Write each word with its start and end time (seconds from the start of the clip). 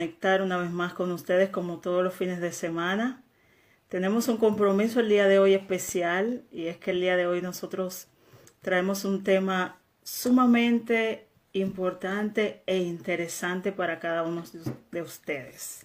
conectar 0.00 0.40
una 0.40 0.56
vez 0.56 0.70
más 0.70 0.94
con 0.94 1.12
ustedes 1.12 1.50
como 1.50 1.76
todos 1.80 2.02
los 2.02 2.14
fines 2.14 2.40
de 2.40 2.52
semana. 2.52 3.22
Tenemos 3.90 4.28
un 4.28 4.38
compromiso 4.38 5.00
el 5.00 5.10
día 5.10 5.28
de 5.28 5.38
hoy 5.38 5.52
especial 5.52 6.42
y 6.50 6.68
es 6.68 6.78
que 6.78 6.92
el 6.92 7.02
día 7.02 7.18
de 7.18 7.26
hoy 7.26 7.42
nosotros 7.42 8.06
traemos 8.62 9.04
un 9.04 9.22
tema 9.22 9.78
sumamente 10.02 11.28
importante 11.52 12.62
e 12.64 12.78
interesante 12.78 13.72
para 13.72 13.98
cada 13.98 14.22
uno 14.22 14.42
de 14.90 15.02
ustedes. 15.02 15.84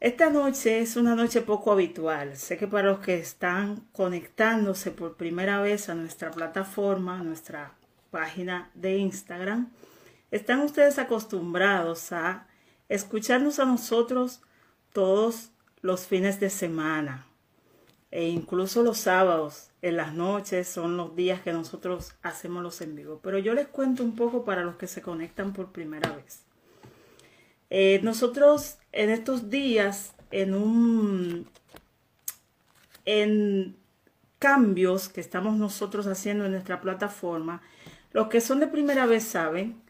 Esta 0.00 0.30
noche 0.30 0.80
es 0.80 0.96
una 0.96 1.14
noche 1.14 1.42
poco 1.42 1.72
habitual. 1.72 2.38
Sé 2.38 2.56
que 2.56 2.68
para 2.68 2.88
los 2.88 3.00
que 3.00 3.18
están 3.18 3.82
conectándose 3.92 4.92
por 4.92 5.18
primera 5.18 5.60
vez 5.60 5.90
a 5.90 5.94
nuestra 5.94 6.30
plataforma, 6.30 7.22
nuestra 7.22 7.74
página 8.10 8.70
de 8.72 8.96
Instagram, 8.96 9.70
están 10.30 10.60
ustedes 10.60 10.98
acostumbrados 10.98 12.12
a 12.12 12.46
escucharnos 12.90 13.58
a 13.60 13.64
nosotros 13.64 14.42
todos 14.92 15.52
los 15.80 16.06
fines 16.06 16.40
de 16.40 16.50
semana 16.50 17.26
e 18.10 18.28
incluso 18.28 18.82
los 18.82 18.98
sábados 18.98 19.70
en 19.80 19.96
las 19.96 20.12
noches 20.12 20.68
son 20.68 20.96
los 20.96 21.14
días 21.14 21.40
que 21.40 21.52
nosotros 21.52 22.14
hacemos 22.22 22.62
los 22.62 22.80
en 22.80 22.96
vivo. 22.96 23.20
Pero 23.22 23.38
yo 23.38 23.54
les 23.54 23.68
cuento 23.68 24.02
un 24.02 24.16
poco 24.16 24.44
para 24.44 24.64
los 24.64 24.74
que 24.74 24.88
se 24.88 25.00
conectan 25.00 25.52
por 25.52 25.70
primera 25.70 26.10
vez. 26.12 26.42
Eh, 27.70 28.00
nosotros 28.02 28.78
en 28.90 29.10
estos 29.10 29.48
días, 29.48 30.14
en 30.32 30.54
un 30.54 31.48
en 33.04 33.76
cambios 34.40 35.08
que 35.08 35.20
estamos 35.20 35.56
nosotros 35.56 36.06
haciendo 36.08 36.44
en 36.44 36.52
nuestra 36.52 36.80
plataforma, 36.80 37.62
los 38.12 38.26
que 38.26 38.40
son 38.40 38.58
de 38.58 38.66
primera 38.66 39.06
vez 39.06 39.22
saben 39.22 39.80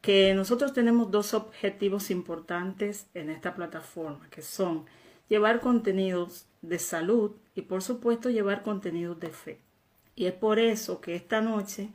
que 0.00 0.34
nosotros 0.34 0.72
tenemos 0.72 1.10
dos 1.10 1.34
objetivos 1.34 2.10
importantes 2.10 3.06
en 3.14 3.30
esta 3.30 3.54
plataforma, 3.54 4.28
que 4.30 4.42
son 4.42 4.86
llevar 5.28 5.60
contenidos 5.60 6.46
de 6.62 6.78
salud 6.78 7.32
y 7.54 7.62
por 7.62 7.82
supuesto 7.82 8.30
llevar 8.30 8.62
contenidos 8.62 9.20
de 9.20 9.30
fe. 9.30 9.58
Y 10.16 10.26
es 10.26 10.32
por 10.32 10.58
eso 10.58 11.00
que 11.00 11.14
esta 11.14 11.40
noche, 11.40 11.88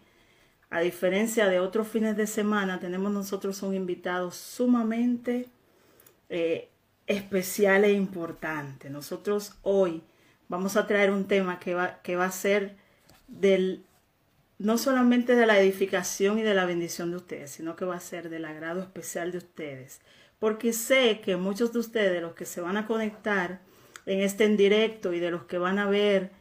a 0.70 0.80
diferencia 0.82 1.48
de 1.48 1.60
otros 1.60 1.88
fines 1.88 2.16
de 2.18 2.28
semana, 2.28 2.80
tenemos 2.80 3.12
nosotros 3.12 3.62
un 3.62 3.76
invitado 3.76 4.32
sumamente 4.32 5.48
eh, 6.30 6.70
especial 7.08 7.86
e 7.86 7.94
importante. 7.94 8.90
Nosotros 8.90 9.54
hoy 9.64 10.02
vamos 10.48 10.76
a 10.76 10.88
traer 10.88 11.12
un 11.12 11.26
tema 11.26 11.60
que 11.60 11.74
va, 11.74 12.02
que 12.02 12.16
va 12.16 12.26
a 12.26 12.32
ser 12.32 12.76
del 13.28 13.85
no 14.58 14.78
solamente 14.78 15.36
de 15.36 15.46
la 15.46 15.60
edificación 15.60 16.40
y 16.40 16.44
de 16.44 16.54
la 16.54 16.66
bendición 16.66 17.12
de 17.12 17.18
ustedes, 17.18 17.52
sino 17.52 17.76
que 17.76 17.86
va 17.86 17.96
a 17.96 18.00
ser 18.00 18.30
del 18.30 18.46
agrado 18.46 18.82
especial 18.82 19.32
de 19.32 19.40
ustedes. 19.40 20.02
Porque 20.40 20.74
sé 20.74 21.22
que 21.22 21.38
muchos 21.38 21.74
de 21.74 21.80
ustedes, 21.80 22.22
los 22.22 22.34
que 22.34 22.46
se 22.46 22.62
van 22.62 22.78
a 22.78 22.88
conectar 22.88 23.62
en 24.06 24.22
este 24.22 24.46
en 24.46 24.58
directo 24.58 25.14
y 25.14 25.20
de 25.20 25.32
los 25.32 25.44
que 25.46 25.58
van 25.58 25.80
a 25.80 25.90
ver 25.90 26.32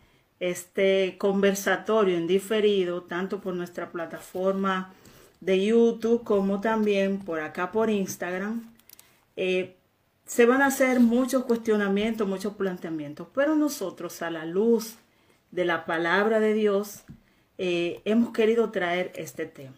este 0.41 1.17
conversatorio 1.19 2.17
en 2.17 2.27
diferido, 2.27 3.03
tanto 3.03 3.41
por 3.41 3.55
nuestra 3.55 3.91
plataforma 3.91 4.93
de 5.41 5.65
YouTube 5.65 6.25
como 6.25 6.61
también 6.61 7.19
por 7.19 7.41
acá 7.41 7.73
por 7.73 7.91
Instagram, 7.91 8.63
eh, 9.37 9.77
se 10.27 10.47
van 10.47 10.63
a 10.63 10.67
hacer 10.67 11.01
muchos 11.01 11.45
cuestionamientos, 11.45 12.27
muchos 12.27 12.55
planteamientos, 12.55 13.29
pero 13.35 13.55
nosotros 13.55 14.23
a 14.23 14.31
la 14.31 14.47
luz 14.47 14.97
de 15.51 15.65
la 15.65 15.85
palabra 15.85 16.41
de 16.41 16.55
Dios, 16.55 17.05
eh, 17.59 18.01
hemos 18.05 18.33
querido 18.33 18.71
traer 18.71 19.13
este 19.15 19.47
tema. 19.47 19.77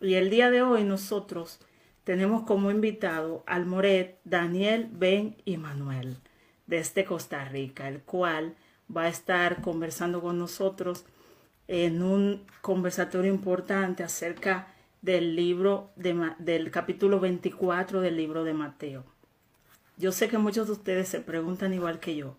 Y 0.00 0.14
el 0.14 0.30
día 0.30 0.50
de 0.50 0.62
hoy 0.62 0.84
nosotros 0.84 1.60
tenemos 2.04 2.42
como 2.42 2.70
invitado 2.70 3.42
al 3.46 3.64
Moret 3.64 4.18
Daniel 4.24 4.88
Ben 4.92 5.36
y 5.44 5.56
Manuel 5.56 6.18
desde 6.66 7.04
Costa 7.04 7.44
Rica, 7.44 7.88
el 7.88 8.00
cual 8.00 8.54
va 8.94 9.02
a 9.02 9.08
estar 9.08 9.62
conversando 9.62 10.20
con 10.20 10.38
nosotros 10.38 11.04
en 11.68 12.02
un 12.02 12.44
conversatorio 12.60 13.32
importante 13.32 14.02
acerca 14.02 14.68
del 15.00 15.36
libro 15.36 15.90
del 15.96 16.70
capítulo 16.70 17.20
24 17.20 18.00
del 18.00 18.16
libro 18.16 18.44
de 18.44 18.54
Mateo. 18.54 19.04
Yo 19.96 20.12
sé 20.12 20.28
que 20.28 20.38
muchos 20.38 20.66
de 20.66 20.72
ustedes 20.72 21.08
se 21.08 21.20
preguntan 21.20 21.72
igual 21.72 22.00
que 22.00 22.16
yo, 22.16 22.36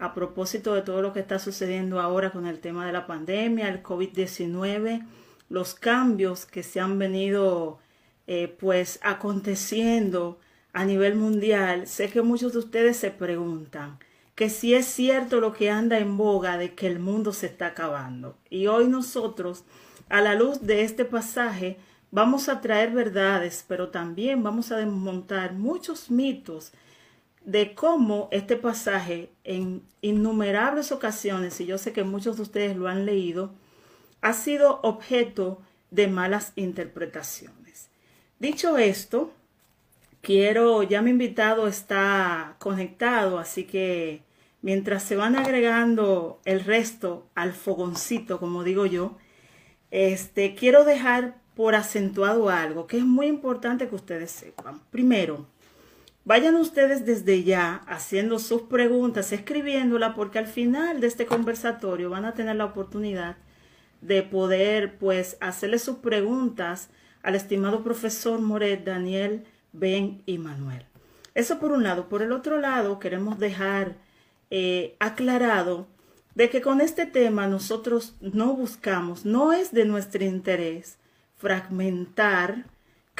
a 0.00 0.14
propósito 0.14 0.74
de 0.74 0.82
todo 0.82 1.02
lo 1.02 1.12
que 1.12 1.20
está 1.20 1.38
sucediendo 1.38 2.00
ahora 2.00 2.30
con 2.30 2.46
el 2.46 2.58
tema 2.58 2.86
de 2.86 2.92
la 2.92 3.06
pandemia, 3.06 3.68
el 3.68 3.82
COVID-19, 3.82 5.06
los 5.50 5.74
cambios 5.74 6.46
que 6.46 6.62
se 6.62 6.80
han 6.80 6.98
venido 6.98 7.78
eh, 8.26 8.48
pues 8.58 8.98
aconteciendo 9.02 10.38
a 10.72 10.84
nivel 10.84 11.16
mundial, 11.16 11.86
sé 11.86 12.08
que 12.08 12.22
muchos 12.22 12.54
de 12.54 12.60
ustedes 12.60 12.96
se 12.96 13.10
preguntan 13.10 13.98
que 14.34 14.48
si 14.48 14.72
es 14.74 14.86
cierto 14.86 15.38
lo 15.38 15.52
que 15.52 15.68
anda 15.68 15.98
en 15.98 16.16
boga 16.16 16.56
de 16.56 16.74
que 16.74 16.86
el 16.86 16.98
mundo 16.98 17.34
se 17.34 17.46
está 17.46 17.66
acabando. 17.66 18.38
Y 18.48 18.68
hoy 18.68 18.88
nosotros, 18.88 19.64
a 20.08 20.22
la 20.22 20.34
luz 20.34 20.62
de 20.62 20.82
este 20.82 21.04
pasaje, 21.04 21.76
vamos 22.10 22.48
a 22.48 22.62
traer 22.62 22.92
verdades, 22.92 23.66
pero 23.68 23.90
también 23.90 24.42
vamos 24.42 24.72
a 24.72 24.78
desmontar 24.78 25.52
muchos 25.52 26.10
mitos 26.10 26.72
de 27.44 27.74
cómo 27.74 28.28
este 28.32 28.56
pasaje 28.56 29.30
en 29.50 29.82
innumerables 30.00 30.92
ocasiones, 30.92 31.60
y 31.60 31.66
yo 31.66 31.76
sé 31.76 31.92
que 31.92 32.04
muchos 32.04 32.36
de 32.36 32.42
ustedes 32.42 32.76
lo 32.76 32.86
han 32.86 33.04
leído, 33.04 33.52
ha 34.20 34.32
sido 34.32 34.78
objeto 34.84 35.60
de 35.90 36.06
malas 36.06 36.52
interpretaciones. 36.54 37.88
Dicho 38.38 38.78
esto, 38.78 39.32
quiero, 40.20 40.84
ya 40.84 41.02
mi 41.02 41.10
invitado 41.10 41.66
está 41.66 42.54
conectado, 42.60 43.40
así 43.40 43.64
que 43.64 44.22
mientras 44.62 45.02
se 45.02 45.16
van 45.16 45.34
agregando 45.34 46.40
el 46.44 46.60
resto 46.60 47.26
al 47.34 47.52
fogoncito, 47.52 48.38
como 48.38 48.62
digo 48.62 48.86
yo, 48.86 49.18
este, 49.90 50.54
quiero 50.54 50.84
dejar 50.84 51.40
por 51.56 51.74
acentuado 51.74 52.50
algo 52.50 52.86
que 52.86 52.98
es 52.98 53.04
muy 53.04 53.26
importante 53.26 53.88
que 53.88 53.96
ustedes 53.96 54.30
sepan. 54.30 54.80
Primero, 54.92 55.46
Vayan 56.24 56.56
ustedes 56.56 57.06
desde 57.06 57.42
ya 57.44 57.82
haciendo 57.86 58.38
sus 58.38 58.62
preguntas, 58.62 59.32
escribiéndola, 59.32 60.14
porque 60.14 60.38
al 60.38 60.46
final 60.46 61.00
de 61.00 61.06
este 61.06 61.26
conversatorio 61.26 62.10
van 62.10 62.24
a 62.24 62.34
tener 62.34 62.56
la 62.56 62.66
oportunidad 62.66 63.36
de 64.02 64.22
poder, 64.22 64.98
pues, 64.98 65.36
hacerle 65.40 65.78
sus 65.78 65.96
preguntas 65.96 66.90
al 67.22 67.34
estimado 67.34 67.82
profesor 67.82 68.40
Moret, 68.40 68.84
Daniel, 68.84 69.44
Ben 69.72 70.22
y 70.26 70.38
Manuel. 70.38 70.84
Eso 71.34 71.58
por 71.58 71.72
un 71.72 71.82
lado. 71.82 72.08
Por 72.08 72.22
el 72.22 72.32
otro 72.32 72.58
lado, 72.58 72.98
queremos 72.98 73.38
dejar 73.38 73.96
eh, 74.50 74.96
aclarado 74.98 75.86
de 76.34 76.50
que 76.50 76.60
con 76.60 76.80
este 76.80 77.06
tema 77.06 77.46
nosotros 77.46 78.14
no 78.20 78.54
buscamos, 78.54 79.24
no 79.24 79.52
es 79.52 79.72
de 79.72 79.84
nuestro 79.84 80.24
interés 80.24 80.98
fragmentar 81.36 82.66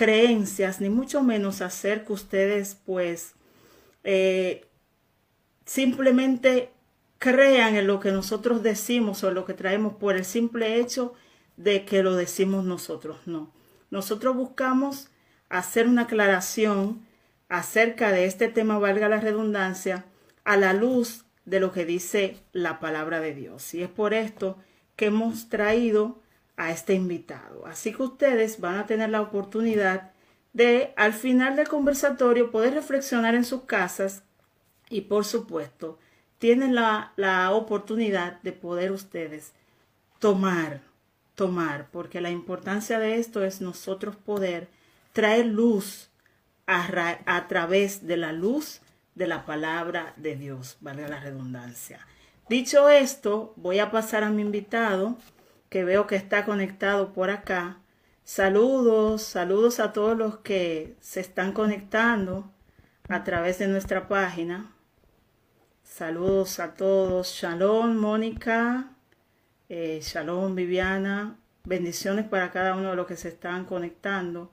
creencias, 0.01 0.81
ni 0.81 0.89
mucho 0.89 1.23
menos 1.23 1.61
hacer 1.61 2.07
que 2.07 2.15
ustedes 2.15 2.75
pues 2.87 3.35
eh, 4.03 4.67
simplemente 5.67 6.71
crean 7.19 7.77
en 7.77 7.87
lo 7.87 8.01
que 8.01 8.11
nosotros 8.11 8.63
decimos 8.63 9.23
o 9.25 9.31
lo 9.31 9.45
que 9.45 9.53
traemos 9.53 9.97
por 9.97 10.17
el 10.17 10.25
simple 10.25 10.77
hecho 10.77 11.13
de 11.59 11.85
que 11.85 12.03
lo 12.03 12.17
decimos 12.17 12.65
nosotros. 12.65 13.19
No. 13.27 13.53
Nosotros 13.91 14.35
buscamos 14.35 15.11
hacer 15.51 15.87
una 15.87 16.03
aclaración 16.03 17.07
acerca 17.51 18.11
de 18.11 18.25
este 18.25 18.49
tema, 18.49 18.79
valga 18.79 19.07
la 19.11 19.21
redundancia, 19.21 20.07
a 20.45 20.57
la 20.57 20.73
luz 20.73 21.27
de 21.45 21.61
lo 21.61 21.73
que 21.73 21.85
dice 21.85 22.39
la 22.53 22.81
palabra 22.81 23.21
de 23.21 23.35
Dios. 23.35 23.75
Y 23.75 23.83
es 23.83 23.91
por 23.91 24.15
esto 24.15 24.57
que 24.97 25.07
hemos 25.07 25.51
traído 25.51 26.23
a 26.61 26.71
este 26.71 26.93
invitado. 26.93 27.67
Así 27.67 27.95
que 27.95 28.03
ustedes 28.03 28.61
van 28.61 28.77
a 28.77 28.87
tener 28.87 29.09
la 29.09 29.23
oportunidad 29.23 30.11
de, 30.53 30.93
al 30.97 31.15
final 31.15 31.57
del 31.57 31.69
conversatorio, 31.69 32.51
poder 32.51 32.75
reflexionar 32.75 33.35
en 33.35 33.47
sus 33.47 33.63
casas 33.63 34.25
y, 34.91 35.03
por 35.03 35.25
supuesto, 35.25 35.99
tienen 36.39 36.75
la, 36.75 37.13
la 37.17 37.51
oportunidad 37.53 38.43
de 38.43 38.53
poder 38.53 38.93
ustedes 38.93 39.53
tomar, 40.19 40.83
tomar, 41.35 41.89
porque 41.91 42.21
la 42.21 42.31
importancia 42.31 42.99
de 42.99 43.17
esto 43.17 43.43
es 43.43 43.63
nosotros 43.63 44.17
poder 44.17 44.69
traer 45.15 45.47
luz 45.47 46.11
a, 46.67 47.47
través 47.49 48.07
de 48.07 48.19
la 48.19 48.33
luz 48.33 48.83
de 49.15 49.27
la 49.27 49.47
palabra 49.47 50.13
de 50.17 50.37
Dios, 50.37 50.77
valga 50.81 51.09
la 51.09 51.21
redundancia. 51.21 52.07
Dicho 52.51 52.91
esto, 52.91 53.55
voy 53.57 53.79
a 53.79 53.91
pasar 53.91 54.25
a 54.25 54.31
mi 54.31 54.43
invitado 54.43 55.17
que 55.71 55.85
veo 55.85 56.07
que 56.07 56.17
está 56.17 56.45
conectado 56.45 57.15
por 57.15 57.31
acá. 57.31 57.79
Saludos, 58.25 59.23
saludos 59.23 59.81
a 59.81 59.93
todos 59.93 60.17
los 60.19 60.39
que 60.39 60.97
se 61.01 61.21
están 61.21 61.53
conectando 61.53 62.53
a 63.09 63.25
través 63.25 63.59
de 63.59 63.69
nuestra 63.69 64.09
página. 64.09 64.73
Saludos 65.83 66.61
a 66.61 66.75
todos. 66.75 67.29
Shalom, 67.29 67.97
Mónica. 67.97 68.91
Eh, 69.69 70.01
shalom, 70.03 70.55
Viviana. 70.55 71.37
Bendiciones 71.65 72.27
para 72.27 72.51
cada 72.51 72.75
uno 72.75 72.91
de 72.91 72.97
los 72.97 73.07
que 73.07 73.17
se 73.17 73.29
están 73.29 73.65
conectando. 73.65 74.51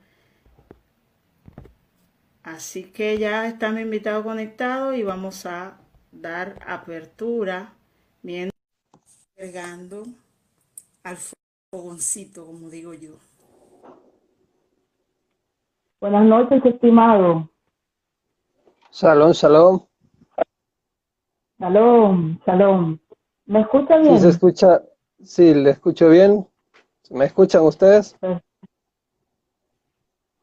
Así 2.43 2.83
que 2.83 3.17
ya 3.17 3.47
están 3.47 3.79
invitados 3.79 4.23
conectados 4.23 4.95
y 4.95 5.03
vamos 5.03 5.45
a 5.45 5.79
dar 6.11 6.59
apertura 6.65 7.73
mientras 8.21 8.57
al 11.07 11.17
fogoncito, 11.71 12.45
como 12.45 12.69
digo 12.69 12.93
yo. 12.93 13.13
Buenas 16.01 16.25
noches, 16.25 16.63
estimado. 16.65 17.49
Salón, 18.89 19.33
salón. 19.33 19.87
Salón, 21.57 22.41
salón. 22.45 22.99
¿Me 23.45 23.61
escucha 23.61 23.97
bien? 23.97 24.17
Sí, 24.17 24.21
se 24.23 24.29
escucha. 24.29 24.81
Sí, 25.23 25.53
le 25.53 25.69
escucho 25.71 26.09
bien. 26.09 26.45
¿Me 27.09 27.25
escuchan 27.25 27.63
ustedes? 27.63 28.17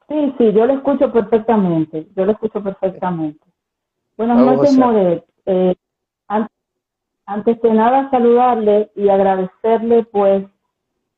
Sí, 0.09 0.35
sí, 0.39 0.53
yo 0.53 0.65
le 0.67 0.75
escucho 0.75 1.13
perfectamente. 1.13 2.09
Yo 2.17 2.25
le 2.25 2.33
escucho 2.33 2.63
perfectamente. 2.63 3.47
Buenas 4.17 4.39
noches, 4.39 4.79
Moret. 4.79 5.25
Eh, 5.45 5.75
antes 7.27 7.61
de 7.61 7.73
nada, 7.73 8.11
saludarle 8.11 8.91
y 8.97 9.09
agradecerle, 9.11 10.05
pues, 10.05 10.47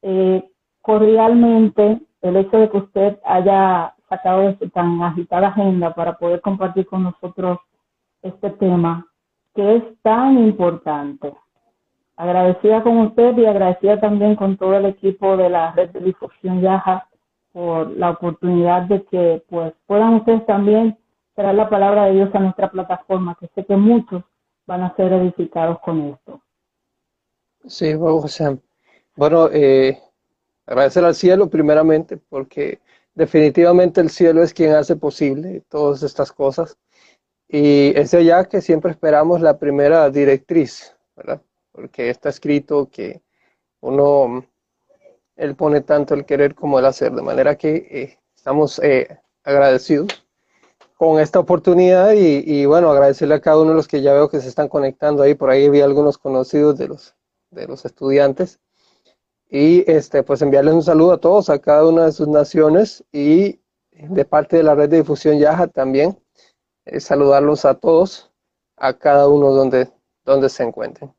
eh, 0.02 0.48
cordialmente 0.82 2.00
el 2.22 2.36
hecho 2.36 2.58
de 2.58 2.70
que 2.70 2.76
usted 2.78 3.18
haya 3.24 3.94
sacado 4.08 4.42
de 4.42 4.58
su 4.58 4.68
tan 4.70 5.02
agitada 5.02 5.48
agenda 5.48 5.94
para 5.94 6.16
poder 6.16 6.40
compartir 6.40 6.86
con 6.86 7.02
nosotros 7.02 7.58
este 8.22 8.50
tema 8.50 9.06
que 9.54 9.76
es 9.76 9.82
tan 10.02 10.38
importante. 10.38 11.34
Agradecida 12.16 12.82
con 12.82 12.98
usted 12.98 13.36
y 13.36 13.46
agradecida 13.46 14.00
también 14.00 14.36
con 14.36 14.56
todo 14.56 14.74
el 14.74 14.86
equipo 14.86 15.36
de 15.36 15.50
la 15.50 15.72
red 15.72 15.90
de 15.90 16.00
difusión 16.00 16.60
Yaja 16.60 17.08
por 17.52 17.90
la 17.90 18.10
oportunidad 18.10 18.82
de 18.82 19.02
que 19.04 19.42
pues 19.48 19.72
puedan 19.86 20.14
ustedes 20.14 20.44
también 20.46 20.98
traer 21.34 21.54
la 21.54 21.68
palabra 21.68 22.04
de 22.04 22.14
Dios 22.14 22.34
a 22.34 22.38
nuestra 22.38 22.70
plataforma, 22.70 23.36
que 23.38 23.48
sé 23.54 23.64
que 23.64 23.76
muchos 23.76 24.22
van 24.66 24.82
a 24.82 24.94
ser 24.96 25.12
edificados 25.12 25.78
con 25.80 26.00
esto. 26.02 26.40
Sí, 27.66 27.94
bueno, 29.16 29.48
eh, 29.50 29.98
agradecer 30.66 31.04
al 31.04 31.14
cielo 31.14 31.48
primeramente 31.48 32.18
porque 32.18 32.80
definitivamente 33.14 34.00
el 34.00 34.10
cielo 34.10 34.42
es 34.42 34.52
quien 34.52 34.72
hace 34.72 34.94
posible 34.94 35.62
todas 35.68 36.02
estas 36.02 36.32
cosas. 36.32 36.76
Y 37.48 37.98
es 37.98 38.12
allá 38.12 38.44
que 38.44 38.60
siempre 38.60 38.90
esperamos 38.90 39.40
la 39.40 39.58
primera 39.58 40.10
directriz, 40.10 40.94
¿verdad? 41.16 41.40
Porque 41.72 42.10
está 42.10 42.28
escrito 42.28 42.88
que 42.90 43.22
uno, 43.80 44.44
él 45.36 45.54
pone 45.54 45.80
tanto 45.80 46.14
el 46.14 46.26
querer 46.26 46.54
como 46.54 46.78
el 46.78 46.86
hacer, 46.86 47.12
de 47.12 47.22
manera 47.22 47.56
que 47.56 47.76
eh, 47.90 48.18
estamos 48.34 48.80
eh, 48.80 49.18
agradecidos 49.44 50.24
con 50.96 51.20
esta 51.20 51.38
oportunidad 51.38 52.12
y, 52.12 52.42
y, 52.44 52.66
bueno, 52.66 52.90
agradecerle 52.90 53.36
a 53.36 53.40
cada 53.40 53.60
uno 53.60 53.70
de 53.70 53.76
los 53.76 53.88
que 53.88 54.02
ya 54.02 54.12
veo 54.14 54.28
que 54.28 54.40
se 54.40 54.48
están 54.48 54.68
conectando 54.68 55.22
ahí, 55.22 55.34
por 55.34 55.50
ahí 55.50 55.68
vi 55.68 55.82
algunos 55.82 56.18
conocidos 56.18 56.78
de 56.78 56.88
los, 56.88 57.14
de 57.50 57.66
los 57.66 57.84
estudiantes 57.84 58.58
y 59.48 59.90
este, 59.90 60.22
pues 60.22 60.42
enviarles 60.42 60.74
un 60.74 60.82
saludo 60.82 61.12
a 61.12 61.18
todos, 61.18 61.50
a 61.50 61.58
cada 61.58 61.86
una 61.88 62.06
de 62.06 62.12
sus 62.12 62.28
naciones 62.28 63.04
y 63.12 63.60
de 63.92 64.24
parte 64.24 64.56
de 64.56 64.62
la 64.62 64.74
red 64.74 64.90
de 64.90 64.98
difusión 64.98 65.38
Yaja 65.38 65.68
también, 65.68 66.18
eh, 66.84 67.00
saludarlos 67.00 67.64
a 67.64 67.74
todos, 67.74 68.32
a 68.76 68.92
cada 68.92 69.28
uno 69.28 69.50
donde, 69.50 69.88
donde 70.24 70.48
se 70.48 70.64
encuentren. 70.64 71.12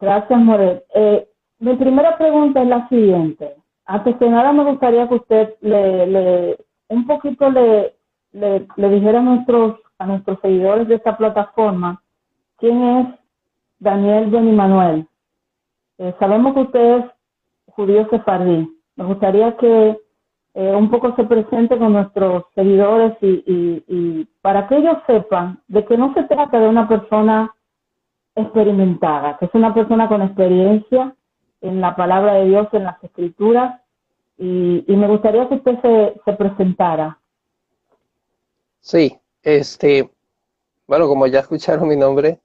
Gracias, 0.00 0.38
Moret. 0.38 0.84
Eh, 0.94 1.28
mi 1.60 1.76
primera 1.76 2.18
pregunta 2.18 2.60
es 2.60 2.68
la 2.68 2.88
siguiente. 2.88 3.56
Antes 3.86 4.18
de 4.18 4.28
nada 4.28 4.52
me 4.52 4.64
gustaría 4.64 5.08
que 5.08 5.14
usted 5.14 5.54
le, 5.60 6.06
le 6.06 6.58
un 6.88 7.06
poquito 7.06 7.48
le, 7.50 7.96
le, 8.32 8.66
le 8.76 8.88
dijera 8.90 9.20
a 9.20 9.22
nuestros, 9.22 9.80
a 9.98 10.06
nuestros 10.06 10.38
seguidores 10.40 10.88
de 10.88 10.96
esta 10.96 11.16
plataforma 11.16 12.02
quién 12.58 12.82
es 12.82 13.23
Daniel 13.78 14.30
Benny 14.30 14.52
Manuel. 14.52 15.06
Eh, 15.98 16.14
sabemos 16.18 16.54
que 16.54 16.60
usted 16.60 16.98
es 16.98 17.04
judío 17.66 18.08
sefardí. 18.10 18.68
Me 18.96 19.04
gustaría 19.04 19.56
que 19.56 19.98
eh, 20.54 20.74
un 20.74 20.90
poco 20.90 21.14
se 21.16 21.24
presente 21.24 21.76
con 21.78 21.92
nuestros 21.92 22.44
seguidores 22.54 23.16
y, 23.20 24.24
para 24.40 24.68
que 24.68 24.76
ellos 24.76 24.98
sepan 25.06 25.60
de 25.66 25.84
que 25.84 25.96
no 25.96 26.14
se 26.14 26.22
trata 26.24 26.60
de 26.60 26.68
una 26.68 26.88
persona 26.88 27.52
experimentada, 28.36 29.36
que 29.38 29.46
es 29.46 29.50
una 29.54 29.74
persona 29.74 30.08
con 30.08 30.22
experiencia 30.22 31.14
en 31.60 31.80
la 31.80 31.96
palabra 31.96 32.34
de 32.34 32.46
Dios, 32.46 32.68
en 32.72 32.84
las 32.84 33.02
escrituras, 33.02 33.80
y, 34.36 34.84
me 34.88 35.08
gustaría 35.08 35.48
que 35.48 35.54
usted 35.54 35.80
se, 35.80 36.20
se 36.24 36.32
presentara. 36.34 37.18
Sí, 38.80 39.18
este, 39.42 40.10
bueno, 40.86 41.08
como 41.08 41.26
ya 41.26 41.40
escucharon 41.40 41.88
mi 41.88 41.96
nombre, 41.96 42.40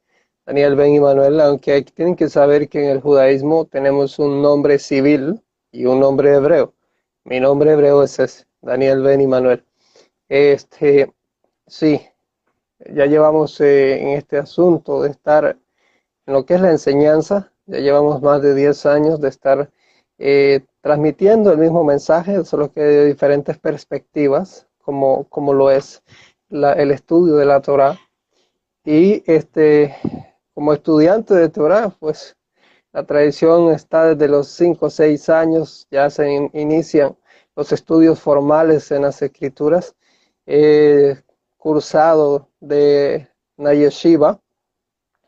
Daniel 0.50 0.76
Ben 0.76 0.96
y 0.96 1.00
Manuel, 1.00 1.40
aunque 1.42 1.84
tienen 1.84 2.16
que 2.16 2.28
saber 2.28 2.70
que 2.70 2.84
en 2.84 2.90
el 2.90 3.02
judaísmo 3.02 3.66
tenemos 3.66 4.18
un 4.18 4.42
nombre 4.42 4.80
civil 4.80 5.44
y 5.72 5.86
un 5.86 6.00
nombre 6.00 6.34
hebreo. 6.34 6.74
Mi 7.24 7.40
nombre 7.40 7.74
hebreo 7.74 8.02
es 8.02 8.18
ese, 8.18 8.46
Daniel 8.60 9.04
Ben 9.04 9.22
y 9.22 9.28
Manuel. 9.28 9.64
Este, 10.28 11.14
sí, 11.68 12.02
ya 12.92 13.06
llevamos 13.06 13.62
eh, 13.62 14.02
en 14.02 14.08
este 14.18 14.40
asunto 14.40 15.04
de 15.04 15.12
estar 15.12 15.56
en 16.26 16.34
lo 16.34 16.44
que 16.48 16.56
es 16.56 16.62
la 16.62 16.72
enseñanza, 16.72 17.54
ya 17.68 17.78
llevamos 17.78 18.20
más 18.24 18.42
de 18.42 18.56
10 18.56 18.88
años 18.88 19.22
de 19.22 19.30
estar 19.30 19.70
eh, 20.18 20.62
transmitiendo 20.82 21.52
el 21.52 21.60
mismo 21.60 21.84
mensaje, 21.84 22.44
solo 22.44 22.74
que 22.74 22.82
de 22.82 23.06
diferentes 23.06 23.60
perspectivas, 23.60 24.66
como, 24.80 25.26
como 25.26 25.54
lo 25.54 25.70
es 25.70 26.02
el 26.50 26.90
estudio 26.90 27.36
de 27.36 27.46
la 27.46 27.62
Torah. 27.62 28.00
Y 28.84 29.22
este, 29.32 29.96
como 30.60 30.74
estudiante 30.74 31.34
de 31.36 31.48
Torah, 31.48 31.90
pues 32.02 32.36
la 32.92 33.06
tradición 33.06 33.72
está 33.72 34.14
desde 34.14 34.28
los 34.28 34.50
5 34.50 34.88
o 34.88 34.90
6 34.90 35.30
años, 35.30 35.88
ya 35.90 36.10
se 36.10 36.50
inician 36.52 37.18
los 37.56 37.72
estudios 37.72 38.20
formales 38.20 38.92
en 38.92 39.04
las 39.04 39.22
escrituras. 39.22 39.96
Cursado 41.58 42.50
de 42.60 43.30
Nayeshiva, 43.56 44.42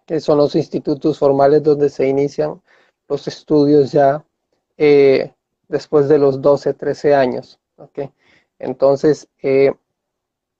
que 0.06 0.20
son 0.20 0.38
los 0.38 0.54
institutos 0.54 1.18
formales 1.18 1.64
donde 1.64 1.88
se 1.88 2.10
inician 2.10 2.62
los 3.08 3.26
estudios 3.26 3.94
ya 3.94 4.26
eh, 4.76 5.34
después 5.70 6.10
de 6.10 6.18
los 6.18 6.42
12, 6.42 6.74
13 6.74 7.16
años. 7.16 7.58
¿okay? 7.78 8.12
Entonces, 8.60 9.30
eh, 9.42 9.72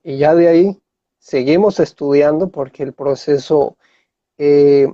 y 0.02 0.18
ya 0.18 0.34
de 0.34 0.48
ahí 0.48 0.82
seguimos 1.20 1.82
estudiando 1.82 2.48
porque 2.48 2.84
el 2.84 2.94
proceso 2.94 3.76
eh, 4.44 4.92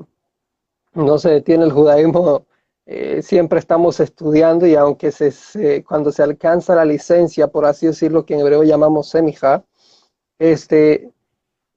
no 0.93 1.17
se 1.19 1.29
detiene 1.29 1.63
el 1.63 1.71
judaísmo, 1.71 2.45
eh, 2.85 3.21
siempre 3.21 3.59
estamos 3.59 4.01
estudiando 4.01 4.67
y 4.67 4.75
aunque 4.75 5.13
se, 5.13 5.85
cuando 5.85 6.11
se 6.11 6.21
alcanza 6.21 6.75
la 6.75 6.83
licencia, 6.83 7.47
por 7.47 7.63
así 7.65 7.87
decirlo, 7.87 8.25
que 8.25 8.33
en 8.33 8.41
hebreo 8.41 8.63
llamamos 8.63 9.09
semija, 9.09 9.63
este, 10.37 11.13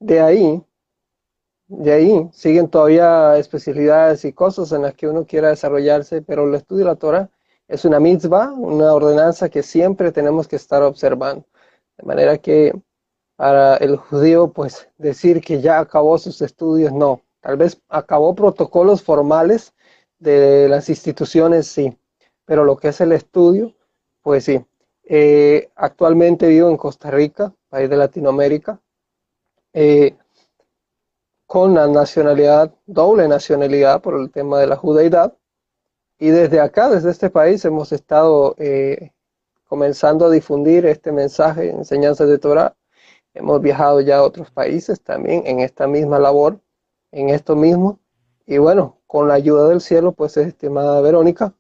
de 0.00 0.20
ahí, 0.20 0.64
de 1.68 1.92
ahí 1.92 2.28
siguen 2.32 2.68
todavía 2.68 3.36
especialidades 3.38 4.24
y 4.24 4.32
cosas 4.32 4.72
en 4.72 4.82
las 4.82 4.94
que 4.94 5.06
uno 5.06 5.24
quiera 5.24 5.50
desarrollarse, 5.50 6.22
pero 6.22 6.48
el 6.48 6.54
estudio 6.56 6.80
de 6.80 6.90
la 6.90 6.96
Torah 6.96 7.30
es 7.68 7.84
una 7.84 8.00
mitzvah, 8.00 8.50
una 8.52 8.92
ordenanza 8.92 9.48
que 9.48 9.62
siempre 9.62 10.10
tenemos 10.10 10.48
que 10.48 10.56
estar 10.56 10.82
observando. 10.82 11.46
De 11.98 12.04
manera 12.04 12.36
que 12.38 12.72
para 13.36 13.76
el 13.76 13.96
judío, 13.96 14.52
pues 14.52 14.88
decir 14.98 15.40
que 15.40 15.60
ya 15.60 15.78
acabó 15.78 16.18
sus 16.18 16.42
estudios, 16.42 16.92
no, 16.92 17.22
Tal 17.40 17.56
vez 17.56 17.80
acabó 17.88 18.34
protocolos 18.34 19.02
formales 19.02 19.74
de 20.18 20.68
las 20.68 20.88
instituciones, 20.88 21.66
sí, 21.66 21.96
pero 22.44 22.64
lo 22.64 22.76
que 22.76 22.88
es 22.88 23.00
el 23.00 23.12
estudio, 23.12 23.74
pues 24.22 24.44
sí. 24.44 24.64
Eh, 25.04 25.70
actualmente 25.74 26.46
vivo 26.46 26.68
en 26.70 26.76
Costa 26.76 27.10
Rica, 27.10 27.52
país 27.68 27.90
de 27.90 27.96
Latinoamérica, 27.96 28.80
eh, 29.72 30.16
con 31.46 31.74
la 31.74 31.88
nacionalidad, 31.88 32.72
doble 32.86 33.26
nacionalidad 33.26 34.00
por 34.02 34.20
el 34.20 34.30
tema 34.30 34.60
de 34.60 34.66
la 34.68 34.76
judaidad. 34.76 35.36
Y 36.18 36.28
desde 36.28 36.60
acá, 36.60 36.90
desde 36.90 37.10
este 37.10 37.30
país, 37.30 37.64
hemos 37.64 37.92
estado 37.92 38.54
eh, 38.58 39.10
comenzando 39.64 40.26
a 40.26 40.30
difundir 40.30 40.86
este 40.86 41.10
mensaje, 41.10 41.70
enseñanzas 41.70 42.28
de 42.28 42.38
Torah. 42.38 42.76
Hemos 43.34 43.60
viajado 43.62 44.00
ya 44.00 44.18
a 44.18 44.22
otros 44.22 44.50
países 44.50 45.00
también 45.00 45.46
en 45.46 45.60
esta 45.60 45.86
misma 45.86 46.18
labor 46.18 46.60
en 47.12 47.30
esto 47.30 47.56
mismo. 47.56 48.00
Y 48.46 48.58
bueno, 48.58 48.98
con 49.06 49.28
la 49.28 49.34
ayuda 49.34 49.68
del 49.68 49.80
cielo, 49.80 50.12
pues 50.12 50.36
estimada 50.36 51.00
Verónica, 51.00 51.54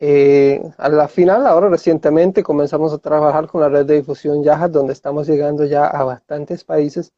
eh, 0.00 0.62
a 0.76 0.88
la 0.88 1.08
final, 1.08 1.46
ahora 1.46 1.68
recientemente 1.68 2.42
comenzamos 2.42 2.92
a 2.92 2.98
trabajar 2.98 3.48
con 3.48 3.60
la 3.60 3.68
red 3.68 3.84
de 3.86 3.96
difusión 3.96 4.44
Yahat, 4.44 4.70
donde 4.70 4.92
estamos 4.92 5.26
llegando 5.26 5.64
ya 5.64 5.86
a 5.86 6.04
bastantes 6.04 6.64
países, 6.64 7.12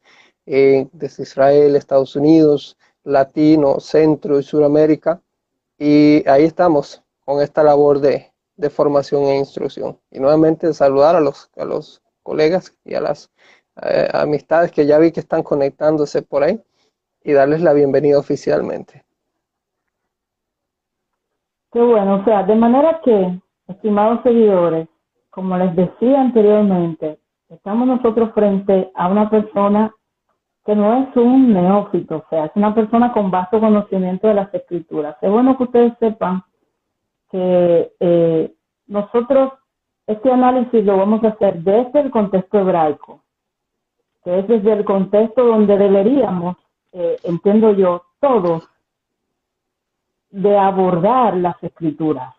eh, 0.46 0.88
desde 0.92 1.24
Israel, 1.24 1.76
Estados 1.76 2.16
Unidos, 2.16 2.78
Latino, 3.04 3.80
Centro 3.80 4.38
y 4.38 4.42
Suramérica. 4.42 5.20
Y 5.78 6.26
ahí 6.28 6.44
estamos 6.44 7.02
con 7.24 7.42
esta 7.42 7.62
labor 7.62 8.00
de, 8.00 8.32
de 8.56 8.70
formación 8.70 9.24
e 9.24 9.38
instrucción. 9.38 9.98
Y 10.10 10.20
nuevamente 10.20 10.72
saludar 10.72 11.16
a 11.16 11.20
los, 11.20 11.50
a 11.56 11.64
los 11.64 12.02
colegas 12.22 12.74
y 12.84 12.94
a 12.94 13.00
las 13.00 13.30
eh, 13.82 14.08
amistades 14.12 14.72
que 14.72 14.86
ya 14.86 14.98
vi 14.98 15.12
que 15.12 15.20
están 15.20 15.42
conectándose 15.42 16.22
por 16.22 16.42
ahí 16.44 16.62
y 17.22 17.32
darles 17.32 17.62
la 17.62 17.72
bienvenida 17.72 18.18
oficialmente. 18.18 19.04
Qué 21.72 21.80
bueno, 21.80 22.16
o 22.16 22.24
sea, 22.24 22.42
de 22.42 22.54
manera 22.54 23.00
que, 23.04 23.40
estimados 23.68 24.22
seguidores, 24.22 24.88
como 25.30 25.56
les 25.56 25.74
decía 25.76 26.20
anteriormente, 26.20 27.20
estamos 27.48 27.86
nosotros 27.86 28.32
frente 28.34 28.90
a 28.94 29.08
una 29.08 29.30
persona 29.30 29.94
que 30.64 30.74
no 30.74 31.02
es 31.02 31.16
un 31.16 31.52
neófito, 31.52 32.16
o 32.16 32.24
sea, 32.28 32.46
es 32.46 32.52
una 32.54 32.74
persona 32.74 33.12
con 33.12 33.30
vasto 33.30 33.60
conocimiento 33.60 34.28
de 34.28 34.34
las 34.34 34.52
escrituras. 34.52 35.16
Es 35.20 35.30
bueno 35.30 35.56
que 35.56 35.62
ustedes 35.64 35.92
sepan 35.98 36.42
que 37.30 37.92
eh, 38.00 38.52
nosotros 38.86 39.52
este 40.06 40.30
análisis 40.32 40.84
lo 40.84 40.96
vamos 40.96 41.22
a 41.22 41.28
hacer 41.28 41.62
desde 41.62 42.00
el 42.00 42.10
contexto 42.10 42.58
hebraico, 42.58 43.22
que 44.24 44.40
es 44.40 44.48
desde 44.48 44.72
el 44.72 44.84
contexto 44.84 45.44
donde 45.44 45.78
deberíamos, 45.78 46.56
eh, 46.92 47.16
entiendo 47.24 47.72
yo, 47.72 48.02
todos 48.20 48.68
de 50.30 50.56
abordar 50.56 51.36
las 51.36 51.62
escrituras. 51.62 52.34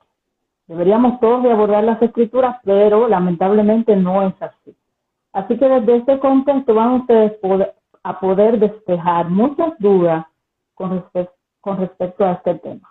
Deberíamos 0.67 1.19
todos 1.19 1.43
de 1.43 1.51
abordar 1.51 1.83
las 1.83 2.01
escrituras, 2.01 2.57
pero 2.63 3.07
lamentablemente 3.07 3.95
no 3.95 4.23
es 4.23 4.33
así. 4.41 4.75
Así 5.33 5.57
que 5.57 5.67
desde 5.67 5.97
este 5.97 6.19
contexto 6.19 6.73
van 6.73 7.01
ustedes 7.01 7.33
a 8.03 8.19
poder 8.19 8.59
despejar 8.59 9.29
muchas 9.29 9.77
dudas 9.79 10.25
con, 10.73 11.05
con 11.59 11.77
respecto 11.77 12.25
a 12.25 12.33
este 12.33 12.55
tema. 12.55 12.89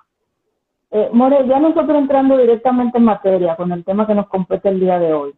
Eh, 0.90 1.08
More, 1.12 1.46
ya 1.46 1.60
nosotros 1.60 1.96
entrando 1.96 2.36
directamente 2.36 2.98
en 2.98 3.04
materia 3.04 3.56
con 3.56 3.70
el 3.72 3.84
tema 3.84 4.06
que 4.06 4.14
nos 4.14 4.28
compete 4.28 4.68
el 4.68 4.80
día 4.80 4.98
de 4.98 5.12
hoy. 5.12 5.34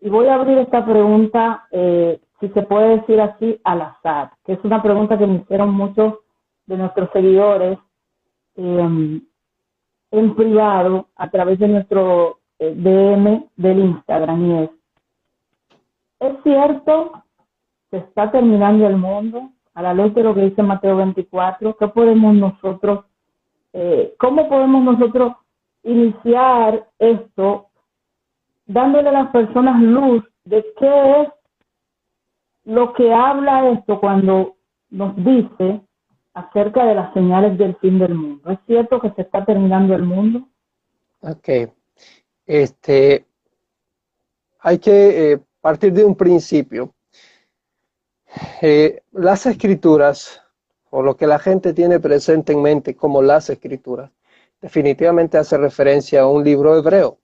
Y 0.00 0.08
voy 0.10 0.26
a 0.26 0.34
abrir 0.34 0.58
esta 0.58 0.84
pregunta, 0.84 1.66
eh, 1.70 2.20
si 2.42 2.48
se 2.48 2.62
puede 2.62 2.98
decir 2.98 3.20
así, 3.20 3.60
al 3.62 3.82
azar, 3.82 4.32
que 4.44 4.54
es 4.54 4.64
una 4.64 4.82
pregunta 4.82 5.16
que 5.16 5.28
me 5.28 5.36
hicieron 5.36 5.72
muchos 5.72 6.14
de 6.66 6.76
nuestros 6.76 7.08
seguidores 7.12 7.78
eh, 8.56 9.20
en 10.10 10.34
privado 10.34 11.06
a 11.14 11.30
través 11.30 11.60
de 11.60 11.68
nuestro 11.68 12.40
eh, 12.58 12.74
DM 12.74 13.44
del 13.56 13.78
Instagram 13.78 14.44
y 14.44 14.64
es, 14.64 14.70
¿es 16.18 16.42
cierto 16.42 17.22
que 17.92 17.98
está 17.98 18.32
terminando 18.32 18.88
el 18.88 18.96
mundo? 18.96 19.50
A 19.74 19.82
la 19.82 19.94
luz 19.94 20.12
de 20.12 20.24
lo 20.24 20.34
que 20.34 20.42
dice 20.42 20.64
Mateo 20.64 20.96
24, 20.96 21.76
¿qué 21.76 21.86
podemos 21.88 22.34
nosotros, 22.34 23.04
eh, 23.72 24.16
cómo 24.18 24.48
podemos 24.48 24.82
nosotros 24.82 25.34
iniciar 25.84 26.88
esto 26.98 27.68
dándole 28.66 29.10
a 29.10 29.12
las 29.12 29.28
personas 29.28 29.80
luz 29.80 30.24
de 30.44 30.66
qué 30.76 31.20
es 31.20 31.28
lo 32.64 32.92
que 32.92 33.12
habla 33.12 33.70
esto 33.70 34.00
cuando 34.00 34.56
nos 34.90 35.16
dice 35.16 35.80
acerca 36.34 36.84
de 36.84 36.94
las 36.94 37.12
señales 37.12 37.58
del 37.58 37.76
fin 37.76 37.98
del 37.98 38.14
mundo. 38.14 38.50
¿Es 38.50 38.58
cierto 38.66 39.00
que 39.00 39.10
se 39.12 39.22
está 39.22 39.44
terminando 39.44 39.94
el 39.94 40.02
mundo? 40.02 40.48
Ok. 41.20 41.48
Este, 42.46 43.26
hay 44.60 44.78
que 44.78 45.32
eh, 45.32 45.40
partir 45.60 45.92
de 45.92 46.04
un 46.04 46.14
principio. 46.14 46.94
Eh, 48.62 49.02
las 49.12 49.46
escrituras, 49.46 50.42
o 50.90 51.02
lo 51.02 51.16
que 51.16 51.26
la 51.26 51.38
gente 51.38 51.74
tiene 51.74 52.00
presente 52.00 52.52
en 52.52 52.62
mente 52.62 52.96
como 52.96 53.22
las 53.22 53.50
escrituras, 53.50 54.10
definitivamente 54.60 55.36
hace 55.36 55.58
referencia 55.58 56.22
a 56.22 56.28
un 56.28 56.44
libro 56.44 56.76
hebreo, 56.76 57.18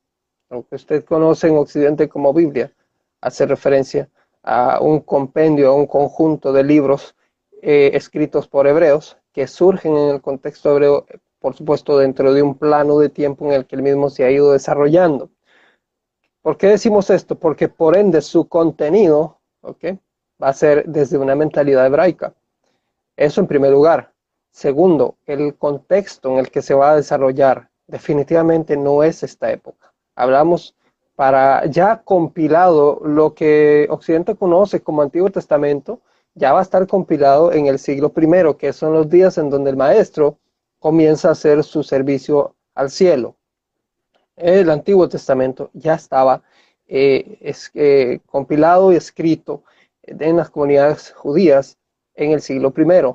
lo 0.50 0.66
que 0.66 0.74
usted 0.74 1.04
conoce 1.04 1.48
en 1.48 1.56
Occidente 1.56 2.08
como 2.08 2.34
Biblia, 2.34 2.72
hace 3.20 3.46
referencia 3.46 4.08
a 4.42 4.80
un 4.80 5.00
compendio, 5.00 5.70
a 5.70 5.74
un 5.74 5.86
conjunto 5.86 6.52
de 6.52 6.64
libros 6.64 7.14
eh, 7.62 7.90
escritos 7.94 8.48
por 8.48 8.66
hebreos 8.66 9.16
que 9.32 9.46
surgen 9.46 9.96
en 9.96 10.08
el 10.10 10.20
contexto 10.20 10.72
hebreo, 10.72 11.06
por 11.38 11.54
supuesto, 11.54 11.98
dentro 11.98 12.32
de 12.32 12.42
un 12.42 12.56
plano 12.56 12.98
de 12.98 13.08
tiempo 13.08 13.46
en 13.46 13.52
el 13.52 13.66
que 13.66 13.76
el 13.76 13.82
mismo 13.82 14.10
se 14.10 14.24
ha 14.24 14.30
ido 14.30 14.52
desarrollando. 14.52 15.30
¿Por 16.42 16.56
qué 16.56 16.68
decimos 16.68 17.10
esto? 17.10 17.38
Porque 17.38 17.68
por 17.68 17.96
ende 17.96 18.20
su 18.22 18.48
contenido 18.48 19.38
va 20.42 20.48
a 20.48 20.52
ser 20.52 20.84
desde 20.86 21.18
una 21.18 21.34
mentalidad 21.34 21.86
hebraica. 21.86 22.34
Eso 23.16 23.40
en 23.40 23.46
primer 23.46 23.72
lugar. 23.72 24.12
Segundo, 24.50 25.16
el 25.26 25.56
contexto 25.56 26.30
en 26.30 26.38
el 26.38 26.50
que 26.50 26.62
se 26.62 26.74
va 26.74 26.92
a 26.92 26.96
desarrollar 26.96 27.70
definitivamente 27.86 28.76
no 28.76 29.02
es 29.02 29.22
esta 29.22 29.50
época. 29.50 29.92
Hablamos 30.14 30.74
para 31.18 31.66
ya 31.66 32.00
compilado 32.04 33.00
lo 33.02 33.34
que 33.34 33.88
Occidente 33.90 34.36
conoce 34.36 34.80
como 34.80 35.02
Antiguo 35.02 35.28
Testamento, 35.30 36.00
ya 36.36 36.52
va 36.52 36.60
a 36.60 36.62
estar 36.62 36.86
compilado 36.86 37.50
en 37.50 37.66
el 37.66 37.80
siglo 37.80 38.12
I, 38.16 38.54
que 38.54 38.72
son 38.72 38.92
los 38.92 39.10
días 39.10 39.36
en 39.36 39.50
donde 39.50 39.70
el 39.70 39.76
maestro 39.76 40.38
comienza 40.78 41.28
a 41.28 41.32
hacer 41.32 41.64
su 41.64 41.82
servicio 41.82 42.54
al 42.76 42.90
cielo. 42.90 43.34
El 44.36 44.70
Antiguo 44.70 45.08
Testamento 45.08 45.70
ya 45.72 45.94
estaba 45.94 46.40
eh, 46.86 47.52
eh, 47.74 48.20
compilado 48.26 48.92
y 48.92 48.96
escrito 48.96 49.64
en 50.04 50.36
las 50.36 50.50
comunidades 50.50 51.10
judías 51.10 51.78
en 52.14 52.30
el 52.30 52.40
siglo 52.42 52.72
I. 52.76 53.12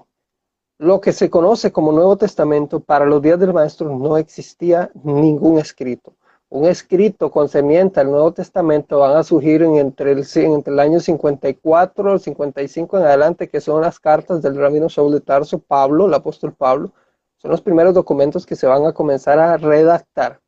Lo 0.77 0.99
que 0.99 1.13
se 1.13 1.29
conoce 1.29 1.71
como 1.71 1.93
Nuevo 1.93 2.17
Testamento, 2.17 2.81
para 2.81 3.05
los 3.05 3.21
días 3.21 3.39
del 3.39 3.53
maestro 3.53 3.97
no 3.97 4.17
existía 4.17 4.91
ningún 5.05 5.57
escrito 5.57 6.13
un 6.53 6.65
escrito 6.65 7.31
concerniente 7.31 7.99
al 7.99 8.11
Nuevo 8.11 8.31
Testamento 8.31 8.99
van 8.99 9.17
a 9.17 9.23
surgir 9.23 9.63
entre, 9.63 10.11
el, 10.11 10.23
entre 10.35 10.71
el 10.71 10.79
año 10.79 10.99
54 10.99 12.15
y 12.15 12.19
55 12.19 12.99
en 12.99 13.05
adelante, 13.05 13.49
que 13.49 13.59
son 13.59 13.81
las 13.81 13.99
cartas 13.99 14.43
del 14.43 14.55
rabino 14.55 14.87
Saúl 14.87 15.13
de 15.13 15.21
Tarso, 15.21 15.57
Pablo, 15.57 16.05
el 16.05 16.13
apóstol 16.13 16.53
Pablo. 16.53 16.91
Son 17.37 17.49
los 17.49 17.61
primeros 17.61 17.95
documentos 17.95 18.45
que 18.45 18.55
se 18.55 18.67
van 18.67 18.85
a 18.85 18.93
comenzar 18.93 19.39
a 19.39 19.57
redactar. 19.57 20.41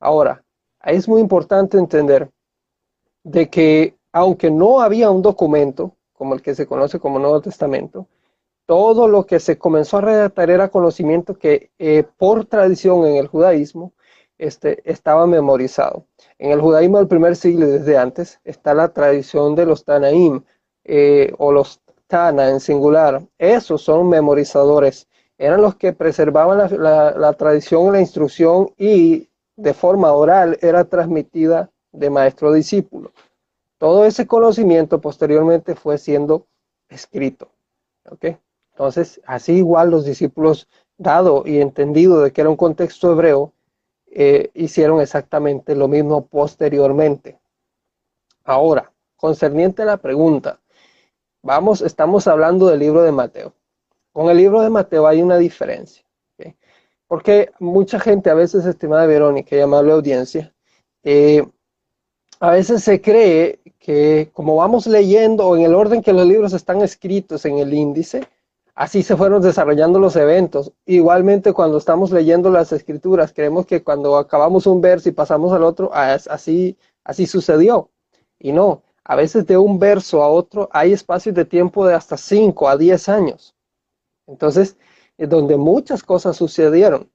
Ahora, 0.00 0.42
es 0.82 1.06
muy 1.06 1.20
importante 1.20 1.76
entender 1.76 2.30
de 3.22 3.50
que 3.50 3.94
aunque 4.12 4.50
no 4.50 4.80
había 4.80 5.10
un 5.10 5.20
documento 5.20 5.92
como 6.14 6.32
el 6.32 6.40
que 6.40 6.54
se 6.54 6.66
conoce 6.66 6.98
como 6.98 7.18
Nuevo 7.18 7.42
Testamento, 7.42 8.06
todo 8.64 9.06
lo 9.06 9.26
que 9.26 9.38
se 9.38 9.58
comenzó 9.58 9.98
a 9.98 10.00
redactar 10.00 10.48
era 10.48 10.70
conocimiento 10.70 11.34
que 11.34 11.72
eh, 11.78 12.04
por 12.16 12.46
tradición 12.46 13.04
en 13.04 13.16
el 13.16 13.26
judaísmo 13.26 13.92
este, 14.38 14.82
estaba 14.90 15.26
memorizado. 15.26 16.04
En 16.38 16.52
el 16.52 16.60
judaísmo 16.60 16.98
del 16.98 17.08
primer 17.08 17.36
siglo 17.36 17.66
y 17.66 17.70
desde 17.72 17.96
antes 17.98 18.40
está 18.44 18.74
la 18.74 18.88
tradición 18.88 19.54
de 19.54 19.66
los 19.66 19.84
Tanaim 19.84 20.42
eh, 20.84 21.32
o 21.38 21.52
los 21.52 21.80
Tana 22.06 22.50
en 22.50 22.60
singular. 22.60 23.22
Esos 23.38 23.82
son 23.82 24.08
memorizadores. 24.08 25.08
Eran 25.38 25.60
los 25.60 25.74
que 25.74 25.92
preservaban 25.92 26.58
la, 26.80 27.10
la 27.12 27.32
tradición, 27.32 27.92
la 27.92 28.00
instrucción 28.00 28.70
y 28.78 29.28
de 29.56 29.74
forma 29.74 30.12
oral 30.12 30.58
era 30.60 30.84
transmitida 30.84 31.70
de 31.92 32.10
maestro 32.10 32.50
a 32.50 32.54
discípulo. 32.54 33.12
Todo 33.78 34.04
ese 34.04 34.26
conocimiento 34.26 35.00
posteriormente 35.00 35.74
fue 35.74 35.98
siendo 35.98 36.46
escrito. 36.88 37.48
Entonces, 38.72 39.20
así 39.26 39.54
igual 39.54 39.90
los 39.90 40.04
discípulos, 40.04 40.68
dado 40.98 41.42
y 41.44 41.60
entendido 41.60 42.20
de 42.20 42.32
que 42.32 42.40
era 42.40 42.50
un 42.50 42.56
contexto 42.56 43.10
hebreo, 43.12 43.52
eh, 44.18 44.50
hicieron 44.54 45.02
exactamente 45.02 45.76
lo 45.76 45.88
mismo 45.88 46.26
posteriormente. 46.26 47.38
Ahora, 48.44 48.90
concerniente 49.14 49.82
a 49.82 49.84
la 49.84 49.98
pregunta, 49.98 50.58
vamos, 51.42 51.82
estamos 51.82 52.26
hablando 52.26 52.68
del 52.68 52.78
libro 52.78 53.02
de 53.02 53.12
Mateo. 53.12 53.52
Con 54.12 54.30
el 54.30 54.38
libro 54.38 54.62
de 54.62 54.70
Mateo 54.70 55.06
hay 55.06 55.20
una 55.20 55.36
diferencia, 55.36 56.02
porque 57.06 57.50
mucha 57.58 58.00
gente, 58.00 58.30
a 58.30 58.34
veces, 58.34 58.64
estimada 58.64 59.04
Verónica 59.04 59.54
y 59.54 59.60
amable 59.60 59.92
audiencia, 59.92 60.50
eh, 61.02 61.46
a 62.40 62.52
veces 62.52 62.82
se 62.84 63.02
cree 63.02 63.60
que 63.78 64.30
como 64.32 64.56
vamos 64.56 64.86
leyendo 64.86 65.46
o 65.46 65.58
en 65.58 65.64
el 65.64 65.74
orden 65.74 66.00
que 66.00 66.14
los 66.14 66.26
libros 66.26 66.54
están 66.54 66.80
escritos 66.80 67.44
en 67.44 67.58
el 67.58 67.74
índice, 67.74 68.26
así 68.76 69.02
se 69.02 69.16
fueron 69.16 69.42
desarrollando 69.42 69.98
los 69.98 70.14
eventos. 70.16 70.72
Igualmente 70.84 71.52
cuando 71.52 71.78
estamos 71.78 72.12
leyendo 72.12 72.50
las 72.50 72.70
escrituras, 72.72 73.32
creemos 73.32 73.66
que 73.66 73.82
cuando 73.82 74.16
acabamos 74.16 74.66
un 74.66 74.80
verso 74.80 75.08
y 75.08 75.12
pasamos 75.12 75.52
al 75.52 75.64
otro, 75.64 75.90
así, 75.92 76.78
así 77.02 77.26
sucedió. 77.26 77.90
Y 78.38 78.52
no, 78.52 78.82
a 79.02 79.16
veces 79.16 79.46
de 79.46 79.56
un 79.56 79.78
verso 79.78 80.22
a 80.22 80.28
otro 80.28 80.68
hay 80.72 80.92
espacios 80.92 81.34
de 81.34 81.46
tiempo 81.46 81.86
de 81.86 81.94
hasta 81.94 82.16
5 82.16 82.68
a 82.68 82.76
10 82.76 83.08
años. 83.08 83.56
Entonces, 84.26 84.76
es 85.16 85.28
donde 85.28 85.56
muchas 85.56 86.02
cosas 86.02 86.36
sucedieron. 86.36 87.10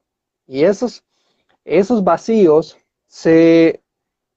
Y 0.48 0.64
esos, 0.64 1.04
esos 1.64 2.04
vacíos 2.04 2.78
se, 3.06 3.84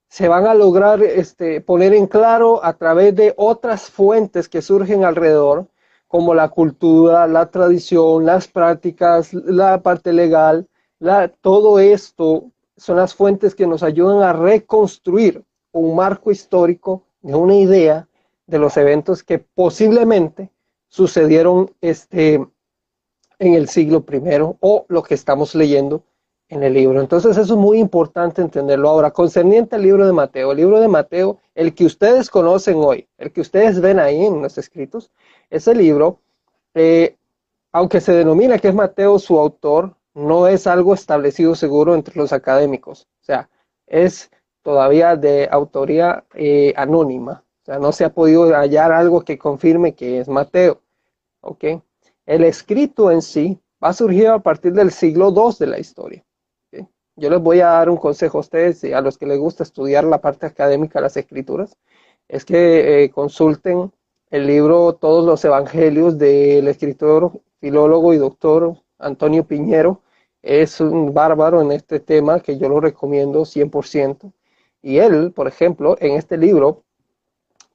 se 0.08 0.28
van 0.28 0.46
a 0.46 0.52
lograr 0.52 1.02
este, 1.02 1.62
poner 1.62 1.94
en 1.94 2.06
claro 2.06 2.62
a 2.62 2.74
través 2.74 3.14
de 3.16 3.32
otras 3.38 3.90
fuentes 3.90 4.48
que 4.48 4.60
surgen 4.60 5.04
alrededor, 5.04 5.68
como 6.14 6.33
la 6.33 6.49
cultura, 6.49 7.26
la 7.26 7.50
tradición, 7.50 8.25
las 8.25 8.47
prácticas, 8.47 9.35
la 9.35 9.83
parte 9.83 10.12
legal, 10.12 10.68
la, 11.00 11.26
todo 11.26 11.80
esto 11.80 12.52
son 12.76 12.99
las 12.99 13.16
fuentes 13.16 13.56
que 13.56 13.66
nos 13.66 13.83
ayudan 13.83 14.23
a 14.23 14.33
reconstruir 14.33 15.42
un 15.73 15.97
marco 15.97 16.30
histórico 16.30 17.02
de 17.21 17.35
una 17.35 17.56
idea 17.56 18.06
de 18.47 18.61
los 18.61 18.76
eventos 18.76 19.25
que 19.25 19.40
posiblemente 19.40 20.52
sucedieron 20.87 21.73
este, 21.80 22.35
en 23.40 23.54
el 23.54 23.68
siglo 23.68 24.04
I 24.09 24.38
o 24.61 24.87
lo 24.87 25.02
que 25.02 25.14
estamos 25.14 25.56
leyendo 25.56 26.04
en 26.48 26.62
el 26.62 26.74
libro. 26.74 27.00
Entonces 27.00 27.36
eso 27.36 27.54
es 27.54 27.58
muy 27.58 27.78
importante 27.78 28.42
entenderlo. 28.42 28.88
Ahora, 28.88 29.10
concerniente 29.10 29.76
al 29.76 29.82
libro 29.82 30.06
de 30.06 30.12
Mateo, 30.12 30.52
el 30.52 30.58
libro 30.58 30.80
de 30.80 30.88
Mateo, 30.88 31.38
el 31.54 31.74
que 31.74 31.84
ustedes 31.84 32.30
conocen 32.30 32.76
hoy, 32.76 33.08
el 33.18 33.32
que 33.32 33.40
ustedes 33.40 33.80
ven 33.80 33.98
ahí 33.98 34.24
en 34.24 34.42
los 34.42 34.58
escritos, 34.58 35.10
ese 35.50 35.74
libro, 35.74 36.20
eh, 36.74 37.16
aunque 37.72 38.00
se 38.00 38.12
denomina 38.12 38.58
que 38.58 38.68
es 38.68 38.74
Mateo 38.74 39.18
su 39.18 39.38
autor, 39.38 39.96
no 40.14 40.46
es 40.46 40.66
algo 40.66 40.94
establecido 40.94 41.54
seguro 41.54 41.94
entre 41.94 42.16
los 42.16 42.32
académicos. 42.32 43.08
O 43.20 43.24
sea, 43.24 43.48
es 43.86 44.30
todavía 44.62 45.16
de 45.16 45.48
autoría 45.50 46.24
eh, 46.34 46.72
anónima. 46.76 47.44
O 47.62 47.64
sea, 47.64 47.78
no 47.78 47.92
se 47.92 48.04
ha 48.04 48.12
podido 48.12 48.54
hallar 48.54 48.92
algo 48.92 49.22
que 49.22 49.38
confirme 49.38 49.94
que 49.94 50.20
es 50.20 50.28
Mateo. 50.28 50.82
¿Ok? 51.40 51.64
El 52.26 52.44
escrito 52.44 53.10
en 53.10 53.22
sí 53.22 53.58
va 53.82 53.88
a 53.88 53.92
surgir 53.92 54.28
a 54.28 54.38
partir 54.38 54.72
del 54.72 54.90
siglo 54.90 55.30
II 55.30 55.56
de 55.58 55.66
la 55.66 55.78
historia. 55.78 56.24
Yo 57.16 57.30
les 57.30 57.40
voy 57.40 57.61
a 57.61 57.66
dar 57.66 57.90
un 57.90 57.97
consejo 57.97 58.38
a 58.38 58.40
ustedes 58.40 58.83
y 58.83 58.92
a 58.92 59.00
los 59.00 59.18
que 59.18 59.26
les 59.26 59.38
gusta 59.38 59.62
estudiar 59.62 60.04
la 60.04 60.21
parte 60.21 60.47
académica 60.47 60.99
de 60.99 61.04
las 61.04 61.16
escrituras, 61.16 61.76
es 62.28 62.44
que 62.44 63.04
eh, 63.04 63.11
consulten 63.11 63.92
el 64.30 64.47
libro 64.49 64.94
Todos 64.94 65.25
los 65.25 65.44
Evangelios 65.44 66.18
del 66.18 66.66
escritor, 66.66 67.30
filólogo 67.61 68.14
y 68.14 68.18
doctor 68.18 68.76
Antonio 68.99 69.44
Piñero. 69.44 70.00
Es 70.42 70.80
un 70.80 71.14
bárbaro 71.14 71.62
en 71.62 71.71
este 71.73 72.00
tema 72.00 72.40
que 72.40 72.59
yo 72.59 72.68
lo 72.68 72.80
recomiendo 72.80 73.44
100%. 73.44 74.33
Y 74.83 74.99
él, 74.99 75.33
por 75.33 75.47
ejemplo, 75.47 75.97
en 76.00 76.14
este 76.14 76.37
libro, 76.37 76.83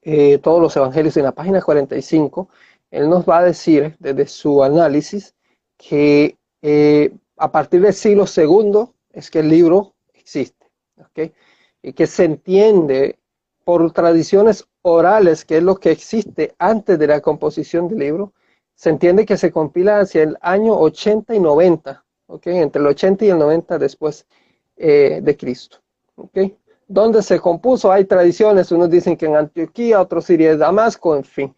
eh, 0.01 0.37
Todos 0.39 0.61
los 0.61 0.75
Evangelios, 0.75 1.15
en 1.17 1.23
la 1.23 1.31
página 1.31 1.61
45, 1.61 2.49
él 2.91 3.09
nos 3.09 3.27
va 3.27 3.39
a 3.39 3.43
decir 3.45 3.95
desde 3.99 4.27
su 4.27 4.63
análisis 4.63 5.33
que 5.77 6.37
eh, 6.61 7.11
a 7.37 7.51
partir 7.51 7.81
del 7.81 7.93
siglo 7.93 8.27
segundo 8.27 8.93
es 9.11 9.29
que 9.29 9.39
el 9.39 9.49
libro 9.49 9.95
existe, 10.13 10.67
¿ok? 10.97 11.31
Y 11.81 11.93
que 11.93 12.07
se 12.07 12.25
entiende 12.25 13.19
por 13.63 13.91
tradiciones 13.91 14.67
orales, 14.81 15.45
que 15.45 15.57
es 15.57 15.63
lo 15.63 15.75
que 15.75 15.91
existe 15.91 16.55
antes 16.57 16.97
de 16.97 17.07
la 17.07 17.21
composición 17.21 17.87
del 17.87 17.99
libro, 17.99 18.33
se 18.75 18.89
entiende 18.89 19.25
que 19.25 19.37
se 19.37 19.51
compila 19.51 19.99
hacia 19.99 20.23
el 20.23 20.37
año 20.41 20.73
80 20.77 21.35
y 21.35 21.39
90, 21.39 22.05
¿ok? 22.27 22.47
Entre 22.47 22.81
el 22.81 22.87
80 22.87 23.25
y 23.25 23.29
el 23.29 23.37
90 23.37 23.77
después 23.77 24.25
eh, 24.77 25.19
de 25.21 25.37
Cristo, 25.37 25.79
¿ok? 26.15 26.37
Donde 26.87 27.21
se 27.21 27.39
compuso, 27.39 27.91
hay 27.91 28.05
tradiciones, 28.05 28.71
unos 28.71 28.89
dicen 28.89 29.17
que 29.17 29.25
en 29.25 29.35
Antioquía, 29.35 30.01
otros 30.01 30.25
Siria 30.25 30.51
de 30.51 30.57
Damasco, 30.57 31.15
en 31.15 31.23
fin, 31.23 31.55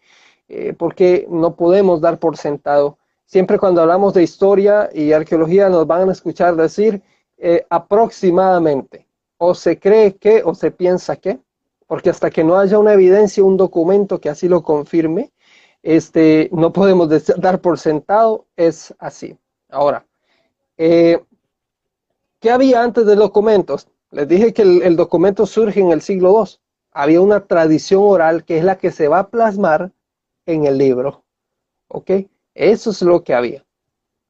eh, 0.48 0.74
porque 0.76 1.26
no 1.30 1.54
podemos 1.54 2.00
dar 2.00 2.18
por 2.18 2.36
sentado. 2.36 2.98
Siempre 3.24 3.58
cuando 3.58 3.80
hablamos 3.80 4.12
de 4.12 4.22
historia 4.22 4.90
y 4.92 5.12
arqueología 5.12 5.68
nos 5.68 5.86
van 5.86 6.08
a 6.08 6.12
escuchar 6.12 6.56
decir 6.56 7.02
eh, 7.44 7.66
aproximadamente, 7.70 9.08
o 9.36 9.52
se 9.52 9.76
cree 9.76 10.14
que 10.14 10.44
o 10.44 10.54
se 10.54 10.70
piensa 10.70 11.16
que, 11.16 11.40
porque 11.88 12.08
hasta 12.08 12.30
que 12.30 12.44
no 12.44 12.56
haya 12.56 12.78
una 12.78 12.92
evidencia, 12.92 13.42
un 13.42 13.56
documento 13.56 14.20
que 14.20 14.28
así 14.28 14.48
lo 14.48 14.62
confirme, 14.62 15.32
este, 15.82 16.48
no 16.52 16.72
podemos 16.72 17.08
dar 17.38 17.60
por 17.60 17.80
sentado, 17.80 18.46
es 18.54 18.94
así. 19.00 19.36
Ahora, 19.70 20.06
eh, 20.76 21.20
¿qué 22.38 22.52
había 22.52 22.80
antes 22.80 23.06
de 23.06 23.16
documentos? 23.16 23.88
Les 24.12 24.28
dije 24.28 24.52
que 24.52 24.62
el, 24.62 24.80
el, 24.82 24.94
documento 24.94 25.44
surge 25.44 25.80
en 25.80 25.90
el 25.90 26.00
siglo 26.00 26.44
II. 26.44 26.60
Había 26.92 27.20
una 27.22 27.44
tradición 27.44 28.02
oral 28.04 28.44
que 28.44 28.58
es 28.58 28.62
la 28.62 28.78
que 28.78 28.92
se 28.92 29.08
va 29.08 29.18
a 29.18 29.28
plasmar 29.30 29.90
en 30.46 30.66
el 30.66 30.78
libro. 30.78 31.24
¿Ok? 31.88 32.08
Eso 32.54 32.90
es 32.90 33.02
lo 33.02 33.24
que 33.24 33.34
había. 33.34 33.64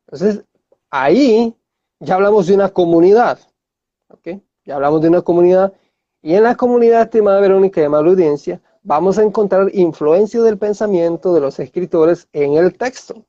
Entonces, 0.06 0.46
ahí 0.88 1.54
ya 2.02 2.16
hablamos 2.16 2.48
de 2.48 2.54
una 2.54 2.68
comunidad, 2.68 3.38
¿ok? 4.08 4.40
Ya 4.64 4.74
hablamos 4.74 5.00
de 5.02 5.08
una 5.08 5.22
comunidad 5.22 5.72
y 6.20 6.34
en 6.34 6.42
la 6.42 6.56
comunidad, 6.56 7.02
estimada 7.02 7.40
Verónica 7.40 7.80
y 7.80 7.84
amable 7.84 8.10
audiencia, 8.10 8.60
vamos 8.82 9.18
a 9.18 9.22
encontrar 9.22 9.70
influencia 9.72 10.42
del 10.42 10.58
pensamiento 10.58 11.32
de 11.32 11.40
los 11.40 11.58
escritores 11.58 12.28
en 12.32 12.54
el 12.54 12.76
texto. 12.76 13.24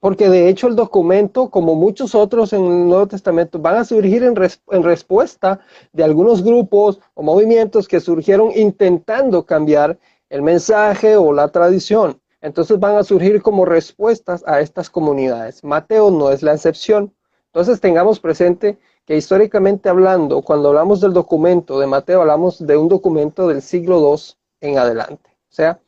Porque 0.00 0.30
de 0.30 0.48
hecho 0.48 0.66
el 0.66 0.76
documento, 0.76 1.50
como 1.50 1.74
muchos 1.74 2.14
otros 2.14 2.54
en 2.54 2.64
el 2.64 2.88
Nuevo 2.88 3.08
Testamento, 3.08 3.58
van 3.58 3.76
a 3.76 3.84
surgir 3.84 4.22
en, 4.22 4.34
en 4.70 4.82
respuesta 4.82 5.60
de 5.92 6.04
algunos 6.04 6.42
grupos 6.42 7.00
o 7.12 7.22
movimientos 7.22 7.86
que 7.86 8.00
surgieron 8.00 8.50
intentando 8.56 9.44
cambiar 9.44 9.98
el 10.30 10.40
mensaje 10.40 11.16
o 11.16 11.32
la 11.34 11.48
tradición. 11.48 12.18
Entonces 12.40 12.78
van 12.78 12.96
a 12.96 13.04
surgir 13.04 13.42
como 13.42 13.66
respuestas 13.66 14.42
a 14.46 14.60
estas 14.60 14.88
comunidades. 14.88 15.62
Mateo 15.62 16.10
no 16.10 16.30
es 16.30 16.42
la 16.42 16.54
excepción. 16.54 17.12
Entonces 17.52 17.80
tengamos 17.80 18.20
presente 18.20 18.78
que 19.04 19.16
históricamente 19.16 19.88
hablando, 19.88 20.40
cuando 20.42 20.68
hablamos 20.68 21.00
del 21.00 21.12
documento 21.12 21.80
de 21.80 21.86
Mateo, 21.88 22.20
hablamos 22.20 22.64
de 22.64 22.76
un 22.76 22.88
documento 22.88 23.48
del 23.48 23.60
siglo 23.60 23.98
II 23.98 24.20
en 24.60 24.78
adelante. 24.78 25.30
O 25.50 25.52
sea, 25.52 25.80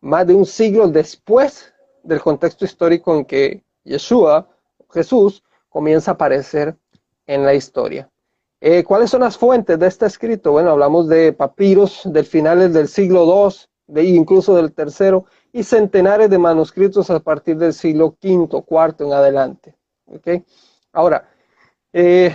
más 0.00 0.26
de 0.26 0.34
un 0.34 0.44
siglo 0.44 0.88
después 0.88 1.72
del 2.02 2.20
contexto 2.20 2.64
histórico 2.64 3.14
en 3.14 3.24
que 3.24 3.62
Yeshua, 3.84 4.48
Jesús, 4.90 5.44
comienza 5.68 6.10
a 6.10 6.14
aparecer 6.14 6.76
en 7.26 7.44
la 7.44 7.54
historia. 7.54 8.10
Eh, 8.60 8.82
¿Cuáles 8.82 9.10
son 9.10 9.20
las 9.20 9.38
fuentes 9.38 9.78
de 9.78 9.86
este 9.86 10.06
escrito? 10.06 10.50
Bueno, 10.52 10.70
hablamos 10.70 11.08
de 11.08 11.32
papiros 11.32 12.02
del 12.04 12.24
finales 12.24 12.72
del 12.72 12.88
siglo 12.88 13.24
II, 13.24 13.54
de 13.86 14.04
incluso 14.04 14.56
del 14.56 14.72
tercero, 14.72 15.26
y 15.52 15.62
centenares 15.62 16.30
de 16.30 16.38
manuscritos 16.38 17.10
a 17.10 17.20
partir 17.20 17.58
del 17.58 17.74
siglo 17.74 18.16
V, 18.20 18.64
IV 18.68 19.06
en 19.06 19.12
adelante. 19.12 19.76
¿okay? 20.06 20.44
Ahora, 20.96 21.28
eh, 21.92 22.34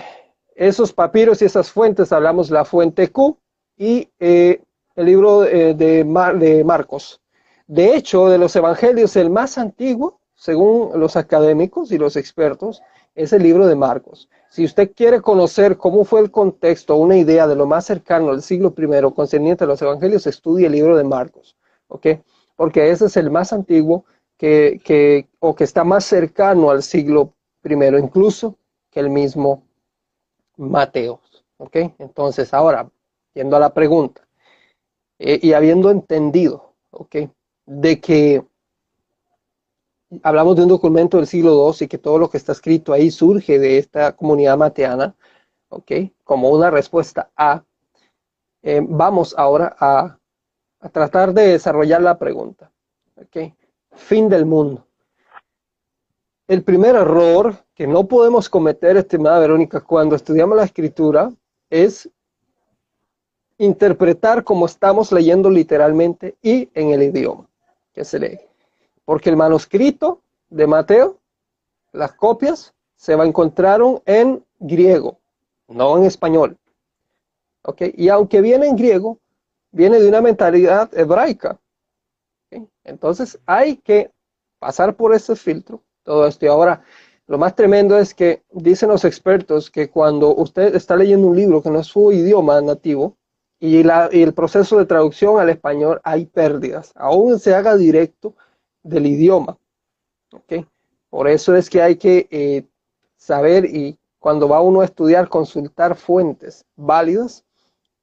esos 0.54 0.94
papiros 0.94 1.42
y 1.42 1.46
esas 1.46 1.72
fuentes, 1.72 2.12
hablamos 2.12 2.52
la 2.52 2.64
fuente 2.64 3.12
Q 3.12 3.36
y 3.76 4.08
eh, 4.20 4.62
el 4.96 5.06
libro 5.08 5.46
eh, 5.46 5.74
de, 5.74 6.04
de 6.04 6.64
Marcos. 6.64 7.20
De 7.66 7.96
hecho, 7.96 8.30
de 8.30 8.38
los 8.38 8.56
evangelios, 8.56 9.16
el 9.16 9.32
más 9.32 9.58
antiguo, 9.58 10.20
según 10.36 10.92
los 11.00 11.16
académicos 11.16 11.92
y 11.92 11.98
los 11.98 12.16
expertos, 12.16 12.84
es 13.16 13.34
el 13.34 13.42
libro 13.42 13.66
de 13.66 13.76
Marcos. 13.76 14.30
Si 14.52 14.64
usted 14.64 14.92
quiere 14.96 15.22
conocer 15.22 15.78
cómo 15.78 16.06
fue 16.06 16.20
el 16.20 16.30
contexto, 16.30 16.98
una 16.98 17.18
idea 17.18 17.48
de 17.48 17.56
lo 17.56 17.66
más 17.66 17.86
cercano 17.88 18.30
al 18.30 18.44
siglo 18.44 18.76
I 18.78 19.12
concerniente 19.16 19.64
a 19.64 19.68
los 19.68 19.82
evangelios, 19.82 20.28
estudie 20.28 20.68
el 20.68 20.74
libro 20.74 20.96
de 20.96 21.04
Marcos, 21.04 21.58
¿ok? 21.88 22.06
Porque 22.56 22.92
ese 22.92 23.08
es 23.08 23.18
el 23.18 23.32
más 23.32 23.54
antiguo 23.54 24.06
que, 24.38 24.80
que, 24.84 25.30
o 25.40 25.56
que 25.56 25.64
está 25.64 25.84
más 25.84 26.06
cercano 26.06 26.70
al 26.70 26.84
siglo 26.84 27.34
primero 27.62 27.98
incluso 27.98 28.58
que 28.90 29.00
el 29.00 29.10
mismo 29.10 29.64
Mateo. 30.58 31.22
¿Ok? 31.58 31.76
Entonces, 32.00 32.54
ahora, 32.54 32.90
yendo 33.34 33.56
a 33.56 33.60
la 33.60 33.74
pregunta, 33.74 34.28
eh, 35.20 35.40
y 35.44 35.54
habiendo 35.54 35.92
entendido, 35.92 36.74
¿ok? 36.90 37.16
De 37.68 38.02
que 38.02 38.44
hablamos 40.24 40.56
de 40.56 40.64
un 40.64 40.70
documento 40.70 41.18
del 41.18 41.28
siglo 41.28 41.52
II 41.70 41.86
y 41.86 41.88
que 41.88 42.00
todo 42.00 42.18
lo 42.18 42.30
que 42.30 42.38
está 42.38 42.54
escrito 42.54 42.92
ahí 42.92 43.12
surge 43.12 43.60
de 43.60 43.78
esta 43.78 44.16
comunidad 44.16 44.58
mateana, 44.58 45.16
¿ok? 45.70 45.92
Como 46.24 46.50
una 46.50 46.72
respuesta 46.72 47.30
a, 47.36 47.64
eh, 48.64 48.82
vamos 48.84 49.36
ahora 49.38 49.76
a, 49.80 50.18
a 50.80 50.90
tratar 50.90 51.34
de 51.34 51.50
desarrollar 51.50 52.02
la 52.02 52.18
pregunta, 52.18 52.72
¿ok? 53.16 53.54
Fin 53.92 54.28
del 54.28 54.48
mundo. 54.48 54.88
El 56.52 56.66
primer 56.66 56.98
error 56.98 57.64
que 57.74 57.88
no 57.88 58.10
podemos 58.10 58.50
cometer, 58.50 58.98
estimada 58.98 59.40
Verónica, 59.40 59.80
cuando 59.80 60.18
estudiamos 60.18 60.58
la 60.58 60.66
escritura, 60.66 61.32
es 61.70 62.10
interpretar 63.58 64.44
como 64.44 64.66
estamos 64.66 65.14
leyendo 65.14 65.50
literalmente 65.50 66.36
y 66.42 66.70
en 66.74 66.90
el 66.90 67.04
idioma 67.04 67.48
que 67.94 68.04
se 68.04 68.20
lee. 68.20 68.38
Porque 69.06 69.30
el 69.30 69.38
manuscrito 69.38 70.24
de 70.50 70.68
Mateo, 70.68 71.20
las 71.94 72.12
copias, 72.16 72.74
se 72.98 73.14
encontraron 73.14 74.02
en 74.06 74.44
griego, 74.60 75.20
no 75.70 76.00
en 76.00 76.04
español. 76.04 76.58
¿Okay? 77.64 77.94
Y 77.96 78.10
aunque 78.10 78.42
viene 78.42 78.68
en 78.68 78.76
griego, 78.76 79.20
viene 79.72 80.02
de 80.02 80.10
una 80.10 80.20
mentalidad 80.20 80.94
hebraica. 81.00 81.58
Entonces 82.84 83.40
hay 83.46 83.78
que 83.78 84.12
pasar 84.60 84.98
por 84.98 85.16
ese 85.16 85.38
filtro 85.38 85.82
todo 86.04 86.28
esto. 86.28 86.46
Y 86.46 86.50
ahora, 86.50 86.84
lo 87.28 87.38
más 87.38 87.56
tremendo 87.56 87.98
es 87.98 88.14
que 88.14 88.44
dicen 88.52 88.90
los 88.90 89.06
expertos 89.06 89.72
que 89.72 89.90
cuando 89.90 90.36
usted 90.36 90.76
está 90.76 90.96
leyendo 90.96 91.28
un 91.28 91.36
libro 91.36 91.62
que 91.62 91.70
no 91.70 91.80
es 91.80 91.88
su 91.88 92.12
idioma 92.12 92.60
nativo 92.62 93.18
y, 93.60 93.84
la, 93.84 94.10
y 94.12 94.22
el 94.22 94.34
proceso 94.34 94.78
de 94.78 94.86
traducción 94.86 95.40
al 95.40 95.50
español 95.50 96.02
hay 96.04 96.26
pérdidas, 96.26 96.92
aún 96.96 97.40
se 97.40 97.54
haga 97.56 97.78
directo 97.78 98.36
del 98.84 99.06
idioma. 99.06 99.58
¿okay? 100.34 100.66
Por 101.10 101.28
eso 101.28 101.56
es 101.56 101.70
que 101.70 101.82
hay 101.82 101.96
que 101.96 102.28
eh, 102.32 102.66
saber 103.18 103.66
y 103.66 103.98
cuando 104.20 104.48
va 104.48 104.62
uno 104.62 104.82
a 104.82 104.86
estudiar, 104.86 105.30
consultar 105.30 105.96
fuentes 105.96 106.66
válidas 106.76 107.44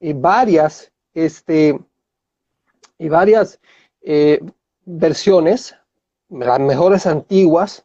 y 0.00 0.12
varias, 0.12 0.92
este, 1.14 1.78
y 2.98 3.08
varias 3.08 3.60
eh, 4.02 4.40
versiones, 4.84 5.74
las 6.28 6.60
mejores 6.60 7.06
antiguas, 7.06 7.84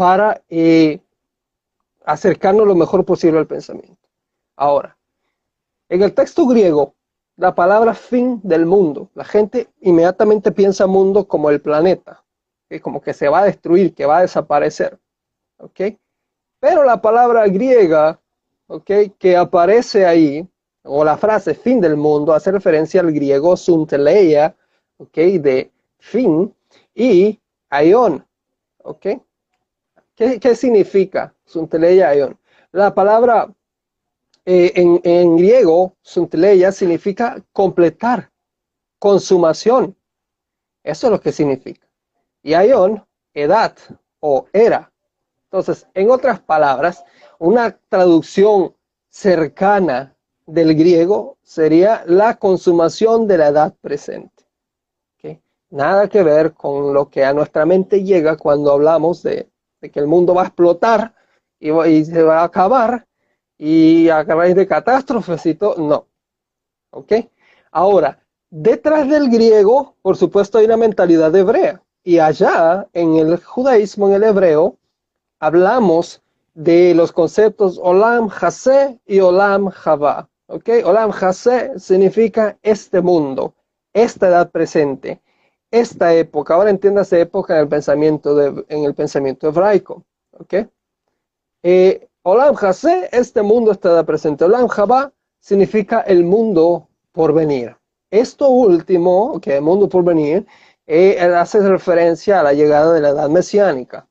para 0.00 0.42
eh, 0.48 0.98
acercarnos 2.06 2.66
lo 2.66 2.74
mejor 2.74 3.04
posible 3.04 3.38
al 3.38 3.46
pensamiento. 3.46 4.08
Ahora, 4.56 4.96
en 5.90 6.00
el 6.00 6.14
texto 6.14 6.46
griego, 6.46 6.94
la 7.36 7.54
palabra 7.54 7.92
fin 7.92 8.40
del 8.42 8.64
mundo, 8.64 9.10
la 9.12 9.26
gente 9.26 9.68
inmediatamente 9.82 10.52
piensa 10.52 10.86
mundo 10.86 11.28
como 11.28 11.50
el 11.50 11.60
planeta, 11.60 12.24
como 12.80 13.02
que 13.02 13.12
se 13.12 13.28
va 13.28 13.40
a 13.40 13.44
destruir, 13.44 13.94
que 13.94 14.06
va 14.06 14.16
a 14.16 14.20
desaparecer. 14.22 14.98
¿ok? 15.58 15.80
Pero 16.60 16.82
la 16.82 17.02
palabra 17.02 17.46
griega, 17.48 18.18
¿ok? 18.68 18.90
Que 19.18 19.36
aparece 19.36 20.06
ahí, 20.06 20.48
o 20.82 21.04
la 21.04 21.18
frase 21.18 21.52
fin 21.52 21.78
del 21.78 21.98
mundo, 21.98 22.32
hace 22.32 22.50
referencia 22.50 23.02
al 23.02 23.12
griego 23.12 23.54
sunteleia, 23.54 24.56
¿ok? 24.96 25.16
De 25.42 25.70
fin, 25.98 26.54
y 26.94 27.38
aion, 27.68 28.26
¿ok? 28.82 29.06
¿Qué, 30.20 30.54
significa 30.54 31.34
sunteleia 31.46 32.10
aion? 32.10 32.38
La 32.72 32.94
palabra 32.94 33.50
eh, 34.44 34.70
en, 34.74 35.00
en, 35.02 35.38
griego, 35.38 35.96
sunteleia, 36.02 36.72
significa 36.72 37.42
completar, 37.54 38.30
consumación. 38.98 39.96
Eso 40.82 41.06
es 41.06 41.10
lo 41.10 41.20
que 41.22 41.32
significa. 41.32 41.88
Y 42.42 42.52
aion, 42.52 43.02
edad 43.32 43.74
o 44.20 44.46
era. 44.52 44.92
Entonces, 45.44 45.86
en 45.94 46.10
otras 46.10 46.38
palabras, 46.38 47.02
una 47.38 47.78
traducción 47.88 48.76
cercana 49.08 50.14
del 50.44 50.74
griego 50.74 51.38
sería 51.42 52.04
la 52.06 52.36
consumación 52.36 53.26
de 53.26 53.38
la 53.38 53.48
edad 53.48 53.74
presente. 53.80 54.40
Nada 55.70 56.08
que 56.08 56.24
ver 56.24 56.52
con 56.52 56.92
lo 56.92 57.08
que 57.08 57.24
a 57.24 57.32
nuestra 57.32 57.64
mente 57.64 58.02
llega 58.02 58.36
cuando 58.36 58.72
hablamos 58.72 59.22
de, 59.22 59.48
que 59.88 60.00
el 60.00 60.06
mundo 60.06 60.34
va 60.34 60.42
a 60.42 60.46
explotar 60.46 61.14
y, 61.58 62.04
se 62.04 62.22
va 62.22 62.40
a 62.40 62.44
acabar 62.44 63.06
y 63.56 64.08
a 64.08 64.22
raíz 64.22 64.54
de 64.54 64.66
catástrofes 64.66 65.46
y 65.46 65.54
todo. 65.54 65.76
No. 65.76 66.06
¿Ok? 66.90 67.12
Ahora, 67.70 68.22
detrás 68.50 69.08
del 69.08 69.30
griego, 69.30 69.96
por 70.02 70.16
supuesto, 70.16 70.58
hay 70.58 70.66
una 70.66 70.76
mentalidad 70.76 71.34
hebrea. 71.34 71.82
Y 72.02 72.18
allá, 72.18 72.88
en 72.92 73.16
el 73.16 73.42
judaísmo, 73.42 74.08
en 74.08 74.14
el 74.14 74.24
hebreo, 74.24 74.76
hablamos 75.38 76.22
de 76.54 76.94
los 76.94 77.12
conceptos 77.12 77.78
Olam 77.82 78.28
Hase 78.28 79.00
y 79.06 79.20
Olam 79.20 79.70
Hava. 79.84 80.28
¿ok? 80.46 80.68
Olam 80.84 81.10
Hase 81.10 81.78
significa 81.78 82.58
este 82.62 83.00
mundo, 83.00 83.54
esta 83.92 84.28
edad 84.28 84.50
presente, 84.50 85.20
esta 85.70 86.14
época. 86.14 86.54
Ahora 86.54 86.70
entiéndase 86.70 87.20
época 87.20 87.54
en 87.54 87.60
el 87.60 87.68
pensamiento, 87.68 88.40
en 88.40 88.84
el 88.84 88.94
pensamiento 88.94 89.48
hebraico. 89.48 90.04
¿ok? 90.38 90.54
Eh, 91.62 92.08
Olam 92.22 92.54
Hase, 92.60 93.08
este 93.12 93.42
mundo, 93.42 93.72
edad 93.72 94.04
presente. 94.04 94.44
Olam 94.44 94.68
Hava 94.74 95.12
significa 95.40 96.00
el 96.00 96.24
mundo 96.24 96.88
por 97.12 97.32
venir. 97.32 97.76
Esto 98.10 98.48
último, 98.48 99.40
que 99.40 99.56
el 99.56 99.62
mundo 99.62 99.88
por 99.88 100.04
venir, 100.04 100.46
eh, 100.86 101.18
hace 101.20 101.60
referencia 101.60 102.40
a 102.40 102.42
la 102.42 102.52
llegada 102.52 102.92
de 102.92 103.00
la 103.00 103.10
edad 103.10 103.28
mesiánica. 103.28 104.08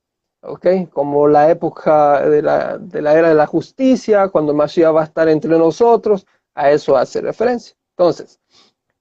Como 0.94 1.28
la 1.28 1.52
época 1.52 2.22
de 2.22 2.42
la, 2.42 2.78
de 2.78 3.02
la, 3.02 3.14
era 3.14 3.30
de 3.30 3.36
la 3.36 3.46
justicia, 3.46 4.30
cuando 4.30 4.54
Mashiach 4.54 4.96
va 4.96 5.02
a 5.02 5.06
estar 5.06 5.28
entre 5.28 5.58
nosotros, 5.58 6.26
a 6.56 6.72
eso 6.72 6.96
hace 6.96 7.20
referencia. 7.22 7.76
Entonces, 7.98 8.39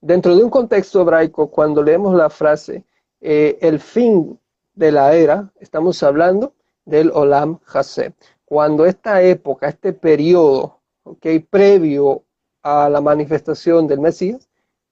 dentro 0.01 0.37
de 0.37 0.45
un 0.45 0.51
contexto 0.51 1.03
hebraico, 1.03 1.51
cuando 1.51 1.83
leemos 1.83 2.15
la 2.15 2.31
frase 2.31 2.85
eh, 3.21 3.59
el 3.61 3.81
fin 3.81 4.39
de 4.75 4.93
la 4.93 5.15
era, 5.15 5.53
estamos 5.61 6.03
hablando 6.03 6.55
del 6.85 7.11
Olam 7.13 7.59
Hase. 7.67 8.15
Cuando 8.45 8.87
esta 8.87 9.23
época, 9.23 9.69
este 9.69 9.93
periodo, 9.93 10.81
okay, 11.03 11.41
previo 11.41 12.23
a 12.63 12.89
la 12.89 13.01
manifestación 13.01 13.87
del 13.87 14.01
Mesías, 14.01 14.49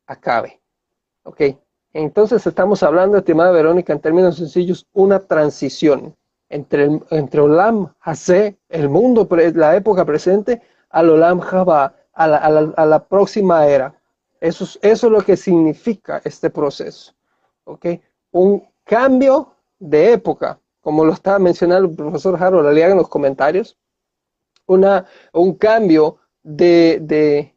acabe. 0.07 0.61
Okay. 1.23 1.59
Entonces 1.93 2.47
estamos 2.47 2.83
hablando, 2.83 3.17
estimada 3.17 3.51
Verónica, 3.53 3.93
en 3.93 4.01
términos 4.01 4.37
sencillos, 4.37 4.87
una 4.93 5.21
transición 5.21 6.15
entre, 6.51 7.01
entre 7.11 7.41
Olam 7.41 7.95
Hase, 8.01 8.59
el 8.69 8.89
mundo, 8.89 9.27
la 9.55 9.77
época 9.77 10.05
presente, 10.05 10.61
al 10.91 11.11
Olam 11.11 11.41
la, 11.41 11.95
a 12.15 12.87
la, 12.87 13.05
próxima 13.05 13.67
era. 13.67 13.95
Eso 14.41 14.65
es, 14.65 14.79
eso 14.83 15.07
es 15.07 15.13
lo 15.13 15.23
que 15.23 15.37
significa 15.37 16.21
este 16.25 16.51
proceso. 16.51 17.13
¿okay? 17.65 18.01
Un 18.33 18.67
cambio 18.85 19.55
de 19.79 20.13
época, 20.13 20.61
como 20.81 21.05
lo 21.05 21.13
estaba 21.13 21.39
mencionando 21.39 21.89
el 21.89 21.97
profesor 21.97 22.41
Harold 22.41 22.67
Aliaga 22.69 22.93
en 22.93 22.99
los 22.99 23.09
comentarios, 23.09 23.77
una, 24.67 25.07
un 25.33 25.55
cambio 25.55 26.19
de, 26.43 26.99
de, 27.03 27.55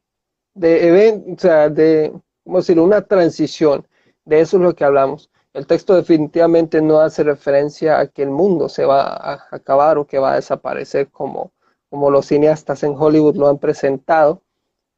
de 0.54 0.88
evento, 0.88 1.34
o 1.34 1.40
sea, 1.40 1.70
de, 1.70 2.14
¿cómo 2.44 2.58
decirlo? 2.58 2.84
Una 2.84 3.02
transición. 3.02 3.88
De 4.26 4.42
eso 4.42 4.58
es 4.58 4.64
lo 4.64 4.76
que 4.76 4.84
hablamos 4.84 5.30
el 5.54 5.66
texto 5.66 5.96
definitivamente 5.96 6.82
no 6.82 7.00
hace 7.00 7.24
referencia 7.24 8.00
a 8.00 8.08
que 8.08 8.24
el 8.24 8.30
mundo 8.30 8.70
se 8.70 8.86
va 8.86 9.02
a 9.02 9.48
acabar 9.52 9.98
o 9.98 10.06
que 10.06 10.20
va 10.20 10.34
a 10.34 10.36
desaparecer 10.36 11.10
como, 11.10 11.52
como 11.90 12.12
los 12.12 12.28
cineastas 12.28 12.84
en 12.84 12.96
Hollywood 12.96 13.36
lo 13.36 13.50
han 13.50 13.58
presentado 13.58 14.44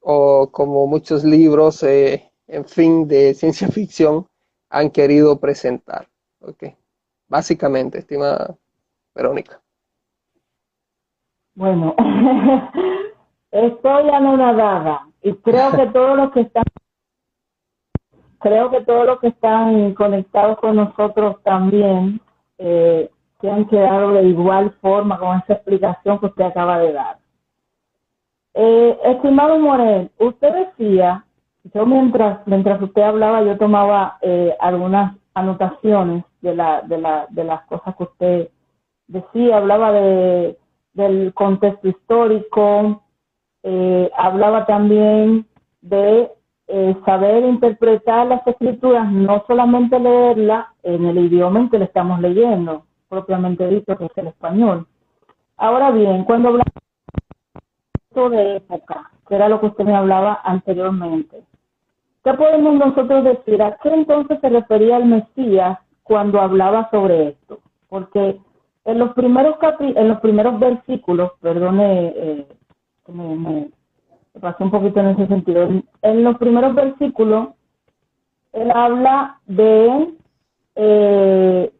o 0.01 0.49
como 0.51 0.87
muchos 0.87 1.23
libros, 1.23 1.81
eh, 1.83 2.31
en 2.47 2.65
fin, 2.65 3.07
de 3.07 3.33
ciencia 3.33 3.67
ficción 3.69 4.27
han 4.69 4.89
querido 4.89 5.39
presentar. 5.39 6.07
Okay. 6.41 6.75
Básicamente, 7.27 7.99
estimada 7.99 8.55
Verónica. 9.13 9.61
Bueno, 11.53 11.95
estoy 13.51 14.09
anonadada 14.09 15.07
y 15.21 15.33
creo 15.35 15.71
que 15.71 15.85
todos 15.93 16.17
los 16.17 16.31
que 16.31 16.41
están 16.41 16.63
creo 18.39 18.71
que 18.71 18.81
todos 18.81 19.05
los 19.05 19.19
que 19.19 19.27
están 19.27 19.93
conectados 19.93 20.57
con 20.59 20.75
nosotros 20.75 21.41
también 21.43 22.19
eh, 22.57 23.11
se 23.39 23.49
han 23.49 23.67
quedado 23.67 24.13
de 24.13 24.23
igual 24.23 24.71
forma 24.81 25.19
con 25.19 25.37
esa 25.37 25.53
explicación 25.53 26.19
que 26.19 26.25
usted 26.27 26.45
acaba 26.45 26.79
de 26.79 26.93
dar. 26.93 27.20
Eh, 28.53 28.97
estimado 29.05 29.59
Morel, 29.59 30.11
usted 30.19 30.53
decía, 30.53 31.25
yo 31.73 31.85
mientras, 31.85 32.45
mientras 32.47 32.81
usted 32.81 33.01
hablaba, 33.01 33.43
yo 33.43 33.57
tomaba 33.57 34.17
eh, 34.21 34.55
algunas 34.59 35.15
anotaciones 35.33 36.23
de, 36.41 36.55
la, 36.55 36.81
de, 36.81 36.97
la, 36.97 37.27
de 37.29 37.43
las 37.43 37.61
cosas 37.63 37.95
que 37.95 38.03
usted 38.03 38.49
decía, 39.07 39.57
hablaba 39.57 39.91
de, 39.91 40.57
del 40.93 41.33
contexto 41.33 41.87
histórico, 41.87 43.03
hablaba 44.17 44.65
también 44.65 45.45
de 45.81 46.31
eh, 46.73 46.95
saber 47.05 47.43
interpretar 47.43 48.27
las 48.27 48.47
escrituras, 48.47 49.11
no 49.11 49.43
solamente 49.45 49.99
leerla 49.99 50.73
en 50.83 51.05
el 51.05 51.17
idioma 51.17 51.59
en 51.59 51.69
que 51.69 51.79
le 51.79 51.83
estamos 51.83 52.21
leyendo, 52.21 52.85
propiamente 53.09 53.67
dicho, 53.67 53.97
que 53.97 54.05
es 54.05 54.11
el 54.15 54.27
español. 54.27 54.87
Ahora 55.57 55.91
bien, 55.91 56.23
cuando 56.23 56.47
hablamos 56.47 56.73
de 58.13 58.57
época, 58.57 59.09
que 59.27 59.35
era 59.35 59.47
lo 59.47 59.59
que 59.59 59.67
usted 59.67 59.85
me 59.85 59.95
hablaba 59.95 60.41
anteriormente, 60.43 61.43
¿qué 62.23 62.33
podemos 62.33 62.75
nosotros 62.75 63.23
decir? 63.23 63.61
¿A 63.61 63.77
qué 63.77 63.89
entonces 63.89 64.39
se 64.41 64.49
refería 64.49 64.97
el 64.97 65.05
Mesías 65.05 65.79
cuando 66.03 66.41
hablaba 66.41 66.89
sobre 66.91 67.29
esto? 67.29 67.59
Porque 67.87 68.39
en 68.83 68.99
los 68.99 69.13
primeros 69.13 69.55
en 69.79 70.07
los 70.07 70.19
primeros 70.19 70.59
versículos, 70.59 71.31
perdone 71.41 72.13
eh, 72.15 72.47
me, 73.07 73.69
pasó 74.39 74.63
un 74.63 74.71
poquito 74.71 74.99
en 74.99 75.07
ese 75.07 75.27
sentido. 75.27 75.69
En 76.01 76.23
los 76.23 76.37
primeros 76.37 76.75
versículos, 76.75 77.49
él 78.53 78.71
habla 78.71 79.39
de, 79.45 80.13
eh, 80.75 81.71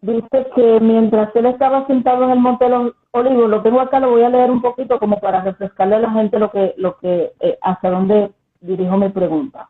dice 0.00 0.46
que 0.54 0.78
mientras 0.80 1.34
él 1.34 1.46
estaba 1.46 1.86
sentado 1.86 2.24
en 2.24 2.30
el 2.30 2.38
Monte 2.38 2.64
de 2.64 2.70
los 2.70 2.92
Olivos, 3.12 3.50
lo 3.50 3.62
tengo 3.62 3.80
acá, 3.80 3.98
lo 3.98 4.10
voy 4.10 4.22
a 4.22 4.28
leer 4.28 4.50
un 4.50 4.62
poquito 4.62 4.98
como 5.00 5.18
para 5.18 5.42
refrescarle 5.42 5.96
a 5.96 6.00
la 6.00 6.10
gente 6.12 6.38
lo 6.38 6.50
que, 6.50 6.74
lo 6.76 6.96
que, 6.98 7.32
eh, 7.40 7.58
dónde 7.82 8.30
dirijo 8.60 8.96
mi 8.96 9.08
pregunta. 9.08 9.68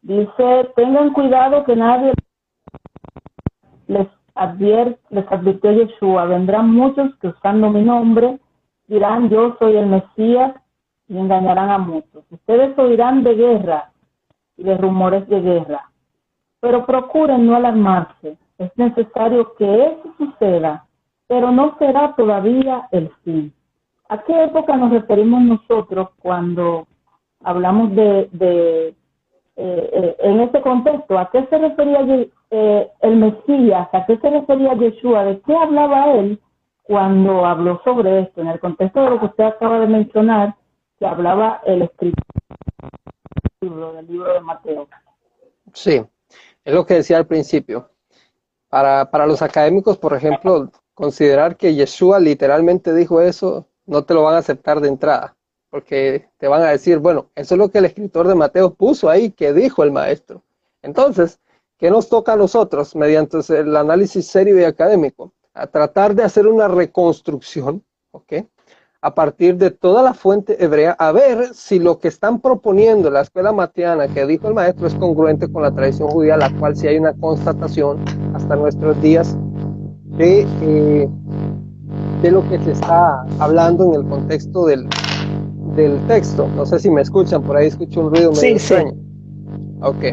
Dice, 0.00 0.72
tengan 0.74 1.12
cuidado 1.12 1.64
que 1.64 1.76
nadie 1.76 2.12
les 3.86 4.08
advierte, 4.34 4.98
les 5.10 5.30
advirtió 5.30 5.70
Yeshua, 5.70 6.24
vendrán 6.24 6.70
muchos 6.72 7.14
que 7.20 7.28
usando 7.28 7.70
mi 7.70 7.82
nombre 7.82 8.40
dirán 8.88 9.30
yo 9.30 9.56
soy 9.58 9.76
el 9.76 9.86
Mesías 9.86 10.54
y 11.06 11.16
engañarán 11.16 11.70
a 11.70 11.78
muchos. 11.78 12.24
Ustedes 12.30 12.76
oirán 12.78 13.22
de 13.22 13.34
guerra 13.34 13.90
y 14.56 14.64
de 14.64 14.76
rumores 14.76 15.28
de 15.28 15.40
guerra, 15.40 15.90
pero 16.60 16.84
procuren 16.84 17.46
no 17.46 17.54
alarmarse. 17.54 18.36
Es 18.58 18.70
necesario 18.76 19.54
que 19.54 19.84
eso 19.84 20.14
suceda, 20.18 20.86
pero 21.32 21.50
no 21.50 21.78
será 21.78 22.14
todavía 22.14 22.88
el 22.92 23.10
fin. 23.24 23.54
¿A 24.10 24.22
qué 24.22 24.44
época 24.44 24.76
nos 24.76 24.90
referimos 24.90 25.40
nosotros 25.40 26.10
cuando 26.20 26.86
hablamos 27.40 27.96
de, 27.96 28.28
de 28.32 28.88
eh, 28.88 28.94
eh, 29.56 30.16
en 30.18 30.40
este 30.40 30.60
contexto? 30.60 31.18
¿A 31.18 31.30
qué 31.30 31.46
se 31.46 31.56
refería 31.56 32.00
eh, 32.50 32.90
el 33.00 33.16
Mesías? 33.16 33.88
¿A 33.94 34.04
qué 34.04 34.18
se 34.18 34.28
refería 34.28 34.74
Yeshua? 34.74 35.24
¿De 35.24 35.40
qué 35.40 35.56
hablaba 35.56 36.12
él 36.12 36.38
cuando 36.82 37.46
habló 37.46 37.80
sobre 37.82 38.24
esto? 38.24 38.42
En 38.42 38.48
el 38.48 38.60
contexto 38.60 39.02
de 39.02 39.08
lo 39.08 39.18
que 39.18 39.26
usted 39.26 39.44
acaba 39.44 39.80
de 39.80 39.86
mencionar, 39.86 40.54
que 40.98 41.06
hablaba 41.06 41.62
el 41.64 41.80
escritor 41.80 42.24
del 43.94 44.06
libro 44.06 44.34
de 44.34 44.40
Mateo. 44.40 44.86
Sí, 45.72 46.04
es 46.62 46.74
lo 46.74 46.84
que 46.84 46.92
decía 46.96 47.16
al 47.16 47.26
principio. 47.26 47.88
Para, 48.68 49.10
para 49.10 49.26
los 49.26 49.40
académicos, 49.40 49.96
por 49.96 50.14
ejemplo, 50.14 50.70
considerar 50.94 51.56
que 51.56 51.74
Yeshua 51.74 52.20
literalmente 52.20 52.94
dijo 52.94 53.20
eso, 53.20 53.66
no 53.86 54.04
te 54.04 54.14
lo 54.14 54.22
van 54.22 54.34
a 54.34 54.38
aceptar 54.38 54.80
de 54.80 54.88
entrada, 54.88 55.36
porque 55.70 56.28
te 56.38 56.48
van 56.48 56.62
a 56.62 56.70
decir, 56.70 56.98
bueno, 56.98 57.30
eso 57.34 57.54
es 57.54 57.58
lo 57.58 57.70
que 57.70 57.78
el 57.78 57.86
escritor 57.86 58.28
de 58.28 58.34
Mateo 58.34 58.74
puso 58.74 59.08
ahí, 59.08 59.30
que 59.30 59.52
dijo 59.52 59.82
el 59.82 59.92
maestro. 59.92 60.42
Entonces, 60.82 61.40
¿qué 61.78 61.90
nos 61.90 62.08
toca 62.08 62.34
a 62.34 62.36
nosotros 62.36 62.94
mediante 62.94 63.38
el 63.48 63.76
análisis 63.76 64.26
serio 64.26 64.58
y 64.58 64.64
académico? 64.64 65.32
A 65.54 65.66
tratar 65.66 66.14
de 66.14 66.24
hacer 66.24 66.46
una 66.46 66.68
reconstrucción, 66.68 67.84
¿ok? 68.10 68.44
a 69.04 69.16
partir 69.16 69.56
de 69.56 69.72
toda 69.72 70.00
la 70.00 70.14
fuente 70.14 70.64
hebrea 70.64 70.92
a 70.92 71.10
ver 71.10 71.54
si 71.54 71.80
lo 71.80 71.98
que 71.98 72.06
están 72.06 72.40
proponiendo 72.40 73.10
la 73.10 73.22
escuela 73.22 73.50
matiana 73.50 74.06
que 74.06 74.24
dijo 74.26 74.46
el 74.46 74.54
maestro 74.54 74.86
es 74.86 74.94
congruente 74.94 75.50
con 75.50 75.62
la 75.62 75.74
tradición 75.74 76.08
judía, 76.08 76.36
la 76.36 76.56
cual 76.56 76.76
sí 76.76 76.86
hay 76.86 76.98
una 76.98 77.12
constatación 77.12 78.04
hasta 78.32 78.54
nuestros 78.54 79.02
días 79.02 79.36
de, 80.16 80.46
eh, 80.62 81.08
de 82.22 82.30
lo 82.30 82.48
que 82.48 82.58
se 82.60 82.72
está 82.72 83.24
hablando 83.38 83.84
en 83.86 84.00
el 84.00 84.08
contexto 84.08 84.66
del, 84.66 84.88
del 85.76 85.98
texto. 86.06 86.48
No 86.56 86.66
sé 86.66 86.78
si 86.78 86.90
me 86.90 87.00
escuchan, 87.02 87.42
por 87.42 87.56
ahí 87.56 87.68
escucho 87.68 88.00
un 88.00 88.10
ruido 88.14 88.30
medio 88.30 88.40
sí, 88.40 88.48
extraño. 88.48 88.92
Sí. 88.92 88.98
Ok. 89.82 90.04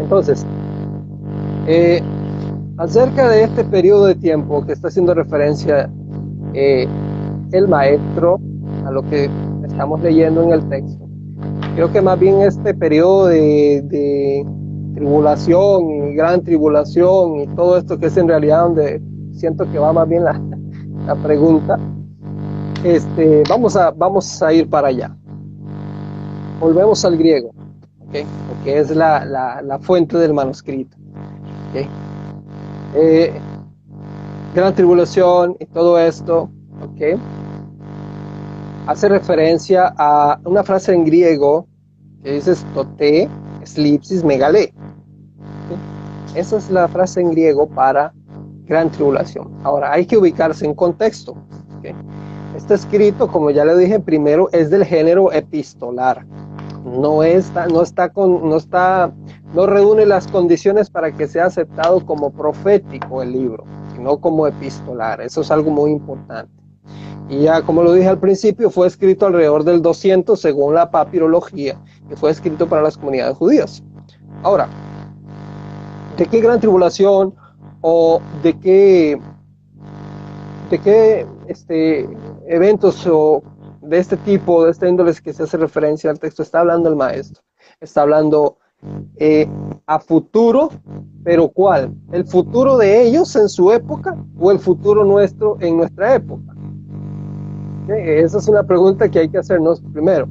Entonces, 0.00 0.44
eh, 1.66 2.00
acerca 2.78 3.28
de 3.28 3.44
este 3.44 3.64
periodo 3.64 4.06
de 4.06 4.14
tiempo 4.14 4.64
que 4.64 4.72
está 4.72 4.88
haciendo 4.88 5.14
referencia 5.14 5.90
eh, 6.54 6.86
el 7.52 7.68
maestro 7.68 8.40
a 8.84 8.90
lo 8.90 9.02
que 9.02 9.28
estamos 9.64 10.00
leyendo 10.00 10.42
en 10.42 10.52
el 10.52 10.68
texto. 10.68 11.08
Creo 11.74 11.92
que 11.92 12.00
más 12.00 12.18
bien 12.18 12.40
este 12.42 12.74
periodo 12.74 13.26
de, 13.26 14.44
tribulación 14.98 15.90
y 15.90 16.14
gran 16.14 16.42
tribulación 16.42 17.36
y 17.36 17.46
todo 17.54 17.78
esto 17.78 17.98
que 17.98 18.06
es 18.06 18.16
en 18.16 18.28
realidad 18.28 18.62
donde 18.62 19.00
siento 19.32 19.70
que 19.70 19.78
va 19.78 19.92
más 19.92 20.08
bien 20.08 20.24
la, 20.24 20.40
la 21.06 21.14
pregunta, 21.14 21.78
este, 22.84 23.42
vamos, 23.48 23.76
a, 23.76 23.90
vamos 23.90 24.42
a 24.42 24.52
ir 24.52 24.68
para 24.68 24.88
allá. 24.88 25.16
Volvemos 26.60 27.04
al 27.04 27.16
griego, 27.16 27.50
¿okay? 28.08 28.24
que 28.64 28.78
es 28.78 28.90
la, 28.90 29.24
la, 29.24 29.62
la, 29.62 29.78
fuente 29.78 30.18
del 30.18 30.34
manuscrito. 30.34 30.96
¿okay? 31.70 31.88
Eh, 32.94 33.32
gran 34.54 34.74
tribulación 34.74 35.56
y 35.60 35.66
todo 35.66 35.98
esto, 35.98 36.50
¿ok? 36.82 37.20
hace 38.88 39.06
referencia 39.06 39.94
a 39.98 40.40
una 40.46 40.64
frase 40.64 40.94
en 40.94 41.04
griego 41.04 41.68
que 42.24 42.32
dice 42.32 42.54
tote, 42.74 43.28
slipsis, 43.64 44.24
megale. 44.24 44.72
Esa 46.34 46.58
es 46.58 46.70
la 46.70 46.88
frase 46.88 47.20
en 47.20 47.30
griego 47.30 47.66
para 47.68 48.12
gran 48.66 48.90
tribulación. 48.90 49.50
Ahora, 49.64 49.92
hay 49.92 50.06
que 50.06 50.16
ubicarse 50.16 50.66
en 50.66 50.74
contexto. 50.74 51.36
Este 52.56 52.74
escrito, 52.74 53.28
como 53.28 53.50
ya 53.50 53.64
le 53.64 53.76
dije 53.76 53.98
primero, 54.00 54.48
es 54.52 54.70
del 54.70 54.84
género 54.84 55.32
epistolar. 55.32 56.26
No 56.84 57.22
está, 57.22 57.66
no 57.66 57.82
está 57.82 58.10
con, 58.10 58.48
no 58.48 58.56
está, 58.56 59.12
no 59.54 59.66
reúne 59.66 60.06
las 60.06 60.26
condiciones 60.26 60.90
para 60.90 61.12
que 61.12 61.26
sea 61.26 61.46
aceptado 61.46 62.04
como 62.04 62.30
profético 62.30 63.22
el 63.22 63.32
libro, 63.32 63.64
sino 63.94 64.18
como 64.18 64.46
epistolar. 64.46 65.20
Eso 65.20 65.40
es 65.40 65.50
algo 65.50 65.70
muy 65.70 65.90
importante. 65.92 66.52
Y 67.28 67.42
ya, 67.42 67.62
como 67.62 67.82
lo 67.82 67.92
dije 67.92 68.08
al 68.08 68.18
principio, 68.18 68.70
fue 68.70 68.86
escrito 68.86 69.26
alrededor 69.26 69.64
del 69.64 69.82
200 69.82 70.40
según 70.40 70.74
la 70.74 70.90
papirología, 70.90 71.78
que 72.08 72.16
fue 72.16 72.30
escrito 72.30 72.66
para 72.66 72.82
las 72.82 72.96
comunidades 72.96 73.36
judías. 73.36 73.82
Ahora, 74.42 74.68
¿de 76.18 76.26
qué 76.26 76.40
gran 76.40 76.58
tribulación 76.58 77.34
o 77.80 78.20
de 78.42 78.58
qué, 78.58 79.20
de 80.68 80.78
qué 80.80 81.26
este, 81.46 82.08
eventos 82.48 83.06
o 83.06 83.42
de 83.80 83.98
este 83.98 84.16
tipo, 84.18 84.64
de 84.64 84.72
este 84.72 84.88
índole 84.88 85.14
que 85.22 85.32
se 85.32 85.44
hace 85.44 85.56
referencia 85.56 86.10
al 86.10 86.18
texto, 86.18 86.42
está 86.42 86.60
hablando 86.60 86.88
el 86.88 86.96
maestro? 86.96 87.42
Está 87.80 88.02
hablando 88.02 88.58
eh, 89.16 89.48
a 89.86 90.00
futuro, 90.00 90.70
pero 91.22 91.48
¿cuál? 91.48 91.94
¿El 92.10 92.26
futuro 92.26 92.76
de 92.76 93.02
ellos 93.02 93.34
en 93.36 93.48
su 93.48 93.70
época 93.70 94.16
o 94.40 94.50
el 94.50 94.58
futuro 94.58 95.04
nuestro 95.04 95.56
en 95.60 95.76
nuestra 95.76 96.16
época? 96.16 96.52
Esa 97.88 98.38
es 98.38 98.48
una 98.48 98.64
pregunta 98.64 99.08
que 99.08 99.20
hay 99.20 99.28
que 99.28 99.38
hacernos 99.38 99.80
primero. 99.92 100.28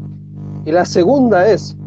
Y 0.66 0.72
la 0.72 0.84
segunda 0.84 1.50
es, 1.50 1.78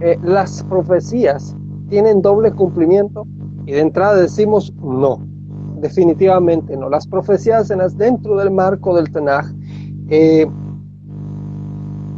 eh, 0.00 0.18
¿las 0.24 0.62
profecías 0.64 1.54
tienen 1.88 2.22
doble 2.22 2.52
cumplimiento? 2.52 3.26
Y 3.66 3.72
de 3.72 3.80
entrada 3.80 4.16
decimos 4.16 4.72
no, 4.82 5.20
definitivamente 5.80 6.76
no. 6.76 6.88
Las 6.88 7.06
profecías 7.06 7.70
en 7.70 7.78
las, 7.78 7.96
dentro 7.96 8.36
del 8.36 8.50
marco 8.50 8.94
del 8.96 9.10
Tanaj 9.10 9.46
eh, 10.08 10.46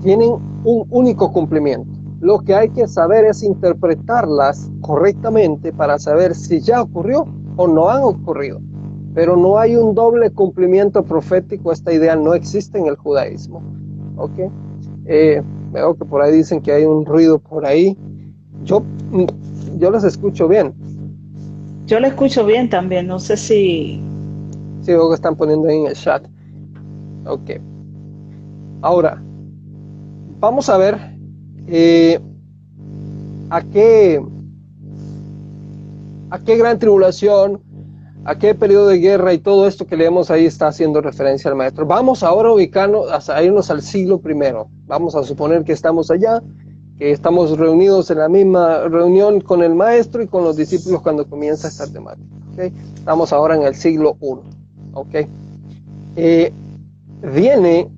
tienen 0.02 0.30
un 0.64 0.86
único 0.90 1.32
cumplimiento. 1.32 1.90
Lo 2.20 2.38
que 2.40 2.54
hay 2.54 2.68
que 2.68 2.86
saber 2.86 3.24
es 3.24 3.42
interpretarlas 3.42 4.70
correctamente 4.80 5.72
para 5.72 5.98
saber 5.98 6.34
si 6.34 6.60
ya 6.60 6.82
ocurrió 6.82 7.26
o 7.56 7.66
no 7.66 7.88
han 7.88 8.02
ocurrido 8.02 8.60
pero 9.14 9.36
no 9.36 9.58
hay 9.58 9.76
un 9.76 9.94
doble 9.94 10.30
cumplimiento 10.30 11.02
profético, 11.02 11.72
esta 11.72 11.92
idea 11.92 12.14
no 12.16 12.34
existe 12.34 12.78
en 12.78 12.86
el 12.86 12.96
judaísmo. 12.96 13.62
¿Ok? 14.16 14.50
Eh, 15.06 15.42
veo 15.72 15.94
que 15.96 16.04
por 16.04 16.22
ahí 16.22 16.32
dicen 16.32 16.60
que 16.60 16.72
hay 16.72 16.84
un 16.84 17.04
ruido 17.04 17.38
por 17.38 17.66
ahí. 17.66 17.96
Yo, 18.64 18.82
yo 19.78 19.90
los 19.90 20.04
escucho 20.04 20.48
bien. 20.48 20.74
Yo 21.86 22.00
lo 22.00 22.06
escucho 22.06 22.44
bien 22.44 22.68
también, 22.68 23.06
no 23.06 23.18
sé 23.18 23.36
si... 23.36 24.00
Sí, 24.82 24.92
que 24.92 25.14
están 25.14 25.36
poniendo 25.36 25.68
ahí 25.68 25.78
en 25.78 25.86
el 25.86 25.94
chat. 25.94 26.24
Ok. 27.26 27.50
Ahora, 28.82 29.22
vamos 30.38 30.68
a 30.68 30.78
ver 30.78 30.98
eh, 31.66 32.18
a 33.50 33.60
qué 33.60 34.22
a 36.30 36.38
qué 36.38 36.56
gran 36.56 36.78
tribulación 36.78 37.60
a 38.24 38.38
qué 38.38 38.54
periodo 38.54 38.88
de 38.88 38.98
guerra 38.98 39.32
y 39.32 39.38
todo 39.38 39.66
esto 39.66 39.86
que 39.86 39.96
leemos 39.96 40.30
ahí 40.30 40.44
está 40.44 40.68
haciendo 40.68 41.00
referencia 41.00 41.50
al 41.50 41.56
maestro. 41.56 41.86
Vamos 41.86 42.22
ahora 42.22 42.50
a 42.50 42.52
ubicarnos, 42.52 43.28
a 43.28 43.42
irnos 43.42 43.70
al 43.70 43.82
siglo 43.82 44.20
primero. 44.20 44.68
Vamos 44.86 45.14
a 45.14 45.22
suponer 45.22 45.64
que 45.64 45.72
estamos 45.72 46.10
allá, 46.10 46.42
estamos 47.00 47.56
reunidos 47.56 48.10
en 48.10 48.18
la 48.18 48.28
misma 48.28 48.88
reunión 48.88 49.40
con 49.40 49.62
el 49.62 49.74
maestro 49.74 50.22
y 50.22 50.26
con 50.26 50.44
los 50.44 50.56
discípulos 50.56 51.00
cuando 51.00 51.26
comienza 51.26 51.68
esta 51.68 51.90
temática. 51.90 52.28
Estamos 52.94 53.32
ahora 53.32 53.56
en 53.56 53.62
el 53.62 53.74
siglo 53.74 54.18
I. 54.20 55.26
Eh, 56.16 56.52
viene, 57.34 57.90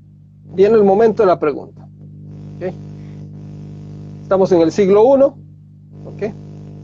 viene 0.55 0.77
el 0.77 0.85
momento 0.85 1.25
de 1.25 1.27
la 1.27 1.39
pregunta. 1.39 1.89
Estamos 4.23 4.53
en 4.53 4.61
el 4.61 4.71
siglo 4.71 5.03
I. 5.17 6.33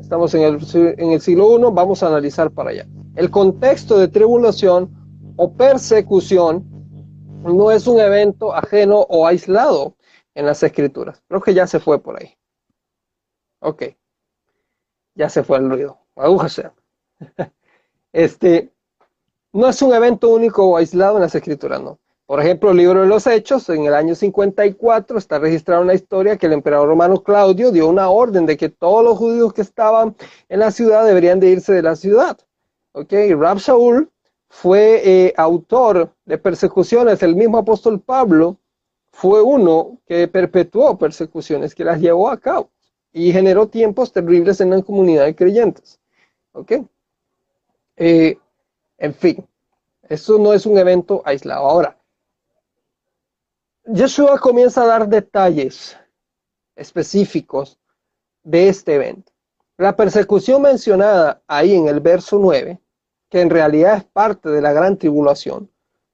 Estamos 0.01 0.35
en 0.35 0.43
el, 0.43 0.59
en 0.99 1.13
el 1.13 1.21
siglo 1.21 1.57
I. 1.57 1.73
Vamos 1.73 2.03
a 2.03 2.09
analizar 2.09 2.51
para 2.51 2.71
allá. 2.71 2.87
El 3.15 3.31
contexto 3.31 3.97
de 3.97 4.09
tribulación 4.09 4.91
o 5.37 5.53
persecución 5.53 6.65
no 7.45 7.71
es 7.71 7.87
un 7.87 8.01
evento 8.01 8.53
ajeno 8.53 9.07
o 9.09 9.25
aislado 9.25 9.95
en 10.39 10.47
las 10.47 10.63
escrituras. 10.63 11.21
Creo 11.27 11.41
que 11.41 11.53
ya 11.53 11.67
se 11.67 11.81
fue 11.81 12.01
por 12.01 12.17
ahí. 12.17 12.39
Ok. 13.59 13.83
Ya 15.17 15.29
se 15.29 15.43
fue 15.43 15.59
el 15.59 15.69
ruido. 15.69 15.99
Agújase. 16.17 16.71
Este, 18.11 18.73
no 19.53 19.69
es 19.69 19.83
un 19.83 19.93
evento 19.93 20.31
único 20.31 20.65
o 20.65 20.79
aislado 20.79 21.17
en 21.17 21.23
las 21.23 21.35
escrituras, 21.35 21.83
no. 21.83 22.01
Por 22.25 22.41
ejemplo, 22.41 22.71
el 22.71 22.79
libro 22.79 23.03
de 23.03 23.07
los 23.07 23.27
Hechos, 23.27 23.69
en 23.69 23.85
el 23.85 23.93
año 23.93 24.15
54, 24.15 25.19
está 25.19 25.39
registrada 25.39 25.83
una 25.83 25.93
historia 25.93 26.39
que 26.39 26.47
el 26.47 26.55
emperador 26.55 26.89
romano 26.89 27.23
Claudio 27.23 27.71
dio 27.71 27.87
una 27.87 28.09
orden 28.09 28.47
de 28.47 28.57
que 28.57 28.71
todos 28.71 29.05
los 29.05 29.19
judíos 29.19 29.53
que 29.53 29.61
estaban 29.61 30.17
en 30.49 30.61
la 30.61 30.71
ciudad 30.71 31.05
deberían 31.05 31.39
de 31.39 31.51
irse 31.51 31.75
de 31.75 31.83
la 31.83 31.97
ciudad. 31.97 32.39
¿ok? 32.93 33.13
Rab 33.37 33.59
Shaul 33.59 34.11
fue 34.49 35.03
eh, 35.05 35.35
autor 35.37 36.15
de 36.25 36.39
persecuciones, 36.39 37.23
el 37.23 37.37
mismo 37.37 37.59
apóstol 37.59 38.01
Pablo 38.01 38.59
fue 39.19 39.43
uno 39.43 39.99
que 40.07 40.29
perpetuó 40.29 40.97
persecuciones, 40.97 41.75
que 41.75 41.83
las 41.83 42.01
llevó 42.01 42.31
a 42.31 42.39
cabo 42.39 42.71
y 43.13 43.33
generó 43.33 43.67
tiempos 43.67 44.13
terribles 44.13 44.61
en 44.61 44.71
la 44.71 44.81
comunidad 44.81 45.25
de 45.25 45.35
creyentes. 45.35 45.99
¿Ok? 46.53 46.73
Eh, 47.97 48.39
en 48.97 49.15
fin, 49.15 49.45
Esto 50.09 50.39
no 50.39 50.53
es 50.53 50.67
un 50.67 50.79
evento 50.79 51.21
aislado. 51.25 51.67
Ahora, 51.67 51.99
Yeshua 53.87 54.39
comienza 54.39 54.83
a 54.83 54.87
dar 54.87 55.09
detalles 55.09 55.97
específicos 56.77 57.77
de 58.45 58.69
este 58.69 58.95
evento. 58.95 59.33
La 59.79 59.97
persecución 59.97 60.63
mencionada 60.63 61.43
ahí 61.49 61.75
en 61.75 61.89
el 61.89 61.99
verso 61.99 62.39
9, 62.39 62.81
que 63.29 63.41
en 63.41 63.51
realidad 63.51 63.97
es 63.97 64.05
parte 64.05 64.49
de 64.49 64.63
la 64.63 64.73
gran 64.73 64.97
tribulación, 64.97 65.69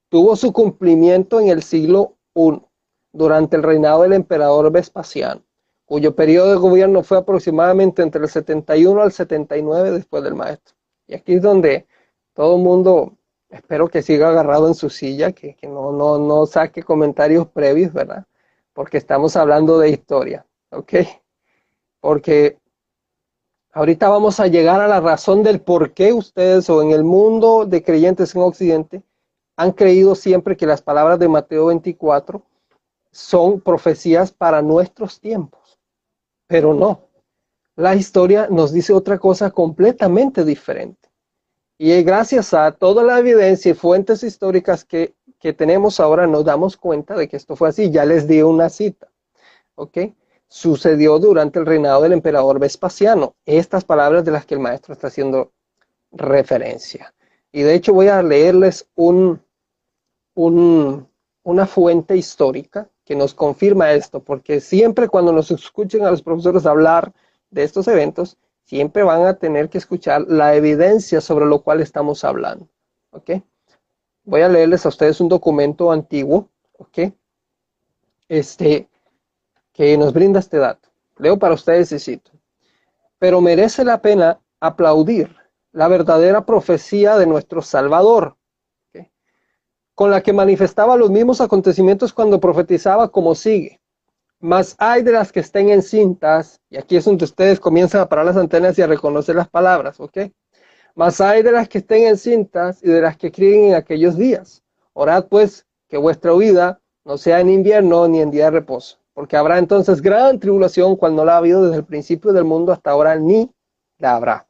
tuvo 0.09 0.35
su 0.35 0.51
cumplimiento 0.51 1.39
en 1.39 1.49
el 1.49 1.61
siglo 1.61 2.15
I, 2.33 2.65
durante 3.15 3.55
el 3.55 3.63
reinado 3.63 4.03
del 4.03 4.13
emperador 4.13 4.71
Vespasiano, 4.71 5.41
cuyo 5.85 6.15
periodo 6.15 6.51
de 6.51 6.57
gobierno 6.57 7.01
fue 7.03 7.17
aproximadamente 7.17 8.01
entre 8.01 8.21
el 8.21 8.29
71 8.29 9.01
al 9.01 9.11
79 9.11 9.91
después 9.91 10.23
del 10.23 10.35
maestro. 10.35 10.75
Y 11.07 11.15
aquí 11.15 11.35
es 11.35 11.41
donde 11.41 11.87
todo 12.33 12.57
el 12.57 12.63
mundo, 12.63 13.13
espero 13.49 13.87
que 13.87 14.01
siga 14.01 14.29
agarrado 14.29 14.67
en 14.67 14.75
su 14.75 14.89
silla, 14.89 15.31
que, 15.31 15.55
no, 15.63 15.91
no, 15.91 16.17
no 16.17 16.45
saque 16.45 16.83
comentarios 16.83 17.47
previos, 17.47 17.93
¿verdad? 17.93 18.25
Porque 18.73 18.97
estamos 18.97 19.35
hablando 19.37 19.79
de 19.79 19.89
historia, 19.91 20.45
¿ok? 20.71 20.93
Porque 22.01 22.59
ahorita 23.71 24.09
vamos 24.09 24.39
a 24.41 24.47
llegar 24.47 24.81
a 24.81 24.87
la 24.87 24.99
razón 24.99 25.43
del 25.43 25.61
por 25.61 25.93
qué 25.93 26.11
ustedes 26.11 26.69
o 26.69 26.81
en 26.81 26.91
el 26.91 27.05
mundo 27.05 27.65
de 27.65 27.81
creyentes 27.81 28.35
en 28.35 28.41
Occidente 28.41 29.03
han 29.55 29.71
creído 29.71 30.15
siempre 30.15 30.57
que 30.57 30.65
las 30.65 30.81
palabras 30.81 31.17
de 31.17 31.29
Mateo 31.29 31.67
24 31.67 32.43
son 33.15 33.61
profecías 33.61 34.33
para 34.33 34.61
nuestros 34.61 35.21
tiempos, 35.21 35.79
pero 36.47 36.73
no. 36.73 37.07
La 37.77 37.95
historia 37.95 38.49
nos 38.51 38.73
dice 38.73 38.91
otra 38.91 39.19
cosa 39.19 39.51
completamente 39.51 40.43
diferente. 40.43 41.09
Y 41.77 42.03
gracias 42.03 42.53
a 42.53 42.73
toda 42.73 43.03
la 43.03 43.17
evidencia 43.17 43.71
y 43.71 43.73
fuentes 43.73 44.21
históricas 44.21 44.83
que, 44.83 45.15
que 45.39 45.53
tenemos 45.53 46.01
ahora, 46.01 46.27
nos 46.27 46.43
damos 46.43 46.75
cuenta 46.75 47.15
de 47.15 47.29
que 47.29 47.37
esto 47.37 47.55
fue 47.55 47.69
así. 47.69 47.89
Ya 47.89 48.03
les 48.03 48.27
di 48.27 48.41
una 48.41 48.67
cita. 48.67 49.07
¿Ok? 49.75 49.97
Sucedió 50.49 51.17
durante 51.17 51.57
el 51.57 51.65
reinado 51.65 52.01
del 52.01 52.11
emperador 52.11 52.59
Vespasiano. 52.59 53.35
Estas 53.45 53.85
palabras 53.85 54.25
de 54.25 54.31
las 54.31 54.45
que 54.45 54.55
el 54.55 54.59
maestro 54.59 54.93
está 54.93 55.07
haciendo 55.07 55.53
referencia. 56.11 57.13
Y 57.53 57.61
de 57.61 57.75
hecho 57.75 57.93
voy 57.93 58.09
a 58.09 58.21
leerles 58.21 58.89
un, 58.95 59.41
un, 60.33 61.07
una 61.43 61.65
fuente 61.65 62.17
histórica 62.17 62.89
que 63.05 63.15
nos 63.15 63.33
confirma 63.33 63.91
esto, 63.91 64.19
porque 64.19 64.59
siempre 64.59 65.07
cuando 65.07 65.31
nos 65.31 65.51
escuchen 65.51 66.05
a 66.05 66.11
los 66.11 66.23
profesores 66.23 66.65
hablar 66.65 67.13
de 67.51 67.63
estos 67.63 67.87
eventos, 67.87 68.37
siempre 68.63 69.03
van 69.03 69.25
a 69.25 69.35
tener 69.35 69.69
que 69.69 69.77
escuchar 69.77 70.23
la 70.27 70.55
evidencia 70.55 71.21
sobre 71.21 71.45
lo 71.45 71.61
cual 71.61 71.81
estamos 71.81 72.23
hablando. 72.23 72.67
¿Ok? 73.11 73.31
Voy 74.23 74.41
a 74.41 74.49
leerles 74.49 74.85
a 74.85 74.89
ustedes 74.89 75.21
un 75.21 75.29
documento 75.29 75.91
antiguo, 75.91 76.49
¿ok? 76.77 77.13
Este, 78.27 78.89
que 79.71 79.95
nos 79.97 80.11
brinda 80.11 80.39
este 80.39 80.57
dato. 80.57 80.89
Leo 81.17 81.37
para 81.37 81.53
ustedes 81.53 81.91
y 81.91 81.99
cito. 81.99 82.31
Pero 83.19 83.39
merece 83.39 83.85
la 83.85 84.01
pena 84.01 84.39
aplaudir 84.59 85.35
la 85.71 85.87
verdadera 85.87 86.45
profecía 86.45 87.17
de 87.17 87.27
nuestro 87.27 87.61
Salvador, 87.61 88.34
con 89.95 90.11
la 90.11 90.21
que 90.21 90.33
manifestaba 90.33 90.97
los 90.97 91.09
mismos 91.09 91.41
acontecimientos 91.41 92.13
cuando 92.13 92.39
profetizaba 92.39 93.09
como 93.09 93.33
sigue. 93.33 93.79
Mas 94.39 94.75
hay 94.77 95.01
de 95.01 95.13
las 95.13 95.31
que 95.31 95.39
estén 95.39 95.69
encintas, 95.69 96.59
y 96.69 96.77
aquí 96.77 96.97
es 96.97 97.05
donde 97.05 97.23
ustedes 97.23 97.59
comienzan 97.59 98.01
a 98.01 98.09
parar 98.09 98.25
las 98.25 98.37
antenas 98.37 98.77
y 98.77 98.81
a 98.81 98.87
reconocer 98.87 99.35
las 99.35 99.49
palabras, 99.49 99.99
¿ok? 99.99 100.17
Mas 100.93 101.19
hay 101.21 101.41
de 101.41 101.51
las 101.51 101.69
que 101.69 101.79
estén 101.79 102.03
encintas 102.03 102.83
y 102.83 102.89
de 102.89 103.01
las 103.01 103.17
que 103.17 103.31
críen 103.31 103.69
en 103.69 103.75
aquellos 103.75 104.17
días. 104.17 104.61
Orad 104.93 105.25
pues 105.27 105.65
que 105.87 105.97
vuestra 105.97 106.33
huida 106.33 106.81
no 107.05 107.17
sea 107.17 107.39
en 107.39 107.49
invierno 107.49 108.07
ni 108.07 108.19
en 108.19 108.31
día 108.31 108.45
de 108.45 108.51
reposo, 108.51 108.97
porque 109.13 109.37
habrá 109.37 109.57
entonces 109.57 110.01
gran 110.01 110.39
tribulación 110.39 110.95
cual 110.95 111.15
no 111.15 111.23
la 111.23 111.35
ha 111.35 111.37
habido 111.37 111.63
desde 111.63 111.77
el 111.77 111.85
principio 111.85 112.33
del 112.33 112.43
mundo 112.43 112.71
hasta 112.71 112.91
ahora, 112.91 113.15
ni 113.15 113.49
la 113.97 114.15
habrá. 114.15 114.47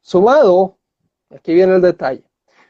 Sumado, 0.00 0.78
aquí 1.30 1.52
viene 1.52 1.74
el 1.74 1.82
detalle, 1.82 2.24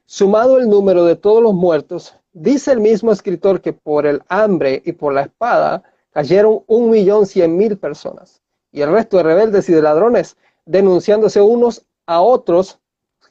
Sumado 0.08 0.58
el 0.58 0.68
número 0.68 1.04
de 1.04 1.16
todos 1.16 1.42
los 1.42 1.52
muertos, 1.52 2.14
dice 2.32 2.70
el 2.70 2.78
mismo 2.78 3.10
escritor 3.10 3.60
que 3.60 3.72
por 3.72 4.06
el 4.06 4.22
hambre 4.28 4.80
y 4.84 4.92
por 4.92 5.12
la 5.12 5.22
espada 5.22 5.82
cayeron 6.12 6.62
un 6.68 6.90
millón 6.90 7.26
cien 7.26 7.56
mil 7.56 7.76
personas. 7.76 8.40
Y 8.70 8.82
el 8.82 8.92
resto 8.92 9.16
de 9.16 9.24
rebeldes 9.24 9.68
y 9.68 9.72
de 9.72 9.82
ladrones, 9.82 10.36
denunciándose 10.64 11.40
unos 11.40 11.84
a 12.06 12.20
otros, 12.20 12.78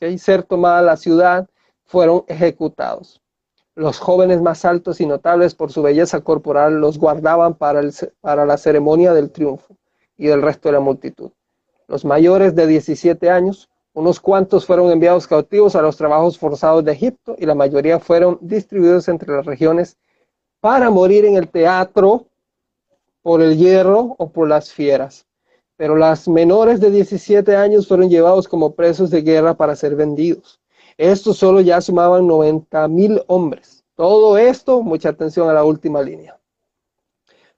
que 0.01 0.17
ser 0.17 0.43
tomada 0.43 0.81
la 0.81 0.97
ciudad, 0.97 1.47
fueron 1.85 2.25
ejecutados. 2.27 3.21
Los 3.75 3.97
jóvenes 3.97 4.41
más 4.41 4.65
altos 4.65 4.99
y 4.99 5.05
notables 5.05 5.55
por 5.55 5.71
su 5.71 5.81
belleza 5.81 6.19
corporal 6.19 6.81
los 6.81 6.97
guardaban 6.97 7.53
para, 7.53 7.79
el, 7.79 7.93
para 8.19 8.45
la 8.45 8.57
ceremonia 8.57 9.13
del 9.13 9.31
triunfo 9.31 9.77
y 10.17 10.27
del 10.27 10.41
resto 10.41 10.67
de 10.67 10.73
la 10.73 10.81
multitud. 10.81 11.31
Los 11.87 12.03
mayores 12.03 12.53
de 12.53 12.67
17 12.67 13.29
años 13.29 13.69
unos 13.95 14.19
cuantos 14.19 14.65
fueron 14.65 14.91
enviados 14.91 15.25
cautivos 15.25 15.73
a 15.73 15.81
los 15.81 15.95
trabajos 15.95 16.37
forzados 16.37 16.83
de 16.83 16.91
Egipto 16.91 17.35
y 17.39 17.45
la 17.45 17.55
mayoría 17.55 17.97
fueron 17.97 18.37
distribuidos 18.41 19.07
entre 19.07 19.33
las 19.33 19.45
regiones 19.45 19.97
para 20.59 20.89
morir 20.89 21.23
en 21.23 21.37
el 21.37 21.47
teatro 21.47 22.25
por 23.21 23.41
el 23.41 23.57
hierro 23.57 24.15
o 24.17 24.29
por 24.29 24.49
las 24.49 24.73
fieras. 24.73 25.25
Pero 25.77 25.95
las 25.95 26.27
menores 26.27 26.81
de 26.81 26.91
17 26.91 27.55
años 27.55 27.87
fueron 27.87 28.09
llevados 28.09 28.49
como 28.49 28.75
presos 28.75 29.09
de 29.11 29.21
guerra 29.21 29.53
para 29.53 29.77
ser 29.77 29.95
vendidos. 29.95 30.59
Estos 30.97 31.37
solo 31.37 31.61
ya 31.61 31.79
sumaban 31.79 32.27
90 32.27 32.89
mil 32.89 33.23
hombres. 33.27 33.85
Todo 33.95 34.37
esto, 34.37 34.81
mucha 34.81 35.09
atención 35.09 35.49
a 35.49 35.53
la 35.53 35.63
última 35.63 36.01
línea. 36.01 36.37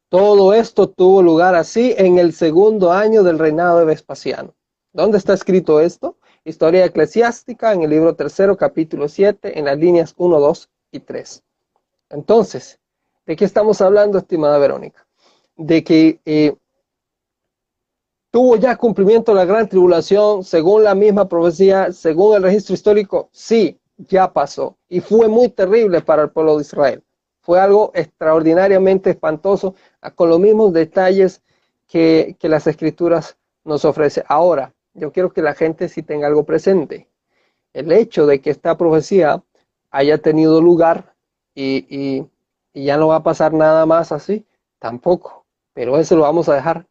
Todo 0.08 0.54
esto 0.54 0.88
tuvo 0.88 1.24
lugar 1.24 1.56
así 1.56 1.96
en 1.98 2.20
el 2.20 2.32
segundo 2.34 2.92
año 2.92 3.24
del 3.24 3.40
reinado 3.40 3.80
de 3.80 3.86
Vespasiano. 3.86 4.54
¿Dónde 4.94 5.18
está 5.18 5.34
escrito 5.34 5.80
esto? 5.80 6.16
Historia 6.48 6.86
eclesiástica 6.86 7.74
en 7.74 7.84
el 7.84 7.90
libro 7.90 8.16
tercero, 8.16 8.56
capítulo 8.56 9.10
7, 9.10 9.60
en 9.60 9.66
las 9.66 9.78
líneas 9.78 10.14
1, 10.16 10.40
2 10.40 10.70
y 10.94 11.02
3. 11.02 11.44
Entonces, 12.10 12.80
¿de 13.26 13.36
qué 13.36 13.44
estamos 13.44 13.82
hablando, 13.82 14.18
estimada 14.18 14.58
Verónica? 14.58 15.06
De 15.58 15.84
que 15.84 16.22
eh, 16.24 16.56
tuvo 18.32 18.56
ya 18.56 18.78
cumplimiento 18.78 19.34
la 19.34 19.44
gran 19.44 19.68
tribulación 19.68 20.46
según 20.46 20.86
la 20.86 20.96
misma 20.96 21.28
profecía, 21.28 21.92
según 21.92 22.38
el 22.38 22.44
registro 22.44 22.76
histórico. 22.76 23.28
Sí, 23.34 23.78
ya 23.98 24.32
pasó. 24.32 24.78
Y 24.88 25.02
fue 25.02 25.28
muy 25.28 25.50
terrible 25.50 26.00
para 26.00 26.22
el 26.22 26.30
pueblo 26.30 26.56
de 26.56 26.62
Israel. 26.62 27.04
Fue 27.42 27.60
algo 27.60 27.92
extraordinariamente 27.94 29.10
espantoso, 29.10 29.76
con 30.16 30.30
los 30.30 30.40
mismos 30.40 30.72
detalles 30.72 31.42
que, 31.88 32.38
que 32.40 32.48
las 32.48 32.68
escrituras 32.68 33.38
nos 33.66 33.84
ofrecen. 33.84 34.24
Ahora, 34.30 34.74
yo 34.98 35.12
quiero 35.12 35.32
que 35.32 35.42
la 35.42 35.54
gente 35.54 35.88
sí 35.90 36.04
tenga 36.04 36.28
algo 36.28 36.44
presente. 36.44 37.08
El 37.72 37.92
hecho 37.92 38.26
de 38.26 38.42
que 38.42 38.50
esta 38.50 38.78
profecía 38.78 39.44
haya 39.92 40.18
tenido 40.18 40.60
lugar 40.62 41.16
y, 41.56 42.26
ya 42.74 42.98
no 42.98 43.08
va 43.08 43.18
a 43.18 43.24
pasar 43.24 43.54
nada 43.54 43.86
más 43.86 44.12
así, 44.12 44.46
tampoco. 44.80 45.46
Pero 45.74 45.98
eso 45.98 46.16
lo 46.16 46.24
vamos 46.24 46.50
a 46.50 46.56
dejar 46.56 46.88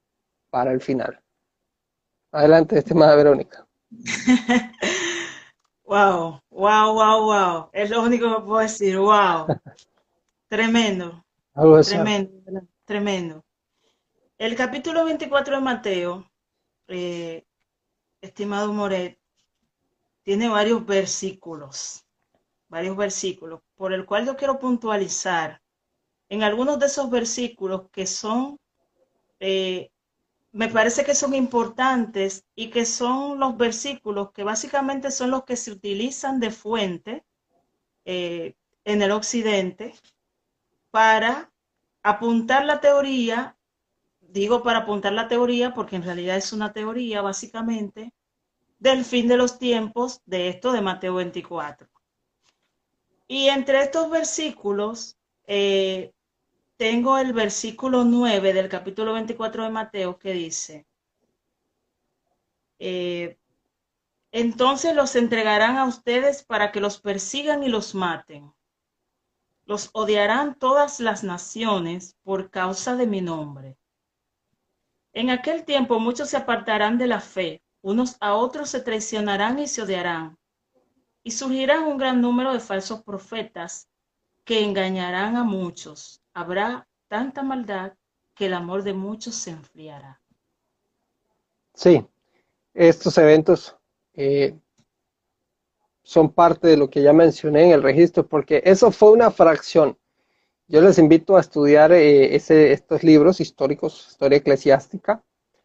para 0.50 0.72
el 0.72 0.80
final. 0.80 1.20
Adelante, 2.32 2.78
estimada 2.78 3.14
Verónica. 3.14 3.66
wow, 5.84 6.40
wow, 6.50 6.92
wow, 6.92 7.24
wow. 7.24 7.70
Es 7.72 7.90
lo 7.90 8.02
único 8.02 8.34
que 8.34 8.42
puedo 8.42 8.60
decir. 8.60 8.98
Wow. 8.98 9.46
tremendo. 10.48 11.24
tremendo, 11.54 12.62
tremendo. 12.84 13.44
El 14.38 14.54
capítulo 14.54 15.04
24 15.04 15.56
de 15.56 15.62
Mateo 15.62 16.30
eh, 16.88 17.45
estimado 18.20 18.72
Moret, 18.72 19.18
tiene 20.22 20.48
varios 20.48 20.84
versículos, 20.84 22.04
varios 22.68 22.96
versículos, 22.96 23.60
por 23.76 23.92
el 23.92 24.04
cual 24.04 24.26
yo 24.26 24.36
quiero 24.36 24.58
puntualizar 24.58 25.62
en 26.28 26.42
algunos 26.42 26.78
de 26.78 26.86
esos 26.86 27.08
versículos 27.10 27.88
que 27.90 28.06
son, 28.06 28.58
eh, 29.38 29.90
me 30.52 30.68
parece 30.68 31.04
que 31.04 31.14
son 31.14 31.34
importantes 31.34 32.44
y 32.54 32.70
que 32.70 32.84
son 32.84 33.38
los 33.38 33.56
versículos 33.56 34.32
que 34.32 34.42
básicamente 34.42 35.10
son 35.10 35.30
los 35.30 35.44
que 35.44 35.56
se 35.56 35.70
utilizan 35.70 36.40
de 36.40 36.50
fuente 36.50 37.24
eh, 38.04 38.54
en 38.84 39.02
el 39.02 39.12
occidente 39.12 39.94
para 40.90 41.52
apuntar 42.02 42.64
la 42.64 42.80
teoría 42.80 43.55
digo 44.36 44.62
para 44.62 44.80
apuntar 44.80 45.14
la 45.14 45.28
teoría 45.28 45.72
porque 45.72 45.96
en 45.96 46.02
realidad 46.02 46.36
es 46.36 46.52
una 46.52 46.74
teoría 46.74 47.22
básicamente 47.22 48.12
del 48.78 49.02
fin 49.02 49.28
de 49.28 49.38
los 49.38 49.58
tiempos 49.58 50.20
de 50.26 50.48
esto 50.48 50.72
de 50.72 50.82
Mateo 50.82 51.14
24. 51.14 51.88
Y 53.28 53.48
entre 53.48 53.80
estos 53.80 54.10
versículos, 54.10 55.16
eh, 55.46 56.12
tengo 56.76 57.16
el 57.16 57.32
versículo 57.32 58.04
9 58.04 58.52
del 58.52 58.68
capítulo 58.68 59.14
24 59.14 59.64
de 59.64 59.70
Mateo 59.70 60.18
que 60.18 60.32
dice, 60.34 60.86
eh, 62.78 63.38
Entonces 64.32 64.94
los 64.94 65.16
entregarán 65.16 65.78
a 65.78 65.86
ustedes 65.86 66.44
para 66.44 66.72
que 66.72 66.80
los 66.80 67.00
persigan 67.00 67.62
y 67.62 67.68
los 67.68 67.94
maten. 67.94 68.52
Los 69.64 69.88
odiarán 69.94 70.58
todas 70.58 71.00
las 71.00 71.24
naciones 71.24 72.16
por 72.22 72.50
causa 72.50 72.96
de 72.96 73.06
mi 73.06 73.22
nombre. 73.22 73.78
En 75.16 75.30
aquel 75.30 75.64
tiempo 75.64 75.98
muchos 75.98 76.28
se 76.28 76.36
apartarán 76.36 76.98
de 76.98 77.06
la 77.06 77.20
fe, 77.20 77.62
unos 77.80 78.18
a 78.20 78.34
otros 78.34 78.68
se 78.68 78.80
traicionarán 78.80 79.58
y 79.58 79.66
se 79.66 79.80
odiarán. 79.80 80.36
Y 81.22 81.30
surgirán 81.30 81.84
un 81.84 81.96
gran 81.96 82.20
número 82.20 82.52
de 82.52 82.60
falsos 82.60 83.02
profetas 83.02 83.88
que 84.44 84.62
engañarán 84.62 85.36
a 85.38 85.42
muchos. 85.42 86.20
Habrá 86.34 86.86
tanta 87.08 87.42
maldad 87.42 87.94
que 88.34 88.44
el 88.44 88.52
amor 88.52 88.82
de 88.82 88.92
muchos 88.92 89.34
se 89.36 89.52
enfriará. 89.52 90.20
Sí, 91.72 92.06
estos 92.74 93.16
eventos 93.16 93.74
eh, 94.12 94.54
son 96.02 96.30
parte 96.30 96.68
de 96.68 96.76
lo 96.76 96.90
que 96.90 97.00
ya 97.00 97.14
mencioné 97.14 97.64
en 97.64 97.70
el 97.70 97.82
registro, 97.82 98.28
porque 98.28 98.60
eso 98.66 98.90
fue 98.90 99.12
una 99.12 99.30
fracción. 99.30 99.96
Yo 100.68 100.80
les 100.80 100.98
invito 100.98 101.36
a 101.36 101.40
estudiar 101.40 101.92
eh, 101.92 102.34
ese, 102.34 102.72
estos 102.72 103.04
libros 103.04 103.40
históricos, 103.40 104.08
historia 104.10 104.38
eclesiástica. 104.38 105.22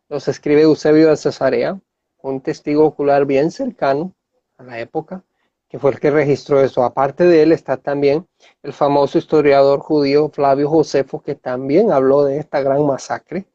Los 0.10 0.28
escribe 0.28 0.62
Eusebio 0.62 1.10
de 1.10 1.18
Cesarea, 1.18 1.80
un 2.22 2.42
testigo 2.42 2.86
ocular 2.86 3.26
bien 3.26 3.50
cercano 3.50 4.14
a 4.58 4.64
la 4.64 4.80
época, 4.80 5.24
que 5.68 5.80
fue 5.80 5.90
el 5.92 6.00
que 6.00 6.12
registró 6.12 6.62
eso. 6.62 6.84
Aparte 6.84 7.24
de 7.24 7.42
él 7.42 7.52
está 7.52 7.78
también 7.78 8.28
el 8.62 8.74
famoso 8.74 9.18
historiador 9.18 9.80
judío 9.80 10.30
Flavio 10.30 10.70
Josefo, 10.70 11.24
que 11.24 11.34
también 11.34 11.92
habló 11.92 12.24
de 12.24 12.38
esta 12.38 12.62
gran 12.62 12.86
masacre. 12.86 13.48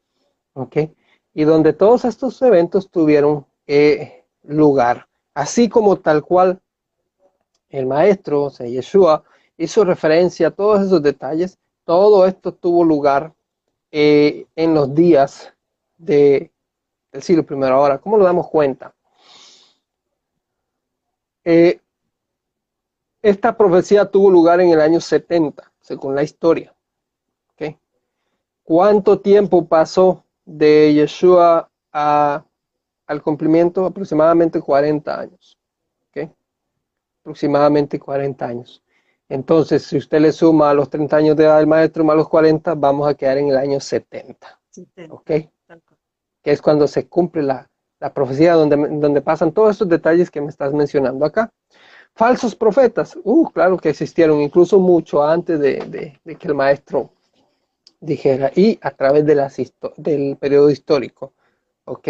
Y 1.33 1.43
donde 1.45 1.71
todos 1.71 2.03
estos 2.03 2.41
eventos 2.41 2.89
tuvieron 2.91 3.45
eh, 3.67 4.25
lugar, 4.43 5.07
así 5.33 5.69
como 5.69 5.97
tal 5.97 6.23
cual 6.23 6.59
el 7.69 7.85
maestro, 7.85 8.43
o 8.43 8.49
sea, 8.49 8.67
Yeshua, 8.67 9.23
hizo 9.57 9.83
referencia 9.83 10.47
a 10.47 10.51
todos 10.51 10.85
esos 10.85 11.01
detalles, 11.01 11.57
todo 11.83 12.25
esto 12.25 12.53
tuvo 12.53 12.83
lugar 12.83 13.33
eh, 13.91 14.45
en 14.55 14.73
los 14.73 14.93
días 14.93 15.53
de, 15.97 16.51
del 17.11 17.23
siglo 17.23 17.45
primero. 17.45 17.75
Ahora, 17.75 17.97
¿cómo 17.97 18.17
nos 18.17 18.25
damos 18.25 18.47
cuenta? 18.49 18.93
Eh, 21.43 21.79
esta 23.21 23.55
profecía 23.57 24.05
tuvo 24.05 24.29
lugar 24.29 24.59
en 24.61 24.69
el 24.69 24.81
año 24.81 25.01
70, 25.01 25.71
según 25.81 26.15
la 26.15 26.23
historia. 26.23 26.73
¿Cuánto 28.63 29.21
tiempo 29.21 29.65
pasó 29.65 30.25
de 30.43 30.93
Yeshua 30.93 31.69
al 31.91 33.21
cumplimiento 33.23 33.85
aproximadamente 33.85 34.59
40 34.59 35.19
años. 35.19 35.57
¿okay? 36.09 36.29
Aproximadamente 37.21 37.97
40 37.97 38.45
años. 38.45 38.83
Entonces, 39.29 39.83
si 39.83 39.97
usted 39.97 40.21
le 40.21 40.31
suma 40.31 40.69
a 40.69 40.73
los 40.73 40.89
30 40.89 41.17
años 41.17 41.35
de 41.35 41.43
edad 41.43 41.57
del 41.57 41.67
maestro 41.67 42.03
más 42.03 42.15
los 42.15 42.29
40, 42.29 42.75
vamos 42.75 43.07
a 43.07 43.13
quedar 43.13 43.37
en 43.37 43.49
el 43.49 43.57
año 43.57 43.79
70. 43.79 44.59
¿Ok? 45.09 45.25
Que 45.25 46.51
es 46.51 46.61
cuando 46.61 46.87
se 46.87 47.07
cumple 47.07 47.43
la, 47.43 47.69
profecía 48.13 48.53
donde, 48.53 48.77
donde 48.77 49.21
pasan 49.21 49.51
todos 49.51 49.71
estos 49.71 49.89
detalles 49.89 50.31
que 50.31 50.39
me 50.39 50.47
estás 50.47 50.73
mencionando 50.73 51.25
acá. 51.25 51.51
Falsos 52.13 52.55
profetas, 52.55 53.17
uh, 53.23 53.45
claro 53.51 53.77
que 53.77 53.89
existieron, 53.89 54.41
incluso 54.41 54.79
mucho 54.79 55.23
antes 55.23 55.59
de, 55.59 56.17
de 56.23 56.35
que 56.35 56.47
el 56.47 56.55
maestro 56.55 57.11
dijera, 57.99 58.51
y 58.55 58.79
a 58.81 58.91
través 58.91 59.25
de 59.25 59.35
las 59.35 59.57
del 59.97 60.37
periodo 60.37 60.69
histórico. 60.69 61.33
¿Ok? 61.85 62.09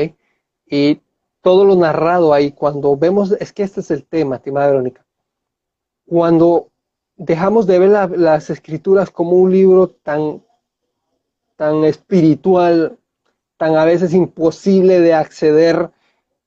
Y 0.66 1.02
todo 1.42 1.66
lo 1.66 1.76
narrado 1.76 2.34
ahí, 2.34 2.52
cuando 2.52 2.96
vemos, 2.98 3.32
es 3.32 3.54
que 3.54 3.64
este 3.64 3.82
es 3.82 3.92
el 3.92 4.06
tema, 4.06 4.36
estimada 4.36 4.68
Verónica, 4.68 5.06
cuando 6.06 6.70
dejamos 7.18 7.66
de 7.68 7.80
ver 7.80 7.90
las 8.18 8.50
escrituras 8.50 9.10
como 9.10 9.32
un 9.32 9.52
libro 9.52 9.90
tan, 9.90 10.44
tan 11.56 11.84
espiritual, 11.84 12.98
tan 13.58 13.76
a 13.76 13.86
veces 13.86 14.14
imposible 14.14 15.02
de 15.02 15.14
acceder, 15.14 15.90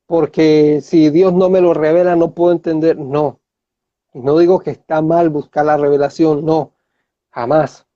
porque 0.06 0.80
si 0.82 1.10
Dios 1.10 1.32
no 1.34 1.50
me 1.50 1.60
lo 1.60 1.74
revela 1.74 2.16
no 2.16 2.32
puedo 2.32 2.52
entender, 2.52 2.96
no. 2.98 3.40
no 4.14 4.38
digo 4.38 4.60
que 4.60 4.70
está 4.70 5.02
mal 5.02 5.28
buscar 5.28 5.66
la 5.66 5.76
revelación, 5.76 6.44
no, 6.44 6.72
jamás. 7.30 7.86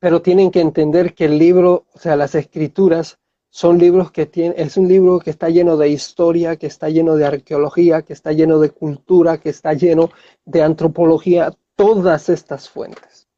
Pero 0.00 0.20
tienen 0.20 0.50
que 0.50 0.60
entender 0.60 1.14
que 1.14 1.26
el 1.26 1.38
libro, 1.38 1.86
o 1.94 1.98
sea, 1.98 2.16
las 2.16 2.34
escrituras, 2.34 3.18
son 3.54 3.76
libros 3.78 4.10
que 4.10 4.24
tienen, 4.24 4.54
es 4.58 4.78
un 4.78 4.88
libro 4.88 5.18
que 5.18 5.28
está 5.28 5.50
lleno 5.50 5.76
de 5.76 5.90
historia, 5.90 6.56
que 6.56 6.66
está 6.66 6.88
lleno 6.88 7.16
de 7.16 7.26
arqueología, 7.26 8.00
que 8.00 8.14
está 8.14 8.32
lleno 8.32 8.58
de 8.58 8.70
cultura, 8.70 9.36
que 9.36 9.50
está 9.50 9.74
lleno 9.74 10.08
de 10.46 10.62
antropología, 10.62 11.52
todas 11.76 12.30
estas 12.30 12.70
fuentes. 12.70 13.28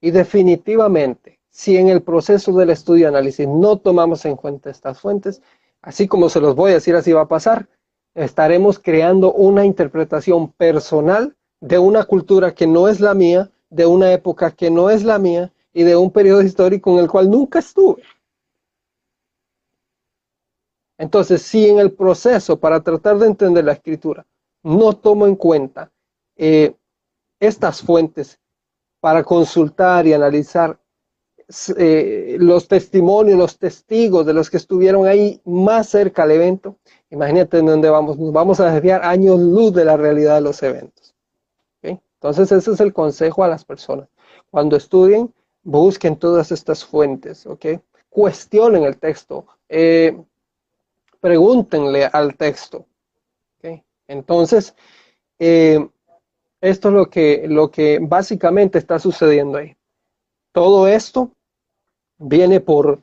Y 0.00 0.12
definitivamente, 0.12 1.40
si 1.50 1.76
en 1.76 1.88
el 1.88 2.00
proceso 2.00 2.52
del 2.52 2.70
estudio 2.70 3.02
y 3.02 3.08
análisis 3.08 3.46
no 3.46 3.76
tomamos 3.76 4.24
en 4.24 4.34
cuenta 4.34 4.70
estas 4.70 4.98
fuentes, 4.98 5.42
así 5.82 6.08
como 6.08 6.30
se 6.30 6.40
los 6.40 6.56
voy 6.56 6.70
a 6.70 6.74
decir, 6.74 6.94
así 6.94 7.12
va 7.12 7.20
a 7.20 7.28
pasar, 7.28 7.68
estaremos 8.14 8.78
creando 8.78 9.34
una 9.34 9.66
interpretación 9.66 10.52
personal 10.52 11.36
de 11.60 11.78
una 11.78 12.04
cultura 12.04 12.54
que 12.54 12.66
no 12.66 12.88
es 12.88 12.98
la 12.98 13.12
mía, 13.12 13.50
de 13.68 13.84
una 13.84 14.10
época 14.10 14.52
que 14.52 14.70
no 14.70 14.88
es 14.88 15.04
la 15.04 15.18
mía 15.18 15.52
y 15.74 15.82
de 15.82 15.96
un 15.96 16.10
periodo 16.10 16.40
histórico 16.40 16.92
en 16.92 17.00
el 17.00 17.10
cual 17.10 17.28
nunca 17.28 17.58
estuve. 17.58 18.02
Entonces, 20.98 21.42
si 21.42 21.68
en 21.68 21.78
el 21.78 21.92
proceso 21.92 22.58
para 22.58 22.80
tratar 22.80 23.18
de 23.18 23.26
entender 23.26 23.64
la 23.64 23.72
escritura 23.72 24.26
no 24.62 24.92
tomo 24.92 25.26
en 25.26 25.36
cuenta 25.36 25.90
eh, 26.36 26.74
estas 27.40 27.82
fuentes 27.82 28.38
para 29.00 29.24
consultar 29.24 30.06
y 30.06 30.12
analizar 30.12 30.78
eh, 31.76 32.36
los 32.38 32.68
testimonios, 32.68 33.36
los 33.36 33.58
testigos 33.58 34.24
de 34.24 34.32
los 34.32 34.48
que 34.48 34.58
estuvieron 34.58 35.06
ahí 35.06 35.40
más 35.44 35.88
cerca 35.88 36.22
al 36.22 36.30
evento, 36.30 36.76
imagínate 37.10 37.58
en 37.58 37.66
dónde 37.66 37.90
vamos, 37.90 38.16
nos 38.18 38.32
vamos 38.32 38.60
a 38.60 38.70
desviar 38.70 39.04
años 39.04 39.40
luz 39.40 39.74
de 39.74 39.84
la 39.84 39.96
realidad 39.96 40.36
de 40.36 40.42
los 40.42 40.62
eventos. 40.62 41.12
Entonces, 42.22 42.52
ese 42.52 42.70
es 42.70 42.80
el 42.80 42.92
consejo 42.92 43.42
a 43.42 43.48
las 43.48 43.64
personas. 43.64 44.08
Cuando 44.48 44.76
estudien, 44.76 45.34
busquen 45.64 46.14
todas 46.14 46.52
estas 46.52 46.84
fuentes. 46.84 47.48
Cuestionen 48.08 48.84
el 48.84 48.96
texto. 48.96 49.44
Eh, 49.68 50.16
pregúntenle 51.22 52.04
al 52.12 52.36
texto. 52.36 52.84
Entonces, 54.08 54.74
eh, 55.38 55.88
esto 56.60 56.88
es 56.88 56.94
lo 56.94 57.08
que, 57.08 57.46
lo 57.48 57.70
que 57.70 57.98
básicamente 58.02 58.78
está 58.78 58.98
sucediendo 58.98 59.56
ahí. 59.56 59.74
Todo 60.52 60.86
esto 60.86 61.30
viene 62.18 62.60
por, 62.60 63.00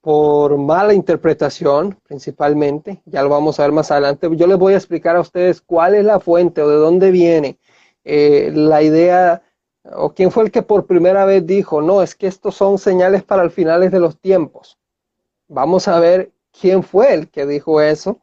por 0.00 0.56
mala 0.56 0.94
interpretación, 0.94 1.96
principalmente. 2.02 3.02
Ya 3.04 3.22
lo 3.22 3.28
vamos 3.28 3.60
a 3.60 3.64
ver 3.64 3.72
más 3.72 3.90
adelante. 3.90 4.28
Yo 4.34 4.46
les 4.46 4.58
voy 4.58 4.72
a 4.72 4.78
explicar 4.78 5.14
a 5.14 5.20
ustedes 5.20 5.60
cuál 5.60 5.94
es 5.94 6.04
la 6.04 6.18
fuente 6.18 6.62
o 6.62 6.68
de 6.68 6.76
dónde 6.76 7.10
viene 7.10 7.58
eh, 8.02 8.50
la 8.52 8.82
idea 8.82 9.42
o 9.92 10.12
quién 10.14 10.30
fue 10.30 10.44
el 10.44 10.50
que 10.50 10.62
por 10.62 10.86
primera 10.86 11.26
vez 11.26 11.46
dijo, 11.46 11.82
no, 11.82 12.02
es 12.02 12.14
que 12.14 12.26
estos 12.26 12.56
son 12.56 12.78
señales 12.78 13.22
para 13.22 13.42
el 13.42 13.50
finales 13.50 13.92
de 13.92 14.00
los 14.00 14.18
tiempos. 14.18 14.78
Vamos 15.48 15.86
a 15.86 16.00
ver 16.00 16.32
quién 16.60 16.82
fue 16.82 17.14
el 17.14 17.30
que 17.30 17.46
dijo 17.46 17.80
eso. 17.80 18.20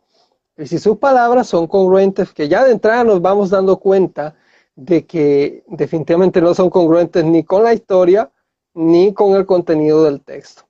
Y 0.57 0.67
si 0.67 0.79
sus 0.79 0.97
palabras 0.97 1.47
son 1.47 1.67
congruentes, 1.67 2.31
que 2.33 2.47
ya 2.47 2.63
de 2.63 2.71
entrada 2.71 3.03
nos 3.03 3.21
vamos 3.21 3.49
dando 3.49 3.77
cuenta 3.77 4.35
de 4.75 5.05
que 5.05 5.63
definitivamente 5.67 6.41
no 6.41 6.53
son 6.53 6.69
congruentes 6.69 7.23
ni 7.23 7.43
con 7.43 7.63
la 7.63 7.73
historia 7.73 8.31
ni 8.73 9.13
con 9.13 9.35
el 9.35 9.45
contenido 9.45 10.03
del 10.03 10.21
texto. 10.21 10.63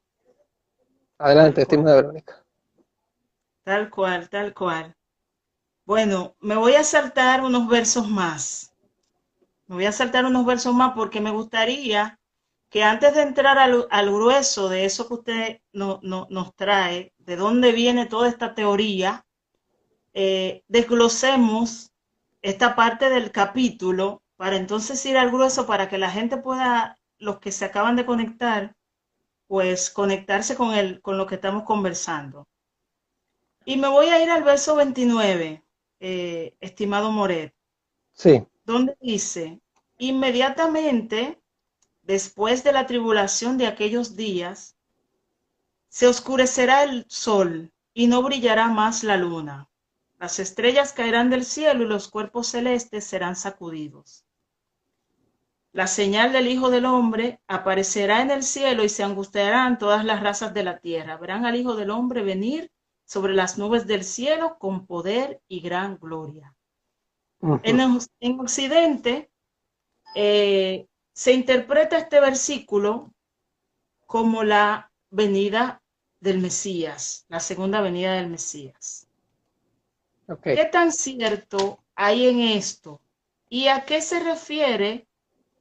Adelante, 1.18 1.62
estimada 1.62 1.96
Verónica. 1.96 2.44
Tal 3.64 3.90
cual, 3.90 4.30
tal 4.30 4.54
cual. 4.54 4.96
Bueno, 5.86 6.36
me 6.40 6.56
voy 6.56 6.76
a 6.76 6.84
saltar 6.84 7.44
unos 7.44 7.68
versos 7.68 8.08
más. 8.08 8.74
Me 9.68 9.76
voy 9.76 9.86
a 9.86 9.92
saltar 9.92 10.26
unos 10.26 10.46
versos 10.46 10.74
más 10.74 10.94
porque 10.94 11.22
me 11.22 11.32
gustaría 11.32 12.20
que 12.70 12.84
antes 12.84 13.16
de 13.16 13.22
entrar 13.22 13.58
al, 13.58 14.12
grueso 14.12 14.70
de 14.70 14.86
eso 14.86 15.08
que 15.08 15.14
usted 15.14 15.62
no, 15.72 16.00
nos 16.04 16.56
trae, 16.56 17.14
de 17.26 17.36
dónde 17.36 17.72
viene 17.72 18.06
toda 18.06 18.28
esta 18.30 18.54
teoría, 18.54 19.26
eh, 20.14 20.64
desglosemos 20.68 21.92
esta 22.42 22.76
parte 22.76 23.10
del 23.10 23.32
capítulo 23.32 24.22
para 24.38 24.56
entonces 24.58 25.06
ir 25.06 25.18
al 25.18 25.32
grueso 25.32 25.66
para 25.66 25.90
que 25.90 25.98
la 25.98 26.12
gente 26.12 26.38
pueda, 26.38 26.98
los 27.18 27.40
que 27.40 27.52
se 27.52 27.66
acaban 27.66 27.96
de 27.96 28.06
conectar, 28.06 28.76
pues 29.48 29.90
conectarse 29.90 30.56
con, 30.56 30.74
el, 30.74 31.02
con 31.02 31.18
lo 31.18 31.26
que 31.26 31.36
estamos 31.36 31.64
conversando. 31.64 32.48
Y 33.66 33.78
me 33.78 33.88
voy 33.88 34.08
a 34.08 34.22
ir 34.22 34.30
al 34.30 34.44
verso 34.44 34.76
29, 34.76 35.64
eh, 36.00 36.56
estimado 36.60 37.12
Moret. 37.12 37.54
Sí. 38.14 38.46
Donde 38.64 38.96
dice, 39.02 39.60
inmediatamente 39.98 41.42
después 42.04 42.64
de 42.64 42.72
la 42.72 42.86
tribulación 42.86 43.58
de 43.58 43.68
aquellos 43.68 44.16
días, 44.16 44.75
se 45.96 46.08
oscurecerá 46.08 46.84
el 46.84 47.06
sol 47.08 47.72
y 47.94 48.08
no 48.08 48.22
brillará 48.22 48.68
más 48.68 49.06
la 49.06 49.16
luna, 49.16 49.70
Las 50.20 50.40
estrellas 50.40 50.92
caerán 50.92 51.30
del 51.30 51.46
cielo 51.46 51.86
y 51.86 51.88
los 51.88 52.10
cuerpos 52.10 52.48
celestes 52.48 53.06
serán 53.06 53.38
sacudidos. 53.38 54.26
La 55.72 55.88
señal 55.88 56.34
del 56.34 56.48
Hijo 56.48 56.70
del 56.70 56.84
Hombre 56.84 57.40
aparecerá 57.48 58.22
en 58.22 58.30
el 58.30 58.44
cielo 58.44 58.84
y 58.84 58.90
se 58.90 59.04
angustiarán 59.04 59.78
todas 59.78 60.04
las 60.04 60.22
razas 60.22 60.54
de 60.54 60.64
la 60.64 60.80
tierra. 60.80 61.16
Verán 61.16 61.46
al 61.46 61.56
Hijo 61.56 61.78
del 61.78 61.92
Hombre 61.92 62.24
venir 62.24 62.74
sobre 63.06 63.34
las 63.34 63.58
nubes 63.58 63.88
del 63.88 64.04
cielo 64.04 64.58
con 64.60 64.86
poder 64.86 65.40
y 65.48 65.62
gran 65.62 65.98
gloria. 65.98 66.54
en, 67.64 68.40
Occidente 68.42 69.32
eh, 70.14 70.88
se 71.14 71.32
interpreta 71.32 71.98
este 71.98 72.20
versículo 72.20 73.14
como 74.06 74.44
la 74.44 74.92
venida 75.10 75.82
del 76.26 76.40
Mesías, 76.40 77.26
la 77.30 77.40
segunda 77.40 77.80
venida 77.80 78.16
del 78.16 78.30
Mesías. 78.30 79.08
¿Qué 80.44 80.66
tan 80.70 80.92
cierto 80.92 81.80
hay 81.96 82.28
en 82.28 82.40
esto? 82.42 83.00
¿Y 83.48 83.68
a 83.70 83.86
qué 83.86 84.02
se 84.02 84.20
refiere 84.20 85.08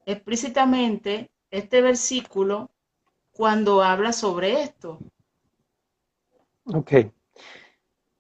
explícitamente 0.07 1.31
este 1.51 1.81
versículo 1.81 2.71
cuando 3.33 3.83
habla 3.83 4.13
sobre 4.13 4.63
esto. 4.63 4.99
Ok. 6.67 6.93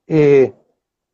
Eh, 0.07 0.53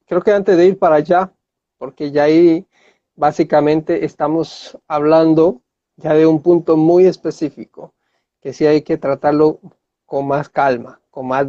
creo 0.07 0.23
que 0.23 0.33
antes 0.33 0.57
de 0.57 0.67
ir 0.67 0.79
para 0.79 0.97
allá, 0.97 1.33
porque 1.79 2.11
ya 2.11 2.25
ahí 2.25 2.67
básicamente 3.15 4.05
estamos 4.05 4.79
hablando 4.89 5.63
ya 5.97 6.15
de 6.15 6.27
un 6.27 6.43
punto 6.43 6.77
muy 6.77 7.07
específico, 7.07 7.95
que 8.41 8.53
sí 8.53 8.67
hay 8.67 8.83
que 8.83 8.97
tratarlo 8.97 9.61
con 10.07 10.27
más 10.27 10.49
calma, 10.49 11.00
con 11.11 11.29
más... 11.29 11.49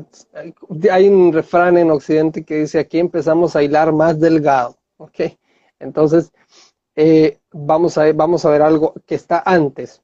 Hay 0.91 1.07
un 1.07 1.32
refrán 1.32 1.78
en 1.78 1.91
Occidente 1.91 2.43
que 2.43 2.55
dice, 2.55 2.80
aquí 2.80 2.99
empezamos 2.99 3.55
a 3.55 3.64
hilar 3.64 3.93
más 3.93 4.20
delgado, 4.20 4.78
¿ok? 4.97 5.22
Entonces, 5.80 6.32
eh, 6.95 7.39
vamos, 7.51 7.97
a, 7.97 8.12
vamos 8.14 8.45
a 8.45 8.49
ver 8.49 8.62
algo 8.62 8.93
que 9.05 9.16
está 9.16 9.43
antes, 9.45 10.01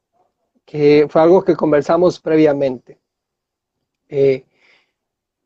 que 0.65 1.07
fue 1.09 1.21
algo 1.21 1.43
que 1.43 1.55
conversamos 1.55 2.19
previamente. 2.19 2.99
Eh, 4.09 4.45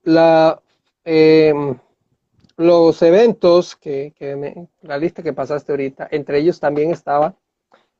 la, 0.04 0.62
em, 1.04 1.78
los 2.58 3.02
eventos, 3.02 3.76
que, 3.76 4.14
la 4.82 4.98
lista 4.98 5.24
que 5.24 5.34
pasaste 5.34 5.72
ahorita, 5.72 6.08
entre 6.12 6.40
ellos 6.40 6.60
también 6.60 6.92
estaba 6.92 7.36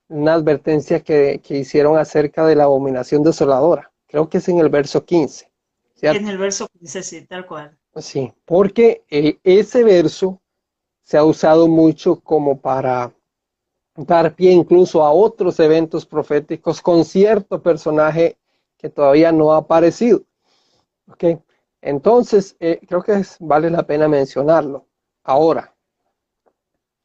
una 0.08 0.34
advertencia 0.34 1.02
que, 1.02 1.42
que, 1.44 1.58
hicieron 1.58 1.98
acerca 1.98 2.46
de 2.46 2.56
la 2.56 2.66
abominación 2.66 3.24
desoladora. 3.24 3.92
Creo 4.08 4.30
que 4.30 4.40
es 4.40 4.50
en 4.50 4.60
el 4.60 4.70
verso 4.70 5.06
15. 5.06 5.51
En 6.02 6.28
el 6.28 6.38
verso 6.38 6.68
15, 6.80 7.04
sí, 7.04 7.26
tal 7.26 7.46
cual. 7.46 7.78
Sí, 7.98 8.34
porque 8.46 9.04
eh, 9.10 9.40
ese 9.44 9.84
verso 9.84 10.42
se 11.04 11.18
ha 11.18 11.24
usado 11.24 11.68
mucho 11.68 12.20
como 12.20 12.60
para 12.60 13.14
dar 13.96 14.34
pie 14.34 14.52
incluso 14.52 15.04
a 15.04 15.12
otros 15.12 15.60
eventos 15.60 16.06
proféticos 16.06 16.82
con 16.82 17.04
cierto 17.06 17.62
personaje 17.62 18.38
que 18.78 18.90
todavía 18.90 19.32
no 19.32 19.52
ha 19.52 19.58
aparecido. 19.58 20.24
¿Ok? 21.08 21.42
Entonces, 21.82 22.56
eh, 22.60 22.80
creo 22.88 23.04
que 23.04 23.22
vale 23.40 23.70
la 23.70 23.84
pena 23.86 24.08
mencionarlo. 24.08 24.88
Ahora, 25.24 25.76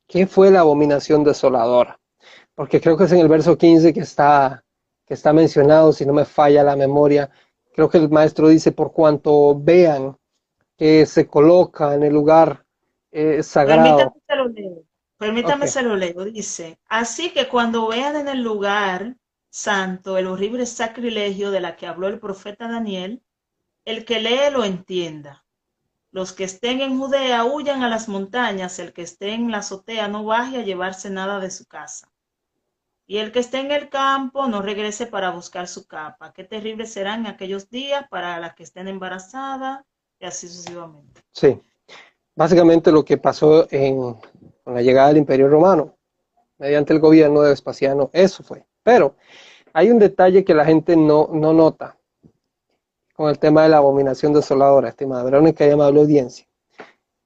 ¿qué 0.07 0.27
fue 0.27 0.51
la 0.51 0.61
abominación 0.61 1.25
desoladora? 1.25 1.99
Porque 2.55 2.81
creo 2.81 2.97
que 2.97 3.05
es 3.05 3.13
en 3.13 3.19
el 3.19 3.29
verso 3.29 3.57
15 3.59 3.93
que 3.93 4.01
está, 4.01 4.65
que 5.05 5.15
está 5.15 5.33
mencionado, 5.33 5.93
si 5.93 6.07
no 6.07 6.13
me 6.13 6.25
falla 6.25 6.63
la 6.63 6.77
memoria. 6.77 7.31
Creo 7.77 7.91
que 7.91 7.99
el 7.99 8.09
maestro 8.09 8.49
dice, 8.49 8.73
por 8.73 8.91
cuanto 8.91 9.55
vean 9.55 10.17
que 10.79 11.05
se 11.05 11.29
coloca 11.29 11.95
en 11.95 12.05
el 12.05 12.15
lugar 12.15 12.65
eh, 13.13 13.43
sagrado. 13.43 14.15
Permítame 15.19 15.69
se 15.69 15.83
lo 15.83 15.95
leo. 15.95 16.25
Dice, 16.25 16.79
así 16.89 17.35
que 17.35 17.49
cuando 17.49 17.89
vean 17.89 18.17
en 18.17 18.29
el 18.29 18.43
lugar 18.43 19.17
santo 19.51 20.17
el 20.17 20.27
horrible 20.27 20.65
sacrilegio 20.65 21.51
de 21.51 21.61
la 21.61 21.77
que 21.77 21.87
habló 21.87 22.09
el 22.09 22.19
profeta 22.19 22.67
Daniel, 22.67 23.23
el 23.85 24.07
que 24.07 24.21
lee 24.21 24.51
lo 24.51 24.65
entienda. 24.65 25.45
Los 26.11 26.33
que 26.33 26.45
estén 26.45 26.81
en 26.81 26.99
Judea 26.99 27.45
huyan 27.45 27.83
a 27.83 27.91
las 27.91 28.09
montañas, 28.09 28.79
el 28.79 28.95
que 28.95 29.03
esté 29.03 29.35
en 29.35 29.51
la 29.51 29.59
azotea 29.59 30.09
no 30.09 30.25
baje 30.25 30.57
a 30.57 30.65
llevarse 30.65 31.11
nada 31.11 31.41
de 31.41 31.51
su 31.51 31.67
casa. 31.67 32.11
Y 33.07 33.19
el 33.19 33.31
que 33.31 33.39
esté 33.39 33.61
en 33.61 33.71
el 33.71 33.89
campo 33.89 34.49
no 34.49 34.63
regrese 34.63 35.07
para 35.07 35.31
buscar 35.31 35.69
su 35.69 35.87
capa. 35.87 36.33
Qué 36.33 36.45
terribles 36.45 36.93
serán 36.93 37.27
aquellos 37.27 37.71
días 37.71 38.07
para 38.11 38.41
las 38.41 38.55
que 38.55 38.65
estén 38.65 38.89
embarazadas 38.89 39.85
y 40.19 40.27
así 40.27 40.49
sucesivamente. 40.49 41.23
Sí, 41.31 41.61
básicamente 42.35 42.91
lo 42.91 43.05
que 43.05 43.17
pasó 43.17 43.67
en 43.71 44.17
con 44.67 44.75
la 44.75 44.83
llegada 44.83 45.09
del 45.09 45.19
Imperio 45.19 45.49
Romano, 45.49 45.95
mediante 46.59 46.93
el 46.93 46.99
gobierno 46.99 47.41
de 47.41 47.51
Vespasiano, 47.51 48.11
eso 48.13 48.43
fue. 48.43 48.67
Pero 48.83 49.15
hay 49.73 49.93
un 49.93 50.01
detalle 50.01 50.45
que 50.45 50.55
la 50.55 50.65
gente 50.65 50.97
no, 50.97 51.29
no 51.33 51.53
nota 51.53 51.97
con 53.13 53.31
el 53.31 53.39
tema 53.39 53.63
de 53.63 53.69
la 53.69 53.77
abominación 53.77 54.33
desoladora, 54.33 54.89
estimada 54.89 55.23
Verónica, 55.23 55.65
ya 55.65 55.77
me 55.77 55.85
habló 55.85 56.01
audiencia. 56.01 56.49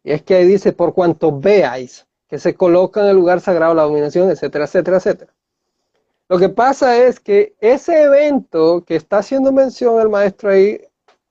Y 0.05 0.13
es 0.13 0.23
que 0.23 0.35
ahí 0.35 0.47
dice, 0.47 0.75
por 0.75 0.93
cuanto 0.93 1.41
veáis 1.41 2.07
que 2.29 2.39
se 2.39 2.55
coloca 2.55 3.01
en 3.01 3.07
el 3.07 3.17
lugar 3.17 3.41
sagrado 3.41 3.73
la 3.73 3.85
abominación, 3.85 4.31
etcétera, 4.31 4.67
etcétera, 4.67 4.99
etcétera. 4.99 5.33
Lo 6.31 6.39
que 6.39 6.49
pasa 6.49 6.97
es 6.97 7.21
que 7.21 7.55
ese 7.61 8.05
evento 8.05 8.83
que 8.87 8.97
está 8.97 9.19
haciendo 9.19 9.53
mención 9.53 10.01
el 10.01 10.09
maestro 10.09 10.49
ahí, 10.49 10.81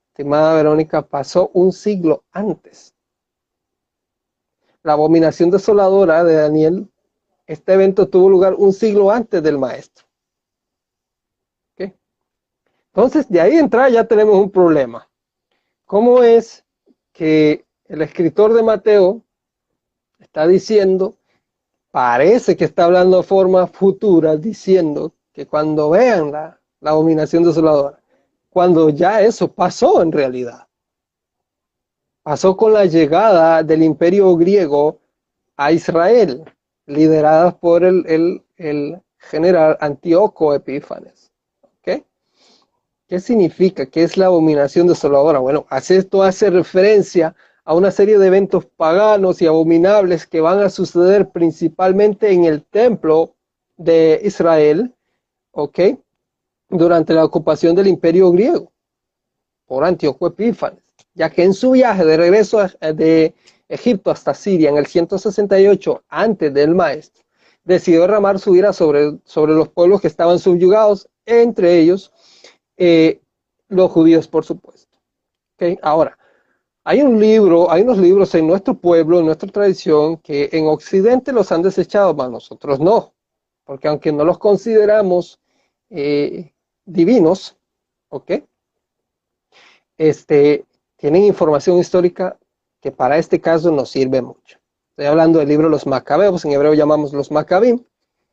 estimada 0.10 0.54
Verónica, 0.54 1.02
pasó 1.02 1.50
un 1.56 1.72
siglo 1.72 2.24
antes 2.32 2.94
la 4.84 4.94
abominación 4.94 5.52
desoladora 5.52 6.24
de 6.24 6.36
Daniel, 6.36 6.90
este 7.46 7.74
evento 7.74 8.08
tuvo 8.08 8.30
lugar 8.30 8.54
un 8.56 8.74
siglo 8.74 9.12
antes 9.12 9.42
del 9.44 9.58
maestro. 9.58 10.06
Entonces, 12.92 13.30
de 13.30 13.40
ahí 13.40 13.56
entra 13.56 13.88
ya 13.90 14.04
tenemos 14.04 14.36
un 14.36 14.50
problema. 14.50 15.08
¿Cómo 15.86 16.24
es 16.24 16.66
que 17.14 17.66
el 17.86 18.02
escritor 18.02 18.52
de 18.54 18.64
Mateo 18.64 19.24
está 20.18 20.48
diciendo, 20.48 21.16
parece 21.92 22.56
que 22.56 22.66
está 22.66 22.86
hablando 22.86 23.18
de 23.18 23.24
forma 23.24 23.68
futura, 23.68 24.38
diciendo 24.38 25.14
que 25.34 25.46
cuando 25.48 25.90
vean 25.92 26.32
la, 26.32 26.60
la 26.82 26.92
abominación 26.92 27.44
desoladora, 27.44 28.00
cuando 28.50 28.90
ya 28.90 29.22
eso 29.22 29.52
pasó 29.52 30.02
en 30.02 30.12
realidad? 30.12 30.70
pasó 32.30 32.56
con 32.56 32.74
la 32.74 32.86
llegada 32.86 33.64
del 33.64 33.82
imperio 33.82 34.36
griego 34.38 35.00
a 35.58 35.72
Israel, 35.72 36.44
liderada 36.86 37.58
por 37.58 37.84
el, 37.84 38.44
general 39.18 39.78
Antíoco 39.82 40.54
Epífanes. 40.54 41.32
¿Qué 43.08 43.20
significa? 43.20 43.88
¿Qué 43.88 44.04
es 44.04 44.16
la 44.16 44.28
abominación 44.28 44.86
desoladora? 44.86 45.40
Bueno, 45.40 45.66
esto 45.72 46.22
hace 46.22 46.52
referencia 46.52 47.36
a 47.70 47.76
una 47.76 47.92
serie 47.92 48.18
de 48.18 48.26
eventos 48.26 48.66
paganos 48.66 49.44
y 49.44 49.46
abominables 49.46 50.26
que 50.26 50.42
van 50.42 50.60
a 50.60 50.72
suceder 50.72 51.30
principalmente 51.30 52.32
en 52.32 52.46
el 52.46 52.64
templo 52.64 53.36
de 53.78 54.20
Israel, 54.24 54.96
¿ok? 55.52 55.80
Durante 56.68 57.14
la 57.14 57.24
ocupación 57.24 57.76
del 57.76 57.86
imperio 57.86 58.32
griego 58.32 58.72
por 59.68 59.86
Antíoco 59.86 60.26
Epífanes 60.26 60.84
ya 61.14 61.30
que 61.30 61.44
en 61.44 61.54
su 61.54 61.72
viaje 61.72 62.06
de 62.06 62.18
regreso 62.18 62.60
de 62.80 63.36
Egipto 63.68 64.10
hasta 64.10 64.34
Siria 64.34 64.70
en 64.70 64.78
el 64.78 64.88
168 64.88 66.04
antes 66.10 66.52
del 66.52 66.74
maestro, 66.74 67.24
decidió 67.64 68.02
derramar 68.02 68.40
su 68.40 68.56
ira 68.56 68.74
sobre, 68.74 69.20
sobre 69.26 69.54
los 69.54 69.70
pueblos 69.70 70.02
que 70.02 70.08
estaban 70.08 70.40
subyugados, 70.40 71.08
entre 71.26 71.78
ellos 71.78 72.12
eh, 72.78 73.22
los 73.68 73.92
judíos, 73.92 74.28
por 74.28 74.44
supuesto. 74.44 74.98
Ahora, 75.84 76.18
hay 76.90 77.04
un 77.04 77.20
libro, 77.20 77.70
hay 77.70 77.84
unos 77.84 78.00
libros 78.00 78.34
en 78.34 78.48
nuestro 78.48 78.74
pueblo, 78.74 79.20
en 79.20 79.28
nuestra 79.28 79.48
tradición, 79.48 80.18
que 80.18 80.50
en 80.54 80.66
Occidente 80.66 81.32
los 81.32 81.52
han 81.52 81.62
desechado, 81.62 82.16
mas 82.16 82.32
nosotros 82.32 82.80
no, 82.80 83.14
porque 83.64 83.88
aunque 83.88 84.12
no 84.12 84.26
los 84.26 84.40
consideramos 84.40 85.40
eh, 85.92 86.52
divinos, 86.86 87.56
¿ok? 88.08 88.32
Este, 90.00 90.66
tienen 90.96 91.26
información 91.26 91.78
histórica 91.78 92.40
que 92.82 92.92
para 92.92 93.20
este 93.20 93.40
caso 93.40 93.70
nos 93.70 93.92
sirve 93.92 94.24
mucho. 94.24 94.58
Estoy 94.90 95.06
hablando 95.06 95.38
del 95.38 95.50
libro 95.50 95.68
de 95.68 95.72
los 95.72 95.86
Macabeos, 95.86 96.44
en 96.44 96.54
hebreo 96.54 96.74
llamamos 96.74 97.14
los 97.14 97.30
Macabim. 97.30 97.86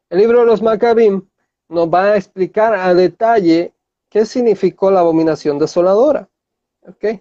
El 0.08 0.18
libro 0.18 0.40
de 0.40 0.46
los 0.46 0.62
Macabim 0.62 1.28
nos 1.68 1.88
va 1.90 2.04
a 2.04 2.16
explicar 2.16 2.72
a 2.72 2.94
detalle 2.94 3.74
qué 4.08 4.24
significó 4.24 4.90
la 4.90 5.00
abominación 5.00 5.58
desoladora. 5.58 6.30
¿Ok? 6.88 7.20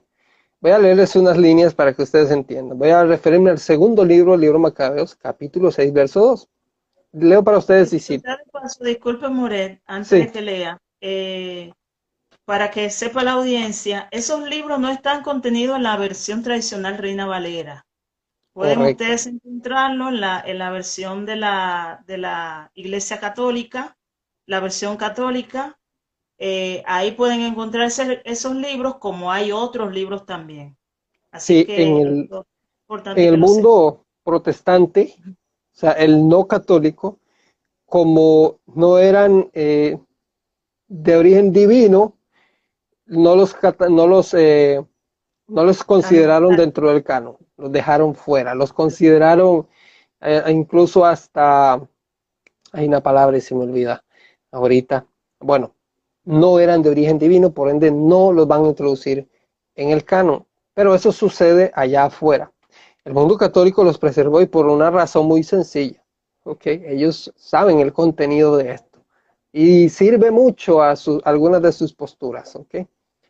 Voy 0.61 0.71
a 0.71 0.79
leerles 0.79 1.15
unas 1.15 1.37
líneas 1.37 1.73
para 1.73 1.93
que 1.93 2.03
ustedes 2.03 2.31
entiendan. 2.31 2.77
Voy 2.77 2.89
a 2.89 3.03
referirme 3.03 3.51
al 3.51 3.59
segundo 3.59 4.03
libro, 4.03 4.33
el 4.33 4.41
libro 4.41 4.59
Macabeos, 4.59 5.15
capítulo 5.15 5.71
6, 5.71 5.93
verso 5.93 6.19
2. 6.21 6.49
Leo 7.13 7.43
para 7.43 7.59
ustedes 7.59 7.93
y 7.93 7.99
cito. 7.99 8.29
Disculpe, 8.81 9.29
Moret, 9.29 9.81
antes 9.85 10.09
de 10.09 10.31
que 10.31 10.41
lea. 10.41 10.81
Eh, 11.01 11.71
para 12.45 12.71
que 12.71 12.89
sepa 12.89 13.23
la 13.23 13.33
audiencia, 13.33 14.07
esos 14.11 14.47
libros 14.47 14.79
no 14.79 14.89
están 14.89 15.23
contenidos 15.23 15.77
en 15.77 15.83
la 15.83 15.97
versión 15.97 16.43
tradicional 16.43 16.97
Reina 16.97 17.25
Valera. 17.25 17.85
Pueden 18.53 18.81
ustedes 18.81 19.27
encontrarlo 19.27 20.09
en 20.09 20.21
la, 20.21 20.41
en 20.45 20.59
la 20.59 20.71
versión 20.71 21.25
de 21.25 21.35
la, 21.35 22.03
de 22.07 22.17
la 22.17 22.71
Iglesia 22.73 23.19
Católica, 23.19 23.97
la 24.45 24.61
versión 24.61 24.95
católica. 24.95 25.77
Eh, 26.37 26.83
ahí 26.85 27.11
pueden 27.11 27.41
encontrar 27.41 27.89
esos 28.25 28.55
libros, 28.55 28.97
como 28.97 29.31
hay 29.31 29.51
otros 29.51 29.93
libros 29.93 30.25
también. 30.25 30.77
Así 31.31 31.59
sí, 31.59 31.65
que 31.65 31.83
en 31.83 31.97
el, 31.97 32.29
en 32.89 33.33
el 33.33 33.37
mundo 33.37 34.05
protestante, 34.23 35.15
o 35.27 35.77
sea, 35.77 35.91
el 35.91 36.27
no 36.27 36.47
católico, 36.47 37.19
como 37.85 38.59
no 38.65 38.97
eran 38.97 39.49
eh, 39.53 39.97
de 40.87 41.17
origen 41.17 41.51
divino, 41.51 42.17
no 43.05 43.35
los, 43.35 43.55
no 43.89 44.07
los, 44.07 44.33
eh, 44.33 44.83
no 45.47 45.63
los 45.63 45.83
consideraron 45.83 46.55
dentro 46.55 46.91
del 46.91 47.03
canon, 47.03 47.37
los 47.57 47.71
dejaron 47.71 48.15
fuera, 48.15 48.55
los 48.55 48.73
consideraron 48.73 49.67
eh, 50.21 50.43
incluso 50.49 51.05
hasta, 51.05 51.73
hay 52.71 52.87
una 52.87 53.01
palabra 53.01 53.37
y 53.37 53.41
se 53.41 53.53
me 53.53 53.63
olvida 53.63 54.03
ahorita, 54.51 55.05
bueno, 55.39 55.74
no 56.25 56.59
eran 56.59 56.81
de 56.81 56.89
origen 56.89 57.19
divino, 57.19 57.51
por 57.51 57.69
ende 57.69 57.91
no 57.91 58.33
los 58.33 58.47
van 58.47 58.65
a 58.65 58.69
introducir 58.69 59.29
en 59.75 59.89
el 59.89 60.03
canon, 60.03 60.45
pero 60.73 60.95
eso 60.95 61.11
sucede 61.11 61.71
allá 61.75 62.05
afuera. 62.05 62.51
El 63.03 63.13
mundo 63.13 63.37
católico 63.37 63.83
los 63.83 63.99
preservó 63.99 64.41
y 64.41 64.47
por 64.47 64.65
una 64.67 64.89
razón 64.89 65.27
muy 65.27 65.43
sencilla, 65.43 66.03
¿ok? 66.43 66.65
Ellos 66.65 67.31
saben 67.35 67.79
el 67.79 67.93
contenido 67.93 68.57
de 68.57 68.71
esto 68.71 69.05
y 69.51 69.89
sirve 69.89 70.31
mucho 70.31 70.81
a, 70.81 70.95
algunas 71.23 71.61
de 71.61 71.71
sus 71.71 71.93
posturas, 71.93 72.55
¿ok? 72.55 72.77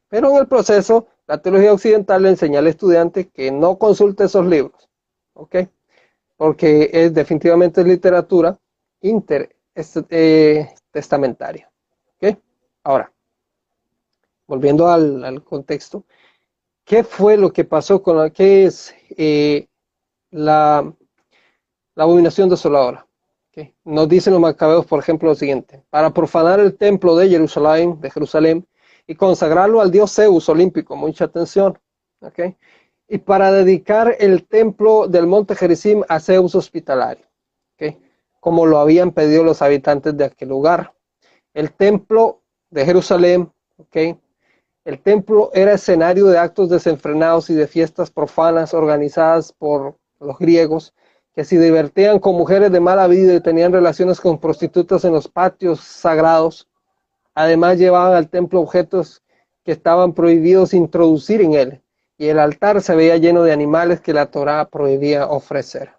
Pero 0.07 0.31
en 0.31 0.37
el 0.37 0.47
proceso, 0.47 1.07
la 1.27 1.41
teología 1.41 1.73
occidental 1.73 2.23
le 2.23 2.29
enseña 2.29 2.59
al 2.59 2.67
estudiante 2.67 3.27
que 3.27 3.51
no 3.51 3.77
consulte 3.77 4.23
esos 4.23 4.45
libros, 4.45 4.87
¿ok? 5.33 5.57
Porque 6.37 6.89
es 6.93 7.13
definitivamente 7.13 7.83
literatura 7.83 8.57
intertestamentaria, 9.01 11.69
¿ok? 12.15 12.37
Ahora, 12.85 13.11
volviendo 14.45 14.87
al, 14.87 15.43
contexto, 15.43 16.05
¿qué 16.83 17.03
fue 17.03 17.35
lo 17.35 17.51
que 17.51 17.65
pasó 17.65 18.03
con 18.03 18.17
la, 18.17 18.29
qué 18.29 18.65
es 18.65 18.93
eh, 19.17 19.67
la, 20.29 20.93
la 21.95 22.03
abominación 22.03 22.47
desoladora? 22.47 23.07
¿Okay? 23.49 23.73
Nos 23.85 24.07
dicen 24.07 24.33
los 24.33 24.41
macabeos, 24.41 24.85
por 24.85 24.99
ejemplo, 24.99 25.29
lo 25.29 25.35
siguiente, 25.35 25.83
para 25.89 26.13
profanar 26.13 26.59
el 26.59 26.77
templo 26.77 27.15
de 27.15 27.27
Jerusalén, 27.27 28.67
y 29.07 29.15
consagrarlo 29.15 29.81
al 29.81 29.91
dios 29.91 30.13
Zeus 30.13 30.47
olímpico, 30.47 30.95
mucha 30.95 31.25
atención, 31.25 31.79
¿ok? 32.21 32.55
Y 33.07 33.19
para 33.19 33.51
dedicar 33.51 34.15
el 34.19 34.45
templo 34.47 35.07
del 35.07 35.27
monte 35.27 35.55
Gerizim 35.55 36.03
a 36.07 36.19
Zeus 36.19 36.53
hospitalario, 36.53 37.25
¿ok? 37.73 37.97
Como 38.39 38.67
lo 38.67 38.77
habían 38.77 39.11
pedido 39.11 39.43
los 39.43 39.63
habitantes 39.63 40.15
de 40.17 40.25
aquel 40.25 40.49
lugar. 40.49 40.93
El 41.53 41.71
templo 41.71 42.43
de 42.75 42.85
Jerusalén, 42.85 43.49
¿ok? 43.77 44.17
El 44.83 44.99
templo 45.01 45.49
era 45.53 45.71
escenario 45.71 46.25
de 46.25 46.37
actos 46.37 46.69
desenfrenados 46.69 47.49
y 47.49 47.53
de 47.53 47.67
fiestas 47.67 48.11
profanas 48.11 48.73
organizadas 48.73 49.53
por 49.53 49.95
los 50.19 50.37
griegos, 50.37 50.93
que 51.33 51.45
se 51.45 51.57
divertían 51.57 52.19
con 52.19 52.35
mujeres 52.35 52.71
de 52.73 52.81
mala 52.81 53.07
vida 53.07 53.33
y 53.33 53.39
tenían 53.39 53.71
relaciones 53.71 54.19
con 54.19 54.39
prostitutas 54.39 55.05
en 55.05 55.13
los 55.13 55.29
patios 55.29 55.79
sagrados. 55.79 56.67
Además 57.33 57.77
llevaban 57.77 58.13
al 58.13 58.29
templo 58.29 58.59
objetos 58.59 59.23
que 59.63 59.71
estaban 59.71 60.13
prohibidos 60.13 60.73
introducir 60.73 61.41
en 61.41 61.53
él, 61.53 61.81
y 62.17 62.27
el 62.27 62.39
altar 62.39 62.81
se 62.81 62.93
veía 62.93 63.15
lleno 63.15 63.43
de 63.43 63.53
animales 63.53 64.01
que 64.01 64.13
la 64.13 64.25
Torá 64.25 64.67
prohibía 64.69 65.27
ofrecer. 65.27 65.93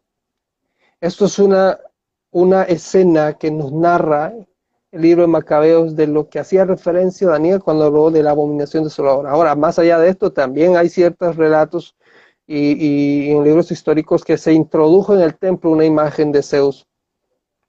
Esto 1.01 1.25
es 1.25 1.39
una, 1.39 1.81
una 2.31 2.65
escena 2.65 3.33
que 3.33 3.51
nos 3.51 3.73
narra 3.73 4.35
el 4.97 5.03
libro 5.03 5.23
de 5.23 5.29
Macabeos 5.29 5.95
de 5.95 6.07
lo 6.07 6.29
que 6.29 6.39
hacía 6.39 6.65
referencia 6.65 7.29
Daniel 7.29 7.61
cuando 7.61 7.85
habló 7.85 8.11
de 8.11 8.23
la 8.23 8.31
abominación 8.31 8.85
de 8.85 8.91
Solomón. 8.91 9.27
Ahora, 9.27 9.55
más 9.55 9.79
allá 9.79 9.99
de 9.99 10.09
esto, 10.09 10.33
también 10.33 10.77
hay 10.77 10.89
ciertos 10.89 11.37
relatos 11.37 11.95
y, 12.47 12.73
y, 12.73 13.31
en 13.31 13.45
libros 13.45 13.71
históricos 13.71 14.25
que 14.25 14.39
se 14.39 14.53
introdujo 14.53 15.15
en 15.15 15.21
el 15.21 15.37
templo 15.37 15.71
una 15.71 15.85
imagen 15.85 16.33
de 16.33 16.43
Zeus 16.43 16.87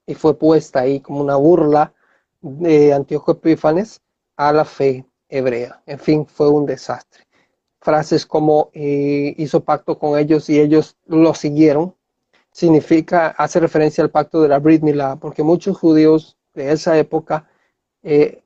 y 0.06 0.14
fue 0.14 0.38
puesta 0.38 0.80
ahí 0.80 1.00
como 1.00 1.20
una 1.20 1.36
burla 1.36 1.92
de 2.40 2.94
Antíoco 2.94 3.32
Epífanes 3.32 4.00
a 4.36 4.52
la 4.52 4.64
fe 4.64 5.04
hebrea. 5.28 5.82
En 5.84 5.98
fin, 5.98 6.26
fue 6.26 6.48
un 6.48 6.64
desastre. 6.64 7.24
Frases 7.80 8.24
como 8.24 8.70
eh, 8.72 9.34
hizo 9.36 9.62
pacto 9.62 9.98
con 9.98 10.18
ellos 10.18 10.48
y 10.48 10.58
ellos 10.58 10.96
lo 11.06 11.34
siguieron, 11.34 11.94
significa, 12.52 13.28
hace 13.28 13.60
referencia 13.60 14.02
al 14.02 14.10
pacto 14.10 14.40
de 14.40 14.48
la 14.48 14.58
Brit 14.58 14.82
Milá, 14.82 15.16
porque 15.16 15.42
muchos 15.42 15.76
judíos 15.76 16.37
de 16.64 16.72
esa 16.72 16.98
época 16.98 17.48
eh, 18.02 18.42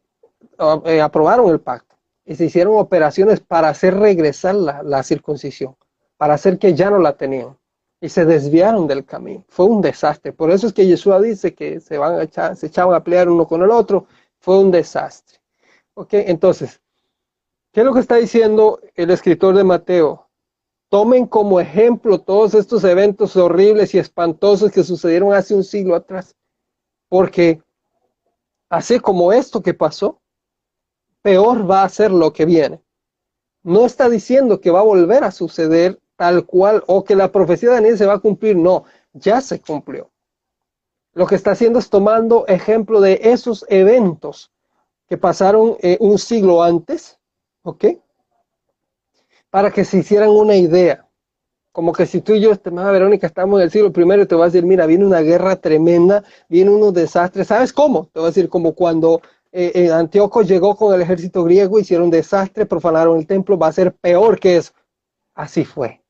eh, 0.86 1.00
aprobaron 1.00 1.50
el 1.50 1.60
pacto 1.60 1.96
y 2.24 2.34
se 2.36 2.44
hicieron 2.44 2.76
operaciones 2.78 3.40
para 3.40 3.68
hacer 3.68 3.96
regresar 3.96 4.54
la, 4.54 4.82
la 4.82 5.02
circuncisión, 5.02 5.76
para 6.16 6.34
hacer 6.34 6.58
que 6.58 6.74
ya 6.74 6.90
no 6.90 6.98
la 6.98 7.16
tenían 7.16 7.56
y 8.02 8.08
se 8.08 8.24
desviaron 8.24 8.88
del 8.88 9.04
camino. 9.04 9.44
Fue 9.48 9.66
un 9.66 9.80
desastre. 9.80 10.32
Por 10.32 10.50
eso 10.50 10.66
es 10.66 10.72
que 10.72 10.86
Yeshua 10.86 11.20
dice 11.20 11.54
que 11.54 11.78
se, 11.78 11.98
van 11.98 12.16
a 12.16 12.24
echar, 12.24 12.56
se 12.56 12.66
echaban 12.66 12.96
a 12.96 13.04
pelear 13.04 13.28
uno 13.28 13.46
con 13.46 13.62
el 13.62 13.70
otro. 13.70 14.06
Fue 14.40 14.58
un 14.58 14.72
desastre. 14.72 15.38
¿Ok? 15.94 16.14
Entonces, 16.14 16.80
¿qué 17.70 17.80
es 17.80 17.86
lo 17.86 17.94
que 17.94 18.00
está 18.00 18.16
diciendo 18.16 18.80
el 18.96 19.10
escritor 19.12 19.54
de 19.54 19.62
Mateo? 19.62 20.28
Tomen 20.88 21.26
como 21.26 21.60
ejemplo 21.60 22.20
todos 22.20 22.54
estos 22.54 22.82
eventos 22.82 23.36
horribles 23.36 23.94
y 23.94 23.98
espantosos 23.98 24.72
que 24.72 24.82
sucedieron 24.82 25.32
hace 25.32 25.54
un 25.54 25.62
siglo 25.62 25.94
atrás. 25.94 26.34
Porque 27.08 27.62
así 28.72 29.00
como 29.00 29.34
esto 29.34 29.62
que 29.62 29.74
pasó, 29.74 30.18
peor 31.20 31.70
va 31.70 31.84
a 31.84 31.88
ser 31.90 32.10
lo 32.10 32.32
que 32.32 32.46
viene. 32.46 32.80
No 33.62 33.84
está 33.84 34.08
diciendo 34.08 34.62
que 34.62 34.70
va 34.70 34.80
a 34.80 34.84
volver 34.84 35.24
a 35.24 35.30
suceder 35.30 36.00
tal 36.16 36.46
cual 36.46 36.82
o 36.86 37.04
que 37.04 37.14
la 37.14 37.30
profecía 37.30 37.68
de 37.68 37.74
Daniel 37.76 37.98
se 37.98 38.06
va 38.06 38.14
a 38.14 38.18
cumplir. 38.18 38.56
No, 38.56 38.84
ya 39.12 39.42
se 39.42 39.60
cumplió. 39.60 40.10
Lo 41.12 41.26
que 41.26 41.34
está 41.34 41.50
haciendo 41.50 41.78
es 41.78 41.90
tomando 41.90 42.46
ejemplo 42.46 43.02
de 43.02 43.20
esos 43.22 43.66
eventos 43.68 44.50
que 45.06 45.18
pasaron 45.18 45.76
eh, 45.80 45.98
un 46.00 46.18
siglo 46.18 46.62
antes, 46.62 47.18
¿ok? 47.64 47.84
Para 49.50 49.70
que 49.70 49.84
se 49.84 49.98
hicieran 49.98 50.30
una 50.30 50.56
idea. 50.56 51.06
Como 51.72 51.92
que 51.92 52.04
si 52.04 52.20
tú 52.20 52.34
y 52.34 52.40
yo, 52.40 52.52
estimada 52.52 52.92
Verónica, 52.92 53.26
estamos 53.26 53.58
en 53.58 53.64
el 53.64 53.70
siglo 53.70 53.92
primero, 53.92 54.26
te 54.26 54.34
voy 54.34 54.42
a 54.42 54.46
decir, 54.46 54.64
mira, 54.64 54.86
viene 54.86 55.06
una 55.06 55.20
guerra 55.20 55.56
tremenda, 55.56 56.22
viene 56.48 56.70
unos 56.70 56.92
desastres. 56.92 57.46
¿Sabes 57.46 57.72
cómo? 57.72 58.10
Te 58.12 58.20
voy 58.20 58.26
a 58.26 58.30
decir, 58.30 58.50
como 58.50 58.74
cuando 58.74 59.22
eh, 59.52 59.72
eh, 59.74 59.90
Antíoco 59.90 60.42
llegó 60.42 60.76
con 60.76 60.94
el 60.94 61.00
ejército 61.00 61.44
griego, 61.44 61.80
hicieron 61.80 62.10
desastre, 62.10 62.66
profanaron 62.66 63.18
el 63.18 63.26
templo, 63.26 63.58
va 63.58 63.68
a 63.68 63.72
ser 63.72 63.94
peor 63.94 64.38
que 64.38 64.56
eso. 64.56 64.72
Así 65.34 65.64
fue. 65.64 66.02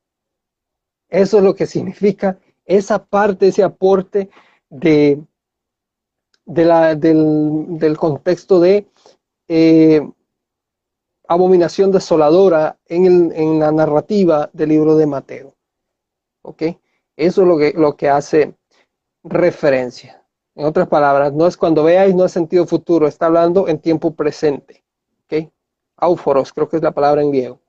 Eso 1.09 1.37
es 1.37 1.43
lo 1.43 1.55
que 1.55 1.65
significa 1.65 2.39
esa 2.65 3.05
parte, 3.05 3.47
ese 3.47 3.63
aporte 3.63 4.29
de, 4.69 5.21
la, 6.45 6.95
del, 6.95 7.95
contexto 7.97 8.59
de 8.59 8.87
eh, 9.47 10.01
abominación 11.27 11.91
desoladora 11.91 12.77
en, 12.85 13.59
la 13.59 13.71
narrativa 13.71 14.49
del 14.53 14.69
libro 14.69 14.95
de 14.95 15.07
Mateo. 15.07 15.55
¿Ok? 16.41 16.63
Eso 17.15 17.41
es 17.41 17.75
lo 17.75 17.95
que, 17.95 18.09
hace 18.09 18.55
referencia. 19.23 20.23
En 20.55 20.65
otras 20.65 20.87
palabras, 20.87 21.33
no 21.33 21.47
es 21.47 21.57
cuando 21.57 21.83
veáis, 21.83 22.13
no 22.13 22.25
es 22.25 22.31
sentido 22.31 22.65
futuro, 22.65 23.07
está 23.07 23.27
hablando 23.27 23.67
en 23.67 23.79
tiempo 23.79 24.13
presente. 24.13 24.83
¿Ok? 25.25 25.49
Áuforos, 25.97 26.51
creo 26.53 26.69
que 26.69 26.77
es 26.77 26.83
la 26.83 26.91
palabra 26.91 27.21
en 27.21 27.31
griego. 27.31 27.59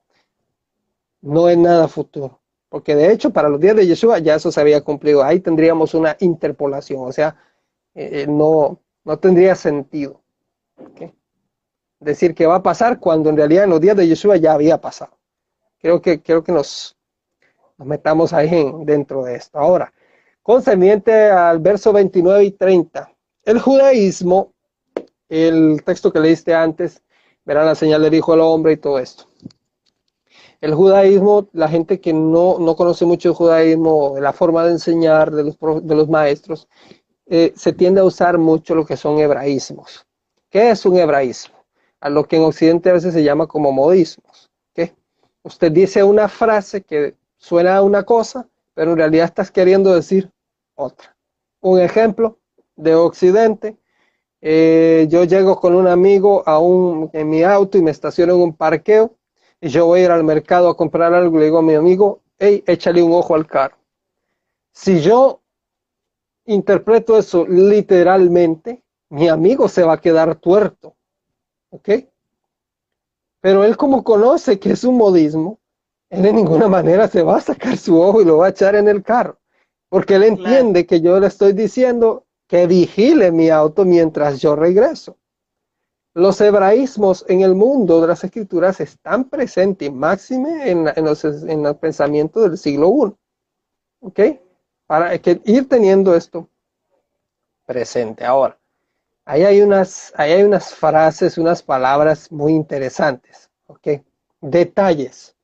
No 1.20 1.48
es 1.48 1.56
nada 1.56 1.88
futuro. 1.88 2.40
Porque 2.68 2.96
de 2.96 3.12
hecho, 3.12 3.30
para 3.30 3.48
los 3.48 3.60
días 3.60 3.76
de 3.76 3.86
Yeshua 3.86 4.18
ya 4.18 4.34
eso 4.34 4.50
se 4.50 4.60
había 4.60 4.82
cumplido. 4.82 5.22
Ahí 5.22 5.38
tendríamos 5.38 5.94
una 5.94 6.16
interpolación, 6.18 7.06
o 7.06 7.12
sea, 7.12 7.36
eh, 7.94 8.22
eh, 8.22 8.26
no, 8.26 8.80
no 9.04 9.18
tendría 9.18 9.54
sentido. 9.54 10.20
Decir 12.04 12.34
que 12.34 12.46
va 12.46 12.56
a 12.56 12.62
pasar 12.62 13.00
cuando 13.00 13.30
en 13.30 13.36
realidad 13.36 13.64
en 13.64 13.70
los 13.70 13.80
días 13.80 13.96
de 13.96 14.06
Yeshua 14.06 14.36
ya 14.36 14.52
había 14.52 14.80
pasado. 14.80 15.16
Creo 15.78 16.00
que, 16.02 16.22
creo 16.22 16.44
que 16.44 16.52
nos, 16.52 16.96
metamos 17.78 18.32
ahí 18.32 18.72
dentro 18.84 19.24
de 19.24 19.36
esto. 19.36 19.58
Ahora, 19.58 19.92
concerniente 20.42 21.30
al 21.30 21.58
verso 21.58 21.92
29 21.92 22.44
y 22.44 22.50
30. 22.52 23.10
El 23.44 23.58
judaísmo, 23.58 24.52
el 25.28 25.82
texto 25.84 26.12
que 26.12 26.20
leíste 26.20 26.54
antes, 26.54 27.02
verán 27.44 27.66
la 27.66 27.74
señal 27.74 28.02
del 28.02 28.14
Hijo 28.14 28.32
al 28.32 28.40
hombre 28.40 28.72
y 28.72 28.76
todo 28.76 28.98
esto. 28.98 29.24
El 30.60 30.74
judaísmo, 30.74 31.48
la 31.52 31.68
gente 31.68 32.00
que 32.00 32.12
no, 32.12 32.58
conoce 32.76 33.04
mucho 33.04 33.30
el 33.30 33.34
judaísmo, 33.34 34.16
la 34.18 34.32
forma 34.32 34.64
de 34.64 34.72
enseñar 34.72 35.30
de 35.30 35.44
los, 35.44 35.58
de 35.82 35.94
los 35.94 36.08
maestros, 36.08 36.68
eh, 37.26 37.52
se 37.56 37.72
tiende 37.72 38.00
a 38.00 38.04
usar 38.04 38.38
mucho 38.38 38.74
lo 38.74 38.86
que 38.86 38.96
son 38.96 39.18
hebraísmos. 39.18 40.06
¿Qué 40.48 40.70
es 40.70 40.86
un 40.86 40.96
hebraísmo? 40.96 41.63
A 42.04 42.10
lo 42.10 42.24
que 42.24 42.36
en 42.36 42.42
Occidente 42.42 42.90
a 42.90 42.92
veces 42.92 43.14
se 43.14 43.24
llama 43.24 43.46
como 43.46 43.72
modismos. 43.72 44.50
¿qué? 44.74 44.94
Usted 45.42 45.72
dice 45.72 46.04
una 46.04 46.28
frase 46.28 46.82
que 46.82 47.14
suena 47.38 47.78
a 47.78 47.82
una 47.82 48.02
cosa, 48.02 48.46
pero 48.74 48.90
en 48.90 48.98
realidad 48.98 49.24
estás 49.24 49.50
queriendo 49.50 49.94
decir 49.94 50.30
otra. 50.74 51.16
Un 51.62 51.80
ejemplo 51.80 52.38
de 52.76 52.94
Occidente, 52.94 53.78
eh, 54.42 55.06
yo 55.08 55.24
llego 55.24 55.58
con 55.58 55.74
un 55.74 55.88
amigo 55.88 56.42
a 56.46 56.58
un, 56.58 57.08
en 57.14 57.30
mi 57.30 57.42
auto 57.42 57.78
y 57.78 57.82
me 57.82 57.90
estaciono 57.90 58.34
en 58.34 58.40
un 58.42 58.54
parqueo 58.54 59.16
y 59.58 59.68
yo 59.68 59.86
voy 59.86 60.00
a 60.00 60.04
ir 60.04 60.10
al 60.10 60.24
mercado 60.24 60.68
a 60.68 60.76
comprar 60.76 61.14
algo 61.14 61.36
y 61.36 61.38
le 61.38 61.44
digo 61.46 61.60
a 61.60 61.62
mi 61.62 61.74
amigo, 61.74 62.20
hey, 62.38 62.62
échale 62.66 63.02
un 63.02 63.14
ojo 63.14 63.34
al 63.34 63.46
carro. 63.46 63.78
Si 64.72 65.00
yo 65.00 65.40
interpreto 66.44 67.16
eso 67.16 67.46
literalmente, 67.46 68.82
mi 69.08 69.28
amigo 69.28 69.68
se 69.68 69.84
va 69.84 69.94
a 69.94 70.00
quedar 70.02 70.34
tuerto. 70.34 70.94
¿Ok? 71.74 71.88
Pero 73.40 73.64
él 73.64 73.76
como 73.76 74.04
conoce 74.04 74.60
que 74.60 74.70
es 74.70 74.84
un 74.84 74.96
modismo, 74.96 75.58
él 76.08 76.22
de 76.22 76.32
ninguna 76.32 76.68
manera 76.68 77.08
se 77.08 77.22
va 77.22 77.38
a 77.38 77.40
sacar 77.40 77.76
su 77.76 78.00
ojo 78.00 78.22
y 78.22 78.24
lo 78.24 78.38
va 78.38 78.46
a 78.46 78.50
echar 78.50 78.76
en 78.76 78.86
el 78.86 79.02
carro. 79.02 79.38
Porque 79.88 80.14
él 80.14 80.22
entiende 80.22 80.86
que 80.86 81.00
yo 81.00 81.18
le 81.18 81.26
estoy 81.26 81.52
diciendo 81.52 82.26
que 82.46 82.68
vigile 82.68 83.32
mi 83.32 83.50
auto 83.50 83.84
mientras 83.84 84.40
yo 84.40 84.54
regreso. 84.54 85.16
Los 86.14 86.40
hebraísmos 86.40 87.24
en 87.28 87.40
el 87.40 87.56
mundo 87.56 88.00
de 88.00 88.06
las 88.06 88.22
escrituras 88.22 88.78
están 88.80 89.24
presentes, 89.24 89.92
máxime 89.92 90.70
en, 90.70 90.88
en, 90.94 91.04
los, 91.04 91.24
en 91.24 91.66
el 91.66 91.74
pensamiento 91.74 92.40
del 92.40 92.56
siglo 92.56 92.88
I. 92.88 93.12
¿Ok? 94.00 94.20
Para 94.86 95.18
que 95.18 95.40
ir 95.44 95.68
teniendo 95.68 96.14
esto 96.14 96.48
presente. 97.66 98.24
Ahora, 98.24 98.56
ahí 99.24 99.44
hay 99.44 99.60
unas, 99.60 100.12
ahí 100.16 100.32
hay 100.32 100.42
unas 100.42 100.74
frases, 100.74 101.38
unas 101.38 101.62
palabras 101.62 102.30
muy 102.30 102.52
interesantes. 102.52 103.50
¿Ok? 103.66 103.88
Detalles 104.40 105.36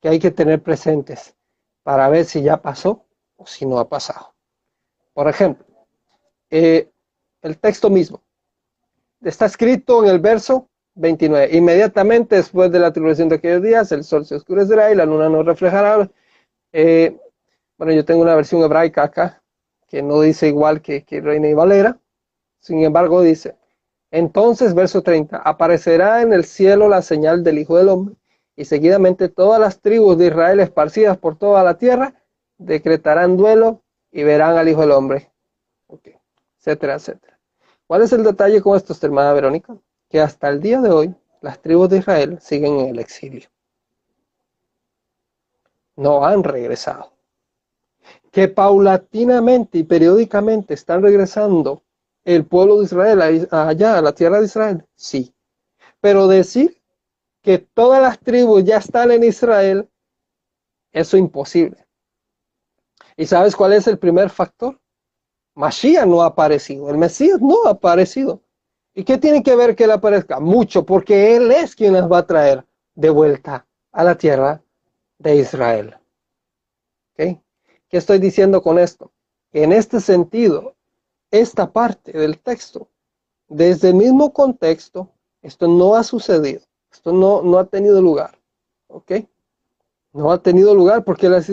que 0.00 0.08
hay 0.08 0.18
que 0.18 0.30
tener 0.30 0.62
presentes 0.62 1.34
para 1.82 2.08
ver 2.08 2.24
si 2.24 2.42
ya 2.42 2.58
pasó 2.60 3.04
o 3.36 3.46
si 3.46 3.66
no 3.66 3.78
ha 3.78 3.88
pasado. 3.88 4.34
Por 5.12 5.28
ejemplo, 5.28 5.64
eh, 6.50 6.90
el 7.42 7.58
texto 7.58 7.90
mismo 7.90 8.22
está 9.22 9.46
escrito 9.46 10.02
en 10.02 10.10
el 10.10 10.18
verso 10.18 10.68
29. 10.94 11.56
Inmediatamente 11.56 12.36
después 12.36 12.70
de 12.70 12.78
la 12.78 12.92
tribulación 12.92 13.28
de 13.28 13.36
aquellos 13.36 13.62
días, 13.62 13.90
el 13.92 14.04
sol 14.04 14.24
se 14.26 14.36
oscurecerá 14.36 14.92
y 14.92 14.94
la 14.94 15.06
luna 15.06 15.28
no 15.28 15.42
reflejará. 15.42 16.10
Eh, 16.72 17.16
bueno, 17.76 17.92
yo 17.92 18.04
tengo 18.04 18.22
una 18.22 18.34
versión 18.34 18.62
hebraica 18.62 19.04
acá 19.04 19.42
que 19.88 20.02
no 20.02 20.20
dice 20.20 20.48
igual 20.48 20.82
que, 20.82 21.04
que 21.04 21.20
Reina 21.20 21.48
y 21.48 21.54
Valera. 21.54 21.98
Sin 22.64 22.82
embargo, 22.82 23.20
dice, 23.20 23.58
entonces, 24.10 24.74
verso 24.74 25.02
30, 25.02 25.36
aparecerá 25.36 26.22
en 26.22 26.32
el 26.32 26.46
cielo 26.46 26.88
la 26.88 27.02
señal 27.02 27.44
del 27.44 27.58
Hijo 27.58 27.76
del 27.76 27.90
Hombre 27.90 28.14
y 28.56 28.64
seguidamente 28.64 29.28
todas 29.28 29.60
las 29.60 29.80
tribus 29.80 30.16
de 30.16 30.28
Israel 30.28 30.60
esparcidas 30.60 31.18
por 31.18 31.36
toda 31.36 31.62
la 31.62 31.76
tierra 31.76 32.14
decretarán 32.56 33.36
duelo 33.36 33.82
y 34.10 34.22
verán 34.22 34.56
al 34.56 34.66
Hijo 34.66 34.80
del 34.80 34.92
Hombre, 34.92 35.30
etcétera, 36.58 36.94
etcétera. 36.94 37.38
¿Cuál 37.86 38.00
es 38.00 38.12
el 38.14 38.24
detalle 38.24 38.62
con 38.62 38.78
esto, 38.78 38.94
hermana 39.02 39.34
Verónica? 39.34 39.76
Que 40.08 40.22
hasta 40.22 40.48
el 40.48 40.62
día 40.62 40.80
de 40.80 40.90
hoy 40.90 41.14
las 41.42 41.60
tribus 41.60 41.90
de 41.90 41.98
Israel 41.98 42.38
siguen 42.40 42.78
en 42.78 42.88
el 42.88 42.98
exilio. 42.98 43.46
No 45.96 46.24
han 46.24 46.42
regresado 46.42 47.12
que 48.32 48.48
paulatinamente 48.48 49.76
y 49.76 49.82
periódicamente 49.82 50.72
están 50.72 51.02
regresando 51.02 51.83
el 52.24 52.46
pueblo 52.46 52.78
de 52.78 52.84
Israel 52.84 53.48
allá 53.50 53.98
a 53.98 54.02
la 54.02 54.12
tierra 54.12 54.38
de 54.38 54.46
Israel, 54.46 54.84
sí. 54.94 55.34
Pero 56.00 56.26
decir 56.26 56.80
que 57.42 57.58
todas 57.58 58.00
las 58.00 58.18
tribus 58.18 58.64
ya 58.64 58.78
están 58.78 59.10
en 59.10 59.24
Israel, 59.24 59.88
eso 60.92 61.16
es 61.16 61.20
imposible. 61.20 61.86
¿Y 63.16 63.26
sabes 63.26 63.54
cuál 63.54 63.72
es 63.74 63.86
el 63.86 63.98
primer 63.98 64.30
factor? 64.30 64.80
Mashiach 65.54 66.06
no 66.06 66.22
ha 66.22 66.26
aparecido, 66.26 66.90
el 66.90 66.98
Mesías 66.98 67.40
no 67.40 67.66
ha 67.66 67.70
aparecido. 67.70 68.42
¿Y 68.94 69.04
qué 69.04 69.18
tiene 69.18 69.42
que 69.42 69.56
ver 69.56 69.76
que 69.76 69.84
él 69.84 69.90
aparezca? 69.90 70.40
Mucho, 70.40 70.84
porque 70.84 71.36
él 71.36 71.50
es 71.50 71.74
quien 71.74 71.92
las 71.92 72.10
va 72.10 72.18
a 72.18 72.26
traer 72.26 72.64
de 72.94 73.10
vuelta 73.10 73.66
a 73.92 74.04
la 74.04 74.16
tierra 74.16 74.62
de 75.18 75.36
Israel. 75.36 75.96
¿Okay? 77.12 77.40
¿Qué 77.88 77.96
estoy 77.96 78.18
diciendo 78.18 78.62
con 78.62 78.78
esto? 78.78 79.12
en 79.54 79.72
este 79.72 80.00
sentido, 80.00 80.73
esta 81.30 81.72
parte 81.72 82.12
del 82.12 82.38
texto, 82.38 82.88
desde 83.48 83.90
el 83.90 83.94
mismo 83.94 84.32
contexto, 84.32 85.10
esto 85.42 85.68
no 85.68 85.94
ha 85.94 86.02
sucedido, 86.02 86.62
esto 86.90 87.12
no, 87.12 87.42
no 87.42 87.58
ha 87.58 87.64
tenido 87.66 88.00
lugar, 88.00 88.38
¿ok? 88.88 89.12
No 90.12 90.32
ha 90.32 90.42
tenido 90.42 90.74
lugar 90.74 91.04
porque 91.04 91.28
las, 91.28 91.48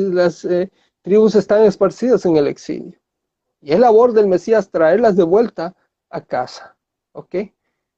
eh, 0.46 0.72
tribus 1.02 1.36
están 1.36 1.64
esparcidas 1.64 2.26
en 2.26 2.38
el 2.38 2.48
exilio. 2.48 3.00
Y 3.60 3.74
es 3.74 3.80
labor 3.80 4.14
del 4.14 4.28
Mesías 4.28 4.70
traerlas 4.70 5.16
de 5.16 5.24
vuelta 5.24 5.76
a 6.10 6.22
casa, 6.22 6.76
¿ok? 7.14 7.36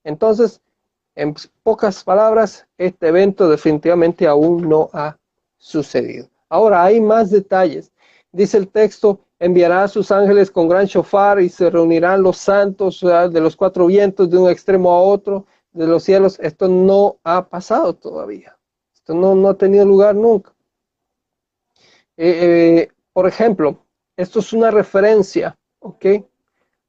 Entonces, 0.03 0.61
en 1.15 1.35
pocas 1.63 2.03
palabras, 2.03 2.65
este 2.77 3.09
evento 3.09 3.49
definitivamente 3.49 4.27
aún 4.27 4.67
no 4.67 4.89
ha 4.93 5.17
sucedido. 5.57 6.29
Ahora 6.49 6.83
hay 6.83 6.99
más 6.99 7.29
detalles 7.29 7.93
dice 8.33 8.57
el 8.57 8.67
texto, 8.67 9.21
enviará 9.43 9.83
a 9.83 9.87
sus 9.89 10.09
ángeles 10.09 10.49
con 10.49 10.69
gran 10.69 10.85
shofar 10.85 11.41
y 11.41 11.49
se 11.49 11.69
reunirán 11.69 12.23
los 12.23 12.37
santos 12.37 13.01
de 13.01 13.41
los 13.41 13.57
cuatro 13.57 13.87
vientos 13.87 14.29
de 14.29 14.37
un 14.37 14.49
extremo 14.49 14.89
a 14.91 15.01
otro 15.01 15.45
de 15.73 15.85
los 15.85 16.03
cielos. 16.03 16.39
Esto 16.39 16.69
no 16.69 17.17
ha 17.25 17.49
pasado 17.49 17.93
todavía. 17.93 18.57
Esto 18.93 19.13
no, 19.13 19.35
no 19.35 19.49
ha 19.49 19.57
tenido 19.57 19.85
lugar 19.85 20.15
nunca. 20.15 20.53
Eh, 22.15 22.85
eh, 22.87 22.91
por 23.11 23.27
ejemplo, 23.27 23.85
esto 24.15 24.39
es 24.39 24.53
una 24.53 24.71
referencia, 24.71 25.57
¿ok? 25.79 26.05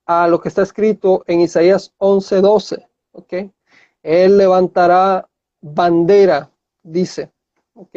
A 0.07 0.28
lo 0.28 0.40
que 0.40 0.48
está 0.48 0.62
escrito 0.62 1.24
en 1.26 1.40
Isaías 1.40 1.92
11:12, 1.98 2.86
¿ok? 3.11 3.32
Él 4.00 4.36
levantará 4.36 5.28
bandera, 5.61 6.52
dice, 6.84 7.32
¿ok? 7.74 7.96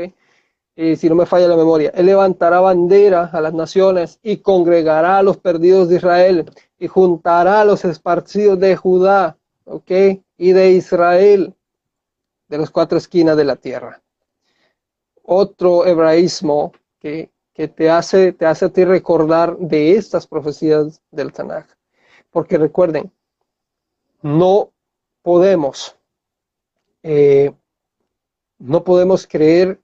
Si 0.77 1.09
no 1.09 1.15
me 1.15 1.25
falla 1.25 1.47
la 1.47 1.55
memoria, 1.55 1.91
Él 1.95 2.05
levantará 2.05 2.59
bandera 2.59 3.31
a 3.33 3.41
las 3.41 3.53
naciones 3.53 4.19
y 4.21 4.37
congregará 4.37 5.17
a 5.17 5.23
los 5.23 5.37
perdidos 5.37 5.89
de 5.89 5.95
Israel 5.95 6.51
y 6.77 6.85
juntará 6.85 7.61
a 7.61 7.65
los 7.65 7.83
esparcidos 7.83 8.59
de 8.59 8.75
Judá, 8.75 9.37
¿ok? 9.65 9.91
Y 10.37 10.51
de 10.51 10.71
Israel, 10.73 11.55
de 12.47 12.57
las 12.59 12.69
cuatro 12.69 12.99
esquinas 12.99 13.35
de 13.35 13.43
la 13.43 13.55
tierra. 13.55 14.03
Otro 15.23 15.87
hebraísmo 15.87 16.73
que, 16.99 17.31
te, 17.55 17.89
hace, 17.89 18.31
te 18.33 18.45
hace 18.45 18.65
a 18.65 18.69
ti 18.69 18.85
recordar 18.85 19.57
de 19.57 19.95
estas 19.95 20.27
profecías 20.27 21.01
del 21.09 21.33
Tanaj. 21.33 21.65
Porque 22.29 22.59
recuerden, 22.59 23.11
no 24.21 24.71
podemos, 25.23 25.97
eh, 27.01 27.51
no 28.59 28.83
podemos 28.83 29.25
creer 29.25 29.81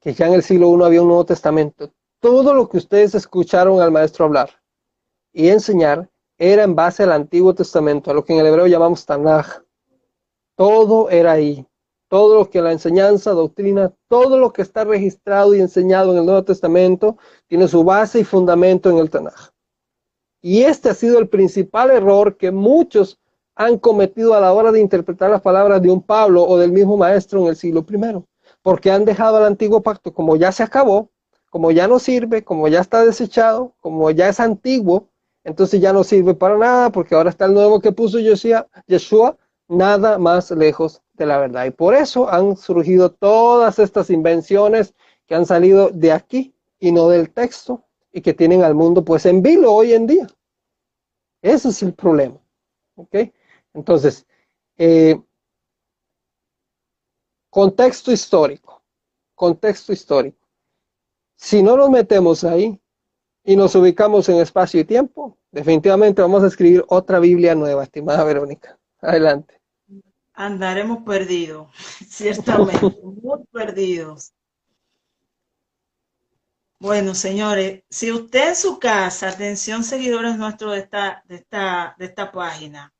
que 0.00 0.14
ya 0.14 0.26
en 0.26 0.34
el 0.34 0.42
siglo 0.42 0.76
I 0.76 0.84
había 0.84 1.02
un 1.02 1.08
Nuevo 1.08 1.26
Testamento. 1.26 1.90
Todo 2.20 2.54
lo 2.54 2.68
que 2.68 2.78
ustedes 2.78 3.14
escucharon 3.14 3.80
al 3.80 3.90
maestro 3.90 4.24
hablar 4.24 4.50
y 5.32 5.48
enseñar 5.48 6.08
era 6.38 6.64
en 6.64 6.74
base 6.74 7.02
al 7.02 7.12
Antiguo 7.12 7.54
Testamento, 7.54 8.10
a 8.10 8.14
lo 8.14 8.24
que 8.24 8.32
en 8.32 8.40
el 8.40 8.46
hebreo 8.46 8.66
llamamos 8.66 9.04
Tanaj. 9.04 9.62
Todo 10.56 11.10
era 11.10 11.32
ahí. 11.32 11.66
Todo 12.08 12.38
lo 12.38 12.50
que 12.50 12.60
la 12.60 12.72
enseñanza, 12.72 13.32
doctrina, 13.32 13.92
todo 14.08 14.38
lo 14.38 14.52
que 14.52 14.62
está 14.62 14.84
registrado 14.84 15.54
y 15.54 15.60
enseñado 15.60 16.12
en 16.12 16.18
el 16.18 16.26
Nuevo 16.26 16.42
Testamento 16.42 17.18
tiene 17.46 17.68
su 17.68 17.84
base 17.84 18.20
y 18.20 18.24
fundamento 18.24 18.90
en 18.90 18.98
el 18.98 19.10
Tanaj. 19.10 19.50
Y 20.42 20.62
este 20.62 20.88
ha 20.88 20.94
sido 20.94 21.18
el 21.18 21.28
principal 21.28 21.90
error 21.90 22.36
que 22.36 22.50
muchos 22.50 23.20
han 23.54 23.78
cometido 23.78 24.34
a 24.34 24.40
la 24.40 24.52
hora 24.52 24.72
de 24.72 24.80
interpretar 24.80 25.30
las 25.30 25.42
palabras 25.42 25.82
de 25.82 25.90
un 25.90 26.02
Pablo 26.02 26.42
o 26.42 26.58
del 26.58 26.72
mismo 26.72 26.96
maestro 26.96 27.42
en 27.42 27.48
el 27.48 27.56
siglo 27.56 27.84
I 27.88 28.24
porque 28.62 28.90
han 28.90 29.04
dejado 29.04 29.38
el 29.38 29.44
antiguo 29.44 29.82
pacto 29.82 30.12
como 30.12 30.36
ya 30.36 30.52
se 30.52 30.62
acabó, 30.62 31.10
como 31.50 31.70
ya 31.70 31.88
no 31.88 31.98
sirve, 31.98 32.44
como 32.44 32.68
ya 32.68 32.80
está 32.80 33.04
desechado, 33.04 33.74
como 33.80 34.10
ya 34.10 34.28
es 34.28 34.40
antiguo, 34.40 35.08
entonces 35.44 35.80
ya 35.80 35.92
no 35.92 36.04
sirve 36.04 36.34
para 36.34 36.56
nada, 36.56 36.90
porque 36.90 37.14
ahora 37.14 37.30
está 37.30 37.46
el 37.46 37.54
nuevo 37.54 37.80
que 37.80 37.92
puso 37.92 38.18
Yeshua, 38.18 39.36
nada 39.68 40.18
más 40.18 40.50
lejos 40.50 41.02
de 41.14 41.26
la 41.26 41.38
verdad. 41.38 41.64
Y 41.66 41.70
por 41.70 41.94
eso 41.94 42.30
han 42.30 42.56
surgido 42.56 43.10
todas 43.10 43.78
estas 43.78 44.10
invenciones 44.10 44.94
que 45.26 45.34
han 45.34 45.46
salido 45.46 45.90
de 45.90 46.12
aquí 46.12 46.54
y 46.78 46.92
no 46.92 47.08
del 47.08 47.30
texto, 47.30 47.84
y 48.12 48.20
que 48.20 48.34
tienen 48.34 48.62
al 48.62 48.74
mundo 48.74 49.04
pues 49.04 49.26
en 49.26 49.42
vilo 49.42 49.72
hoy 49.72 49.92
en 49.92 50.06
día. 50.06 50.26
Ese 51.42 51.68
es 51.68 51.82
el 51.82 51.94
problema. 51.94 52.38
¿Ok? 52.96 53.16
Entonces, 53.72 54.26
eh, 54.76 55.20
Contexto 57.50 58.12
histórico. 58.12 58.80
Contexto 59.34 59.92
histórico. 59.92 60.46
Si 61.36 61.62
no 61.62 61.76
nos 61.76 61.90
metemos 61.90 62.44
ahí 62.44 62.80
y 63.42 63.56
nos 63.56 63.74
ubicamos 63.74 64.28
en 64.28 64.36
espacio 64.36 64.80
y 64.80 64.84
tiempo, 64.84 65.36
definitivamente 65.50 66.22
vamos 66.22 66.44
a 66.44 66.46
escribir 66.46 66.84
otra 66.88 67.18
Biblia 67.18 67.54
nueva, 67.54 67.82
estimada 67.82 68.22
Verónica. 68.22 68.78
Adelante. 69.00 69.60
Andaremos 70.32 71.02
perdidos, 71.02 71.70
ciertamente, 72.08 72.80
muy 73.02 73.44
perdidos. 73.50 74.32
Bueno, 76.78 77.14
señores, 77.14 77.82
si 77.90 78.10
usted 78.10 78.50
en 78.50 78.56
su 78.56 78.78
casa, 78.78 79.28
atención 79.28 79.84
seguidores 79.84 80.38
nuestros 80.38 80.72
de 80.72 80.78
esta, 80.78 81.22
de 81.26 81.36
esta, 81.36 81.94
de 81.98 82.06
esta 82.06 82.32
página, 82.32 82.94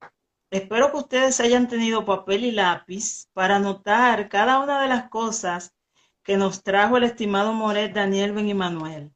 espero 0.50 0.90
que 0.90 0.98
ustedes 0.98 1.40
hayan 1.40 1.68
tenido 1.68 2.04
papel 2.04 2.44
y 2.44 2.52
lápiz 2.52 3.28
para 3.32 3.56
anotar 3.56 4.28
cada 4.28 4.60
una 4.60 4.82
de 4.82 4.88
las 4.88 5.08
cosas 5.08 5.74
que 6.22 6.36
nos 6.36 6.62
trajo 6.62 6.96
el 6.96 7.04
estimado 7.04 7.52
Moret 7.52 7.92
Daniel 7.94 8.32
Ben 8.32 8.56
Manuel. 8.56 9.12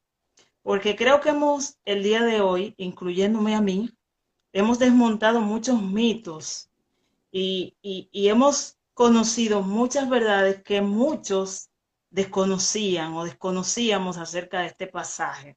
Porque 0.62 0.97
creo 0.97 1.20
que 1.20 1.30
hemos, 1.30 1.78
el 1.85 2.03
día 2.03 2.22
de 2.22 2.41
hoy, 2.41 2.74
incluyéndome 2.78 3.55
a 3.55 3.61
mí, 3.61 3.91
hemos 4.53 4.78
desmontado 4.78 5.41
muchos 5.41 5.82
mitos 5.82 6.70
y, 7.30 7.76
y 7.82 8.28
hemos 8.28 8.78
conocido 8.95 9.62
muchas 9.62 10.09
verdades 10.09 10.62
que 10.62 10.80
muchos 10.80 11.68
desconocían 12.11 13.12
o 13.14 13.24
desconocíamos 13.24 14.18
acerca 14.18 14.61
de 14.61 14.68
este 14.68 14.87
pasaje. 14.87 15.57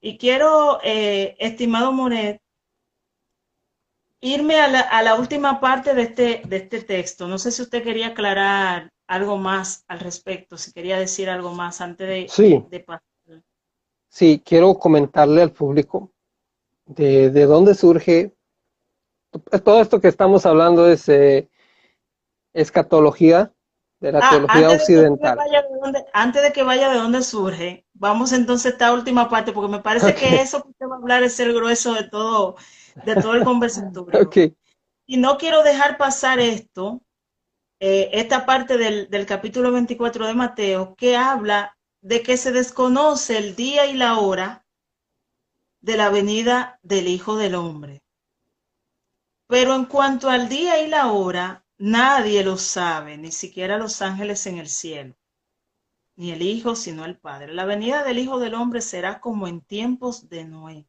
Y 0.00 0.18
quiero, 0.18 0.80
eh, 0.82 1.36
estimado 1.38 1.92
Moret, 1.92 2.42
irme 4.20 4.60
a 4.60 5.02
la, 5.02 5.14
última 5.14 5.60
parte 5.60 5.94
de 5.94 6.02
este, 6.02 6.42
de 6.46 6.56
este 6.56 6.82
texto. 6.82 7.26
No 7.26 7.38
sé 7.38 7.50
si 7.50 7.62
usted 7.62 7.82
quería 7.82 8.08
aclarar 8.08 8.90
algo 9.06 9.38
más 9.38 9.84
al 9.88 10.00
respecto, 10.00 10.56
si 10.56 10.72
quería 10.72 10.98
decir 10.98 11.30
algo 11.30 11.52
más 11.52 11.80
antes 11.80 12.06
de, 12.06 12.26
sí. 12.28 12.64
pasar. 12.86 13.02
Sí, 14.08 14.42
quiero 14.44 14.74
comentarle 14.74 15.42
al 15.42 15.52
público 15.52 16.10
de, 16.86 17.30
dónde 17.46 17.74
surge 17.74 18.34
todo 19.64 19.80
esto 19.80 20.00
que 20.00 20.08
estamos 20.08 20.44
hablando 20.44 20.88
es 20.90 21.08
eh, 21.08 21.48
escatología 22.52 23.52
de 24.00 24.12
la 24.12 24.20
ah, 24.22 24.30
teología 24.30 24.70
occidental. 24.70 25.38
antes 26.12 26.42
de 26.42 26.52
que 26.52 26.62
vaya 26.62 26.90
de 26.90 26.98
dónde 26.98 27.22
surge, 27.22 27.86
vamos 27.92 28.32
entonces 28.32 28.66
a 28.66 28.68
esta 28.70 28.92
última 28.92 29.28
parte, 29.28 29.52
porque 29.52 29.70
me 29.70 29.82
parece 29.82 30.14
que 30.14 30.40
eso 30.40 30.62
que 30.62 30.70
usted 30.70 30.86
va 30.86 30.94
a 30.94 30.98
hablar 30.98 31.22
es 31.22 31.38
el 31.38 31.52
grueso 31.52 31.94
de 31.94 32.04
todo, 32.04 32.56
de 33.04 33.16
todo 33.16 33.34
el 33.34 33.44
conversatorio. 33.44 34.30
Y 35.06 35.16
no 35.16 35.38
quiero 35.38 35.64
dejar 35.64 35.98
pasar 35.98 36.38
esto, 36.38 37.02
eh, 37.80 38.10
esta 38.12 38.46
parte 38.46 38.78
del, 38.78 39.10
del 39.10 39.26
capítulo 39.26 39.72
24 39.72 40.24
de 40.28 40.34
Mateo, 40.34 40.94
que 40.94 41.16
habla 41.16 41.76
de 42.00 42.22
que 42.22 42.36
se 42.36 42.52
desconoce 42.52 43.36
el 43.36 43.56
día 43.56 43.86
y 43.86 43.94
la 43.94 44.20
hora 44.20 44.64
de 45.80 45.96
la 45.96 46.10
venida 46.10 46.78
del 46.84 47.08
Hijo 47.08 47.36
del 47.36 47.56
Hombre. 47.56 48.04
Pero 49.48 49.74
en 49.74 49.86
cuanto 49.86 50.30
al 50.30 50.48
día 50.48 50.80
y 50.80 50.86
la 50.86 51.10
hora, 51.10 51.64
Nadie 51.82 52.44
lo 52.44 52.58
sabe, 52.58 53.16
ni 53.16 53.32
siquiera 53.32 53.78
los 53.78 54.02
ángeles 54.02 54.44
en 54.44 54.58
el 54.58 54.68
cielo, 54.68 55.16
ni 56.14 56.30
el 56.30 56.42
Hijo, 56.42 56.76
sino 56.76 57.06
el 57.06 57.16
Padre. 57.16 57.54
La 57.54 57.64
venida 57.64 58.04
del 58.04 58.18
Hijo 58.18 58.38
del 58.38 58.52
Hombre 58.52 58.82
será 58.82 59.18
como 59.18 59.48
en 59.48 59.62
tiempos 59.62 60.28
de 60.28 60.44
Noé, 60.44 60.86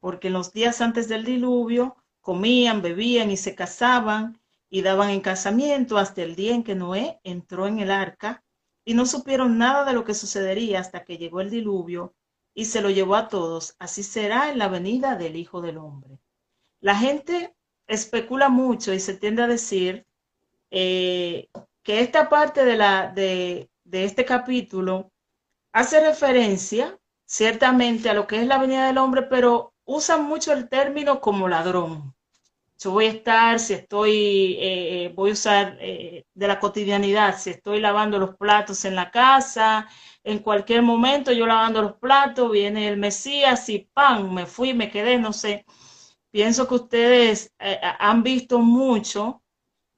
porque 0.00 0.28
en 0.28 0.34
los 0.34 0.52
días 0.52 0.80
antes 0.80 1.08
del 1.08 1.24
diluvio 1.24 1.96
comían, 2.20 2.82
bebían 2.82 3.30
y 3.30 3.36
se 3.36 3.54
casaban 3.54 4.40
y 4.68 4.82
daban 4.82 5.10
en 5.10 5.20
casamiento 5.20 5.98
hasta 5.98 6.22
el 6.22 6.36
día 6.36 6.54
en 6.54 6.64
que 6.64 6.74
Noé 6.74 7.20
entró 7.24 7.66
en 7.66 7.78
el 7.78 7.90
arca 7.90 8.42
y 8.84 8.94
no 8.94 9.06
supieron 9.06 9.58
nada 9.58 9.84
de 9.84 9.92
lo 9.92 10.04
que 10.04 10.14
sucedería 10.14 10.80
hasta 10.80 11.04
que 11.04 11.18
llegó 11.18 11.40
el 11.40 11.50
diluvio 11.50 12.14
y 12.54 12.64
se 12.64 12.80
lo 12.80 12.90
llevó 12.90 13.16
a 13.16 13.28
todos. 13.28 13.76
Así 13.78 14.02
será 14.02 14.50
en 14.50 14.58
la 14.58 14.68
venida 14.68 15.16
del 15.16 15.36
Hijo 15.36 15.60
del 15.60 15.78
Hombre. 15.78 16.18
La 16.80 16.96
gente 16.96 17.54
especula 17.86 18.48
mucho 18.48 18.92
y 18.92 19.00
se 19.00 19.14
tiende 19.14 19.42
a 19.42 19.48
decir 19.48 20.06
eh, 20.70 21.48
que 21.82 22.00
esta 22.00 22.28
parte 22.28 22.64
de, 22.64 23.68
de 23.84 24.04
este 24.04 24.24
capítulo 24.24 25.10
hace 25.72 26.00
referencia 26.00 26.98
ciertamente 27.26 28.08
a 28.08 28.14
lo 28.14 28.26
que 28.26 28.40
es 28.40 28.46
la 28.46 28.58
venida 28.58 28.86
del 28.86 28.98
hombre, 28.98 29.22
pero 29.22 29.72
usa 29.94 30.16
mucho 30.18 30.52
el 30.52 30.68
término 30.68 31.20
como 31.20 31.48
ladrón. 31.48 32.14
Yo 32.78 32.92
voy 32.92 33.06
a 33.06 33.10
estar, 33.10 33.60
si 33.60 33.74
estoy, 33.74 34.54
eh, 34.58 35.06
eh, 35.06 35.12
voy 35.14 35.30
a 35.30 35.32
usar 35.34 35.78
de 35.78 36.24
la 36.34 36.58
cotidianidad, 36.60 37.38
si 37.38 37.50
estoy 37.50 37.80
lavando 37.80 38.18
los 38.18 38.36
platos 38.36 38.84
en 38.86 38.96
la 38.96 39.10
casa, 39.10 39.86
en 40.24 40.38
cualquier 40.40 40.82
momento 40.82 41.32
yo 41.32 41.46
lavando 41.46 41.82
los 41.82 41.94
platos, 41.94 42.50
viene 42.50 42.88
el 42.88 42.96
Mesías 42.96 43.68
y 43.68 43.80
¡pam! 43.92 44.32
Me 44.32 44.46
fui, 44.46 44.74
me 44.74 44.90
quedé, 44.90 45.18
no 45.18 45.32
sé 45.32 45.66
pienso 46.30 46.68
que 46.68 46.74
ustedes 46.74 47.52
eh, 47.58 47.80
han 47.98 48.22
visto 48.22 48.60
mucho 48.60 49.42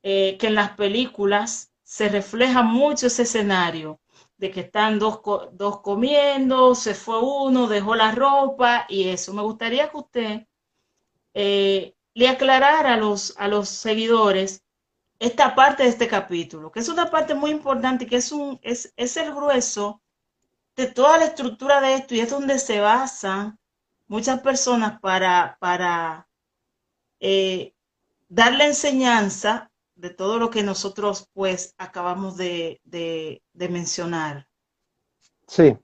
eh, 0.03 0.37
que 0.39 0.49
en 0.49 0.55
las 0.55 0.71
películas 0.71 1.73
se 1.83 2.09
refleja 2.09 2.63
mucho 2.63 3.07
ese 3.07 3.23
escenario 3.23 4.01
de 4.43 4.51
que 4.51 4.63
están 4.63 4.99
dos, 4.99 5.21
dos 5.53 5.83
comiendo, 5.83 6.75
se 6.75 6.97
fue 6.97 7.21
uno, 7.21 7.69
dejó 7.69 7.95
la 7.95 8.11
ropa 8.11 8.87
y 8.89 9.09
eso. 9.09 9.33
Me 9.33 9.43
gustaría 9.43 9.89
que 9.89 9.97
usted 9.97 10.47
eh, 11.33 11.95
le 12.13 12.29
aclarara 12.29 12.95
a 12.95 12.97
los, 12.97 13.37
a 13.39 13.47
los 13.47 13.69
seguidores 13.69 14.65
esta 15.21 15.55
parte 15.55 15.85
de 15.85 15.91
este 15.91 16.09
capítulo, 16.09 16.73
que 16.73 16.81
es 16.81 16.89
una 16.89 17.09
parte 17.09 17.37
muy 17.37 17.53
importante 17.53 18.05
que 18.05 18.17
es, 18.17 18.33
un, 18.33 18.59
es, 18.63 18.93
es 18.97 19.17
el 19.17 19.33
grueso 19.33 20.03
de 20.75 20.89
toda 20.89 21.19
la 21.19 21.27
estructura 21.27 21.81
de 21.81 21.95
esto 21.95 22.17
y 22.17 22.21
es 22.21 22.31
donde 22.31 22.59
se 22.59 22.81
basa 22.81 23.57
muchas 24.09 24.41
personas 24.41 24.99
para, 24.99 25.57
para 25.61 26.29
eh, 27.21 27.75
dar 28.29 28.55
la 28.55 28.67
enseñanza 28.67 29.71
de 30.03 30.11
todo 30.11 30.41
lo 30.41 30.51
que 30.51 30.65
nosotros 30.65 31.29
pues 31.33 31.77
acabamos 31.79 32.37
de, 32.37 32.81
mencionar. 33.55 34.49
Sí. 35.47 35.77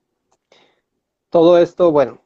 Todo 1.29 1.57
esto, 1.57 1.89
bueno. 1.89 2.21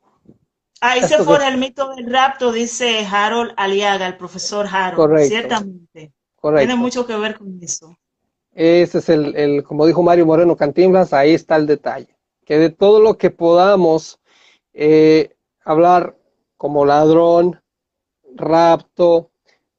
Ahí 0.81 1.03
se 1.03 1.23
fue 1.23 1.47
el 1.47 1.57
mito 1.57 1.93
del 1.93 2.11
rapto, 2.11 2.51
dice 2.51 3.05
Harold 3.05 3.53
Aliaga, 3.57 4.07
el 4.07 4.17
profesor 4.17 4.65
Harold. 4.69 4.95
Correcto. 4.95 5.29
Ciertamente. 5.29 6.13
Correcto. 6.35 6.65
Tiene 6.65 6.81
mucho 6.81 7.05
que 7.05 7.15
ver 7.15 7.37
con 7.37 7.59
eso. 7.61 7.95
Ese 8.53 8.97
es 8.97 9.09
el, 9.09 9.35
el, 9.35 9.63
como 9.63 9.85
dijo 9.85 10.01
Mario 10.01 10.25
Moreno 10.25 10.57
Cantinflas, 10.57 11.13
ahí 11.13 11.35
está 11.35 11.57
el 11.57 11.67
detalle. 11.67 12.17
Que 12.43 12.57
de 12.57 12.71
todo 12.71 13.01
lo 13.01 13.19
que 13.19 13.29
podamos 13.29 14.19
eh, 14.73 15.35
hablar 15.63 16.17
como 16.57 16.85
ladrón, 16.85 17.61
rapto, 18.35 19.29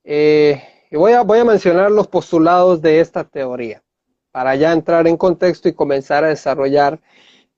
eh, 0.05 0.63
voy 0.99 1.13
a, 1.13 1.45
mencionar 1.45 1.91
los 1.91 2.07
postulados 2.07 2.81
de 2.81 3.01
esta 3.01 3.25
teoría 3.25 3.83
para 4.31 4.55
ya 4.57 4.73
entrar 4.73 5.07
en 5.07 5.17
contexto 5.17 5.69
y 5.69 5.73
comenzar 5.73 6.25
a 6.25 6.29
desarrollar 6.29 7.01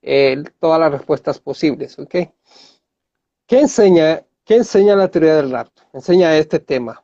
eh, 0.03 0.43
todas 0.61 0.79
las 0.79 0.93
respuestas 0.93 1.39
posibles. 1.39 1.97
¿Qué, 2.09 2.31
enseña, 3.49 4.23
¿Qué 4.45 4.57
enseña 4.57 4.95
la 4.97 5.09
teoría 5.09 5.37
del 5.37 5.51
rapto? 5.51 5.83
Enseña 5.93 6.37
este 6.37 6.61
tema, 6.61 7.03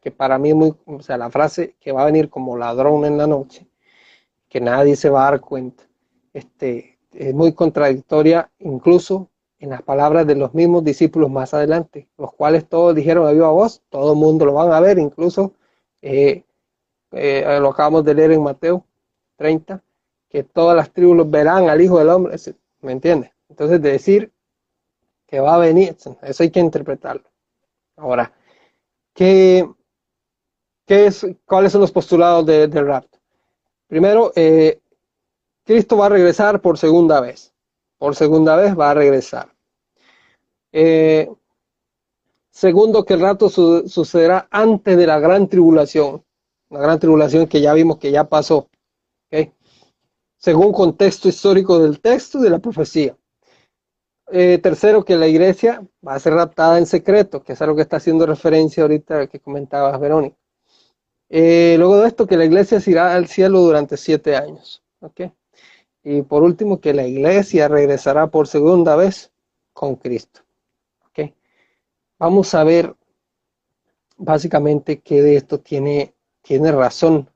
que 0.00 0.10
para 0.10 0.38
mí, 0.38 0.54
muy, 0.54 0.74
o 0.86 1.00
sea, 1.00 1.16
la 1.18 1.30
frase 1.30 1.76
que 1.80 1.92
va 1.92 2.02
a 2.02 2.06
venir 2.06 2.30
como 2.30 2.56
ladrón 2.56 3.04
en 3.04 3.18
la 3.18 3.26
noche, 3.26 3.66
que 4.48 4.60
nadie 4.60 4.96
se 4.96 5.10
va 5.10 5.26
a 5.26 5.30
dar 5.32 5.40
cuenta, 5.40 5.84
este, 6.32 6.98
es 7.12 7.34
muy 7.34 7.52
contradictoria 7.52 8.50
incluso 8.58 9.30
en 9.64 9.70
las 9.70 9.82
palabras 9.82 10.26
de 10.26 10.34
los 10.34 10.52
mismos 10.52 10.84
discípulos 10.84 11.30
más 11.30 11.54
adelante, 11.54 12.06
los 12.18 12.34
cuales 12.34 12.68
todos 12.68 12.94
dijeron 12.94 13.26
a 13.26 13.32
viva 13.32 13.50
voz, 13.50 13.82
todo 13.88 14.12
el 14.12 14.18
mundo 14.18 14.44
lo 14.44 14.52
van 14.52 14.70
a 14.72 14.80
ver, 14.80 14.98
incluso 14.98 15.54
eh, 16.02 16.44
eh, 17.12 17.58
lo 17.60 17.70
acabamos 17.70 18.04
de 18.04 18.12
leer 18.12 18.32
en 18.32 18.42
Mateo 18.42 18.84
30, 19.36 19.82
que 20.28 20.42
todas 20.42 20.76
las 20.76 20.92
tribus 20.92 21.30
verán 21.30 21.70
al 21.70 21.80
Hijo 21.80 21.98
del 21.98 22.10
Hombre, 22.10 22.36
¿me 22.82 22.92
entiendes? 22.92 23.30
Entonces, 23.48 23.80
de 23.80 23.92
decir 23.92 24.32
que 25.26 25.40
va 25.40 25.54
a 25.54 25.58
venir, 25.58 25.96
eso 26.20 26.42
hay 26.42 26.50
que 26.50 26.60
interpretarlo. 26.60 27.24
Ahora, 27.96 28.34
¿qué, 29.14 29.66
qué 30.84 31.06
es, 31.06 31.26
¿cuáles 31.46 31.72
son 31.72 31.80
los 31.80 31.92
postulados 31.92 32.44
del 32.44 32.86
rapto? 32.86 33.18
Primero, 33.86 34.30
eh, 34.36 34.78
Cristo 35.64 35.96
va 35.96 36.06
a 36.06 36.10
regresar 36.10 36.60
por 36.60 36.76
segunda 36.76 37.22
vez. 37.22 37.54
Por 37.96 38.14
segunda 38.14 38.56
vez 38.56 38.78
va 38.78 38.90
a 38.90 38.94
regresar. 38.94 39.53
Eh, 40.76 41.30
segundo, 42.50 43.04
que 43.04 43.14
el 43.14 43.20
rato 43.20 43.48
sucederá 43.48 44.48
antes 44.50 44.96
de 44.96 45.06
la 45.06 45.20
gran 45.20 45.46
tribulación, 45.48 46.24
la 46.68 46.80
gran 46.80 46.98
tribulación 46.98 47.46
que 47.46 47.60
ya 47.60 47.72
vimos 47.74 47.98
que 47.98 48.10
ya 48.10 48.24
pasó, 48.24 48.68
según 50.36 50.72
contexto 50.72 51.28
histórico 51.28 51.78
del 51.78 52.00
texto 52.00 52.40
y 52.40 52.42
de 52.42 52.50
la 52.50 52.58
profecía. 52.58 53.16
Eh, 54.32 54.58
tercero, 54.58 55.04
que 55.04 55.14
la 55.14 55.28
iglesia 55.28 55.86
va 56.04 56.14
a 56.14 56.18
ser 56.18 56.34
raptada 56.34 56.78
en 56.78 56.86
secreto, 56.86 57.44
que 57.44 57.52
es 57.52 57.62
a 57.62 57.66
lo 57.66 57.76
que 57.76 57.82
está 57.82 57.98
haciendo 57.98 58.26
referencia 58.26 58.82
ahorita 58.82 59.28
que 59.28 59.38
comentabas, 59.38 60.00
Verónica. 60.00 60.36
Eh, 61.28 61.76
luego 61.78 62.00
de 62.00 62.08
esto, 62.08 62.26
que 62.26 62.36
la 62.36 62.46
iglesia 62.46 62.80
se 62.80 62.90
irá 62.90 63.14
al 63.14 63.28
cielo 63.28 63.60
durante 63.60 63.96
siete 63.96 64.34
años. 64.34 64.82
Y 66.02 66.22
por 66.22 66.42
último, 66.42 66.80
que 66.80 66.94
la 66.94 67.06
iglesia 67.06 67.68
regresará 67.68 68.26
por 68.26 68.48
segunda 68.48 68.96
vez 68.96 69.30
con 69.72 69.94
Cristo. 69.94 70.43
Vamos 72.18 72.54
a 72.54 72.64
ver 72.64 72.94
básicamente 74.16 75.00
que 75.00 75.22
de 75.22 75.36
esto 75.36 75.60
tiene, 75.60 76.14
tiene 76.42 76.72
razón, 76.72 77.30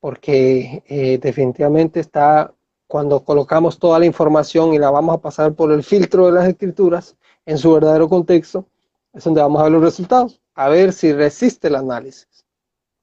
porque 0.00 0.82
eh, 0.86 1.18
definitivamente 1.18 2.00
está 2.00 2.52
cuando 2.86 3.24
colocamos 3.24 3.78
toda 3.78 3.98
la 3.98 4.06
información 4.06 4.74
y 4.74 4.78
la 4.78 4.90
vamos 4.90 5.16
a 5.16 5.20
pasar 5.20 5.54
por 5.54 5.72
el 5.72 5.82
filtro 5.82 6.26
de 6.26 6.32
las 6.32 6.48
escrituras 6.48 7.16
en 7.44 7.58
su 7.58 7.72
verdadero 7.72 8.08
contexto, 8.08 8.66
es 9.12 9.24
donde 9.24 9.40
vamos 9.40 9.60
a 9.60 9.64
ver 9.64 9.72
los 9.72 9.82
resultados, 9.82 10.40
a 10.54 10.68
ver 10.68 10.92
si 10.92 11.12
resiste 11.12 11.68
el 11.68 11.76
análisis. 11.76 12.44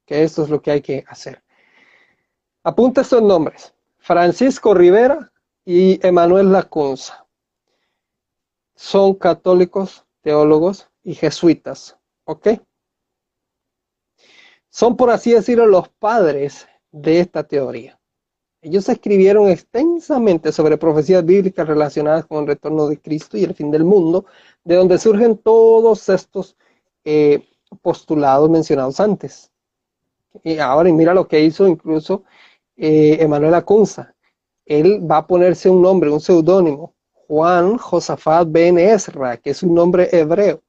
Que 0.06 0.24
esto 0.24 0.44
es 0.44 0.50
lo 0.50 0.62
que 0.62 0.72
hay 0.72 0.82
que 0.82 1.04
hacer. 1.08 1.42
Apunta 2.64 3.02
estos 3.02 3.22
nombres. 3.22 3.74
Francisco 3.98 4.74
Rivera 4.74 5.32
y 5.66 6.06
Emanuel 6.06 6.52
Lacunza. 6.52 7.26
Son 8.76 9.14
católicos, 9.14 10.06
teólogos 10.24 10.90
y 11.04 11.14
jesuitas. 11.14 11.98
¿Ok? 12.26 12.48
Son, 14.70 14.98
por 14.98 15.12
así 15.12 15.32
decirlo, 15.32 15.68
los 15.68 15.90
padres 15.90 16.68
de 16.92 17.20
esta 17.20 17.44
teoría. 17.44 18.00
Ellos 18.62 18.88
escribieron 18.88 19.50
extensamente 19.50 20.52
sobre 20.54 20.78
profecías 20.78 21.24
bíblicas 21.26 21.68
relacionadas 21.68 22.26
con 22.26 22.40
el 22.40 22.48
retorno 22.48 22.88
de 22.88 23.00
Cristo 23.00 23.38
y 23.38 23.44
el 23.44 23.54
fin 23.54 23.70
del 23.70 23.84
mundo, 23.84 24.26
de 24.64 24.76
donde 24.76 24.98
surgen 24.98 25.38
todos 25.38 26.08
estos 26.08 26.56
eh, 27.04 27.46
postulados 27.82 28.50
mencionados 28.50 29.00
antes. 29.00 29.52
Y 30.44 30.58
ahora, 30.60 30.92
mira 30.92 31.14
lo 31.14 31.28
que 31.28 31.42
hizo 31.42 31.68
incluso 31.68 32.24
eh, 32.78 33.18
Emanuel 33.20 33.54
Acunza. 33.54 34.16
Él 34.66 35.00
va 35.10 35.18
a 35.18 35.28
ponerse 35.28 35.70
un 35.70 35.82
nombre, 35.82 36.10
un 36.10 36.22
seudónimo, 36.22 36.96
Juan 37.34 37.80
Josafat 37.80 38.48
Ben 38.52 38.78
Ezra, 38.78 39.38
que 39.38 39.50
es 39.50 39.64
un 39.64 39.74
nombre 39.74 40.08
hebreo, 40.12 40.62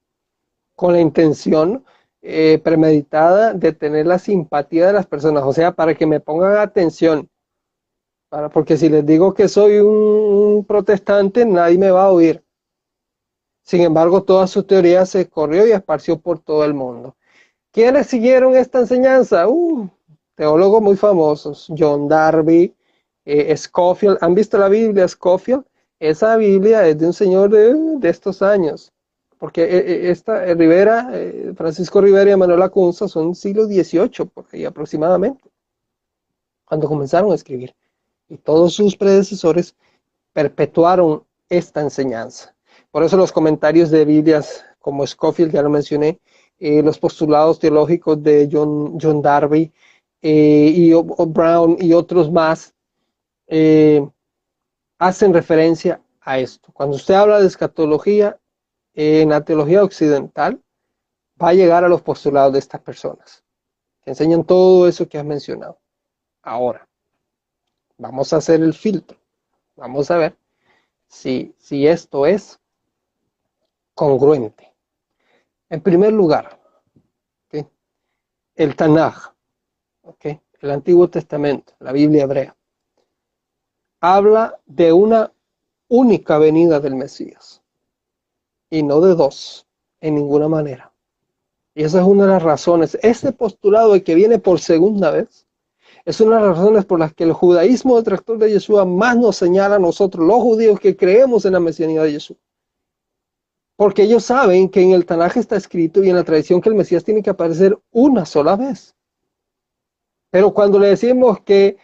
con 0.74 0.94
la 0.94 1.00
intención 1.00 1.84
eh, 2.22 2.58
premeditada 2.64 3.52
de 3.52 3.74
tener 3.74 4.06
la 4.06 4.18
simpatía 4.18 4.86
de 4.86 4.94
las 4.94 5.04
personas, 5.04 5.44
o 5.44 5.52
sea, 5.52 5.72
para 5.72 5.94
que 5.94 6.06
me 6.06 6.20
pongan 6.20 6.56
atención. 6.56 7.28
Para, 8.30 8.48
porque 8.48 8.78
si 8.78 8.88
les 8.88 9.04
digo 9.04 9.34
que 9.34 9.46
soy 9.46 9.78
un, 9.80 10.64
protestante, 10.66 11.44
nadie 11.44 11.76
me 11.76 11.90
va 11.90 12.04
a 12.04 12.12
oír. 12.12 12.42
Sin 13.62 13.82
embargo, 13.82 14.22
toda 14.22 14.46
su 14.46 14.62
teoría 14.62 15.04
se 15.04 15.28
corrió 15.28 15.66
y 15.66 15.72
esparció 15.72 16.18
por 16.18 16.38
todo 16.38 16.64
el 16.64 16.72
mundo. 16.72 17.14
¿Quiénes 17.72 18.06
siguieron 18.06 18.56
esta 18.56 18.78
enseñanza? 18.78 19.46
Uh, 19.48 19.90
teólogos 20.34 20.80
muy 20.80 20.96
famosos, 20.96 21.70
John 21.76 22.08
Darby, 22.08 22.74
eh, 23.26 23.54
Scofield. 23.54 24.16
¿Han 24.22 24.34
visto 24.34 24.56
la 24.56 24.70
Biblia 24.70 25.06
Scofield? 25.06 25.66
Esa 26.08 26.36
Biblia 26.36 26.86
es 26.86 26.98
de 26.98 27.06
un 27.06 27.12
señor 27.12 27.50
de, 27.50 28.08
estos 28.08 28.42
años, 28.42 28.92
porque 29.38 29.62
eh, 29.64 29.78
eh, 29.78 30.10
esta 30.10 30.44
Rivera, 30.54 31.10
Francisco 31.56 32.00
Rivera 32.00 32.30
y 32.30 32.36
Manuel 32.36 32.62
Acunza 32.62 33.08
son 33.08 33.34
siglo 33.34 33.66
XVIII, 33.66 34.26
por 34.32 34.44
ahí 34.52 34.64
aproximadamente, 34.64 35.44
cuando 36.64 36.88
comenzaron 36.88 37.32
a 37.32 37.34
escribir. 37.34 37.74
Y 38.28 38.36
todos 38.36 38.74
sus 38.74 38.96
predecesores 38.96 39.74
perpetuaron 40.32 41.24
esta 41.48 41.80
enseñanza. 41.80 42.54
Por 42.90 43.02
eso 43.02 43.16
los 43.16 43.32
comentarios 43.32 43.90
de 43.90 44.04
Biblias 44.04 44.64
como 44.78 45.06
Scofield, 45.06 45.52
ya 45.52 45.62
lo 45.62 45.70
mencioné, 45.70 46.18
los 46.58 46.98
postulados 46.98 47.58
teológicos 47.58 48.22
de 48.22 48.48
John, 48.50 48.98
John 49.00 49.20
Darby, 49.20 49.72
eh, 50.26 50.72
y 50.74 50.94
Brown 50.94 51.76
y 51.78 51.92
otros 51.92 52.32
más 52.32 52.72
eh, 53.46 54.08
hacen 55.06 55.34
referencia 55.34 56.00
a 56.20 56.38
esto. 56.38 56.72
Cuando 56.72 56.96
usted 56.96 57.14
habla 57.14 57.40
de 57.40 57.46
escatología 57.46 58.38
en 58.94 59.28
la 59.28 59.44
teología 59.44 59.82
occidental, 59.82 60.62
va 61.40 61.48
a 61.48 61.54
llegar 61.54 61.84
a 61.84 61.88
los 61.88 62.00
postulados 62.00 62.52
de 62.52 62.58
estas 62.60 62.80
personas, 62.80 63.44
que 64.02 64.10
enseñan 64.10 64.44
todo 64.44 64.88
eso 64.88 65.08
que 65.08 65.18
has 65.18 65.24
mencionado. 65.24 65.78
Ahora, 66.42 66.88
vamos 67.98 68.32
a 68.32 68.36
hacer 68.36 68.62
el 68.62 68.72
filtro. 68.72 69.18
Vamos 69.76 70.10
a 70.10 70.16
ver 70.16 70.36
si, 71.06 71.54
si 71.58 71.86
esto 71.86 72.24
es 72.26 72.58
congruente. 73.94 74.72
En 75.68 75.80
primer 75.80 76.12
lugar, 76.12 76.60
el 78.56 78.76
Tanaj 78.76 79.34
el 80.64 80.70
Antiguo 80.70 81.10
Testamento, 81.10 81.74
la 81.78 81.92
Biblia 81.92 82.22
hebrea, 82.22 82.56
habla 84.04 84.60
de 84.66 84.92
una 84.92 85.32
única 85.88 86.36
venida 86.36 86.78
del 86.78 86.94
Mesías 86.94 87.62
y 88.68 88.82
no 88.82 89.00
de 89.00 89.14
dos, 89.14 89.66
en 90.02 90.16
ninguna 90.16 90.46
manera. 90.46 90.92
Y 91.74 91.84
esa 91.84 92.00
es 92.00 92.06
una 92.06 92.26
de 92.26 92.32
las 92.32 92.42
razones. 92.42 92.98
Este 93.02 93.32
postulado 93.32 93.94
de 93.94 94.04
que 94.04 94.14
viene 94.14 94.38
por 94.38 94.60
segunda 94.60 95.10
vez 95.10 95.46
es 96.04 96.20
una 96.20 96.36
de 96.36 96.48
las 96.48 96.58
razones 96.58 96.84
por 96.84 96.98
las 96.98 97.14
que 97.14 97.24
el 97.24 97.32
judaísmo 97.32 97.96
detractor 97.96 98.36
de 98.36 98.50
Yeshua 98.50 98.84
más 98.84 99.16
nos 99.16 99.36
señala 99.36 99.76
a 99.76 99.78
nosotros, 99.78 100.26
los 100.26 100.36
judíos 100.36 100.78
que 100.78 100.94
creemos 100.96 101.46
en 101.46 101.54
la 101.54 101.60
mesianidad 101.60 102.02
de 102.02 102.12
Yeshua. 102.12 102.36
Porque 103.74 104.02
ellos 104.02 104.22
saben 104.22 104.68
que 104.68 104.82
en 104.82 104.90
el 104.90 105.06
Tanaj 105.06 105.38
está 105.38 105.56
escrito 105.56 106.04
y 106.04 106.10
en 106.10 106.16
la 106.16 106.24
tradición 106.24 106.60
que 106.60 106.68
el 106.68 106.74
Mesías 106.74 107.04
tiene 107.04 107.22
que 107.22 107.30
aparecer 107.30 107.78
una 107.90 108.26
sola 108.26 108.54
vez. 108.54 108.94
Pero 110.30 110.52
cuando 110.52 110.78
le 110.78 110.88
decimos 110.88 111.40
que 111.40 111.78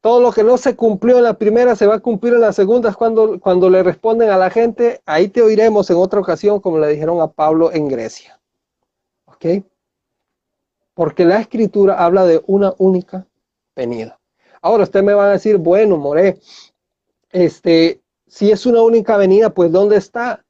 todo 0.00 0.20
lo 0.20 0.32
que 0.32 0.42
no 0.42 0.56
se 0.56 0.76
cumplió 0.76 1.18
en 1.18 1.24
la 1.24 1.34
primera 1.34 1.76
se 1.76 1.86
va 1.86 1.96
a 1.96 2.00
cumplir 2.00 2.34
en 2.34 2.40
la 2.40 2.52
segunda, 2.52 2.90
es 2.90 2.96
cuando, 2.96 3.38
cuando 3.38 3.68
le 3.68 3.82
responden 3.82 4.30
a 4.30 4.38
la 4.38 4.50
gente, 4.50 5.02
ahí 5.04 5.28
te 5.28 5.42
oiremos 5.42 5.90
en 5.90 5.96
otra 5.96 6.20
ocasión, 6.20 6.60
como 6.60 6.78
le 6.78 6.88
dijeron 6.88 7.20
a 7.20 7.30
Pablo 7.30 7.72
en 7.72 7.88
Grecia. 7.88 8.40
¿Ok? 9.26 9.64
Porque 10.94 11.24
la 11.24 11.40
escritura 11.40 12.02
habla 12.02 12.24
de 12.24 12.42
una 12.46 12.74
única 12.78 13.26
venida. 13.76 14.18
Ahora 14.62 14.84
usted 14.84 15.02
me 15.02 15.14
va 15.14 15.26
a 15.26 15.32
decir, 15.32 15.56
bueno, 15.56 15.96
More, 15.96 16.38
este, 17.30 18.00
si 18.26 18.50
es 18.50 18.66
una 18.66 18.82
única 18.82 19.16
venida, 19.16 19.50
pues 19.50 19.70
¿dónde 19.70 19.96
está? 19.96 20.44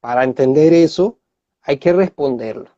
Para 0.00 0.24
entender 0.24 0.72
eso, 0.72 1.18
hay 1.62 1.78
que 1.78 1.92
responderlo, 1.92 2.70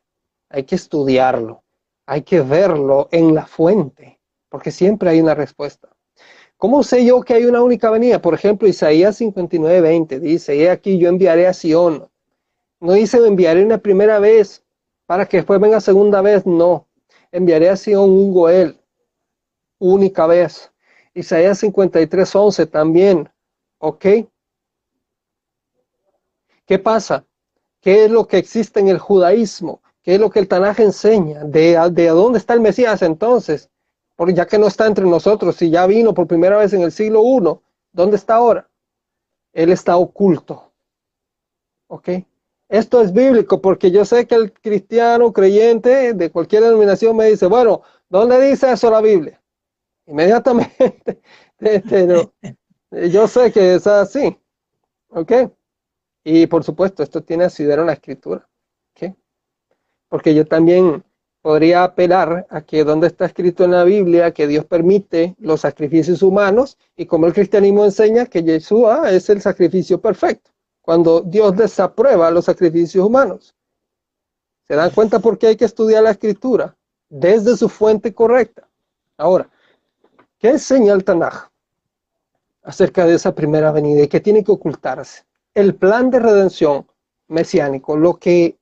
hay 0.49 0.65
que 0.65 0.75
estudiarlo, 0.75 1.63
hay 2.07 2.23
que 2.23 2.41
verlo 2.41 3.09
en 3.13 3.35
la 3.35 3.47
fuente, 3.47 4.18
porque 4.49 4.71
siempre 4.71 5.11
hay 5.11 5.21
una 5.21 5.35
respuesta. 5.35 5.89
¿Cómo 6.57 6.83
sé 6.83 7.05
yo 7.05 7.21
que 7.23 7.35
hay 7.35 7.45
una 7.47 7.63
única 7.63 7.91
venida? 7.91 8.21
Por 8.21 8.35
ejemplo, 8.35 8.67
Isaías 8.67 9.17
59, 9.17 9.81
20 9.81 10.19
dice, 10.19 10.57
he 10.57 10.71
aquí 10.71 10.99
yo 10.99 11.09
enviaré 11.09 11.47
a 11.47 11.55
Sion. 11.55 12.09
No 12.81 12.93
dice 12.93 13.19
enviaré 13.19 13.65
una 13.65 13.79
primera 13.79 14.19
vez 14.19 14.65
para 15.07 15.27
que 15.27 15.39
después 15.39 15.61
venga 15.61 15.81
segunda 15.81 16.21
vez, 16.21 16.47
no. 16.47 16.89
Enviaré 17.31 17.69
a 17.69 17.77
Sion 17.77 18.11
un 18.11 18.33
Goel, 18.33 18.81
única 19.79 20.27
vez. 20.27 20.73
Isaías 21.15 21.59
53, 21.59 22.35
11 22.35 22.67
también, 22.67 23.29
¿ok? 23.79 24.07
¿Qué 26.67 26.79
pasa? 26.79 27.25
¿Qué 27.81 28.05
es 28.05 28.11
lo 28.11 28.27
que 28.27 28.39
existe 28.39 28.81
en 28.81 28.89
el 28.89 28.99
judaísmo? 28.99 29.81
¿Qué 30.03 30.15
es 30.15 30.21
lo 30.21 30.31
que 30.31 30.41
el 30.41 30.49
Tanaj 30.49 30.81
enseña? 30.81 31.45
¿De, 31.45 31.79
¿De 31.93 32.09
dónde 32.09 32.39
está 32.39 32.55
el 32.55 32.61
Mesías 32.61 33.03
entonces? 33.03 33.71
Porque 34.19 34.35
ya 34.35 34.49
que 34.49 34.59
no 34.59 34.67
está 34.67 34.89
entre 34.89 35.05
nosotros, 35.05 35.55
si 35.55 35.71
ya 35.71 35.87
vino 35.87 36.13
por 36.13 36.27
primera 36.27 36.59
vez 36.59 36.73
en 36.73 36.83
el 36.83 36.91
siglo 36.91 37.23
I, 37.23 37.57
¿dónde 37.93 38.17
está 38.17 38.35
ahora? 38.35 38.69
Él 39.53 39.71
está 39.71 39.97
oculto. 39.97 40.73
¿Ok? 41.87 42.09
Esto 42.69 43.01
es 43.01 43.13
bíblico 43.13 43.63
porque 43.63 43.93
yo 43.93 44.05
sé 44.05 44.27
que 44.27 44.35
el 44.35 44.53
cristiano 44.53 45.33
creyente 45.33 46.15
de 46.15 46.33
cualquier 46.33 46.65
denominación 46.65 47.17
me 47.17 47.27
dice, 47.27 47.47
bueno, 47.47 47.83
¿dónde 48.09 48.41
dice 48.41 48.73
eso 48.73 48.91
la 48.91 49.01
Biblia? 49.01 49.41
Inmediatamente, 50.07 51.23
este, 51.61 52.29
yo 53.11 53.29
sé 53.29 53.53
que 53.53 53.77
es 53.77 53.87
así. 53.87 54.37
¿Ok? 55.11 55.33
Y 56.25 56.49
por 56.49 56.65
supuesto, 56.65 57.05
esto 57.05 57.23
tiene 57.23 57.45
asidero 57.45 57.83
en 57.83 57.87
la 57.87 57.93
escritura 57.93 58.49
porque 60.09 60.35
yo 60.35 60.47
también 60.47 61.05
podría 61.49 61.83
apelar 61.83 62.47
a 62.51 62.61
que 62.61 62.85
donde 62.85 63.07
está 63.07 63.25
escrito 63.25 63.65
en 63.65 63.71
la 63.71 63.83
Biblia 63.83 64.35
que 64.35 64.47
Dios 64.47 64.67
permite 64.67 65.35
los 65.39 65.63
sacrificios 65.63 66.21
humanos 66.21 66.77
y 66.95 67.07
como 67.07 67.27
el 67.27 67.33
cristianismo 67.33 67.87
enseña 67.87 68.27
que 68.27 68.43
Yeshua 68.43 69.11
es 69.11 69.31
el 69.31 69.41
sacrificio 69.41 69.99
perfecto, 69.99 70.51
cuando 70.83 71.23
Dios 71.23 71.57
desaprueba 71.57 72.31
los 72.31 72.45
sacrificios 72.45 73.03
humanos. 73.03 73.55
¿Se 74.67 74.75
dan 74.75 74.91
cuenta 74.91 75.21
por 75.21 75.39
qué 75.39 75.47
hay 75.47 75.57
que 75.57 75.65
estudiar 75.65 76.03
la 76.03 76.11
escritura? 76.11 76.77
Desde 77.09 77.57
su 77.57 77.71
fuente 77.71 78.13
correcta. 78.13 78.69
Ahora, 79.17 79.49
¿qué 80.39 80.51
enseña 80.51 80.93
el 80.93 81.03
Tanaj 81.03 81.49
acerca 82.63 83.07
de 83.07 83.15
esa 83.15 83.35
primera 83.35 83.73
venida 83.73 84.03
y 84.03 84.09
qué 84.09 84.21
tiene 84.21 84.45
que 84.45 84.53
ocultarse? 84.53 85.25
El 85.55 85.77
plan 85.77 86.11
de 86.11 86.19
redención 86.19 86.87
mesiánico, 87.27 87.97
lo 87.97 88.19
que 88.19 88.59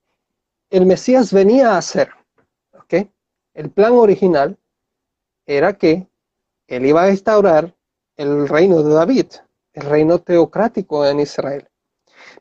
el 0.70 0.86
Mesías 0.86 1.32
venía 1.32 1.72
a 1.72 1.78
hacer. 1.78 2.10
El 3.56 3.70
plan 3.70 3.92
original 3.92 4.58
era 5.46 5.78
que 5.78 6.06
él 6.66 6.84
iba 6.84 7.04
a 7.04 7.10
instaurar 7.10 7.74
el 8.18 8.46
reino 8.48 8.82
de 8.82 8.92
David, 8.92 9.28
el 9.72 9.86
reino 9.86 10.18
teocrático 10.18 11.06
en 11.06 11.20
Israel. 11.20 11.66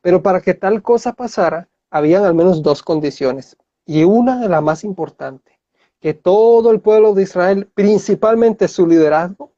Pero 0.01 0.21
para 0.21 0.41
que 0.41 0.53
tal 0.55 0.81
cosa 0.81 1.13
pasara, 1.13 1.69
habían 1.89 2.25
al 2.25 2.33
menos 2.33 2.61
dos 2.61 2.83
condiciones. 2.83 3.55
Y 3.85 4.03
una 4.03 4.41
de 4.41 4.49
las 4.49 4.61
más 4.61 4.83
importantes, 4.83 5.55
que 6.01 6.13
todo 6.13 6.69
el 6.71 6.81
pueblo 6.81 7.13
de 7.13 7.23
Israel, 7.23 7.69
principalmente 7.73 8.67
su 8.67 8.85
liderazgo 8.85 9.53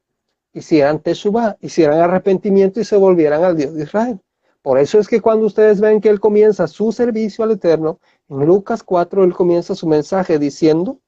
hicieran 0.52 1.00
Teshuvah, 1.00 1.56
hicieran 1.60 1.98
arrepentimiento 1.98 2.78
y 2.78 2.84
se 2.84 2.96
volvieran 2.96 3.42
al 3.42 3.56
Dios 3.56 3.74
de 3.74 3.82
Israel. 3.82 4.20
Por 4.62 4.78
eso 4.78 5.00
es 5.00 5.08
que 5.08 5.20
cuando 5.20 5.46
ustedes 5.46 5.80
ven 5.80 6.00
que 6.00 6.08
Él 6.08 6.20
comienza 6.20 6.68
su 6.68 6.92
servicio 6.92 7.42
al 7.42 7.50
Eterno, 7.50 7.98
en 8.28 8.46
Lucas 8.46 8.84
4 8.84 9.24
Él 9.24 9.34
comienza 9.34 9.74
su 9.74 9.88
mensaje 9.88 10.38
diciendo, 10.38 11.00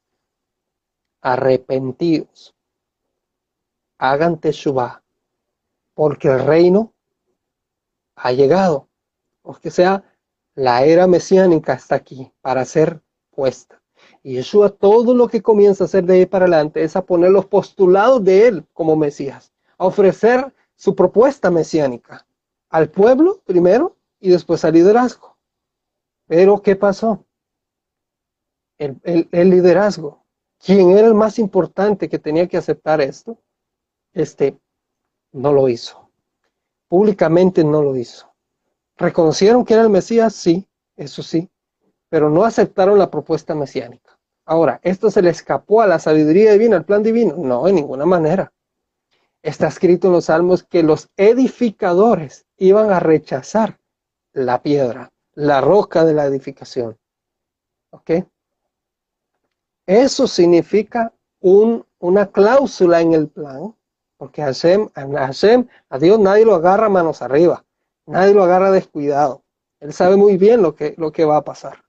arrepentidos, 1.20 2.54
hagan 3.98 4.40
Teshuvah, 4.40 5.02
porque 5.94 6.28
el 6.28 6.44
reino 6.44 6.94
ha 8.16 8.32
llegado. 8.32 8.88
O 9.42 9.54
que 9.54 9.70
sea, 9.70 10.04
la 10.54 10.84
era 10.84 11.06
mesiánica 11.06 11.72
está 11.72 11.96
aquí 11.96 12.30
para 12.40 12.64
ser 12.64 13.00
puesta. 13.30 13.80
Y 14.22 14.34
Yeshua 14.34 14.70
todo 14.70 15.14
lo 15.14 15.28
que 15.28 15.42
comienza 15.42 15.84
a 15.84 15.86
hacer 15.86 16.04
de 16.04 16.14
ahí 16.14 16.26
para 16.26 16.44
adelante 16.44 16.82
es 16.82 16.96
a 16.96 17.04
poner 17.04 17.30
los 17.30 17.46
postulados 17.46 18.22
de 18.24 18.48
él 18.48 18.66
como 18.72 18.96
Mesías, 18.96 19.52
a 19.78 19.86
ofrecer 19.86 20.54
su 20.76 20.94
propuesta 20.94 21.50
mesiánica 21.50 22.26
al 22.70 22.90
pueblo 22.90 23.40
primero 23.44 23.96
y 24.20 24.30
después 24.30 24.64
al 24.64 24.74
liderazgo. 24.74 25.36
Pero 26.26 26.62
¿qué 26.62 26.76
pasó? 26.76 27.24
El, 28.78 28.98
el, 29.02 29.50
liderazgo, 29.50 30.24
quien 30.62 30.90
era 30.90 31.06
el 31.06 31.14
más 31.14 31.38
importante 31.38 32.08
que 32.08 32.18
tenía 32.18 32.46
que 32.46 32.58
aceptar 32.58 33.00
esto, 33.00 33.38
este, 34.12 34.58
no 35.32 35.52
lo 35.52 35.68
hizo. 35.68 36.10
Públicamente 36.88 37.64
no 37.64 37.82
lo 37.82 37.96
hizo. 37.96 38.32
¿Reconocieron 38.96 39.64
que 39.64 39.74
era 39.74 39.82
el 39.82 39.90
Mesías? 39.90 40.34
Sí, 40.34 40.68
eso 40.96 41.22
sí, 41.22 41.48
pero 42.10 42.28
no 42.28 42.44
aceptaron 42.44 42.98
la 42.98 43.10
propuesta 43.10 43.54
mesiánica. 43.54 44.18
Ahora, 44.44 44.80
¿esto 44.82 45.10
se 45.10 45.22
le 45.22 45.30
escapó 45.30 45.80
a 45.80 45.86
la 45.86 45.98
sabiduría 45.98 46.52
divina, 46.52 46.76
al 46.76 46.84
plan 46.84 47.02
divino? 47.02 47.36
No, 47.36 47.66
en 47.66 47.76
ninguna 47.76 48.04
manera. 48.04 48.52
Está 49.42 49.68
escrito 49.68 50.08
en 50.08 50.14
los 50.14 50.26
salmos 50.26 50.64
que 50.64 50.82
los 50.82 51.08
edificadores 51.16 52.44
iban 52.58 52.90
a 52.90 53.00
rechazar 53.00 53.78
la 54.32 54.60
piedra, 54.60 55.12
la 55.34 55.60
roca 55.60 56.04
de 56.04 56.12
la 56.12 56.26
edificación. 56.26 56.98
¿Ok? 57.90 58.10
Eso 59.90 60.28
significa 60.28 61.12
un, 61.40 61.84
una 61.98 62.30
cláusula 62.30 63.00
en 63.00 63.12
el 63.12 63.26
plan, 63.26 63.74
porque 64.18 64.40
Hashem, 64.40 64.88
Hashem, 64.94 65.66
a 65.88 65.98
Dios 65.98 66.20
nadie 66.20 66.44
lo 66.44 66.54
agarra 66.54 66.88
manos 66.88 67.22
arriba, 67.22 67.64
nadie 68.06 68.32
lo 68.32 68.44
agarra 68.44 68.70
descuidado. 68.70 69.42
Él 69.80 69.92
sabe 69.92 70.14
muy 70.14 70.36
bien 70.36 70.62
lo 70.62 70.76
que, 70.76 70.94
lo 70.96 71.10
que 71.10 71.24
va 71.24 71.38
a 71.38 71.44
pasar. 71.44 71.82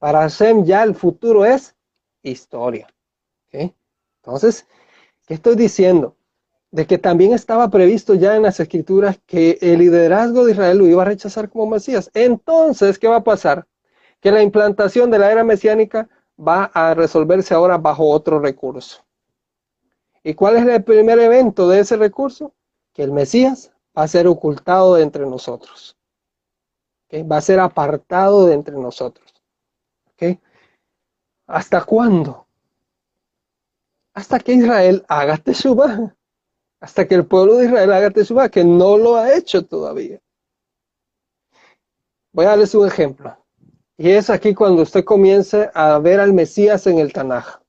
Para 0.00 0.22
Hashem 0.22 0.64
ya 0.64 0.82
el 0.82 0.96
futuro 0.96 1.44
es 1.44 1.76
historia. 2.24 2.88
Entonces, 3.52 4.66
¿qué 5.24 5.34
estoy 5.34 5.54
diciendo? 5.54 6.16
De 6.72 6.88
que 6.88 6.98
también 6.98 7.34
estaba 7.34 7.70
previsto 7.70 8.14
ya 8.14 8.34
en 8.34 8.42
las 8.42 8.58
escrituras 8.58 9.20
que 9.26 9.58
el 9.60 9.78
liderazgo 9.78 10.44
de 10.44 10.52
Israel 10.52 10.78
lo 10.78 10.88
iba 10.88 11.02
a 11.02 11.06
rechazar 11.06 11.48
como 11.48 11.70
Mesías. 11.70 12.10
Entonces, 12.14 12.98
¿qué 12.98 13.06
va 13.06 13.18
a 13.18 13.22
pasar? 13.22 13.68
Que 14.20 14.32
la 14.32 14.42
implantación 14.42 15.08
de 15.12 15.20
la 15.20 15.30
era 15.30 15.44
mesiánica 15.44 16.08
va 16.36 16.64
a 16.74 16.94
resolverse 16.94 17.54
ahora 17.54 17.78
bajo 17.78 18.08
otro 18.08 18.40
recurso. 18.40 19.04
¿Y 20.22 20.34
cuál 20.34 20.56
es 20.56 20.66
el 20.66 20.82
primer 20.82 21.18
evento 21.18 21.68
de 21.68 21.80
ese 21.80 21.96
recurso? 21.96 22.54
Que 22.92 23.02
el 23.02 23.12
Mesías 23.12 23.72
va 23.96 24.04
a 24.04 24.08
ser 24.08 24.26
ocultado 24.26 24.94
de 24.94 25.02
entre 25.02 25.26
nosotros. 25.26 25.96
Va 27.12 27.36
a 27.36 27.42
ser 27.42 27.60
apartado 27.60 28.46
de 28.46 28.54
entre 28.54 28.74
nosotros. 28.74 29.32
¿Okay? 30.14 30.40
¿Hasta 31.46 31.84
cuándo? 31.84 32.46
Hasta 34.14 34.40
que 34.40 34.54
Israel 34.54 35.04
haga 35.08 35.36
Teshuvah. 35.36 36.16
Hasta 36.80 37.06
que 37.06 37.14
el 37.14 37.26
pueblo 37.26 37.56
de 37.56 37.66
Israel 37.66 37.92
haga 37.92 38.10
Teshuvah, 38.10 38.48
que 38.48 38.64
no 38.64 38.96
lo 38.96 39.16
ha 39.16 39.32
hecho 39.32 39.64
todavía. 39.64 40.20
Voy 42.32 42.46
a 42.46 42.50
darles 42.50 42.74
un 42.74 42.88
ejemplo. 42.88 43.36
Y 43.96 44.10
es 44.10 44.28
aquí 44.28 44.54
cuando 44.54 44.82
usted 44.82 45.04
comience 45.04 45.70
a 45.72 45.98
ver 45.98 46.20
al 46.20 46.32
Mesías 46.32 46.86
en 46.86 46.98
el 46.98 47.12
Tanaj. 47.12 47.60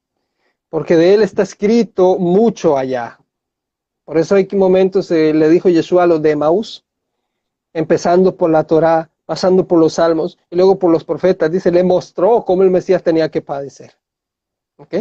Porque 0.69 0.95
de 0.95 1.13
él 1.13 1.21
está 1.21 1.43
escrito 1.43 2.17
mucho 2.17 2.77
allá. 2.77 3.19
Por 4.03 4.17
eso 4.17 4.35
hay 4.35 4.47
momentos, 4.53 5.09
eh, 5.11 5.33
le 5.33 5.49
dijo 5.49 5.69
Yeshua 5.69 6.03
a 6.03 6.07
los 6.07 6.21
de 6.21 6.35
Maús, 6.35 6.85
empezando 7.73 8.35
por 8.35 8.49
la 8.49 8.63
Torá, 8.63 9.09
pasando 9.25 9.67
por 9.67 9.79
los 9.79 9.93
salmos 9.93 10.37
y 10.49 10.55
luego 10.55 10.77
por 10.79 10.91
los 10.91 11.03
profetas. 11.03 11.51
Dice, 11.51 11.71
le 11.71 11.83
mostró 11.83 12.43
cómo 12.43 12.63
el 12.63 12.69
Mesías 12.69 13.03
tenía 13.03 13.29
que 13.29 13.41
padecer. 13.41 13.95
¿Ok? 14.77 14.95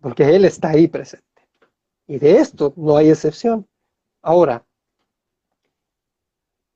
Porque 0.00 0.34
Él 0.34 0.44
está 0.44 0.70
ahí 0.70 0.88
presente. 0.88 1.26
Y 2.06 2.18
de 2.18 2.38
esto 2.38 2.72
no 2.76 2.96
hay 2.96 3.10
excepción. 3.10 3.66
Ahora, 4.22 4.64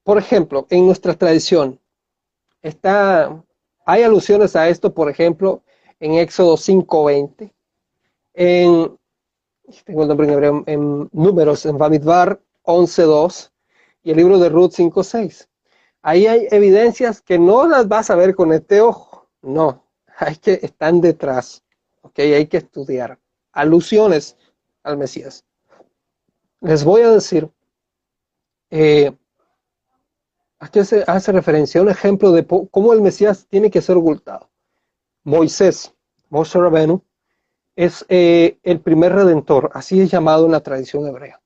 por 0.03 0.19
ejemplo, 0.19 0.67
en 0.71 0.87
nuestra 0.87 1.15
tradición, 1.15 1.81
está, 2.63 3.43
hay 3.85 4.03
alusiones 4.03 4.57
a 4.57 4.69
esto, 4.69 4.93
por 4.95 5.11
ejemplo, 5.11 5.63
en 6.01 6.15
Éxodo 6.15 6.57
5.20, 6.57 7.53
en, 8.35 8.99
tengo 9.85 10.03
el 10.03 10.09
nombre 10.09 10.27
en 10.27 10.33
hebreo, 10.33 10.65
en 10.67 11.09
números, 11.13 11.65
en 11.67 11.79
Bamidbar 11.79 12.41
11.2 12.65 13.51
y 14.03 14.11
el 14.11 14.17
libro 14.17 14.39
de 14.39 14.49
Ruth 14.49 14.73
5.6. 14.73 15.49
Ahí 16.03 16.27
hay 16.27 16.49
evidencias 16.51 17.23
que 17.23 17.39
no 17.39 17.67
las 17.67 17.89
vas 17.89 18.11
a 18.11 18.17
ver 18.17 18.35
con 18.35 18.53
este 18.53 18.81
ojo, 18.81 19.29
no, 19.43 19.85
hay 20.19 20.37
que 20.37 20.59
están 20.63 21.01
detrás, 21.01 21.63
ok, 22.03 22.19
hay 22.19 22.47
que 22.47 22.59
estudiar. 22.59 23.19
Alusiones 23.53 24.37
al 24.83 24.99
Mesías. 24.99 25.45
Les 26.61 26.85
voy 26.85 27.03
a 27.03 27.11
decir, 27.11 27.49
eh, 28.71 29.13
aquí 30.65 30.85
se 30.85 31.05
hace 31.07 31.31
referencia 31.33 31.81
a 31.81 31.85
un 31.85 31.91
ejemplo 31.91 32.33
de 32.33 32.47
cómo 32.47 32.93
el 32.93 33.03
Mesías 33.03 33.47
tiene 33.49 33.71
que 33.71 33.83
ser 33.83 33.97
ocultado. 33.97 34.51
Moisés, 35.23 35.95
Moshe 36.31 36.59
Rabenu, 36.59 37.03
es 37.77 38.05
eh, 38.09 38.59
el 38.63 38.81
primer 38.81 39.13
redentor, 39.13 39.71
así 39.75 40.01
es 40.01 40.11
llamado 40.11 40.47
en 40.47 40.53
la 40.53 40.61
tradición 40.61 41.07
hebrea. 41.07 41.41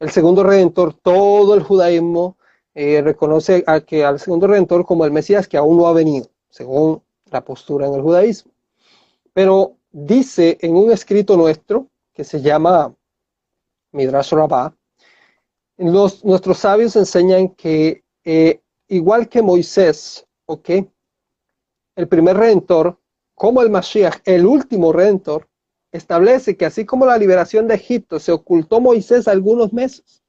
El 0.00 0.10
segundo 0.10 0.42
redentor, 0.42 0.94
todo 0.94 1.54
el 1.54 1.62
judaísmo 1.62 2.36
eh, 2.74 3.00
reconoce 3.02 3.64
que 3.86 4.04
al 4.04 4.18
segundo 4.18 4.46
redentor 4.46 4.84
como 4.84 5.04
el 5.04 5.12
Mesías 5.12 5.46
que 5.46 5.56
aún 5.56 5.76
no 5.76 5.86
ha 5.86 5.92
venido, 5.92 6.28
según 6.48 7.02
la 7.30 7.44
postura 7.44 7.86
en 7.86 7.94
el 7.94 8.02
judaísmo. 8.02 8.52
Pero 9.32 9.76
dice 9.90 10.58
en 10.60 10.76
un 10.76 10.90
escrito 10.90 11.36
nuestro 11.36 11.88
que 12.12 12.24
se 12.24 12.40
llama 12.40 12.94
Midrash 13.92 14.32
Rabbah, 14.32 14.74
nuestros 15.76 16.58
sabios 16.58 16.96
enseñan 16.96 17.50
que 17.50 18.02
eh, 18.30 18.60
igual 18.88 19.26
que 19.30 19.40
Moisés, 19.40 20.26
¿ok? 20.44 20.68
El 21.96 22.08
primer 22.08 22.36
redentor, 22.36 22.98
como 23.34 23.62
el 23.62 23.70
Mashiach, 23.70 24.20
el 24.26 24.44
último 24.44 24.92
redentor, 24.92 25.48
establece 25.92 26.54
que 26.54 26.66
así 26.66 26.84
como 26.84 27.06
la 27.06 27.16
liberación 27.16 27.66
de 27.66 27.76
Egipto 27.76 28.20
se 28.20 28.30
ocultó 28.30 28.82
Moisés 28.82 29.28
algunos 29.28 29.72
meses, 29.72 30.22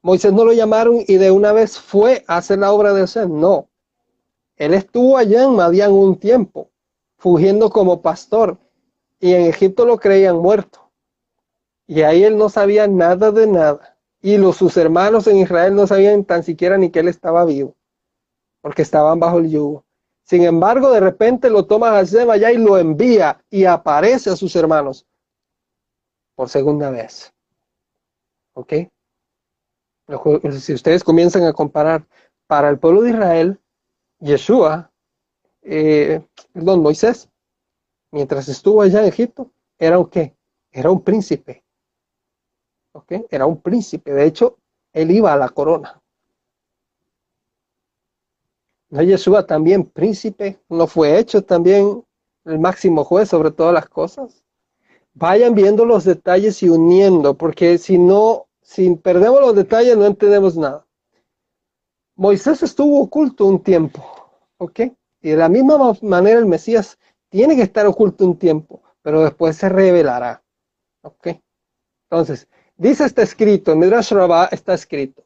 Moisés 0.00 0.32
no 0.32 0.44
lo 0.44 0.52
llamaron 0.52 1.02
y 1.08 1.16
de 1.16 1.32
una 1.32 1.52
vez 1.52 1.80
fue 1.80 2.22
a 2.28 2.36
hacer 2.36 2.60
la 2.60 2.70
obra 2.70 2.92
de 2.92 3.00
Hashem. 3.00 3.40
No. 3.40 3.68
Él 4.54 4.72
estuvo 4.72 5.16
allá 5.16 5.42
en 5.42 5.56
Madián 5.56 5.90
un 5.90 6.20
tiempo, 6.20 6.70
fugiendo 7.16 7.68
como 7.70 8.00
pastor, 8.00 8.58
y 9.18 9.32
en 9.32 9.46
Egipto 9.46 9.84
lo 9.84 9.98
creían 9.98 10.36
muerto. 10.36 10.88
Y 11.88 12.02
ahí 12.02 12.22
él 12.22 12.38
no 12.38 12.48
sabía 12.48 12.86
nada 12.86 13.32
de 13.32 13.48
nada. 13.48 13.97
Y 14.20 14.36
los, 14.36 14.56
sus 14.56 14.76
hermanos 14.76 15.26
en 15.26 15.38
Israel 15.38 15.74
no 15.74 15.86
sabían 15.86 16.24
tan 16.24 16.42
siquiera 16.42 16.76
ni 16.76 16.90
que 16.90 17.00
él 17.00 17.08
estaba 17.08 17.44
vivo, 17.44 17.76
porque 18.60 18.82
estaban 18.82 19.20
bajo 19.20 19.38
el 19.38 19.50
yugo. 19.50 19.84
Sin 20.24 20.42
embargo, 20.42 20.90
de 20.90 21.00
repente 21.00 21.48
lo 21.48 21.64
toma 21.64 21.90
Hashem 21.90 22.28
allá 22.28 22.52
y 22.52 22.58
lo 22.58 22.76
envía 22.76 23.42
y 23.48 23.64
aparece 23.64 24.30
a 24.30 24.36
sus 24.36 24.54
hermanos 24.56 25.06
por 26.34 26.48
segunda 26.48 26.90
vez. 26.90 27.32
¿Ok? 28.54 28.72
si 30.58 30.72
ustedes 30.72 31.04
comienzan 31.04 31.44
a 31.44 31.52
comparar 31.52 32.06
para 32.46 32.70
el 32.70 32.78
pueblo 32.78 33.02
de 33.02 33.10
Israel, 33.10 33.60
Yeshua, 34.20 34.90
eh, 35.62 36.22
perdón, 36.52 36.80
Moisés, 36.80 37.28
mientras 38.10 38.48
estuvo 38.48 38.82
allá 38.82 39.00
en 39.00 39.08
Egipto, 39.08 39.50
era 39.78 39.98
un 39.98 40.08
qué? 40.08 40.34
Era 40.72 40.90
un 40.90 41.02
príncipe. 41.02 41.64
Era 43.30 43.46
un 43.46 43.60
príncipe. 43.60 44.12
De 44.12 44.24
hecho, 44.24 44.58
él 44.92 45.10
iba 45.10 45.32
a 45.32 45.36
la 45.36 45.48
corona. 45.48 46.00
¿No 48.90 49.02
Yeshua 49.02 49.46
también 49.46 49.84
príncipe? 49.84 50.58
¿No 50.68 50.86
fue 50.86 51.18
hecho 51.18 51.44
también 51.44 52.04
el 52.44 52.58
máximo 52.58 53.04
juez 53.04 53.28
sobre 53.28 53.50
todas 53.50 53.74
las 53.74 53.88
cosas? 53.88 54.42
Vayan 55.12 55.54
viendo 55.54 55.84
los 55.84 56.04
detalles 56.04 56.62
y 56.62 56.68
uniendo, 56.68 57.34
porque 57.34 57.76
si 57.76 57.98
no 57.98 58.48
si 58.68 58.94
perdemos 58.96 59.40
los 59.40 59.54
detalles 59.54 59.96
no 59.96 60.04
entendemos 60.04 60.54
nada. 60.54 60.86
Moisés 62.16 62.62
estuvo 62.62 63.00
oculto 63.00 63.46
un 63.46 63.62
tiempo, 63.62 64.04
¿ok? 64.58 64.80
Y 65.22 65.30
de 65.30 65.36
la 65.36 65.48
misma 65.48 65.96
manera 66.02 66.38
el 66.38 66.44
Mesías 66.44 66.98
tiene 67.30 67.56
que 67.56 67.62
estar 67.62 67.86
oculto 67.86 68.26
un 68.26 68.38
tiempo, 68.38 68.82
pero 69.00 69.22
después 69.22 69.56
se 69.56 69.70
revelará, 69.70 70.42
¿ok? 71.00 71.28
Entonces, 72.10 72.46
Dice 72.78 73.04
está 73.04 73.22
escrito, 73.22 73.72
en 73.72 73.80
Midrash 73.80 74.12
Rabbah 74.12 74.50
está 74.52 74.72
escrito, 74.74 75.24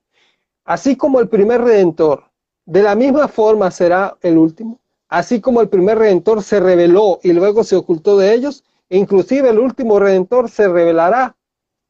así 0.65 0.97
como 0.97 1.21
el 1.21 1.29
primer 1.29 1.61
redentor, 1.61 2.25
de 2.65 2.83
la 2.83 2.95
misma 2.95 3.29
forma 3.29 3.71
será 3.71 4.17
el 4.23 4.39
último, 4.39 4.81
así 5.09 5.39
como 5.39 5.61
el 5.61 5.69
primer 5.69 5.99
redentor 5.99 6.43
se 6.43 6.61
reveló 6.61 7.21
y 7.23 7.35
luego 7.35 7.63
se 7.63 7.77
ocultó 7.77 8.17
de 8.17 8.33
ellos, 8.33 8.65
inclusive 8.89 9.51
el 9.51 9.59
último 9.59 9.99
redentor 9.99 10.49
se 10.49 10.67
revelará, 10.67 11.37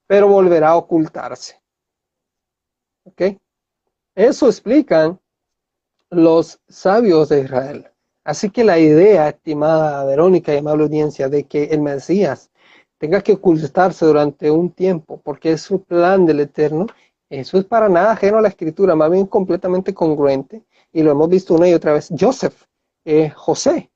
pero 0.08 0.26
volverá 0.26 0.70
a 0.70 0.76
ocultarse. 0.76 1.62
¿Ok? 3.04 3.38
Eso 4.16 4.46
explican 4.48 5.20
los 6.10 6.60
sabios 6.68 7.28
de 7.28 7.42
Israel. 7.42 7.88
Así 8.24 8.50
que 8.50 8.64
la 8.64 8.80
idea, 8.80 9.28
estimada 9.28 10.04
Verónica 10.04 10.52
y 10.52 10.58
amable 10.58 10.84
audiencia, 10.84 11.28
de 11.28 11.44
que 11.44 11.64
el 11.64 11.82
Mesías 11.82 12.50
tenga 13.02 13.20
que 13.20 13.32
ocultarse 13.32 14.06
durante 14.06 14.48
un 14.48 14.70
tiempo, 14.70 15.20
porque 15.24 15.50
es 15.50 15.62
su 15.62 15.82
plan 15.82 16.24
del 16.24 16.38
Eterno, 16.38 16.86
eso 17.28 17.58
es 17.58 17.64
para 17.64 17.88
nada 17.88 18.12
ajeno 18.12 18.38
a 18.38 18.42
la 18.42 18.46
escritura, 18.46 18.94
más 18.94 19.10
bien 19.10 19.26
completamente 19.26 19.92
congruente, 19.92 20.62
y 20.92 21.02
lo 21.02 21.10
hemos 21.10 21.28
visto 21.28 21.54
una 21.54 21.68
y 21.68 21.74
otra 21.74 21.94
vez. 21.94 22.10
Joseph, 22.16 22.54
eh, 23.04 23.28
José, 23.30 23.90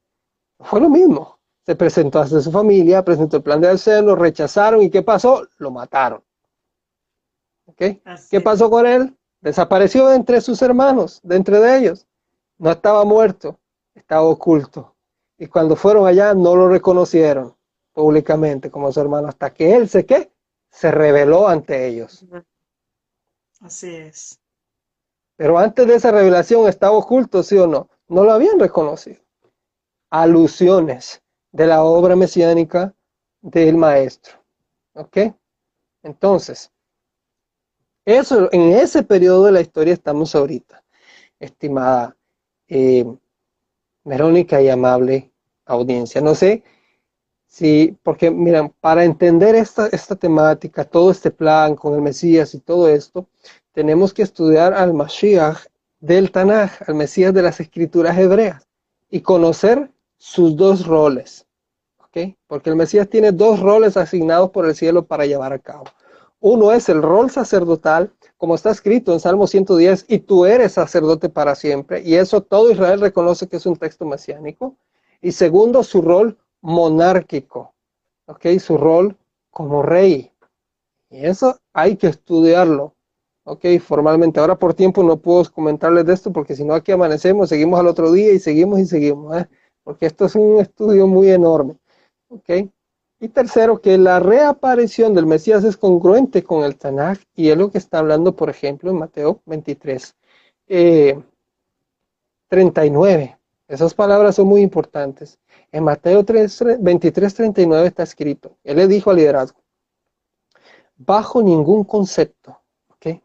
fue 0.58 0.80
lo 0.80 0.88
mismo. 0.88 1.38
Se 1.64 1.76
presentó 1.76 2.18
a 2.18 2.26
su 2.26 2.50
familia, 2.50 3.04
presentó 3.04 3.36
el 3.36 3.44
plan 3.44 3.60
del 3.60 3.76
Eterno, 3.76 4.08
lo 4.08 4.16
rechazaron, 4.16 4.82
¿y 4.82 4.90
qué 4.90 5.02
pasó? 5.02 5.46
Lo 5.58 5.70
mataron. 5.70 6.20
¿Qué 7.76 8.40
pasó 8.42 8.68
con 8.68 8.88
él? 8.88 9.16
Desapareció 9.40 10.08
de 10.08 10.16
entre 10.16 10.40
sus 10.40 10.60
hermanos, 10.62 11.20
de 11.22 11.36
entre 11.36 11.60
de 11.60 11.78
ellos. 11.78 12.08
No 12.58 12.72
estaba 12.72 13.04
muerto, 13.04 13.56
estaba 13.94 14.22
oculto. 14.22 14.96
Y 15.38 15.46
cuando 15.46 15.76
fueron 15.76 16.08
allá 16.08 16.34
no 16.34 16.56
lo 16.56 16.68
reconocieron 16.68 17.55
públicamente 17.96 18.70
como 18.70 18.92
su 18.92 19.00
hermano, 19.00 19.28
hasta 19.28 19.54
que 19.54 19.74
él 19.74 19.88
se 19.88 20.04
qué, 20.04 20.30
se 20.68 20.90
reveló 20.90 21.48
ante 21.48 21.86
ellos. 21.86 22.26
Así 23.58 23.88
es. 23.88 24.38
Pero 25.36 25.58
antes 25.58 25.86
de 25.86 25.94
esa 25.94 26.10
revelación 26.10 26.68
estaba 26.68 26.94
oculto, 26.94 27.42
¿sí 27.42 27.56
o 27.56 27.66
no? 27.66 27.88
No 28.06 28.24
lo 28.24 28.32
habían 28.32 28.60
reconocido. 28.60 29.22
Alusiones 30.10 31.22
de 31.52 31.66
la 31.66 31.84
obra 31.84 32.16
mesiánica 32.16 32.94
del 33.40 33.78
maestro. 33.78 34.34
¿Ok? 34.92 35.16
Entonces, 36.02 36.70
eso, 38.04 38.50
en 38.52 38.72
ese 38.72 39.04
periodo 39.04 39.46
de 39.46 39.52
la 39.52 39.62
historia 39.62 39.94
estamos 39.94 40.34
ahorita, 40.34 40.84
estimada 41.40 42.14
eh, 42.68 43.06
Verónica 44.04 44.60
y 44.60 44.68
amable 44.68 45.32
audiencia. 45.64 46.20
No 46.20 46.34
sé 46.34 46.62
Sí, 47.56 47.96
porque 48.02 48.30
miren, 48.30 48.70
para 48.82 49.02
entender 49.02 49.54
esta, 49.54 49.86
esta 49.86 50.14
temática, 50.14 50.84
todo 50.84 51.10
este 51.10 51.30
plan 51.30 51.74
con 51.74 51.94
el 51.94 52.02
Mesías 52.02 52.52
y 52.54 52.60
todo 52.60 52.86
esto, 52.86 53.28
tenemos 53.72 54.12
que 54.12 54.20
estudiar 54.20 54.74
al 54.74 54.92
Mashiach 54.92 55.60
del 55.98 56.30
Tanaj, 56.32 56.72
al 56.86 56.96
Mesías 56.96 57.32
de 57.32 57.40
las 57.40 57.58
escrituras 57.58 58.18
hebreas, 58.18 58.68
y 59.08 59.22
conocer 59.22 59.90
sus 60.18 60.54
dos 60.54 60.86
roles. 60.86 61.46
¿ok? 62.00 62.36
Porque 62.46 62.68
el 62.68 62.76
Mesías 62.76 63.08
tiene 63.08 63.32
dos 63.32 63.58
roles 63.60 63.96
asignados 63.96 64.50
por 64.50 64.66
el 64.66 64.74
cielo 64.74 65.06
para 65.06 65.24
llevar 65.24 65.54
a 65.54 65.58
cabo. 65.58 65.84
Uno 66.40 66.72
es 66.72 66.90
el 66.90 67.00
rol 67.00 67.30
sacerdotal, 67.30 68.12
como 68.36 68.54
está 68.54 68.70
escrito 68.70 69.14
en 69.14 69.20
Salmo 69.20 69.46
110, 69.46 70.04
y 70.08 70.18
tú 70.18 70.44
eres 70.44 70.72
sacerdote 70.72 71.30
para 71.30 71.54
siempre, 71.54 72.02
y 72.02 72.16
eso 72.16 72.42
todo 72.42 72.70
Israel 72.70 73.00
reconoce 73.00 73.48
que 73.48 73.56
es 73.56 73.64
un 73.64 73.76
texto 73.76 74.04
mesiánico. 74.04 74.76
Y 75.22 75.32
segundo, 75.32 75.82
su 75.82 76.02
rol 76.02 76.36
monárquico, 76.62 77.74
¿ok? 78.26 78.46
Su 78.58 78.76
rol 78.76 79.16
como 79.50 79.82
rey. 79.82 80.30
Y 81.10 81.24
eso 81.24 81.58
hay 81.72 81.96
que 81.96 82.08
estudiarlo, 82.08 82.94
¿ok? 83.44 83.64
Formalmente. 83.80 84.40
Ahora 84.40 84.56
por 84.58 84.74
tiempo 84.74 85.02
no 85.02 85.16
puedo 85.16 85.50
comentarles 85.52 86.04
de 86.06 86.14
esto 86.14 86.32
porque 86.32 86.56
si 86.56 86.64
no 86.64 86.74
aquí 86.74 86.92
amanecemos, 86.92 87.48
seguimos 87.48 87.78
al 87.80 87.86
otro 87.86 88.12
día 88.12 88.32
y 88.32 88.38
seguimos 88.38 88.80
y 88.80 88.86
seguimos, 88.86 89.36
¿eh? 89.36 89.48
Porque 89.84 90.06
esto 90.06 90.24
es 90.26 90.34
un 90.34 90.60
estudio 90.60 91.06
muy 91.06 91.30
enorme, 91.30 91.76
¿ok? 92.28 92.50
Y 93.18 93.28
tercero, 93.28 93.80
que 93.80 93.96
la 93.96 94.20
reaparición 94.20 95.14
del 95.14 95.24
Mesías 95.24 95.64
es 95.64 95.76
congruente 95.78 96.44
con 96.44 96.64
el 96.64 96.76
Tanakh 96.76 97.20
y 97.34 97.48
es 97.48 97.56
lo 97.56 97.70
que 97.70 97.78
está 97.78 98.00
hablando, 98.00 98.36
por 98.36 98.50
ejemplo, 98.50 98.90
en 98.90 98.98
Mateo 98.98 99.40
23, 99.46 100.14
39. 102.48 103.22
Eh, 103.22 103.36
Esas 103.68 103.94
palabras 103.94 104.34
son 104.34 104.48
muy 104.48 104.60
importantes. 104.60 105.38
En 105.76 105.84
Mateo 105.84 106.24
3, 106.24 106.80
23, 106.80 107.34
39 107.34 107.88
está 107.88 108.02
escrito, 108.02 108.56
Él 108.64 108.78
le 108.78 108.86
dijo 108.86 109.10
al 109.10 109.16
liderazgo, 109.16 109.60
bajo 110.96 111.42
ningún 111.42 111.84
concepto, 111.84 112.62
¿ok? 112.88 113.20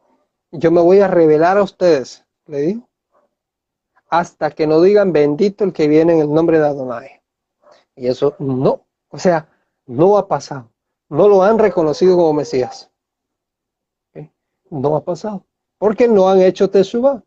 Yo 0.52 0.70
me 0.70 0.82
voy 0.82 1.00
a 1.00 1.08
revelar 1.08 1.58
a 1.58 1.64
ustedes, 1.64 2.26
le 2.48 2.60
dijo, 2.60 2.90
hasta 4.10 4.52
que 4.52 4.68
no 4.68 4.82
digan 4.82 5.14
bendito 5.14 5.64
el 5.64 5.72
que 5.72 5.88
viene 5.88 6.12
en 6.12 6.20
el 6.20 6.34
nombre 6.34 6.60
de 6.60 6.68
Adonai. 6.68 7.22
Y 7.96 8.08
eso 8.08 8.36
no, 8.40 8.86
o 9.08 9.18
sea, 9.18 9.48
no 9.86 10.18
ha 10.18 10.28
pasado. 10.28 10.70
No 11.08 11.30
lo 11.30 11.44
han 11.44 11.58
reconocido 11.58 12.18
como 12.18 12.34
Mesías. 12.34 12.92
No 14.70 14.98
ha 14.98 15.06
pasado. 15.06 15.46
Porque 15.78 16.10
no 16.10 16.28
han 16.28 16.42
hecho 16.42 16.70
Teshuvah. 16.70 17.24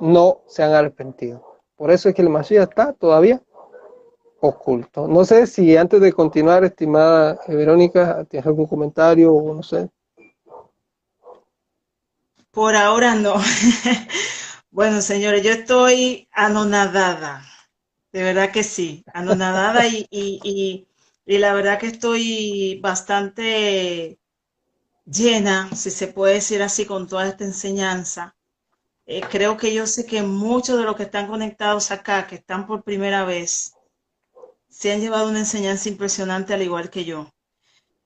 No 0.00 0.40
se 0.48 0.64
han 0.64 0.72
arrepentido. 0.72 1.60
Por 1.76 1.92
eso 1.92 2.08
es 2.08 2.14
que 2.16 2.22
el 2.22 2.28
Mesías 2.28 2.68
está 2.68 2.92
todavía 2.92 3.40
oculto. 4.46 5.08
No 5.08 5.24
sé 5.24 5.46
si 5.46 5.76
antes 5.76 6.00
de 6.00 6.12
continuar, 6.12 6.64
estimada 6.64 7.38
Verónica, 7.48 8.24
¿tienes 8.24 8.46
algún 8.46 8.66
comentario 8.66 9.32
o 9.32 9.54
no 9.54 9.62
sé? 9.62 9.88
Por 12.50 12.76
ahora 12.76 13.14
no. 13.14 13.34
bueno, 14.70 15.00
señores, 15.00 15.42
yo 15.42 15.50
estoy 15.50 16.28
anonadada. 16.32 17.42
De 18.12 18.22
verdad 18.22 18.52
que 18.52 18.62
sí, 18.62 19.04
anonadada 19.12 19.88
y, 19.88 20.06
y, 20.10 20.86
y, 21.26 21.38
la 21.38 21.52
verdad 21.52 21.80
que 21.80 21.88
estoy 21.88 22.78
bastante 22.80 24.20
llena, 25.04 25.74
si 25.74 25.90
se 25.90 26.06
puede 26.06 26.34
decir 26.34 26.62
así, 26.62 26.86
con 26.86 27.08
toda 27.08 27.26
esta 27.26 27.44
enseñanza. 27.44 28.36
Eh, 29.06 29.22
creo 29.28 29.56
que 29.56 29.74
yo 29.74 29.86
sé 29.86 30.06
que 30.06 30.22
muchos 30.22 30.78
de 30.78 30.84
los 30.84 30.96
que 30.96 31.02
están 31.02 31.26
conectados 31.26 31.90
acá, 31.90 32.26
que 32.26 32.36
están 32.36 32.66
por 32.66 32.84
primera 32.84 33.24
vez, 33.24 33.73
se 34.84 34.92
han 34.92 35.00
llevado 35.00 35.30
una 35.30 35.38
enseñanza 35.38 35.88
impresionante 35.88 36.52
al 36.52 36.60
igual 36.60 36.90
que 36.90 37.06
yo. 37.06 37.30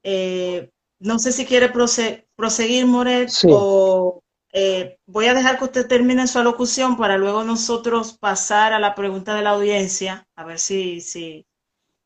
Eh, 0.05 0.71
no 1.01 1.19
sé 1.19 1.33
si 1.33 1.45
quiere 1.45 1.71
proseguir, 1.71 2.87
Moret, 2.87 3.33
o 3.49 4.23
eh, 4.53 4.97
voy 5.05 5.27
a 5.27 5.35
dejar 5.35 5.59
que 5.59 5.65
usted 5.65 5.89
termine 5.89 6.29
su 6.29 6.39
alocución 6.39 6.97
para 6.97 7.19
luego 7.19 7.43
nosotros 7.43 8.17
pasar 8.17 8.73
a 8.73 8.79
la 8.79 8.95
pregunta 8.95 9.35
de 9.35 9.43
la 9.43 9.51
audiencia, 9.51 10.29
a 10.37 10.45
ver 10.45 10.61
si, 10.61 11.01
si, 11.01 11.45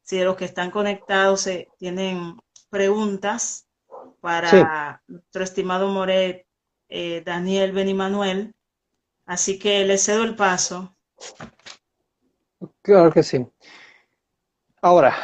si 0.01 0.16
de 0.16 0.24
los 0.24 0.36
que 0.36 0.47
están 0.47 0.70
conectados 0.70 1.47
tienen 1.77 2.39
preguntas 2.70 3.66
para 4.23 5.03
nuestro 5.07 5.44
estimado 5.44 5.89
Moret, 5.89 6.47
eh, 6.89 7.23
Daniel 7.27 7.73
Benimanuel. 7.73 8.55
Así 9.27 9.59
que 9.59 9.85
le 9.85 9.99
cedo 9.99 10.24
el 10.24 10.35
paso. 10.35 10.97
Claro 12.81 13.12
que 13.12 13.23
sí. 13.23 13.47
Ahora, 14.84 15.14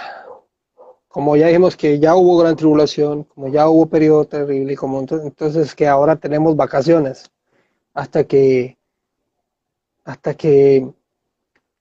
como 1.08 1.36
ya 1.36 1.48
dijimos 1.48 1.76
que 1.76 1.98
ya 1.98 2.14
hubo 2.14 2.38
gran 2.38 2.54
tribulación, 2.54 3.24
como 3.24 3.48
ya 3.48 3.68
hubo 3.68 3.88
periodo 3.88 4.24
terrible, 4.24 4.76
como 4.76 5.00
entonces 5.00 5.74
que 5.74 5.88
ahora 5.88 6.14
tenemos 6.14 6.54
vacaciones 6.54 7.28
hasta 7.92 8.22
que 8.22 8.78
hasta 10.04 10.34
que 10.34 10.88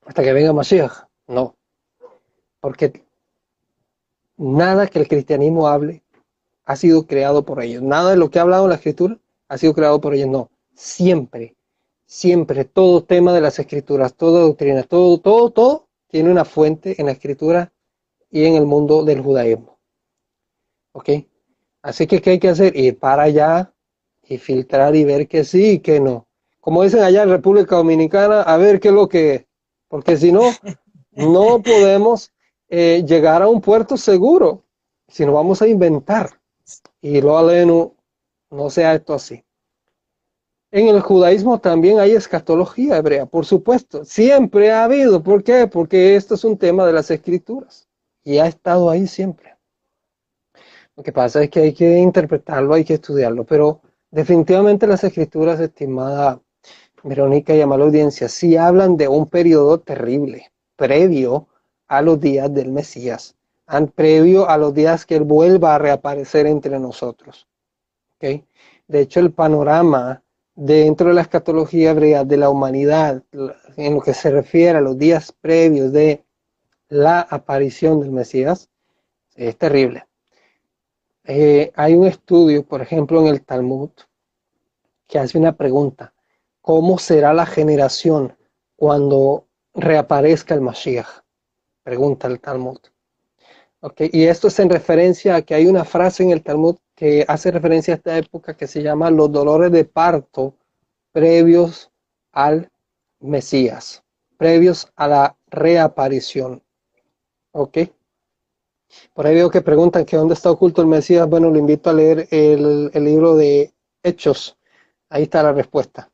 hasta 0.08 0.24
que 0.24 0.34
venga 0.34 0.54
Mashiach. 0.54 1.06
No. 1.28 1.56
Porque 2.62 3.06
nada 4.38 4.88
que 4.88 4.98
el 4.98 5.08
cristianismo 5.08 5.68
hable 5.68 6.04
ha 6.66 6.76
sido 6.76 7.06
creado 7.06 7.46
por 7.46 7.62
ellos. 7.62 7.84
Nada 7.84 8.10
de 8.12 8.18
lo 8.18 8.32
que 8.32 8.40
ha 8.40 8.42
hablado 8.42 8.68
la 8.68 8.76
escritura 8.76 9.20
ha 9.50 9.58
sido 9.60 9.76
creado 9.76 10.02
por 10.02 10.16
ellos. 10.16 10.30
No. 10.30 10.50
Siempre, 10.74 11.56
siempre, 12.08 12.66
todo 12.66 13.04
tema 13.04 13.34
de 13.34 13.42
las 13.42 13.60
escrituras, 13.60 14.16
toda 14.16 14.42
doctrina, 14.42 14.82
todo, 14.82 15.20
todo, 15.20 15.52
todo 15.52 15.87
tiene 16.08 16.32
una 16.32 16.46
fuente 16.46 16.96
en 17.00 17.08
la 17.08 17.14
escritura 17.14 17.74
y 18.30 18.46
en 18.46 18.56
el 18.56 18.66
mundo 18.66 19.04
del 19.04 19.22
judaísmo. 19.22 19.80
¿Ok? 20.94 21.10
Así 21.82 22.08
que, 22.08 22.22
¿qué 22.22 22.32
hay 22.32 22.40
que 22.40 22.50
hacer? 22.50 22.76
Ir 22.76 22.98
para 22.98 23.24
allá 23.24 23.74
y 24.24 24.38
filtrar 24.38 24.96
y 24.96 25.06
ver 25.06 25.28
que 25.28 25.44
sí 25.44 25.72
y 25.72 25.80
que 25.80 26.00
no. 26.00 26.28
Como 26.60 26.84
dicen 26.84 27.02
allá 27.02 27.24
en 27.24 27.30
República 27.30 27.78
Dominicana, 27.78 28.42
a 28.42 28.58
ver 28.58 28.80
qué 28.80 28.90
es 28.90 28.94
lo 28.94 29.08
que 29.08 29.36
es. 29.36 29.46
Porque 29.88 30.18
si 30.18 30.32
no, 30.32 30.52
no 31.12 31.62
podemos 31.64 32.32
eh, 32.68 33.04
llegar 33.08 33.42
a 33.42 33.48
un 33.48 33.62
puerto 33.62 33.96
seguro, 33.96 34.66
si 35.08 35.26
no 35.26 35.34
vamos 35.34 35.62
a 35.62 35.68
inventar. 35.68 36.42
Y 37.00 37.22
lo 37.22 37.38
aleno, 37.38 37.96
no 38.50 38.70
sea 38.70 38.96
esto 38.96 39.14
así. 39.14 39.44
En 40.72 40.88
el 40.88 41.00
judaísmo 41.00 41.60
también 41.60 42.00
hay 42.00 42.12
escatología 42.12 42.98
hebrea, 42.98 43.26
por 43.26 43.46
supuesto. 43.46 44.04
Siempre 44.04 44.72
ha 44.72 44.84
habido. 44.84 45.24
¿Por 45.24 45.44
qué? 45.44 45.68
Porque 45.68 46.16
esto 46.16 46.36
es 46.36 46.44
un 46.44 46.58
tema 46.58 46.86
de 46.86 46.94
las 46.94 47.10
escrituras. 47.10 47.88
Y 48.24 48.40
ha 48.40 48.48
estado 48.48 48.90
ahí 48.90 49.08
siempre. 49.08 49.56
Lo 50.98 51.04
que 51.04 51.14
pasa 51.14 51.44
es 51.44 51.50
que 51.50 51.60
hay 51.60 51.74
que 51.74 52.00
interpretarlo, 52.00 52.74
hay 52.74 52.84
que 52.84 52.96
estudiarlo, 52.96 53.46
pero 53.46 53.82
definitivamente 54.10 54.88
las 54.88 55.04
escrituras, 55.04 55.60
estimada 55.60 56.42
Verónica 57.04 57.54
y 57.54 57.62
amada 57.62 57.84
audiencia, 57.84 58.28
sí 58.28 58.58
hablan 58.58 58.98
de 58.98 59.08
un 59.08 59.28
periodo 59.28 59.80
terrible, 59.80 60.52
previo 60.76 61.48
a 61.88 62.02
los 62.02 62.20
días 62.20 62.52
del 62.54 62.72
Mesías, 62.72 63.36
previo 63.94 64.50
a 64.50 64.58
los 64.58 64.74
días 64.74 65.06
que 65.06 65.16
Él 65.16 65.24
vuelva 65.24 65.76
a 65.76 65.78
reaparecer 65.78 66.48
entre 66.48 66.80
nosotros. 66.80 67.48
¿Okay? 68.18 68.46
De 68.88 69.02
hecho, 69.02 69.20
el 69.20 69.32
panorama 69.32 70.24
dentro 70.58 71.10
de 71.10 71.14
la 71.14 71.22
escatología 71.22 71.92
hebrea 71.92 72.24
de 72.24 72.36
la 72.36 72.50
humanidad, 72.50 73.24
en 73.78 73.94
lo 73.94 74.02
que 74.02 74.16
se 74.16 74.32
refiere 74.32 74.80
a 74.80 74.82
los 74.82 74.98
días 74.98 75.32
previos 75.32 75.92
de 75.94 76.26
la 76.90 77.22
aparición 77.22 78.00
del 78.00 78.12
Mesías, 78.12 78.68
es 79.36 79.56
terrible. 79.56 80.08
Eh, 81.26 81.72
hay 81.76 81.94
un 81.94 82.08
estudio, 82.08 82.66
por 82.66 82.82
ejemplo, 82.82 83.22
en 83.22 83.28
el 83.28 83.46
Talmud, 83.46 83.92
que 85.06 85.20
hace 85.20 85.38
una 85.38 85.56
pregunta. 85.56 86.16
¿Cómo 86.62 86.98
será 86.98 87.34
la 87.34 87.46
generación 87.46 88.36
cuando 88.76 89.46
reaparezca 89.76 90.56
el 90.56 90.62
Mashiach? 90.62 91.22
Pregunta 91.84 92.28
el 92.28 92.40
Talmud. 92.40 92.80
Okay, 93.80 94.10
y 94.12 94.24
esto 94.26 94.48
es 94.48 94.60
en 94.60 94.70
referencia 94.70 95.36
a 95.36 95.42
que 95.44 95.54
hay 95.54 95.68
una 95.68 95.86
frase 95.86 96.24
en 96.24 96.32
el 96.32 96.42
Talmud 96.42 96.78
que 96.96 97.24
hace 97.28 97.52
referencia 97.52 97.94
a 97.94 97.98
esta 97.98 98.18
época 98.18 98.58
que 98.58 98.66
se 98.66 98.82
llama 98.82 99.12
los 99.12 99.32
dolores 99.32 99.72
de 99.72 99.86
parto 99.86 100.56
previos 101.12 101.92
al 102.32 102.72
Mesías, 103.20 104.04
previos 104.38 104.92
a 104.96 105.08
la 105.08 105.38
reaparición. 105.48 106.64
¿Ok? 107.52 107.78
Por 109.14 109.28
ahí 109.28 109.36
veo 109.36 109.50
que 109.50 109.62
preguntan 109.62 110.06
que 110.06 110.18
dónde 110.18 110.34
está 110.34 110.50
oculto 110.50 110.82
el 110.82 110.88
Mesías. 110.88 111.28
Bueno, 111.28 111.50
lo 111.50 111.60
invito 111.60 111.90
a 111.90 111.94
leer 111.94 112.28
el, 112.32 112.92
libro 112.94 113.36
de 113.36 113.74
Hechos. 114.04 114.58
Ahí 115.10 115.24
está 115.24 115.44
la 115.44 115.54
respuesta. 115.54 116.10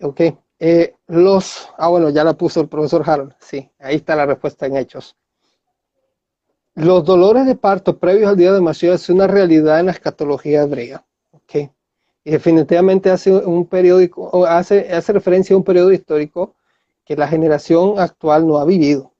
Ok. 0.00 0.20
Eh, 0.58 0.94
los, 1.06 1.68
ah, 1.76 1.88
bueno, 1.88 2.10
ya 2.10 2.24
la 2.24 2.34
puso 2.34 2.60
el 2.60 2.68
profesor 2.68 3.02
Harold. 3.08 3.34
Sí, 3.38 3.70
ahí 3.78 3.96
está 3.96 4.16
la 4.16 4.26
respuesta 4.26 4.66
en 4.66 4.76
Hechos. 4.76 5.16
Los 6.74 7.04
dolores 7.04 7.46
de 7.46 7.54
parto 7.54 7.98
previos 7.98 8.28
al 8.28 8.36
día 8.36 8.52
de 8.52 8.60
Mesías 8.60 9.02
es 9.02 9.08
una 9.08 9.28
realidad 9.28 9.78
en 9.78 9.86
la 9.86 9.92
escatología 9.92 10.62
hebrea. 10.62 11.04
Y 12.26 12.30
definitivamente 12.30 13.10
hace 13.10 13.30
un 13.30 13.66
periódico, 13.66 14.46
hace, 14.46 14.90
hace 14.92 15.12
referencia 15.12 15.54
a 15.54 15.58
un 15.58 15.64
periodo 15.64 15.92
histórico 15.92 16.54
que 17.04 17.16
la 17.16 17.28
generación 17.28 17.98
actual 18.00 18.46
no 18.46 18.58
ha 18.58 18.64
vivido. 18.64 19.12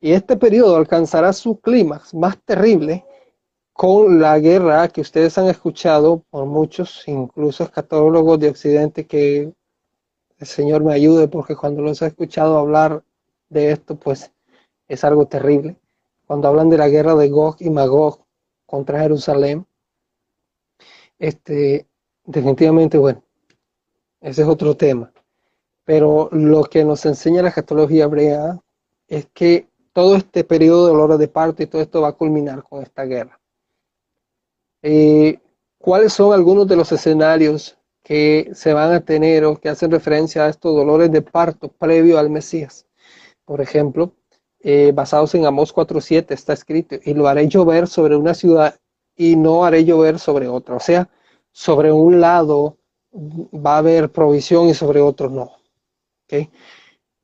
Y 0.00 0.12
este 0.12 0.36
periodo 0.36 0.76
alcanzará 0.76 1.32
su 1.32 1.58
clímax 1.58 2.12
más 2.12 2.36
terrible 2.44 3.04
con 3.72 4.20
la 4.20 4.38
guerra 4.38 4.88
que 4.88 5.00
ustedes 5.00 5.38
han 5.38 5.46
escuchado 5.46 6.22
por 6.28 6.44
muchos, 6.44 7.02
incluso 7.06 7.64
escatólogos 7.64 8.38
de 8.38 8.50
Occidente, 8.50 9.06
que 9.06 9.52
el 10.38 10.46
Señor 10.46 10.84
me 10.84 10.92
ayude, 10.92 11.28
porque 11.28 11.56
cuando 11.56 11.82
los 11.82 12.02
he 12.02 12.06
escuchado 12.06 12.58
hablar 12.58 13.02
de 13.48 13.72
esto, 13.72 13.94
pues 13.94 14.31
es 14.94 15.04
algo 15.04 15.26
terrible. 15.26 15.76
Cuando 16.26 16.48
hablan 16.48 16.68
de 16.68 16.78
la 16.78 16.88
guerra 16.88 17.14
de 17.14 17.28
Gog 17.28 17.56
y 17.60 17.70
Magog 17.70 18.24
contra 18.66 19.00
Jerusalén, 19.00 19.66
este, 21.18 21.86
definitivamente, 22.24 22.98
bueno, 22.98 23.22
ese 24.20 24.42
es 24.42 24.48
otro 24.48 24.76
tema. 24.76 25.12
Pero 25.84 26.28
lo 26.32 26.64
que 26.64 26.84
nos 26.84 27.04
enseña 27.06 27.42
la 27.42 27.48
escatología 27.48 28.04
hebrea 28.04 28.60
es 29.08 29.26
que 29.32 29.68
todo 29.92 30.16
este 30.16 30.44
periodo 30.44 30.86
de 30.86 30.92
dolores 30.92 31.18
de 31.18 31.28
parto 31.28 31.62
y 31.62 31.66
todo 31.66 31.82
esto 31.82 32.02
va 32.02 32.08
a 32.08 32.12
culminar 32.12 32.62
con 32.62 32.82
esta 32.82 33.04
guerra. 33.04 33.40
Eh, 34.82 35.38
¿Cuáles 35.78 36.12
son 36.12 36.32
algunos 36.32 36.66
de 36.68 36.76
los 36.76 36.92
escenarios 36.92 37.78
que 38.02 38.50
se 38.54 38.72
van 38.72 38.92
a 38.92 39.04
tener 39.04 39.44
o 39.44 39.56
que 39.56 39.68
hacen 39.68 39.90
referencia 39.90 40.44
a 40.44 40.48
estos 40.48 40.74
dolores 40.74 41.10
de 41.10 41.22
parto 41.22 41.68
previo 41.68 42.18
al 42.18 42.30
Mesías? 42.30 42.86
Por 43.44 43.60
ejemplo, 43.60 44.14
eh, 44.62 44.92
basados 44.94 45.34
en 45.34 45.44
Amós 45.44 45.74
4.7 45.74 46.30
está 46.30 46.52
escrito, 46.52 46.96
y 47.04 47.14
lo 47.14 47.26
haré 47.26 47.48
llover 47.48 47.88
sobre 47.88 48.16
una 48.16 48.32
ciudad 48.32 48.78
y 49.16 49.34
no 49.36 49.64
haré 49.64 49.84
llover 49.84 50.18
sobre 50.18 50.46
otra. 50.48 50.76
O 50.76 50.80
sea, 50.80 51.08
sobre 51.50 51.90
un 51.92 52.20
lado 52.20 52.78
va 53.12 53.74
a 53.74 53.78
haber 53.78 54.10
provisión 54.10 54.68
y 54.68 54.74
sobre 54.74 55.00
otro 55.00 55.28
no. 55.28 55.52
¿Okay? 56.24 56.50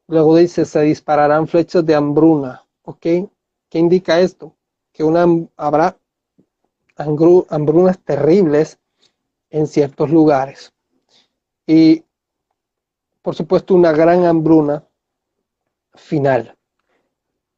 Luego 0.09 0.36
dice, 0.36 0.65
se 0.65 0.81
dispararán 0.81 1.47
flechas 1.47 1.86
de 1.86 1.94
hambruna. 1.94 2.65
¿Ok? 2.82 3.01
¿Qué 3.01 3.78
indica 3.78 4.20
esto? 4.20 4.56
Que 4.93 5.05
una, 5.05 5.27
habrá 5.56 5.97
hambrunas 6.97 7.98
terribles 8.01 8.78
en 9.51 9.66
ciertos 9.66 10.10
lugares. 10.10 10.73
Y, 11.66 12.05
por 13.23 13.35
supuesto, 13.36 13.74
una 13.74 13.93
gran 13.93 14.24
hambruna 14.24 14.85
final. 15.94 16.57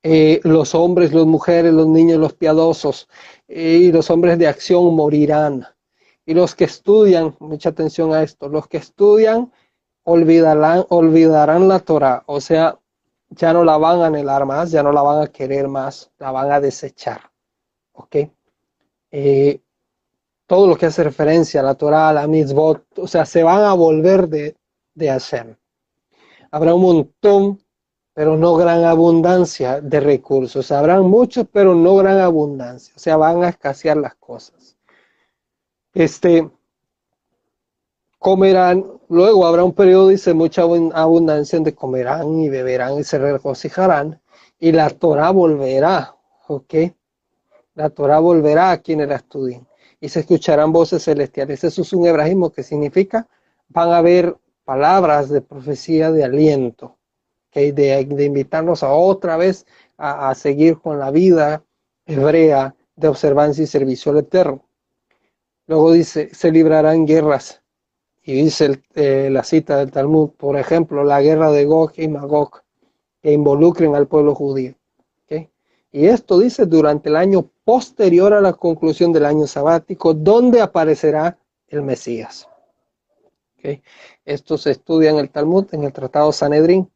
Eh, 0.03 0.41
los 0.45 0.75
hombres, 0.75 1.13
las 1.13 1.27
mujeres, 1.27 1.73
los 1.75 1.87
niños, 1.87 2.19
los 2.19 2.33
piadosos 2.33 3.09
eh, 3.49 3.79
y 3.83 3.93
los 3.93 4.11
hombres 4.11 4.39
de 4.39 4.47
acción 4.47 4.95
morirán. 4.95 5.67
Y 6.25 6.35
los 6.35 6.55
que 6.55 6.65
estudian, 6.65 7.37
mucha 7.39 7.71
atención 7.71 8.15
a 8.15 8.23
esto, 8.23 8.49
los 8.49 8.67
que 8.67 8.79
estudian 8.79 9.53
olvidarán, 10.05 10.87
olvidarán 10.89 11.69
la 11.69 11.81
Torah, 11.81 12.23
o 12.27 12.41
sea, 12.41 12.79
ya 13.29 13.53
no 13.53 13.65
la 13.65 13.77
van 13.77 14.01
a 14.01 14.07
anhelar 14.07 14.47
más, 14.47 14.71
ya 14.71 14.83
no 14.83 14.93
la 14.93 15.03
van 15.03 15.23
a 15.23 15.27
querer 15.29 15.69
más, 15.69 16.11
la 16.19 16.31
van 16.31 16.51
a 16.51 16.61
desechar. 16.61 17.31
¿Ok? 17.93 18.17
Eh, 19.11 19.61
todo 20.47 20.67
lo 20.67 20.77
que 20.77 20.87
hace 20.87 21.05
referencia 21.05 21.61
a 21.61 21.65
la 21.65 21.75
Torah, 21.75 22.09
a 22.09 22.13
la 22.13 22.27
mitzvot, 22.27 22.99
o 22.99 23.07
sea, 23.07 23.25
se 23.25 23.43
van 23.43 23.63
a 23.63 23.73
volver 23.75 24.29
de, 24.29 24.57
de 24.95 25.11
hacer. 25.11 25.57
Habrá 26.51 26.75
un 26.75 26.83
montón, 26.83 27.61
pero 28.21 28.37
no 28.37 28.55
gran 28.55 28.85
abundancia 28.85 29.81
de 29.81 29.99
recursos. 29.99 30.71
Habrán 30.73 31.05
muchos, 31.05 31.47
pero 31.51 31.75
no 31.75 31.97
gran 31.97 32.19
abundancia. 32.19 32.93
O 32.95 32.99
sea, 32.99 33.17
van 33.17 33.43
a 33.43 33.49
escasear 33.49 33.97
las 33.97 34.15
cosas. 34.17 34.77
Este, 35.95 36.51
comerán, 38.19 38.85
luego 39.09 39.47
habrá 39.47 39.65
un 39.65 39.73
periodo, 39.73 40.09
dice, 40.09 40.35
mucha 40.35 40.61
abundancia 40.61 41.57
donde 41.57 41.75
comerán 41.75 42.39
y 42.41 42.51
beberán 42.51 42.99
y 42.99 43.05
se 43.05 43.19
regocijarán, 43.19 44.21
y 44.59 44.73
la 44.73 44.91
Torah 44.91 45.31
volverá, 45.31 46.15
¿ok? 46.47 46.75
La 47.75 47.89
Torah 47.89 48.19
volverá 48.19 48.73
a 48.73 48.83
quienes 48.83 49.09
la 49.09 49.17
estudien, 49.17 49.67
y 49.99 50.11
se 50.11 50.21
escucharán 50.21 50.73
voces 50.73 51.03
celestiales. 51.03 51.65
Eso 51.65 51.81
es 51.81 51.93
un 51.95 52.05
hebraísmo 52.05 52.53
que 52.53 52.65
significa, 52.65 53.27
van 53.71 53.89
a 53.89 53.97
haber 53.97 54.37
palabras 54.67 55.31
de 55.31 55.41
profecía 55.41 56.13
de 56.13 56.23
aliento. 56.23 57.00
De, 57.55 58.05
de 58.05 58.25
invitarnos 58.25 58.83
a 58.83 58.93
otra 58.93 59.37
vez 59.37 59.67
a, 59.97 60.35
seguir 60.35 60.79
con 60.79 60.99
la 60.99 61.11
vida 61.11 61.63
hebrea 62.07 62.75
de 62.97 63.09
observancia 63.09 63.65
y 63.65 63.67
servicio 63.67 64.13
al 64.13 64.19
Eterno. 64.19 64.65
Luego 65.67 65.93
dice, 65.93 66.35
se 66.35 66.51
librarán 66.51 67.07
guerras 67.07 67.63
y 68.23 68.33
dice 68.45 68.83
eh, 68.95 69.29
la 69.31 69.45
cita 69.45 69.77
del 69.77 69.91
Talmud, 69.91 70.31
por 70.31 70.57
ejemplo, 70.57 71.05
la 71.05 71.21
guerra 71.21 71.51
de 71.51 71.65
Gog 71.65 71.93
y 71.97 72.09
Magog, 72.09 72.63
que 73.23 73.33
involucren 73.33 73.95
al 73.95 74.07
pueblo 74.07 74.35
judío. 74.35 74.75
Y 75.93 76.07
esto 76.07 76.39
dice 76.39 76.67
durante 76.67 77.09
el 77.09 77.17
año 77.17 77.51
posterior 77.65 78.33
a 78.33 78.41
la 78.41 78.53
conclusión 78.53 79.13
del 79.13 79.25
año 79.25 79.47
sabático, 79.47 80.15
donde 80.15 80.61
aparecerá 80.61 81.37
el 81.67 81.83
Mesías. 81.83 82.49
Esto 84.25 84.57
se 84.57 84.71
estudia 84.71 85.11
en 85.11 85.17
el 85.17 85.31
Talmud, 85.31 85.67
en 85.73 85.85
el 85.85 85.93
Tratado 85.93 86.33
Sanedrín. 86.33 86.89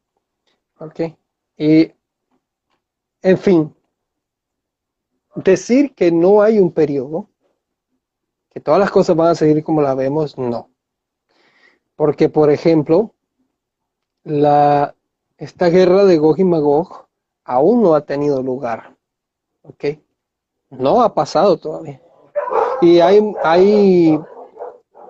Y, 1.57 1.93
en 3.23 3.39
fin, 3.39 3.75
decir 5.35 5.95
que 5.95 6.11
no 6.11 6.43
hay 6.43 6.59
un 6.59 6.73
periodo, 6.73 7.29
que 8.51 8.61
todas 8.61 8.81
las 8.81 8.91
cosas 8.91 9.17
van 9.17 9.29
a 9.29 9.35
seguir 9.35 9.63
como 9.65 9.83
la 9.83 9.95
vemos, 9.95 10.39
no. 10.39 10.71
Porque, 11.97 12.29
por 12.29 12.51
ejemplo, 12.51 13.15
la, 14.25 14.95
esta 15.39 15.69
guerra 15.69 16.05
de 16.05 16.19
Gog 16.19 16.39
y 16.39 16.45
Magog 16.45 17.07
aún 17.45 17.83
no 17.83 17.95
ha 17.95 18.05
tenido 18.05 18.43
lugar. 18.43 18.97
¿Ok? 19.63 19.85
No 20.71 21.03
ha 21.03 21.15
pasado 21.15 21.57
todavía. 21.57 22.01
Y 22.81 23.01
hay, 23.01 23.21
hay 23.43 24.19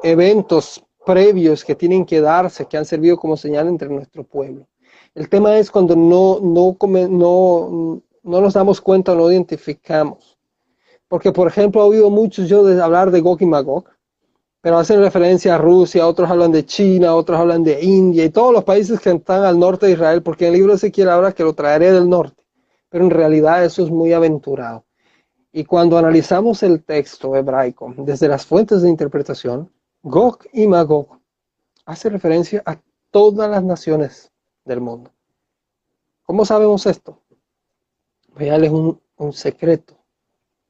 eventos 0.02 0.84
previos 1.04 1.64
que 1.64 1.74
tienen 1.74 2.04
que 2.04 2.20
darse, 2.20 2.66
que 2.66 2.76
han 2.76 2.84
servido 2.84 3.16
como 3.16 3.36
señal 3.36 3.68
entre 3.68 3.88
nuestro 3.88 4.24
pueblo. 4.24 4.66
El 5.14 5.28
tema 5.28 5.56
es 5.58 5.70
cuando 5.70 5.94
no, 5.94 6.40
no, 6.40 6.76
no, 7.08 8.02
no 8.24 8.40
nos 8.40 8.54
damos 8.54 8.80
cuenta, 8.80 9.14
no 9.14 9.30
identificamos. 9.30 10.36
Porque, 11.06 11.30
por 11.30 11.46
ejemplo, 11.46 11.82
he 11.82 11.88
oído 11.88 12.10
muchos 12.10 12.48
yo 12.48 12.64
de 12.64 12.82
hablar 12.82 13.12
de 13.12 13.20
Gog 13.20 13.40
y 13.40 13.46
Magog, 13.46 13.84
pero 14.60 14.78
hacen 14.78 15.00
referencia 15.00 15.54
a 15.54 15.58
Rusia, 15.58 16.08
otros 16.08 16.28
hablan 16.28 16.50
de 16.50 16.66
China, 16.66 17.14
otros 17.14 17.38
hablan 17.38 17.62
de 17.62 17.80
India 17.84 18.24
y 18.24 18.30
todos 18.30 18.52
los 18.52 18.64
países 18.64 18.98
que 18.98 19.10
están 19.10 19.44
al 19.44 19.58
norte 19.58 19.86
de 19.86 19.92
Israel, 19.92 20.22
porque 20.22 20.48
el 20.48 20.54
libro 20.54 20.72
de 20.72 20.76
Ezequiel 20.76 21.10
habla 21.10 21.32
que 21.32 21.44
lo 21.44 21.52
traeré 21.52 21.92
del 21.92 22.08
norte, 22.08 22.42
pero 22.88 23.04
en 23.04 23.10
realidad 23.10 23.64
eso 23.64 23.84
es 23.84 23.90
muy 23.90 24.12
aventurado. 24.12 24.84
Y 25.52 25.64
cuando 25.64 25.96
analizamos 25.96 26.64
el 26.64 26.82
texto 26.82 27.36
hebraico 27.36 27.94
desde 27.98 28.26
las 28.26 28.46
fuentes 28.46 28.82
de 28.82 28.88
interpretación, 28.88 29.70
Gog 30.02 30.38
y 30.52 30.66
Magog 30.66 31.20
hace 31.84 32.08
referencia 32.08 32.62
a 32.66 32.80
todas 33.12 33.48
las 33.48 33.62
naciones 33.62 34.32
del 34.64 34.80
mundo. 34.80 35.10
¿Cómo 36.24 36.44
sabemos 36.44 36.86
esto? 36.86 37.20
Voy 38.34 38.48
a 38.48 38.52
darles 38.52 38.70
un, 38.70 39.00
secreto. 39.32 39.96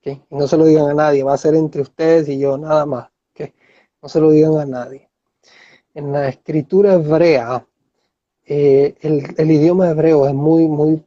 ¿okay? 0.01 0.23
no 0.31 0.47
se 0.47 0.57
lo 0.57 0.65
digan 0.65 0.91
a 0.91 0.95
nadie, 0.95 1.23
va 1.23 1.35
a 1.35 1.39
ser 1.39 1.55
entre 1.55 1.83
ustedes 1.83 2.29
y 2.29 2.39
yo, 2.39 2.59
nada 2.59 2.87
más. 2.87 3.11
¿okay? 3.33 3.55
No 4.03 4.09
se 4.09 4.21
lo 4.21 4.31
digan 4.31 4.59
a 4.59 4.66
nadie. 4.66 5.09
En 5.95 6.12
la 6.12 6.29
escritura 6.29 6.95
hebrea, 6.95 7.66
eh, 8.47 8.95
el, 9.01 9.35
el, 9.37 9.51
idioma 9.51 9.91
hebreo 9.91 10.27
es 10.27 10.35
muy, 10.35 10.66
muy, 10.66 11.03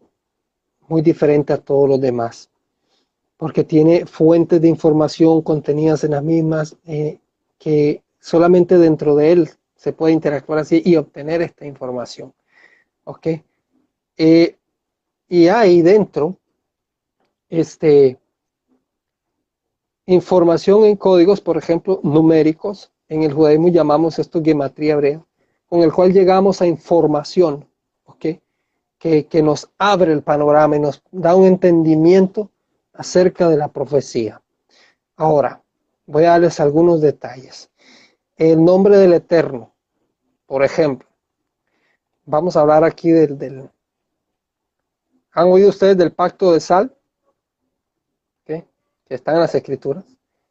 muy 0.87 1.01
diferente 1.01 1.53
a 1.53 1.57
todos 1.57 1.87
los 1.87 2.01
demás, 2.01 2.49
porque 3.37 3.63
tiene 3.63 4.05
fuentes 4.05 4.61
de 4.61 4.67
información 4.67 5.41
contenidas 5.41 6.03
en 6.03 6.11
las 6.11 6.23
mismas 6.23 6.75
eh, 6.85 7.19
que 7.59 8.01
solamente 8.19 8.77
dentro 8.77 9.15
de 9.15 9.31
él 9.31 9.49
se 9.75 9.93
puede 9.93 10.13
interactuar 10.13 10.59
así 10.59 10.81
y 10.83 10.95
obtener 10.95 11.41
esta 11.41 11.65
información. 11.65 12.33
¿Ok? 13.07 13.27
Eh, 14.17 14.57
y 15.29 15.47
ahí 15.47 15.81
dentro, 15.81 16.37
este, 17.47 18.19
información 20.05 20.83
en 20.83 20.97
códigos, 20.97 21.39
por 21.39 21.55
ejemplo, 21.55 22.01
numéricos. 22.03 22.91
En 23.07 23.23
el 23.23 23.31
judaísmo 23.31 23.69
llamamos 23.69 24.19
esto 24.19 24.43
gematría 24.43 24.93
hebrea, 24.93 25.25
con 25.67 25.81
el 25.83 25.93
cual 25.93 26.11
llegamos 26.11 26.61
a 26.61 26.67
información, 26.67 27.65
¿ok? 28.03 28.25
Que, 28.97 29.25
que 29.27 29.41
nos 29.41 29.69
abre 29.77 30.11
el 30.11 30.21
panorama 30.21 30.75
y 30.75 30.79
nos 30.79 31.01
da 31.09 31.33
un 31.33 31.45
entendimiento 31.45 32.49
acerca 32.91 33.47
de 33.47 33.55
la 33.55 33.69
profecía. 33.69 34.41
Ahora, 35.15 35.63
voy 36.05 36.25
a 36.25 36.31
darles 36.31 36.59
algunos 36.59 36.99
detalles. 36.99 37.69
El 38.35 38.65
nombre 38.65 38.97
del 38.97 39.13
Eterno, 39.13 39.73
por 40.45 40.65
ejemplo, 40.65 41.07
vamos 42.27 42.55
a 42.55 42.61
hablar 42.61 42.83
aquí 42.83 43.11
del... 43.11 43.69
¿Han 45.31 45.47
oído 45.47 45.69
ustedes 45.69 45.97
del 45.97 46.11
pacto 46.11 46.53
de 46.53 46.59
sal? 46.59 46.95
Que 48.45 48.65
está 49.15 49.33
en 49.33 49.39
las 49.39 49.55
escrituras. 49.55 50.03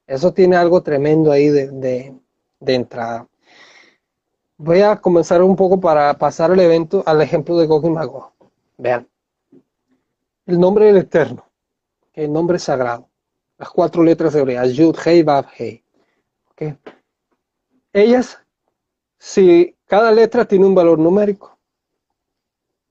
Eso 0.06 0.32
tiene 0.32 0.56
algo 0.56 0.82
tremendo 0.82 1.30
ahí 1.30 1.50
de, 1.50 2.14
entrada. 2.60 3.28
Voy 4.56 4.80
a 4.80 4.96
comenzar 4.96 5.42
un 5.42 5.54
poco 5.54 5.78
para 5.78 6.16
pasar 6.16 6.52
el 6.52 6.60
evento 6.60 7.02
al 7.04 7.20
ejemplo 7.20 7.58
de 7.58 7.66
Gog 7.66 7.84
y 7.84 7.90
Magog. 7.90 8.32
Vean. 8.78 9.06
El 10.46 10.58
nombre 10.58 10.86
del 10.86 10.98
Eterno, 10.98 11.44
el 12.14 12.32
nombre 12.32 12.58
sagrado. 12.58 13.08
Las 13.58 13.68
cuatro 13.68 14.02
letras 14.02 14.34
hebreas, 14.34 14.72
Yud, 14.72 14.96
Hei, 15.04 15.22
Vav, 15.22 15.46
Hei. 15.58 15.82
Ellas, 17.92 18.38
si 19.18 19.76
cada 19.86 20.12
letra 20.12 20.44
tiene 20.46 20.64
un 20.64 20.74
valor 20.74 20.98
numérico. 20.98 21.55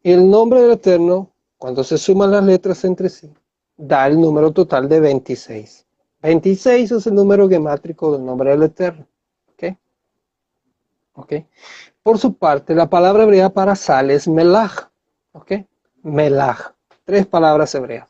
Y 0.05 0.11
el 0.11 0.29
nombre 0.29 0.61
del 0.61 0.73
Eterno, 0.73 1.31
cuando 1.57 1.83
se 1.83 1.97
suman 1.97 2.29
las 2.29 2.43
letras 2.43 2.85
entre 2.85 3.09
sí, 3.09 3.33
da 3.75 4.05
el 4.05 4.21
número 4.21 4.51
total 4.51 4.87
de 4.87 4.99
26. 4.99 5.83
26 6.21 6.91
es 6.91 7.07
el 7.07 7.15
número 7.15 7.49
gemátrico 7.49 8.11
del 8.11 8.23
nombre 8.23 8.51
del 8.51 8.61
Eterno. 8.61 9.07
¿Ok? 9.51 9.63
¿Ok? 11.13 11.33
Por 12.03 12.19
su 12.19 12.37
parte, 12.37 12.75
la 12.75 12.87
palabra 12.87 13.23
hebrea 13.23 13.49
para 13.49 13.75
sal 13.75 14.11
es 14.11 14.27
melach. 14.27 14.91
¿Ok? 15.31 15.53
Melach. 16.03 16.75
Tres 17.03 17.25
palabras 17.25 17.73
hebreas. 17.73 18.07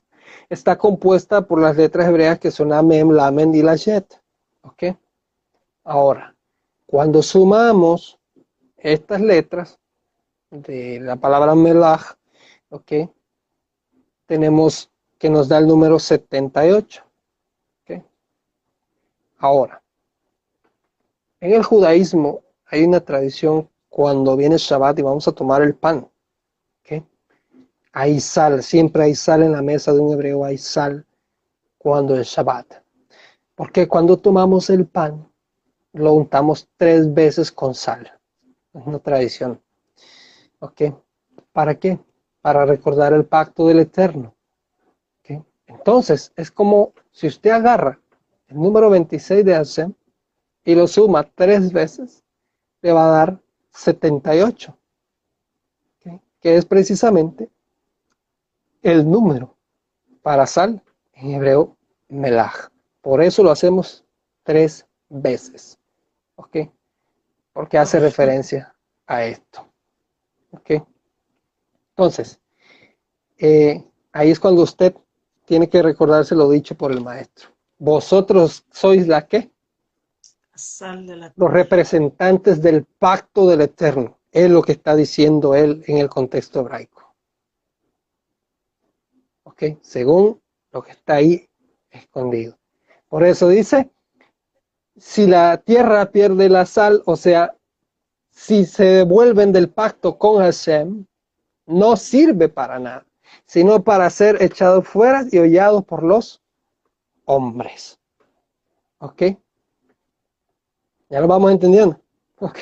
Está 0.50 0.78
compuesta 0.78 1.48
por 1.48 1.62
las 1.62 1.78
letras 1.78 2.10
hebreas 2.10 2.40
que 2.40 2.52
son 2.52 2.74
Amem, 2.74 3.10
Lamen 3.10 3.56
y 3.56 3.62
Lashet. 3.62 4.22
¿Ok? 4.64 4.84
Ahora, 5.86 6.36
cuando 6.88 7.24
sumamos 7.24 8.20
estas 8.76 9.22
letras 9.22 9.80
de 10.52 11.00
la 11.00 11.16
palabra 11.16 11.56
melach, 11.56 12.18
¿ok? 12.70 13.10
Tenemos 14.26 14.92
que 15.18 15.30
nos 15.30 15.48
da 15.48 15.58
el 15.58 15.68
número 15.68 16.00
78. 16.00 17.04
¿ok? 17.84 18.04
Ahora, 19.38 19.82
en 21.40 21.54
el 21.54 21.64
judaísmo 21.64 22.44
hay 22.66 22.84
una 22.84 23.00
tradición 23.00 23.70
cuando 23.90 24.36
viene 24.36 24.58
Shabbat 24.58 25.00
y 25.00 25.04
vamos 25.04 25.28
a 25.28 25.32
tomar 25.32 25.62
el 25.62 25.76
pan. 25.76 26.10
Hay 27.98 28.20
sal, 28.20 28.62
siempre 28.62 29.04
hay 29.04 29.16
sal 29.16 29.42
en 29.42 29.54
la 29.54 29.62
mesa 29.62 29.94
de 29.94 30.02
un 30.02 30.12
hebreo, 30.12 30.44
hay 30.44 30.58
sal 30.58 31.06
cuando 31.78 32.20
es 32.20 32.28
Shabbat. 32.28 32.84
Porque 33.56 33.88
cuando 33.88 34.18
tomamos 34.18 34.70
el 34.70 34.86
pan, 34.86 35.32
lo 35.94 36.12
untamos 36.12 36.68
tres 36.76 37.14
veces 37.14 37.54
con 37.54 37.74
sal. 37.74 38.12
Es 38.74 38.86
una 38.86 39.00
tradición. 39.00 39.62
¿Ok? 40.66 40.82
¿Para 41.52 41.76
qué? 41.76 42.00
Para 42.42 42.66
recordar 42.66 43.14
el 43.14 43.26
pacto 43.26 43.68
del 43.68 43.80
Eterno. 43.80 44.34
Entonces, 45.68 46.32
es 46.36 46.52
como 46.52 46.94
si 47.12 47.28
usted 47.28 47.50
agarra 47.50 48.00
el 48.48 48.58
número 48.58 48.90
26 48.90 49.44
de 49.46 49.54
Hashem 49.54 49.94
y 50.64 50.76
lo 50.76 50.88
suma 50.88 51.24
tres 51.24 51.72
veces, 51.72 52.24
le 52.82 52.92
va 52.92 53.08
a 53.08 53.12
dar 53.12 53.42
78. 53.72 54.78
¿Ok? 55.98 56.22
Que 56.40 56.56
es 56.58 56.66
precisamente 56.66 57.50
el 58.82 59.10
número 59.10 59.56
para 60.22 60.46
sal 60.46 60.82
en 61.14 61.32
hebreo 61.32 61.76
melach. 62.10 62.70
Por 63.02 63.22
eso 63.22 63.44
lo 63.44 63.52
hacemos 63.52 64.04
tres 64.44 64.86
veces. 65.10 65.80
¿Ok? 66.36 66.58
Porque 67.54 67.78
hace 67.78 68.00
referencia 68.00 68.76
a 69.08 69.24
esto. 69.24 69.65
¿Ok? 70.58 70.86
Entonces, 71.90 72.40
eh, 73.38 73.84
ahí 74.12 74.32
es 74.32 74.40
cuando 74.40 74.62
usted 74.62 74.96
tiene 75.46 75.70
que 75.70 75.82
recordarse 75.82 76.36
lo 76.36 76.50
dicho 76.50 76.76
por 76.76 76.92
el 76.92 77.02
maestro. 77.02 77.50
Vosotros 77.78 78.66
sois 78.72 79.08
la 79.08 79.28
que? 79.28 79.52
Los 81.36 81.52
representantes 81.52 82.62
del 82.62 82.86
pacto 82.86 83.48
del 83.48 83.62
eterno. 83.62 84.20
Es 84.32 84.50
lo 84.50 84.62
que 84.62 84.74
está 84.74 84.96
diciendo 84.96 85.56
él 85.56 85.84
en 85.88 85.98
el 85.98 86.10
contexto 86.10 86.62
hebraico. 86.62 87.16
¿Ok? 89.44 89.64
Según 89.82 90.42
lo 90.72 90.82
que 90.82 90.92
está 90.92 91.16
ahí 91.16 91.48
escondido. 91.90 92.58
Por 93.08 93.24
eso 93.24 93.48
dice, 93.48 93.90
si 94.98 95.28
la 95.28 95.58
tierra 95.58 96.12
pierde 96.12 96.50
la 96.50 96.66
sal, 96.66 97.04
o 97.06 97.16
sea, 97.16 97.56
si 98.36 98.66
se 98.66 98.84
devuelven 98.84 99.54
del 99.54 99.70
pacto 99.70 100.18
con 100.18 100.42
Hashem, 100.42 101.06
no 101.66 101.96
sirve 101.96 102.50
para 102.50 102.78
nada, 102.78 103.06
sino 103.46 103.84
para 103.84 104.10
ser 104.10 104.42
echados 104.44 104.88
fuera 104.88 105.26
y 105.32 105.40
hollados 105.40 105.86
por 105.86 106.04
los 106.04 106.44
hombres. 107.24 107.98
¿Ok? 109.00 109.24
Ya 111.10 111.22
lo 111.22 111.28
vamos 111.28 111.52
entendiendo. 111.52 112.00
¿Ok? 112.40 112.60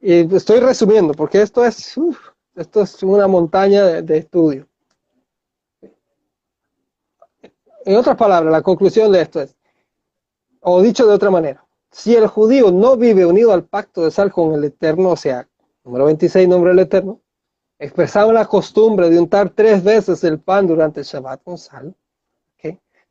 Y 0.00 0.34
estoy 0.34 0.60
resumiendo, 0.60 1.12
porque 1.12 1.42
esto 1.42 1.62
es, 1.62 1.94
esto 2.56 2.80
es 2.80 3.02
una 3.02 3.28
montaña 3.28 4.00
de 4.00 4.16
estudio. 4.16 4.66
En 7.84 7.96
otras 7.96 8.16
palabras, 8.16 8.50
la 8.50 8.62
conclusión 8.62 9.12
de 9.12 9.20
esto 9.20 9.42
es, 9.42 9.54
o 10.60 10.80
dicho 10.80 11.06
de 11.06 11.14
otra 11.14 11.30
manera, 11.30 11.66
si 11.90 12.14
el 12.14 12.26
judío 12.26 12.70
no 12.70 12.96
vive 12.96 13.26
unido 13.26 13.52
al 13.52 13.64
pacto 13.64 14.04
de 14.04 14.10
sal 14.10 14.32
con 14.32 14.54
el 14.54 14.64
Eterno, 14.64 15.10
o 15.10 15.16
sea, 15.16 15.48
número 15.84 16.06
26, 16.06 16.48
nombre 16.48 16.70
del 16.70 16.80
Eterno, 16.80 17.20
expresaba 17.78 18.32
la 18.32 18.46
costumbre 18.46 19.10
de 19.10 19.18
untar 19.18 19.50
tres 19.50 19.82
veces 19.82 20.22
el 20.24 20.38
pan 20.38 20.66
durante 20.66 21.00
el 21.00 21.06
Shabbat 21.06 21.42
con 21.42 21.58
sal, 21.58 21.94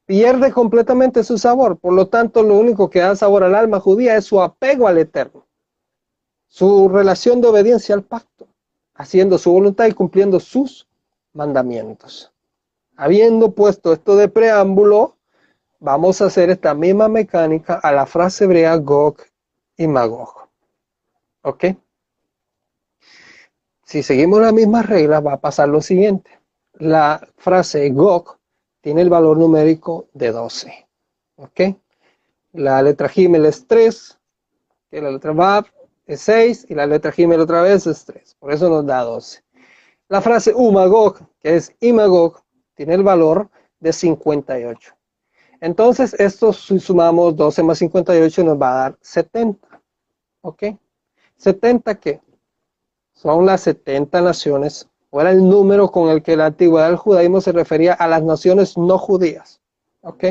pierde 0.10 0.52
completamente 0.52 1.24
su 1.24 1.38
sabor. 1.38 1.78
Por 1.78 1.94
lo 1.94 2.08
tanto, 2.08 2.42
lo 2.42 2.58
único 2.58 2.90
que 2.90 2.98
da 2.98 3.16
sabor 3.16 3.44
al 3.44 3.54
alma 3.54 3.80
judía 3.80 4.18
es 4.18 4.26
su 4.26 4.42
apego 4.42 4.88
al 4.88 4.98
Eterno, 4.98 5.46
su 6.48 6.90
relación 6.90 7.42
de 7.42 7.48
obediencia 7.50 7.94
al 7.94 8.02
pacto, 8.02 8.48
haciendo 8.96 9.38
su 9.38 9.52
voluntad 9.52 9.86
y 9.86 9.92
cumpliendo 9.92 10.40
sus 10.40 10.88
mandamientos. 11.32 12.32
Habiendo 12.96 13.52
puesto 13.52 13.94
esto 13.94 14.16
de 14.16 14.30
preámbulo, 14.30 15.16
vamos 15.80 16.22
a 16.22 16.26
hacer 16.26 16.50
esta 16.50 16.74
misma 16.74 17.08
mecánica 17.08 17.76
a 17.76 17.92
la 17.92 18.06
frase 18.06 18.44
hebrea 18.44 18.76
Gog 18.76 19.18
y 19.78 19.88
Magog. 19.88 20.50
¿Ok? 21.42 21.66
Si 23.84 24.04
seguimos 24.04 24.42
las 24.42 24.54
mismas 24.54 24.86
reglas, 24.86 25.26
va 25.26 25.34
a 25.34 25.42
pasar 25.42 25.70
lo 25.70 25.82
siguiente. 25.82 26.40
La 26.74 27.28
frase 27.38 27.90
Gog 27.90 28.38
tiene 28.82 29.02
el 29.02 29.10
valor 29.10 29.38
numérico 29.38 30.08
de 30.14 30.32
12. 30.32 30.88
¿Ok? 31.38 31.62
La 32.54 32.82
letra 32.82 33.10
Gimel 33.10 33.46
es 33.46 33.68
3, 33.68 34.20
la 34.92 35.12
letra 35.12 35.34
Vav 35.34 35.66
es 36.06 36.22
6 36.22 36.66
y 36.70 36.76
la 36.76 36.88
letra 36.88 37.12
Gimel 37.12 37.40
otra 37.40 37.62
vez 37.62 37.86
es 37.88 38.06
3. 38.06 38.36
Por 38.40 38.52
eso 38.52 38.70
nos 38.70 38.86
da 38.86 39.04
12. 39.04 39.44
La 40.08 40.22
frase 40.22 40.54
Umagog, 40.54 41.20
que 41.40 41.56
es 41.56 41.76
Imagog, 41.80 42.42
tiene 42.74 42.96
el 42.96 43.04
valor 43.04 43.50
de 43.80 43.94
58. 43.94 44.99
Entonces, 45.62 46.14
esto 46.14 46.54
si 46.54 46.80
sumamos 46.80 47.36
12 47.36 47.64
más 47.64 47.80
58 47.80 48.44
nos 48.44 48.62
va 48.62 48.72
a 48.72 48.80
dar 48.82 48.98
70. 49.02 49.68
¿Ok? 50.42 50.64
¿70 51.40 52.00
qué? 52.00 52.22
Son 53.14 53.46
las 53.46 53.62
70 53.62 54.22
naciones, 54.22 54.88
o 55.10 55.20
era 55.20 55.32
el 55.32 55.48
número 55.48 55.92
con 55.92 56.10
el 56.10 56.24
que 56.24 56.38
la 56.38 56.48
antigüedad 56.48 56.88
del 56.88 56.96
judaísmo 56.96 57.42
se 57.42 57.52
refería 57.52 57.94
a 57.94 58.08
las 58.08 58.24
naciones 58.24 58.78
no 58.78 58.98
judías. 58.98 59.60
¿Ok? 60.02 60.26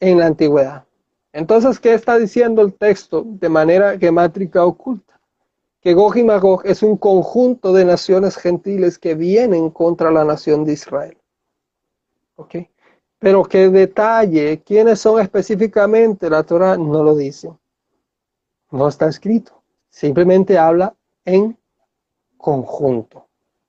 En 0.00 0.18
la 0.18 0.26
antigüedad. 0.26 0.84
Entonces, 1.32 1.78
¿qué 1.78 1.94
está 1.94 2.16
diciendo 2.18 2.62
el 2.62 2.74
texto 2.74 3.22
de 3.24 3.48
manera 3.48 3.98
gemátrica 3.98 4.64
oculta? 4.64 5.20
Que 5.80 5.94
Gog 5.94 6.16
y 6.16 6.24
Magog 6.24 6.62
es 6.64 6.82
un 6.82 6.96
conjunto 6.96 7.72
de 7.72 7.84
naciones 7.84 8.36
gentiles 8.36 8.98
que 8.98 9.14
vienen 9.14 9.70
contra 9.70 10.10
la 10.10 10.24
nación 10.24 10.64
de 10.64 10.72
Israel. 10.72 11.18
¿Ok? 12.36 12.56
Pero 13.24 13.42
que 13.42 13.70
detalle 13.70 14.60
quiénes 14.62 15.00
son 15.00 15.18
específicamente, 15.18 16.28
la 16.28 16.42
Torah 16.42 16.76
no 16.76 17.02
lo 17.02 17.16
dice. 17.16 17.50
No 18.70 18.86
está 18.86 19.08
escrito. 19.08 19.62
Simplemente 19.88 20.58
habla 20.58 20.94
en 21.24 21.56
conjunto. 22.36 23.26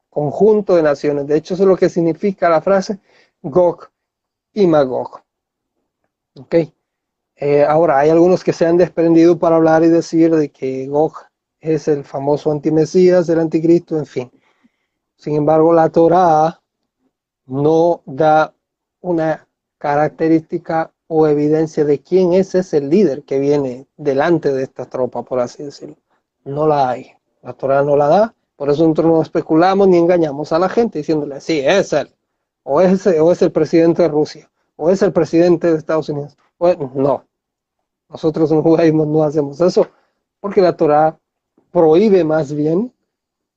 Conjunto 0.10 0.76
de 0.76 0.84
naciones. 0.84 1.28
De 1.28 1.38
hecho, 1.38 1.54
eso 1.54 1.64
es 1.64 1.70
lo 1.70 1.78
que 1.78 1.88
significa 1.88 2.50
la 2.50 2.60
frase 2.60 3.00
Gog 3.42 3.90
y 4.52 4.68
Magog. 4.68 5.22
¿Ok? 6.38 6.56
Eh, 7.38 7.64
ahora, 7.64 8.00
hay 8.00 8.10
algunos 8.10 8.44
que 8.44 8.52
se 8.52 8.66
han 8.66 8.76
desprendido 8.76 9.40
para 9.40 9.56
hablar 9.56 9.86
y 9.86 9.88
decir 9.88 10.36
de 10.36 10.50
que 10.50 10.86
Gog 10.88 11.14
es 11.62 11.88
el 11.88 12.04
famoso 12.04 12.52
antimesías, 12.52 13.30
el 13.30 13.40
anticristo, 13.40 13.98
en 13.98 14.06
fin. 14.06 14.32
Sin 15.16 15.38
embargo, 15.38 15.72
la 15.72 15.90
Torah 15.90 16.62
no 17.46 18.02
da 18.06 18.55
una 19.06 19.48
característica 19.78 20.92
o 21.08 21.28
evidencia 21.28 21.86
de 21.86 22.00
quién 22.00 22.34
es 22.34 22.56
ese 22.56 22.82
líder 22.82 23.24
que 23.24 23.38
viene 23.38 23.86
delante 23.98 24.52
de 24.52 24.64
esta 24.64 24.86
tropa, 24.86 25.22
por 25.22 25.40
así 25.40 25.62
decirlo. 25.62 25.98
No 26.44 26.68
la 26.68 26.90
hay. 26.90 27.12
La 27.44 27.54
Torah 27.54 27.84
no 27.84 27.96
la 27.96 28.08
da. 28.08 28.36
Por 28.56 28.70
eso 28.70 28.82
nosotros 28.82 29.06
no 29.06 29.22
especulamos 29.22 29.88
ni 29.88 29.98
engañamos 29.98 30.52
a 30.52 30.58
la 30.58 30.70
gente 30.70 31.00
diciéndole, 31.00 31.40
sí, 31.40 31.60
es 31.60 31.94
él. 31.94 32.10
O 32.64 32.82
es, 32.82 33.06
o 33.06 33.32
es 33.32 33.42
el 33.44 33.52
presidente 33.52 34.02
de 34.02 34.08
Rusia. 34.08 34.50
O 34.76 34.90
es 34.90 35.04
el 35.04 35.14
presidente 35.14 35.72
de 35.72 35.78
Estados 35.78 36.10
Unidos. 36.10 36.36
no. 36.60 37.26
Nosotros 38.10 38.52
en 38.52 38.64
judaísmo 38.64 39.06
no 39.06 39.24
hacemos 39.24 39.62
eso. 39.62 39.88
Porque 40.40 40.62
la 40.62 40.76
Torah 40.76 41.20
prohíbe 41.72 42.24
más 42.24 42.54
bien 42.54 42.92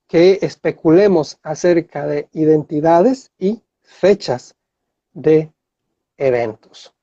que 0.07 0.37
especulemos 0.43 1.39
acerca 1.41 2.05
de 2.05 2.27
identidades 2.33 3.31
y 3.39 3.63
fechas 3.81 4.55
de 5.13 5.51
eventos. 6.17 6.93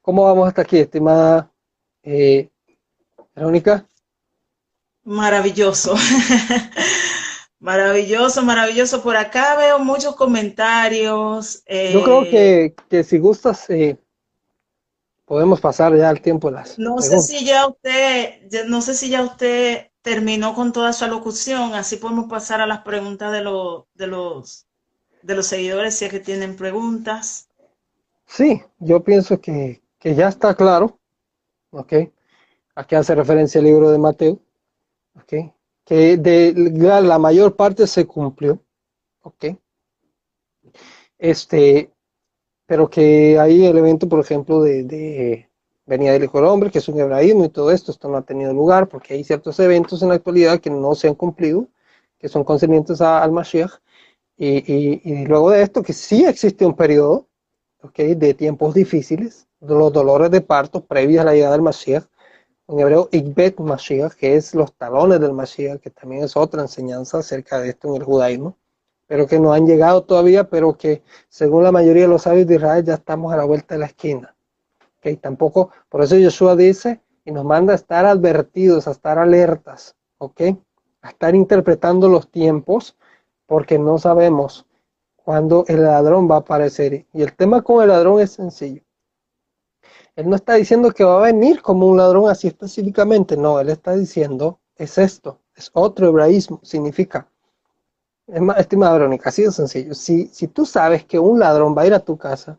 ¿Cómo 0.00 0.24
vamos 0.24 0.48
hasta 0.48 0.62
aquí, 0.62 0.78
estimada 0.78 1.50
eh, 2.02 2.50
Verónica? 3.34 3.86
Maravilloso. 5.04 5.94
maravilloso, 7.60 8.42
maravilloso. 8.42 9.02
Por 9.02 9.16
acá 9.16 9.56
veo 9.56 9.78
muchos 9.78 10.16
comentarios. 10.16 11.62
Yo 11.66 12.02
creo 12.02 12.24
eh, 12.24 12.74
que, 12.88 13.04
si 13.04 13.18
gustas, 13.18 13.70
eh, 13.70 13.96
podemos 15.24 15.60
pasar 15.60 15.96
ya 15.96 16.10
el 16.10 16.20
tiempo 16.20 16.48
de 16.48 16.54
las. 16.56 16.78
No 16.78 16.98
sé 16.98 17.20
si 17.20 17.44
ya 17.44 17.66
usted, 17.66 18.66
no 18.66 18.82
sé 18.82 18.94
si 18.94 19.08
ya 19.08 19.22
usted 19.22 19.88
terminó 20.02 20.54
con 20.54 20.72
toda 20.72 20.92
su 20.92 21.04
alocución, 21.04 21.74
así 21.74 21.96
podemos 21.96 22.26
pasar 22.28 22.60
a 22.60 22.66
las 22.66 22.80
preguntas 22.80 23.30
de, 23.32 23.38
de 23.94 24.06
los 24.08 24.66
de 25.22 25.34
los 25.34 25.46
seguidores 25.46 25.96
si 25.96 26.04
es 26.04 26.10
que 26.10 26.20
tienen 26.20 26.56
preguntas. 26.56 27.48
Sí, 28.26 28.62
yo 28.78 29.02
pienso 29.02 29.40
que, 29.40 29.82
ya 30.02 30.28
está 30.28 30.54
claro, 30.54 30.98
¿ok? 31.70 31.92
Aquí 32.74 32.94
hace 32.94 33.14
referencia 33.14 33.58
al 33.58 33.66
libro 33.66 33.90
de 33.90 33.98
Mateo, 33.98 34.38
¿ok? 35.16 35.52
Que 35.84 36.16
de 36.16 36.54
la, 37.02 37.18
mayor 37.18 37.56
parte 37.56 37.86
se 37.86 38.06
cumplió, 38.06 38.58
¿ok? 39.22 39.56
Este, 41.18 41.90
pero 42.66 42.88
que 42.88 43.38
hay 43.38 43.66
el 43.66 43.76
evento, 43.76 44.08
por 44.08 44.20
ejemplo, 44.20 44.62
de, 44.62 44.84
de 44.84 45.50
venida 45.86 46.12
del 46.12 46.24
Hijo 46.24 46.38
del 46.38 46.46
Hombre, 46.46 46.70
que 46.70 46.78
es 46.78 46.88
un 46.88 46.98
hebraísmo 46.98 47.44
y 47.44 47.48
todo 47.48 47.70
esto, 47.70 47.92
esto 47.92 48.08
no 48.08 48.16
ha 48.16 48.22
tenido 48.22 48.52
lugar 48.52 48.88
porque 48.88 49.14
hay 49.14 49.24
ciertos 49.24 49.58
eventos 49.60 50.02
en 50.02 50.08
la 50.08 50.14
actualidad 50.14 50.60
que 50.60 50.70
no 50.70 50.94
se 50.94 51.08
han 51.08 51.14
cumplido, 51.14 51.68
que 52.18 52.28
son 52.28 52.44
concernientes 52.44 53.00
al 53.00 53.32
Mashiach, 53.32 53.72
y, 54.36 55.24
luego 55.26 55.50
de 55.50 55.62
esto, 55.62 55.82
que 55.82 55.92
sí 55.92 56.24
existe 56.24 56.66
un 56.66 56.74
periodo 56.74 57.28
okay, 57.82 58.14
de 58.14 58.34
tiempos 58.34 58.74
difíciles, 58.74 59.46
de 59.60 59.74
los 59.74 59.92
dolores 59.92 60.30
de 60.30 60.40
parto 60.40 60.84
previos 60.84 61.22
a 61.22 61.24
la 61.24 61.34
llegada 61.34 61.52
del 61.52 61.62
Mashiach, 61.62 62.04
en 62.68 62.80
hebreo 62.80 63.08
Igbet 63.12 63.58
Mashiach, 63.58 64.14
que 64.14 64.36
es 64.36 64.54
los 64.54 64.72
talones 64.74 65.20
del 65.20 65.32
Mashiach, 65.32 65.80
que 65.80 65.90
también 65.90 66.24
es 66.24 66.36
otra 66.36 66.62
enseñanza 66.62 67.18
acerca 67.18 67.60
de 67.60 67.70
esto 67.70 67.88
en 67.88 67.96
el 67.96 68.04
judaísmo, 68.04 68.56
pero 69.06 69.26
que 69.26 69.38
no 69.38 69.52
han 69.52 69.66
llegado 69.66 70.04
todavía, 70.04 70.48
pero 70.48 70.76
que 70.76 71.02
según 71.28 71.64
la 71.64 71.72
mayoría 71.72 72.02
de 72.02 72.08
los 72.08 72.22
sabios 72.22 72.46
de 72.46 72.54
Israel 72.54 72.84
ya 72.84 72.94
estamos 72.94 73.32
a 73.32 73.36
la 73.36 73.44
vuelta 73.44 73.74
de 73.74 73.80
la 73.80 73.86
esquina. 73.86 74.34
Okay, 74.98 75.16
tampoco, 75.16 75.70
por 75.88 76.02
eso 76.02 76.16
Yeshua 76.16 76.56
dice 76.56 77.00
y 77.24 77.32
nos 77.32 77.44
manda 77.44 77.72
a 77.72 77.76
estar 77.76 78.06
advertidos, 78.06 78.88
a 78.88 78.92
estar 78.92 79.18
alertas, 79.18 79.96
¿ok? 80.18 80.40
A 81.02 81.10
estar 81.10 81.34
interpretando 81.34 82.08
los 82.08 82.30
tiempos 82.30 82.96
porque 83.52 83.78
no 83.78 83.98
sabemos 83.98 84.64
cuándo 85.14 85.66
el 85.68 85.82
ladrón 85.82 86.26
va 86.26 86.36
a 86.36 86.38
aparecer. 86.38 87.04
Y 87.12 87.20
el 87.20 87.36
tema 87.36 87.60
con 87.60 87.82
el 87.82 87.90
ladrón 87.90 88.18
es 88.18 88.30
sencillo. 88.30 88.80
Él 90.16 90.30
no 90.30 90.36
está 90.36 90.54
diciendo 90.54 90.90
que 90.90 91.04
va 91.04 91.18
a 91.18 91.24
venir 91.30 91.60
como 91.60 91.86
un 91.86 91.98
ladrón 91.98 92.30
así 92.30 92.46
específicamente, 92.46 93.36
no, 93.36 93.60
él 93.60 93.68
está 93.68 93.94
diciendo, 93.94 94.58
es 94.74 94.96
esto, 94.96 95.38
es 95.54 95.70
otro 95.74 96.06
hebraísmo, 96.06 96.60
significa, 96.62 97.28
es 98.26 98.40
más, 98.40 98.58
estimada 98.58 98.94
Verónica, 98.94 99.28
así 99.28 99.42
de 99.42 99.52
sencillo, 99.52 99.92
si, 99.92 100.28
si 100.28 100.48
tú 100.48 100.64
sabes 100.64 101.04
que 101.04 101.18
un 101.18 101.38
ladrón 101.38 101.76
va 101.76 101.82
a 101.82 101.86
ir 101.86 101.92
a 101.92 102.00
tu 102.00 102.16
casa, 102.16 102.58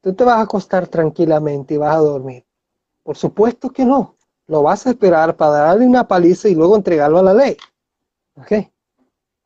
tú 0.00 0.12
te 0.12 0.24
vas 0.24 0.38
a 0.38 0.42
acostar 0.42 0.88
tranquilamente 0.88 1.74
y 1.74 1.76
vas 1.76 1.94
a 1.94 2.00
dormir. 2.00 2.44
Por 3.04 3.16
supuesto 3.16 3.70
que 3.70 3.84
no, 3.84 4.16
lo 4.48 4.64
vas 4.64 4.88
a 4.88 4.90
esperar 4.90 5.36
para 5.36 5.52
darle 5.52 5.86
una 5.86 6.08
paliza 6.08 6.48
y 6.48 6.56
luego 6.56 6.74
entregarlo 6.74 7.18
a 7.18 7.22
la 7.22 7.34
ley. 7.34 7.56
¿Ok? 8.34 8.71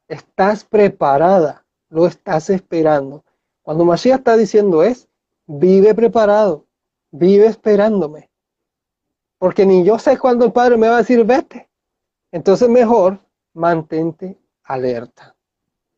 Estás 0.09 0.65
preparada, 0.65 1.65
lo 1.89 2.07
estás 2.07 2.51
esperando. 2.51 3.25
Cuando 3.63 3.85
Mashiach 3.85 4.19
está 4.19 4.37
diciendo 4.37 4.83
es, 4.83 5.09
vive 5.47 5.95
preparado, 5.95 6.67
vive 7.11 7.47
esperándome. 7.47 8.31
Porque 9.39 9.67
ni 9.67 9.85
yo 9.85 9.99
sé 9.99 10.19
cuándo 10.19 10.45
el 10.45 10.53
Padre 10.53 10.77
me 10.77 10.89
va 10.89 10.97
a 10.97 10.99
decir 10.99 11.25
vete. 11.25 11.69
Entonces 12.31 12.69
mejor 12.69 13.19
mantente 13.53 14.39
alerta. 14.63 15.35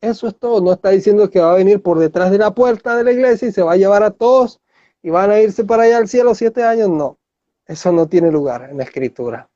Eso 0.01 0.27
es 0.27 0.35
todo. 0.37 0.61
No 0.61 0.73
está 0.73 0.89
diciendo 0.89 1.29
que 1.29 1.39
va 1.39 1.51
a 1.51 1.57
venir 1.57 1.81
por 1.81 1.99
detrás 1.99 2.31
de 2.31 2.37
la 2.37 2.51
puerta 2.51 2.95
de 2.95 3.03
la 3.03 3.11
iglesia 3.11 3.47
y 3.47 3.51
se 3.51 3.61
va 3.61 3.73
a 3.73 3.77
llevar 3.77 4.03
a 4.03 4.11
todos 4.11 4.59
y 5.01 5.09
van 5.09 5.31
a 5.31 5.39
irse 5.39 5.63
para 5.63 5.83
allá 5.83 5.97
al 5.97 6.07
cielo 6.07 6.33
siete 6.35 6.63
años. 6.63 6.89
No, 6.89 7.17
eso 7.65 7.91
no 7.91 8.07
tiene 8.07 8.31
lugar 8.31 8.69
en 8.69 8.77
la 8.77 8.83
escritura. 8.83 9.49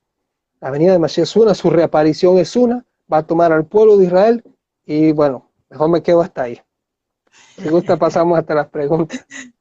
La 0.59 0.69
venida 0.69 0.93
de 0.93 0.99
Mashiach 0.99 1.23
es 1.27 1.35
una, 1.35 1.53
su 1.55 1.69
reaparición 1.69 2.38
es 2.38 2.55
una, 2.55 2.85
va 3.11 3.17
a 3.17 3.27
tomar 3.27 3.51
al 3.51 3.65
pueblo 3.65 3.97
de 3.97 4.05
Israel 4.05 4.43
y 4.85 5.11
bueno, 5.11 5.51
mejor 5.69 5.89
me 5.89 6.03
quedo 6.03 6.21
hasta 6.21 6.43
ahí. 6.43 6.61
Si 7.57 7.69
gusta, 7.69 7.97
pasamos 7.97 8.38
hasta 8.38 8.55
las 8.55 8.69
preguntas. 8.69 9.25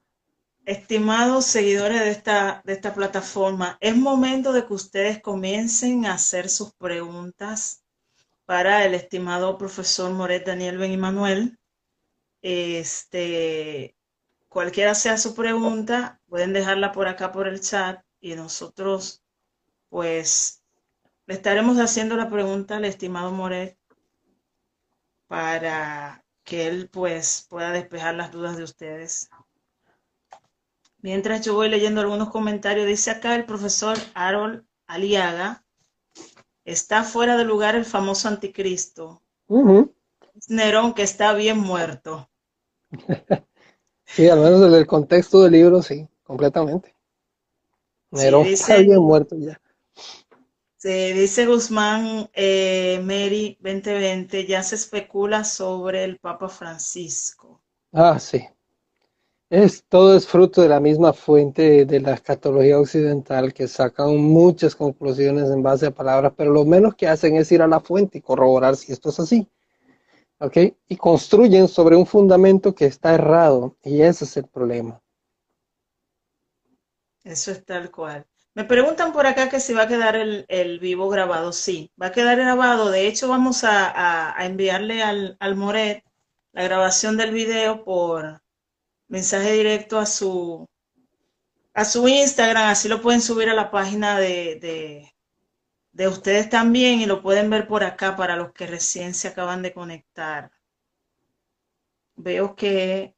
Estimados 0.65 1.45
seguidores 1.45 1.99
de 1.99 2.11
esta, 2.11 2.61
de 2.63 2.73
esta 2.73 2.93
plataforma, 2.93 3.77
es 3.81 3.97
momento 3.97 4.53
de 4.53 4.65
que 4.65 4.73
ustedes 4.73 5.21
comiencen 5.21 6.05
a 6.05 6.13
hacer 6.13 6.47
sus 6.47 6.71
preguntas 6.73 7.83
para 8.45 8.85
el 8.85 8.93
estimado 8.93 9.57
profesor 9.57 10.11
Moret 10.11 10.45
Daniel 10.45 10.77
Ben 10.77 10.97
Manuel. 10.97 11.59
Este, 12.41 13.97
cualquiera 14.47 14.95
sea 14.95 15.17
su 15.17 15.35
pregunta, 15.35 16.21
pueden 16.27 16.53
dejarla 16.53 16.93
por 16.93 17.07
acá 17.09 17.31
por 17.33 17.47
el 17.47 17.59
chat 17.59 18.01
y 18.21 18.35
nosotros 18.35 19.21
pues 19.89 20.62
le 21.25 21.33
estaremos 21.33 21.77
haciendo 21.77 22.15
la 22.15 22.29
pregunta 22.29 22.77
al 22.77 22.85
estimado 22.85 23.31
Moret 23.31 23.77
para 25.27 26.23
que 26.43 26.67
él 26.67 26.89
pues 26.89 27.45
pueda 27.49 27.71
despejar 27.71 28.15
las 28.15 28.31
dudas 28.31 28.57
de 28.57 28.63
ustedes. 28.63 29.29
Mientras 31.01 31.41
yo 31.45 31.53
voy 31.53 31.69
leyendo 31.69 32.01
algunos 32.01 32.29
comentarios, 32.29 32.87
dice 32.87 33.11
acá 33.11 33.35
el 33.35 33.45
profesor 33.45 33.97
Harold 34.13 34.63
Aliaga, 34.87 35.65
está 36.65 37.03
fuera 37.03 37.37
de 37.37 37.45
lugar 37.45 37.75
el 37.75 37.85
famoso 37.85 38.27
anticristo. 38.27 39.21
Nerón 40.47 40.93
que 40.93 41.03
está 41.03 41.33
bien 41.33 41.59
muerto. 41.59 42.29
sí, 44.05 44.29
al 44.29 44.39
menos 44.39 44.61
desde 44.61 44.77
el 44.77 44.87
contexto 44.87 45.43
del 45.43 45.53
libro, 45.53 45.81
sí, 45.81 46.07
completamente. 46.23 46.95
Nerón 48.11 48.45
está 48.45 48.77
bien 48.77 49.01
muerto 49.01 49.35
ya. 49.37 49.59
Se 50.83 51.13
dice 51.13 51.45
Guzmán 51.45 52.29
eh, 52.33 52.99
Mary 53.05 53.57
2020, 53.61 54.45
ya 54.45 54.61
se 54.63 54.75
especula 54.75 55.45
sobre 55.45 56.03
el 56.03 56.19
Papa 56.19 56.49
Francisco. 56.49 57.61
Ah, 57.93 58.19
sí. 58.19 58.45
Es, 59.49 59.85
todo 59.87 60.17
es 60.17 60.27
fruto 60.27 60.61
de 60.61 60.67
la 60.67 60.81
misma 60.81 61.13
fuente 61.13 61.85
de 61.85 62.01
la 62.01 62.15
escatología 62.15 62.77
occidental 62.77 63.53
que 63.53 63.69
sacan 63.69 64.17
muchas 64.17 64.75
conclusiones 64.75 65.49
en 65.51 65.63
base 65.63 65.85
a 65.85 65.91
palabras, 65.91 66.33
pero 66.35 66.51
lo 66.51 66.65
menos 66.65 66.95
que 66.95 67.07
hacen 67.07 67.37
es 67.37 67.49
ir 67.53 67.61
a 67.61 67.67
la 67.69 67.79
fuente 67.79 68.17
y 68.17 68.21
corroborar 68.21 68.75
si 68.75 68.91
esto 68.91 69.07
es 69.07 69.21
así. 69.21 69.47
¿Ok? 70.39 70.57
Y 70.89 70.97
construyen 70.97 71.69
sobre 71.69 71.95
un 71.95 72.05
fundamento 72.05 72.75
que 72.75 72.87
está 72.87 73.13
errado 73.13 73.77
y 73.83 74.01
ese 74.01 74.25
es 74.25 74.35
el 74.35 74.47
problema. 74.47 75.01
Eso 77.23 77.51
es 77.51 77.63
tal 77.63 77.89
cual. 77.89 78.27
Me 78.55 78.65
preguntan 78.65 79.13
por 79.13 79.25
acá 79.25 79.49
que 79.49 79.59
si 79.59 79.73
va 79.73 79.83
a 79.83 79.87
quedar 79.87 80.15
el, 80.15 80.79
vivo 80.79 81.09
grabado. 81.09 81.51
Sí, 81.53 81.91
va 82.01 82.07
a 82.07 82.11
quedar 82.11 82.37
grabado. 82.37 82.91
De 82.91 83.07
hecho, 83.07 83.27
vamos 83.27 83.63
a, 83.63 84.35
enviarle 84.45 85.01
al, 85.01 85.37
al, 85.39 85.55
Moret 85.55 86.03
la 86.51 86.63
grabación 86.63 87.17
del 87.17 87.31
video 87.31 87.83
por 87.83 88.41
mensaje 89.07 89.53
directo 89.53 89.99
a 89.99 90.05
su, 90.05 90.67
a 91.73 91.85
su 91.85 92.07
Instagram. 92.07 92.69
Así 92.69 92.87
lo 92.87 93.01
pueden 93.01 93.21
subir 93.21 93.49
a 93.49 93.55
la 93.55 93.71
página 93.71 94.19
de, 94.19 94.59
de, 94.61 95.15
de 95.93 96.07
ustedes 96.07 96.49
también 96.49 97.01
y 97.01 97.05
lo 97.07 97.21
pueden 97.23 97.49
ver 97.49 97.67
por 97.67 97.83
acá 97.83 98.15
para 98.15 98.35
los 98.35 98.53
que 98.53 98.67
recién 98.67 99.15
se 99.15 99.29
acaban 99.29 99.63
de 99.63 99.73
conectar. 99.73 100.51
Veo 102.15 102.55
que 102.55 103.15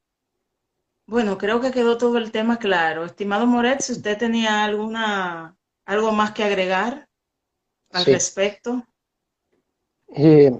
bueno, 1.07 1.37
creo 1.37 1.61
que 1.61 1.71
quedó 1.71 1.97
todo 1.97 2.17
el 2.17 2.31
tema 2.31 2.57
claro. 2.57 3.05
Estimado 3.05 3.45
Moret, 3.45 3.81
si 3.81 3.93
usted 3.93 4.17
tenía 4.17 4.63
alguna 4.63 5.55
algo 5.85 6.11
más 6.11 6.31
que 6.31 6.43
agregar 6.43 7.07
al 7.91 8.05
respecto. 8.05 8.83
Eh, 10.07 10.51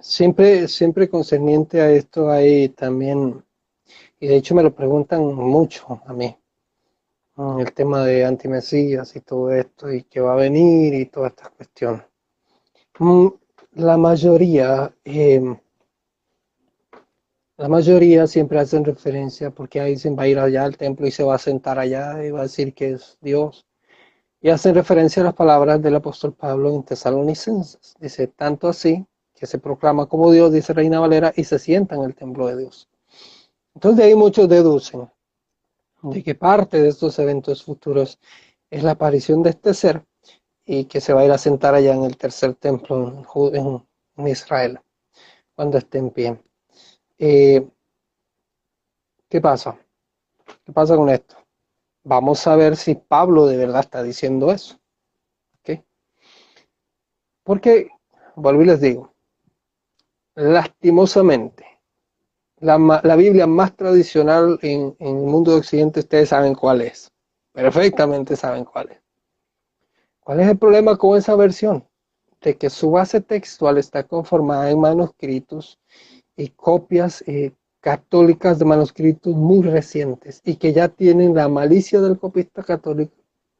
siempre, 0.00 0.68
siempre 0.68 1.08
concerniente 1.08 1.80
a 1.80 1.90
esto 1.90 2.30
hay 2.30 2.70
también, 2.70 3.44
y 4.18 4.26
de 4.26 4.36
hecho 4.36 4.54
me 4.54 4.62
lo 4.62 4.74
preguntan 4.74 5.22
mucho 5.34 6.00
a 6.04 6.12
mí, 6.12 6.36
el 7.58 7.72
tema 7.72 8.04
de 8.04 8.24
antimesías 8.24 9.14
y 9.16 9.20
todo 9.20 9.52
esto, 9.52 9.92
y 9.92 10.02
que 10.04 10.20
va 10.20 10.34
a 10.34 10.36
venir 10.36 10.94
y 10.94 11.06
toda 11.06 11.28
esta 11.28 11.48
cuestión. 11.50 12.04
Mm, 12.98 13.28
la 13.74 13.96
mayoría 13.96 14.92
eh, 15.04 15.56
la 17.60 17.68
mayoría 17.68 18.26
siempre 18.26 18.58
hacen 18.58 18.86
referencia 18.86 19.50
porque 19.50 19.82
ahí 19.82 19.90
dicen 19.90 20.16
va 20.18 20.22
a 20.22 20.28
ir 20.28 20.38
allá 20.38 20.64
al 20.64 20.78
templo 20.78 21.06
y 21.06 21.10
se 21.10 21.22
va 21.22 21.34
a 21.34 21.38
sentar 21.38 21.78
allá 21.78 22.24
y 22.24 22.30
va 22.30 22.40
a 22.40 22.44
decir 22.44 22.72
que 22.72 22.92
es 22.92 23.18
Dios. 23.20 23.66
Y 24.40 24.48
hacen 24.48 24.74
referencia 24.74 25.20
a 25.20 25.26
las 25.26 25.34
palabras 25.34 25.82
del 25.82 25.94
apóstol 25.94 26.32
Pablo 26.32 26.74
en 26.74 26.84
Tesalonicenses. 26.84 27.94
Dice, 28.00 28.28
tanto 28.28 28.66
así 28.66 29.06
que 29.34 29.46
se 29.46 29.58
proclama 29.58 30.06
como 30.06 30.32
Dios, 30.32 30.50
dice 30.52 30.72
Reina 30.72 31.00
Valera, 31.00 31.34
y 31.36 31.44
se 31.44 31.58
sienta 31.58 31.96
en 31.96 32.04
el 32.04 32.14
templo 32.14 32.46
de 32.46 32.56
Dios. 32.56 32.88
Entonces 33.74 33.98
de 33.98 34.04
ahí 34.04 34.14
muchos 34.14 34.48
deducen 34.48 35.10
de 36.02 36.22
que 36.22 36.34
parte 36.34 36.80
de 36.80 36.88
estos 36.88 37.18
eventos 37.18 37.62
futuros 37.62 38.18
es 38.70 38.82
la 38.82 38.92
aparición 38.92 39.42
de 39.42 39.50
este 39.50 39.74
ser 39.74 40.02
y 40.64 40.86
que 40.86 41.02
se 41.02 41.12
va 41.12 41.20
a 41.20 41.24
ir 41.26 41.32
a 41.32 41.36
sentar 41.36 41.74
allá 41.74 41.94
en 41.94 42.04
el 42.04 42.16
tercer 42.16 42.54
templo 42.54 43.22
en, 43.52 44.26
Israel 44.26 44.80
cuando 45.54 45.76
esté 45.76 45.98
en 45.98 46.08
pie. 46.08 46.40
Eh, 47.22 47.68
¿Qué 49.28 49.42
pasa? 49.42 49.78
¿Qué 50.64 50.72
pasa 50.72 50.96
con 50.96 51.10
esto? 51.10 51.36
Vamos 52.02 52.46
a 52.46 52.56
ver 52.56 52.76
si 52.76 52.94
Pablo 52.94 53.46
de 53.46 53.58
verdad 53.58 53.80
está 53.80 54.02
diciendo 54.02 54.50
eso. 54.50 54.80
Porque, 57.42 57.88
vuelvo 58.36 58.62
y 58.62 58.66
les 58.66 58.80
digo, 58.80 59.12
lastimosamente, 60.34 61.66
la, 62.58 62.76
Biblia 63.16 63.46
más 63.46 63.74
tradicional 63.74 64.58
en, 64.62 64.94
en, 64.98 65.16
el 65.18 65.24
mundo 65.24 65.50
de 65.50 65.58
Occidente, 65.58 66.00
ustedes 66.00 66.28
saben 66.28 66.54
cuál 66.54 66.82
es. 66.82 67.10
Perfectamente 67.52 68.36
saben 68.36 68.64
cuál 68.64 68.92
es. 68.92 69.00
¿Cuál 70.20 70.40
es 70.40 70.48
el 70.48 70.58
problema 70.58 70.96
con 70.96 71.18
esa 71.18 71.34
versión? 71.34 71.86
De 72.40 72.56
que 72.56 72.70
su 72.70 72.92
base 72.92 73.20
textual 73.20 73.78
está 73.78 74.04
conformada 74.04 74.70
en 74.70 74.80
manuscritos 74.80 75.78
y 76.40 76.48
copias 76.48 77.22
eh, 77.26 77.52
católicas 77.80 78.58
de 78.58 78.64
manuscritos 78.64 79.34
muy 79.34 79.62
recientes 79.62 80.40
y 80.44 80.56
que 80.56 80.72
ya 80.72 80.88
tienen 80.88 81.34
la 81.34 81.48
malicia 81.48 82.00
del 82.00 82.18
copista 82.18 82.62
católico 82.62 83.14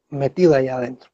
metida 0.08 0.56
allá 0.56 0.76
adentro. 0.76 1.10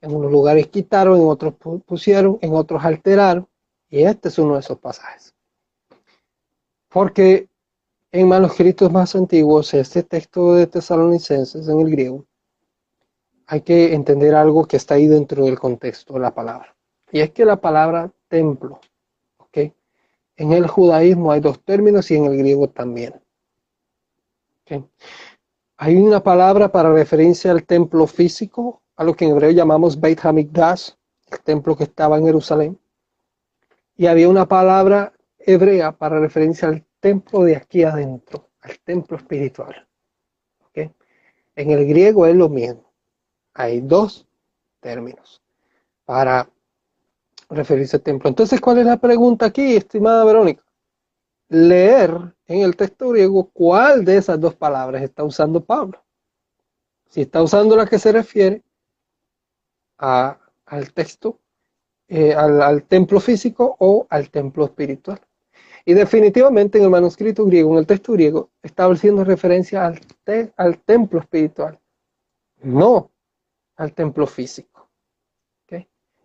En 0.00 0.14
unos 0.14 0.30
lugares 0.30 0.66
quitaron, 0.68 1.20
en 1.20 1.26
otros 1.26 1.54
pusieron, 1.86 2.38
en 2.42 2.54
otros 2.54 2.84
alteraron, 2.84 3.48
y 3.88 4.02
este 4.02 4.28
es 4.28 4.38
uno 4.38 4.54
de 4.54 4.60
esos 4.60 4.78
pasajes. 4.78 5.34
Porque 6.88 7.48
en 8.12 8.28
manuscritos 8.28 8.90
más 8.90 9.14
antiguos, 9.14 9.72
este 9.74 10.02
texto 10.02 10.54
de 10.54 10.66
Tesalonicenses 10.66 11.68
en 11.68 11.80
el 11.80 11.90
griego, 11.90 12.26
hay 13.46 13.62
que 13.62 13.94
entender 13.94 14.34
algo 14.34 14.66
que 14.66 14.76
está 14.76 14.94
ahí 14.94 15.06
dentro 15.06 15.44
del 15.44 15.58
contexto 15.58 16.14
de 16.14 16.20
la 16.20 16.34
palabra. 16.34 16.76
Y 17.10 17.20
es 17.20 17.30
que 17.30 17.44
la 17.44 17.60
palabra 17.60 18.12
templo 18.28 18.80
en 20.40 20.52
el 20.52 20.66
judaísmo 20.66 21.32
hay 21.32 21.40
dos 21.40 21.62
términos 21.62 22.10
y 22.10 22.16
en 22.16 22.24
el 22.24 22.38
griego 22.38 22.70
también. 22.70 23.20
Hay 25.76 25.96
una 25.96 26.22
palabra 26.22 26.72
para 26.72 26.94
referencia 26.94 27.50
al 27.50 27.64
templo 27.64 28.06
físico, 28.06 28.80
a 28.96 29.04
lo 29.04 29.14
que 29.14 29.26
en 29.26 29.32
hebreo 29.32 29.50
llamamos 29.50 30.00
Beit 30.00 30.24
Hamikdash, 30.24 30.92
el 31.30 31.40
templo 31.40 31.76
que 31.76 31.84
estaba 31.84 32.16
en 32.16 32.24
Jerusalén. 32.24 32.80
Y 33.98 34.06
había 34.06 34.30
una 34.30 34.48
palabra 34.48 35.12
hebrea 35.38 35.92
para 35.92 36.18
referencia 36.18 36.68
al 36.68 36.86
templo 37.00 37.44
de 37.44 37.56
aquí 37.56 37.82
adentro, 37.82 38.48
al 38.62 38.78
templo 38.78 39.18
espiritual. 39.18 39.86
En 40.74 41.70
el 41.70 41.86
griego 41.86 42.24
es 42.24 42.34
lo 42.34 42.48
mismo. 42.48 42.90
Hay 43.52 43.82
dos 43.82 44.26
términos 44.80 45.42
para 46.06 46.48
referirse 47.50 47.96
al 47.96 48.02
templo. 48.02 48.28
Entonces, 48.28 48.60
¿cuál 48.60 48.78
es 48.78 48.86
la 48.86 48.96
pregunta 48.96 49.46
aquí, 49.46 49.76
estimada 49.76 50.24
Verónica? 50.24 50.62
Leer 51.48 52.12
en 52.46 52.60
el 52.60 52.76
texto 52.76 53.10
griego 53.10 53.50
cuál 53.52 54.04
de 54.04 54.16
esas 54.16 54.40
dos 54.40 54.54
palabras 54.54 55.02
está 55.02 55.24
usando 55.24 55.64
Pablo. 55.64 56.02
Si 57.08 57.22
está 57.22 57.42
usando 57.42 57.76
la 57.76 57.86
que 57.86 57.98
se 57.98 58.12
refiere 58.12 58.62
al 59.98 60.92
texto, 60.94 61.40
eh, 62.08 62.34
al, 62.34 62.84
templo 62.84 63.20
físico 63.20 63.76
o 63.80 64.06
al 64.08 64.30
templo 64.30 64.64
espiritual. 64.64 65.20
Y 65.84 65.94
definitivamente 65.94 66.78
en 66.78 66.84
el 66.84 66.90
manuscrito 66.90 67.44
griego, 67.46 67.72
en 67.72 67.78
el 67.78 67.86
texto 67.86 68.12
griego, 68.12 68.50
está 68.62 68.84
haciendo 68.86 69.24
referencia 69.24 69.92
al 70.56 70.78
templo 70.82 71.20
espiritual, 71.20 71.80
no 72.62 73.10
al 73.76 73.92
templo 73.92 74.26
físico. 74.26 74.69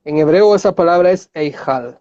En 0.06 0.18
hebreo 0.18 0.53
esa 0.53 0.76
palabra 0.76 1.10
es 1.10 1.32
Eijal. 1.34 1.99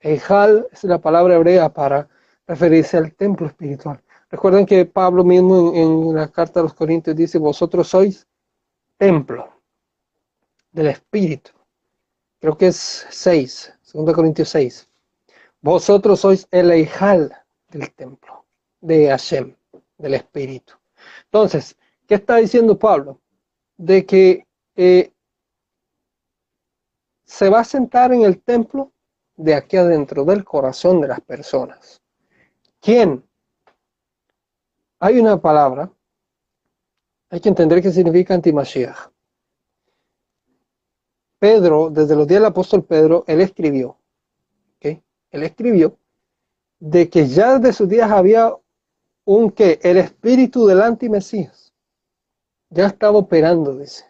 Eijal 0.00 0.66
es 0.72 0.82
la 0.82 1.00
palabra 1.00 1.36
hebrea 1.36 1.72
para 1.72 2.08
referirse 2.44 2.96
al 2.96 3.14
templo 3.14 3.46
espiritual. 3.46 4.02
Recuerden 4.28 4.66
que 4.66 4.84
Pablo 4.84 5.22
mismo 5.22 5.72
en, 5.74 6.12
la 6.12 6.26
carta 6.26 6.58
a 6.58 6.64
los 6.64 6.74
Corintios 6.74 7.14
dice, 7.14 7.38
vosotros 7.38 7.86
sois 7.86 8.26
templo 8.96 9.48
del 10.72 10.88
Espíritu. 10.88 11.52
Creo 12.40 12.58
que 12.58 12.66
es 12.66 13.06
6, 13.10 13.74
2 13.92 14.12
Corintios 14.12 14.48
6. 14.48 14.88
Vosotros 15.60 16.18
sois 16.18 16.48
el 16.50 16.72
Eijal 16.72 17.32
del 17.68 17.92
templo 17.92 18.44
de 18.80 19.06
Hashem, 19.06 19.54
del 19.98 20.14
Espíritu. 20.14 20.74
Entonces, 21.26 21.76
¿qué 22.08 22.16
está 22.16 22.36
diciendo 22.36 22.76
Pablo? 22.76 23.20
De 23.76 24.04
que 24.04 24.48
eh, 24.74 25.12
se 27.28 27.50
va 27.50 27.60
a 27.60 27.64
sentar 27.64 28.12
en 28.12 28.22
el 28.22 28.40
templo 28.40 28.90
de 29.36 29.54
aquí 29.54 29.76
adentro, 29.76 30.24
del 30.24 30.44
corazón 30.44 31.00
de 31.02 31.08
las 31.08 31.20
personas. 31.20 32.00
¿Quién? 32.80 33.22
Hay 34.98 35.20
una 35.20 35.40
palabra, 35.40 35.92
hay 37.28 37.40
que 37.40 37.50
entender 37.50 37.82
qué 37.82 37.92
significa 37.92 38.34
antimashiach. 38.34 39.10
Pedro, 41.38 41.90
desde 41.90 42.16
los 42.16 42.26
días 42.26 42.40
del 42.40 42.48
apóstol 42.48 42.82
Pedro, 42.84 43.24
él 43.26 43.42
escribió, 43.42 43.96
él 44.80 45.42
escribió 45.42 45.98
de 46.80 47.10
que 47.10 47.28
ya 47.28 47.58
desde 47.58 47.74
sus 47.74 47.88
días 47.90 48.10
había 48.10 48.56
un 49.26 49.50
que, 49.50 49.78
el 49.82 49.98
espíritu 49.98 50.66
del 50.66 50.80
antimesías, 50.80 51.74
ya 52.70 52.86
estaba 52.86 53.18
operando, 53.18 53.76
dice, 53.76 54.06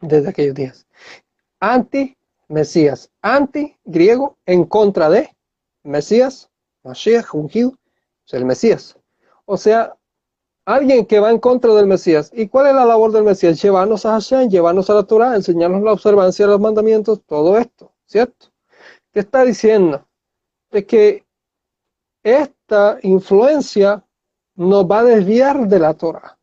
desde 0.00 0.30
aquellos 0.30 0.54
días 0.54 0.83
anti-Mesías, 1.64 3.10
anti-griego 3.22 4.36
en 4.44 4.64
contra 4.64 5.08
de 5.08 5.30
Mesías, 5.82 6.50
Mashiach, 6.82 7.34
ungido, 7.34 7.72
es 8.26 8.34
el 8.34 8.44
Mesías. 8.44 8.96
O 9.46 9.56
sea, 9.56 9.96
alguien 10.66 11.06
que 11.06 11.20
va 11.20 11.30
en 11.30 11.38
contra 11.38 11.72
del 11.74 11.86
Mesías. 11.86 12.30
¿Y 12.34 12.48
cuál 12.48 12.66
es 12.66 12.74
la 12.74 12.84
labor 12.84 13.12
del 13.12 13.24
Mesías? 13.24 13.62
Llevarnos 13.62 14.04
a 14.04 14.12
Hashem, 14.12 14.50
llevarnos 14.50 14.90
a 14.90 14.94
la 14.94 15.04
Torah, 15.04 15.36
enseñarnos 15.36 15.82
la 15.82 15.92
observancia 15.92 16.44
de 16.44 16.52
los 16.52 16.60
mandamientos, 16.60 17.22
todo 17.24 17.56
esto, 17.56 17.92
¿cierto? 18.04 18.48
¿Qué 19.10 19.20
está 19.20 19.44
diciendo? 19.44 20.06
De 20.70 20.84
que 20.84 21.24
esta 22.22 22.98
influencia 23.02 24.04
nos 24.54 24.84
va 24.84 24.98
a 24.98 25.04
desviar 25.04 25.66
de 25.66 25.78
la 25.78 25.94
Torah. 25.94 26.38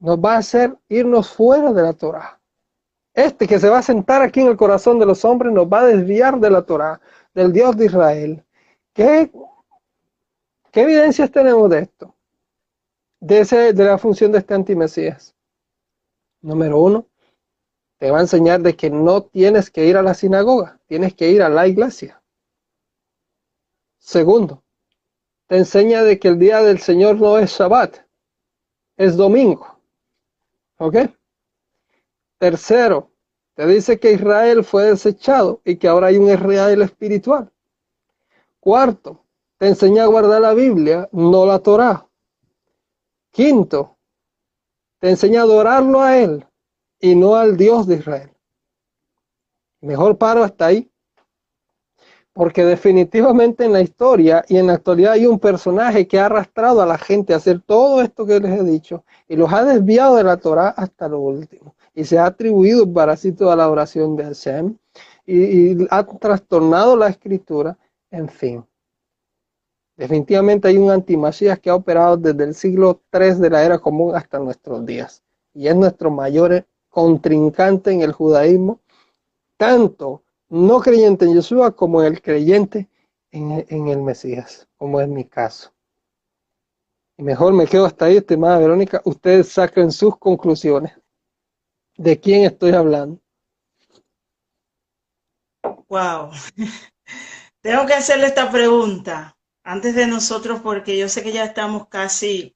Nos 0.00 0.18
va 0.18 0.34
a 0.34 0.38
hacer 0.38 0.76
irnos 0.88 1.30
fuera 1.30 1.72
de 1.72 1.82
la 1.82 1.94
Torah. 1.94 2.40
Este 3.16 3.48
que 3.48 3.58
se 3.58 3.70
va 3.70 3.78
a 3.78 3.82
sentar 3.82 4.20
aquí 4.20 4.40
en 4.40 4.48
el 4.48 4.58
corazón 4.58 4.98
de 4.98 5.06
los 5.06 5.24
hombres 5.24 5.50
nos 5.50 5.66
va 5.66 5.80
a 5.80 5.86
desviar 5.86 6.38
de 6.38 6.50
la 6.50 6.60
Torah, 6.60 7.00
del 7.32 7.50
Dios 7.50 7.74
de 7.74 7.86
Israel. 7.86 8.44
¿Qué, 8.92 9.32
evidencias 10.74 11.30
tenemos 11.30 11.70
de 11.70 11.78
esto? 11.78 12.14
De, 13.18 13.72
de 13.72 13.84
la 13.84 13.96
función 13.96 14.32
de 14.32 14.38
este 14.38 14.52
antimesías. 14.52 15.34
Número 16.42 16.78
uno, 16.78 17.06
te 17.96 18.10
va 18.10 18.18
a 18.18 18.20
enseñar 18.20 18.60
de 18.60 18.76
que 18.76 18.90
no 18.90 19.22
tienes 19.22 19.70
que 19.70 19.86
ir 19.86 19.96
a 19.96 20.02
la 20.02 20.12
sinagoga, 20.12 20.78
tienes 20.84 21.14
que 21.14 21.30
ir 21.30 21.42
a 21.42 21.48
la 21.48 21.66
iglesia. 21.66 22.22
Segundo, 23.98 24.62
te 25.46 25.56
enseña 25.56 26.02
de 26.02 26.18
que 26.18 26.28
el 26.28 26.38
día 26.38 26.60
del 26.60 26.80
Señor 26.80 27.18
no 27.18 27.38
es 27.38 27.52
Shabbat, 27.52 27.96
es 28.98 29.16
domingo. 29.16 29.80
¿Ok? 30.76 30.96
Tercero, 32.38 33.10
te 33.54 33.66
dice 33.66 33.98
que 33.98 34.12
Israel 34.12 34.64
fue 34.64 34.84
desechado 34.84 35.60
y 35.64 35.76
que 35.76 35.88
ahora 35.88 36.08
hay 36.08 36.18
un 36.18 36.30
Israel 36.30 36.82
espiritual. 36.82 37.50
Cuarto, 38.60 39.24
te 39.58 39.68
enseña 39.68 40.04
a 40.04 40.06
guardar 40.06 40.42
la 40.42 40.54
Biblia, 40.54 41.08
no 41.12 41.46
la 41.46 41.58
Torah. 41.60 42.06
Quinto, 43.30 43.96
te 44.98 45.10
enseña 45.10 45.40
a 45.40 45.44
adorarlo 45.44 46.00
a 46.00 46.18
Él 46.18 46.46
y 47.00 47.14
no 47.14 47.36
al 47.36 47.56
Dios 47.56 47.86
de 47.86 47.96
Israel. 47.96 48.30
Mejor 49.80 50.18
paro 50.18 50.42
hasta 50.42 50.66
ahí 50.66 50.90
porque 52.36 52.66
definitivamente 52.66 53.64
en 53.64 53.72
la 53.72 53.80
historia 53.80 54.44
y 54.46 54.58
en 54.58 54.66
la 54.66 54.74
actualidad 54.74 55.12
hay 55.12 55.26
un 55.26 55.38
personaje 55.38 56.06
que 56.06 56.20
ha 56.20 56.26
arrastrado 56.26 56.82
a 56.82 56.86
la 56.86 56.98
gente 56.98 57.32
a 57.32 57.38
hacer 57.38 57.62
todo 57.62 58.02
esto 58.02 58.26
que 58.26 58.38
les 58.38 58.60
he 58.60 58.62
dicho 58.62 59.06
y 59.26 59.36
los 59.36 59.50
ha 59.54 59.64
desviado 59.64 60.16
de 60.16 60.24
la 60.24 60.36
Torah 60.36 60.68
hasta 60.68 61.08
lo 61.08 61.20
último. 61.20 61.75
Y 61.96 62.04
se 62.04 62.18
ha 62.18 62.26
atribuido 62.26 62.84
el 62.84 62.92
parásito 62.92 63.50
a 63.50 63.56
la 63.56 63.68
oración 63.68 64.14
de 64.14 64.24
Hashem 64.24 64.76
y, 65.26 65.72
y 65.72 65.86
ha 65.90 66.06
trastornado 66.06 66.96
la 66.96 67.08
escritura, 67.08 67.76
en 68.12 68.28
fin. 68.28 68.64
Definitivamente 69.96 70.68
hay 70.68 70.76
un 70.76 70.90
antimasías 70.90 71.58
que 71.58 71.70
ha 71.70 71.74
operado 71.74 72.16
desde 72.16 72.44
el 72.44 72.54
siglo 72.54 73.00
III 73.12 73.40
de 73.40 73.50
la 73.50 73.64
era 73.64 73.78
común 73.78 74.14
hasta 74.14 74.38
nuestros 74.38 74.86
días. 74.86 75.24
Y 75.54 75.66
es 75.66 75.74
nuestro 75.74 76.10
mayor 76.10 76.66
contrincante 76.90 77.92
en 77.92 78.02
el 78.02 78.12
judaísmo, 78.12 78.80
tanto 79.56 80.22
no 80.48 80.80
creyente 80.80 81.24
en 81.24 81.34
Yeshua 81.34 81.74
como 81.74 82.02
el 82.02 82.22
creyente 82.22 82.88
en, 83.32 83.88
el 83.88 84.02
Mesías, 84.02 84.68
como 84.76 85.00
es 85.00 85.08
mi 85.08 85.24
caso. 85.24 85.72
Y 87.18 87.22
mejor 87.22 87.52
me 87.52 87.66
quedo 87.66 87.86
hasta 87.86 88.06
ahí, 88.06 88.18
estimada 88.18 88.58
Verónica. 88.58 89.00
Ustedes 89.04 89.48
saquen 89.48 89.90
sus 89.90 90.16
conclusiones. 90.18 90.92
¿De 91.96 92.20
quién 92.20 92.44
estoy 92.44 92.72
hablando? 92.72 93.20
Wow. 95.88 96.30
Tengo 97.60 97.86
que 97.86 97.94
hacerle 97.94 98.26
esta 98.26 98.50
pregunta 98.50 99.36
antes 99.64 99.94
de 99.94 100.06
nosotros 100.06 100.60
porque 100.60 100.96
yo 100.96 101.08
sé 101.08 101.22
que 101.22 101.32
ya 101.32 101.44
estamos 101.44 101.88
casi, 101.88 102.54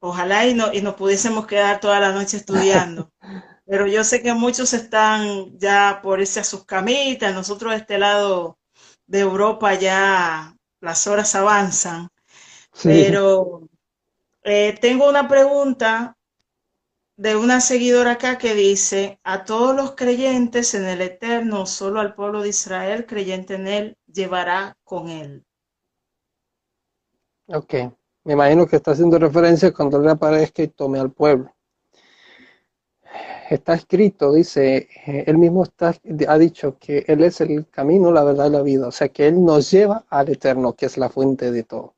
ojalá 0.00 0.46
y, 0.46 0.54
no, 0.54 0.72
y 0.72 0.80
nos 0.80 0.94
pudiésemos 0.94 1.46
quedar 1.46 1.80
toda 1.80 2.00
la 2.00 2.12
noche 2.12 2.38
estudiando. 2.38 3.10
pero 3.70 3.86
yo 3.86 4.02
sé 4.02 4.20
que 4.20 4.34
muchos 4.34 4.72
están 4.72 5.56
ya 5.56 6.00
por 6.02 6.20
irse 6.20 6.40
a 6.40 6.44
sus 6.44 6.64
camitas, 6.64 7.32
nosotros 7.32 7.70
de 7.70 7.78
este 7.78 7.98
lado 7.98 8.58
de 9.06 9.20
Europa 9.20 9.74
ya 9.74 10.56
las 10.80 11.06
horas 11.06 11.34
avanzan, 11.36 12.08
pero 12.82 13.68
eh, 14.42 14.76
tengo 14.80 15.08
una 15.08 15.28
pregunta 15.28 16.16
de 17.20 17.36
una 17.36 17.60
seguidora 17.60 18.12
acá 18.12 18.38
que 18.38 18.54
dice, 18.54 19.20
a 19.24 19.44
todos 19.44 19.76
los 19.76 19.94
creyentes 19.94 20.72
en 20.72 20.86
el 20.86 21.02
Eterno, 21.02 21.66
solo 21.66 22.00
al 22.00 22.14
pueblo 22.14 22.40
de 22.40 22.48
Israel, 22.48 23.04
creyente 23.04 23.56
en 23.56 23.66
él, 23.66 23.98
llevará 24.06 24.78
con 24.84 25.10
él. 25.10 25.44
Ok, 27.48 27.74
me 28.24 28.32
imagino 28.32 28.66
que 28.66 28.76
está 28.76 28.92
haciendo 28.92 29.18
referencia 29.18 29.70
cuando 29.70 30.00
le 30.00 30.10
aparezca 30.10 30.62
y 30.62 30.68
tome 30.68 30.98
al 30.98 31.12
pueblo 31.12 31.54
está 33.50 33.74
escrito, 33.74 34.32
dice, 34.32 34.88
eh, 35.06 35.24
él 35.26 35.36
mismo 35.36 35.64
está, 35.64 35.92
ha 36.28 36.38
dicho 36.38 36.78
que 36.78 37.04
Él 37.08 37.24
es 37.24 37.40
el 37.40 37.68
camino, 37.68 38.12
la 38.12 38.22
verdad 38.22 38.46
y 38.46 38.50
la 38.50 38.62
vida, 38.62 38.86
o 38.86 38.92
sea 38.92 39.08
que 39.08 39.26
Él 39.26 39.44
nos 39.44 39.72
lleva 39.72 40.04
al 40.08 40.28
eterno, 40.28 40.74
que 40.74 40.86
es 40.86 40.96
la 40.96 41.08
fuente 41.08 41.50
de 41.50 41.64
todo. 41.64 41.96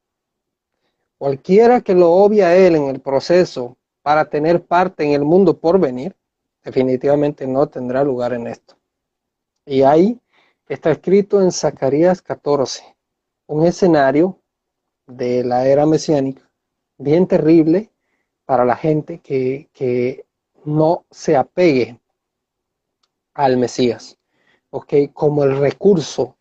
Cualquiera 1.19 1.83
que 1.83 1.95
lo 1.95 2.11
obvia 2.11 2.47
a 2.47 2.57
Él 2.57 2.75
en 2.77 2.85
el 2.85 3.01
proceso 3.01 3.77
para 4.03 4.25
tener 4.27 4.65
parte 4.65 5.05
en 5.05 5.13
el 5.13 5.25
mundo 5.25 5.59
por 5.59 5.79
venir, 5.79 6.17
definitivamente 6.65 7.47
no 7.47 7.69
tendrá 7.69 8.05
lugar 8.05 8.33
en 8.33 8.47
esto. 8.47 8.77
Y 9.65 9.83
ahí 9.83 10.21
está 10.69 10.91
escrito 10.91 11.41
en 11.41 11.53
Zacarías 11.53 12.21
14, 12.23 12.83
un 13.47 13.67
escenario 13.67 14.39
de 15.07 15.45
la 15.45 15.67
era 15.67 15.87
mesiánica 15.87 16.43
bien 17.03 17.27
terrible 17.27 17.91
para 18.45 18.65
la 18.65 18.77
gente 18.77 19.19
que, 19.21 20.25
no 20.65 21.05
se 21.11 21.37
apegue 21.37 21.99
al 23.35 23.57
Mesías, 23.57 24.17
¿ok? 24.71 25.13
Como 25.13 25.43
el 25.43 25.59
recurso 25.59 26.37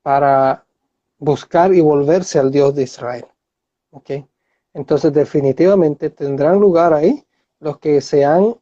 para 0.00 0.64
buscar 1.18 1.74
y 1.74 1.82
volverse 1.82 2.38
al 2.38 2.50
Dios 2.50 2.74
de 2.74 2.84
Israel, 2.84 3.26
¿ok? 3.90 4.10
Entonces 4.76 5.10
definitivamente 5.10 6.10
tendrán 6.10 6.60
lugar 6.60 6.92
ahí 6.92 7.24
los 7.60 7.78
que 7.78 8.02
se 8.02 8.26
han, 8.26 8.60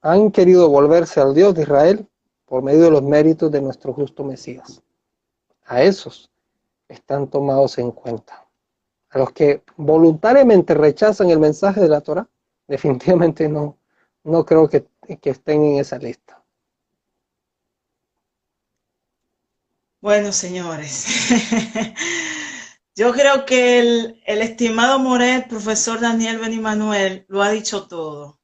han 0.00 0.30
querido 0.30 0.68
volverse 0.68 1.20
al 1.20 1.34
Dios 1.34 1.52
de 1.56 1.62
Israel 1.62 2.06
por 2.44 2.62
medio 2.62 2.84
de 2.84 2.92
los 2.92 3.02
méritos 3.02 3.50
de 3.50 3.60
nuestro 3.60 3.92
justo 3.92 4.22
Mesías. 4.22 4.80
A 5.64 5.82
esos 5.82 6.30
están 6.86 7.26
tomados 7.26 7.76
en 7.78 7.90
cuenta. 7.90 8.46
A 9.10 9.18
los 9.18 9.32
que 9.32 9.64
voluntariamente 9.76 10.74
rechazan 10.74 11.30
el 11.30 11.40
mensaje 11.40 11.80
de 11.80 11.88
la 11.88 12.02
Torah, 12.02 12.28
definitivamente 12.68 13.48
no, 13.48 13.78
no 14.22 14.44
creo 14.44 14.68
que, 14.68 14.86
estén 15.24 15.64
en 15.64 15.80
esa 15.80 15.98
lista. 15.98 16.40
Bueno, 20.00 20.30
señores, 20.30 21.06
yo 22.98 23.12
creo 23.12 23.46
que 23.46 23.78
el, 23.78 24.20
estimado 24.26 24.98
Moret, 24.98 25.46
profesor 25.48 26.00
Daniel 26.00 26.38
Benimanuel, 26.38 27.24
lo 27.28 27.44
ha 27.44 27.50
dicho 27.52 27.86
todo. 27.86 28.40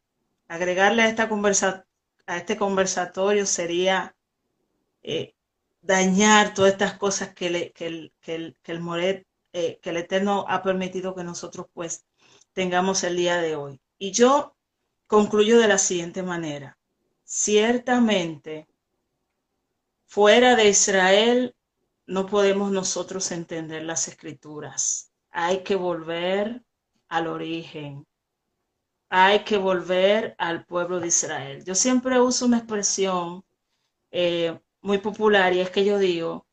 Agregarle 0.47 1.03
a, 1.03 1.09
esta 1.09 1.29
conversa, 1.29 1.87
a 2.25 2.37
este 2.37 2.57
conversatorio 2.57 3.47
sería 3.47 4.15
eh, 5.03 5.35
dañar 5.83 6.55
todas 6.55 6.71
estas 6.71 6.97
cosas 6.97 7.35
que, 7.35 7.49
el, 7.49 7.73
que 8.21 8.55
el, 8.67 8.81
Moret, 8.81 9.27
eh, 9.53 9.81
que 9.83 9.91
el 9.91 9.97
Eterno 9.97 10.45
ha 10.49 10.63
permitido 10.63 11.17
que 11.17 11.25
nosotros 11.25 11.67
pues 11.73 12.05
tengamos 12.53 13.03
el 13.03 13.17
día 13.17 13.39
de 13.39 13.57
hoy. 13.57 13.81
Y 13.99 14.13
yo 14.13 14.55
concluyo 15.09 15.59
de 15.59 15.67
la 15.67 15.79
siguiente 15.79 16.23
manera. 16.23 16.79
Ciertamente, 17.25 18.69
fuera 20.07 20.55
de 20.55 20.69
Israel 20.69 21.57
no 22.07 22.27
podemos 22.27 22.71
nosotros 22.71 23.31
entender 23.33 23.83
las 23.83 24.09
escrituras. 24.09 25.11
Hay 25.31 25.63
que 25.63 25.77
volver 25.77 26.63
al 27.09 27.27
origen. 27.27 28.07
Hay 29.09 29.45
que 29.45 29.57
volver 29.57 30.35
al 30.39 30.65
pueblo 30.65 31.01
de 31.01 31.09
Israel. 31.09 31.65
Yo 31.65 31.75
siempre 31.75 32.21
uso 32.21 32.47
una 32.47 32.59
expresión 32.59 33.45
eh, 34.11 34.59
muy 34.81 34.99
popular 34.99 35.53
y 35.55 35.61
es 35.61 35.71
que 35.71 35.85
yo 35.85 35.99
digo, 35.99 36.47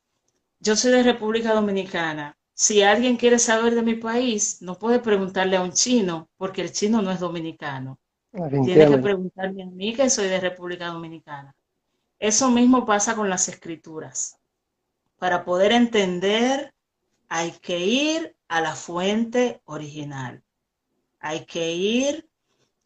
yo 0.59 0.75
soy 0.75 0.91
de 0.91 1.03
República 1.03 1.53
Dominicana. 1.53 2.37
Si 2.53 2.83
alguien 2.83 3.17
quiere 3.17 3.39
saber 3.39 3.73
de 3.73 3.81
mi 3.81 3.95
país, 3.95 4.61
no 4.61 4.77
puede 4.77 4.99
preguntarle 4.99 5.57
a 5.57 5.61
un 5.61 5.71
chino 5.71 6.29
porque 6.37 6.61
el 6.61 6.71
chino 6.71 7.01
no 7.01 7.11
es 7.11 7.19
dominicano. 7.19 7.99
Tiene 8.31 8.87
que 8.87 8.97
preguntarme 8.97 9.63
a 9.63 9.65
mí 9.65 9.93
que 9.93 10.09
soy 10.09 10.27
de 10.27 10.39
República 10.39 10.87
Dominicana. 10.87 11.55
Eso 12.19 12.51
mismo 12.51 12.85
pasa 12.85 13.15
con 13.15 13.29
las 13.29 13.49
escrituras. 13.49 14.37
Para 15.21 15.45
poder 15.45 15.71
entender 15.71 16.73
hay 17.29 17.51
que 17.51 17.77
ir 17.77 18.35
a 18.47 18.59
la 18.59 18.75
fuente 18.75 19.61
original. 19.65 20.43
Hay 21.19 21.45
que 21.45 21.73
ir 21.73 22.27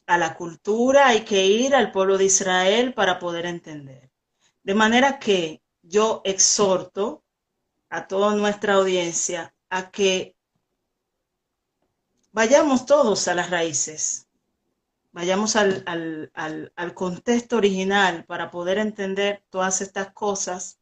a 0.05 0.17
la 0.17 0.35
cultura, 0.35 1.07
hay 1.07 1.23
que 1.23 1.45
ir 1.45 1.73
al 1.73 1.93
pueblo 1.93 2.17
de 2.17 2.25
Israel 2.25 2.93
para 2.93 3.19
poder 3.19 3.45
entender. 3.45 4.11
De 4.63 4.73
manera 4.73 5.17
que 5.17 5.61
yo 5.81 6.21
exhorto 6.25 7.23
a 7.87 8.05
toda 8.05 8.35
nuestra 8.35 8.73
audiencia 8.73 9.55
a 9.69 9.89
que 9.89 10.35
vayamos 12.33 12.85
todos 12.85 13.29
a 13.29 13.33
las 13.33 13.49
raíces, 13.49 14.27
vayamos 15.13 15.55
al, 15.55 16.33
contexto 16.95 17.55
original 17.55 18.25
para 18.25 18.51
poder 18.51 18.77
entender 18.77 19.41
todas 19.49 19.79
estas 19.79 20.11
cosas 20.11 20.81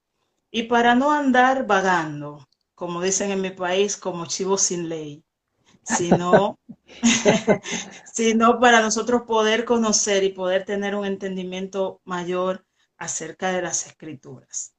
y 0.53 0.63
para 0.63 0.93
no 0.93 1.11
andar 1.11 1.65
vagando 1.65 2.47
como 2.75 3.01
dicen 3.01 3.31
en 3.31 3.41
mi 3.41 3.51
país, 3.51 3.97
como 3.97 4.25
chivo 4.25 4.57
sin 4.57 4.89
ley, 4.89 5.23
sino, 5.83 6.59
sino 8.13 8.59
para 8.59 8.81
nosotros 8.81 9.23
poder 9.23 9.63
conocer 9.63 10.23
y 10.23 10.29
poder 10.29 10.65
tener 10.65 10.95
un 10.95 11.05
entendimiento 11.05 12.01
mayor 12.03 12.65
acerca 12.97 13.51
de 13.51 13.61
las 13.61 13.87
escrituras. 13.87 14.75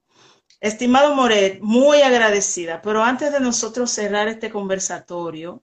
Estimado 0.61 1.15
Moret, 1.15 1.61
muy 1.63 2.03
agradecida, 2.03 2.83
pero 2.83 3.03
antes 3.03 3.33
de 3.33 3.41
nosotros 3.41 3.91
cerrar 3.91 4.29
este 4.29 4.51
conversatorio, 4.51 5.63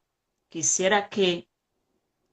quisiera 0.49 1.09
que 1.09 1.47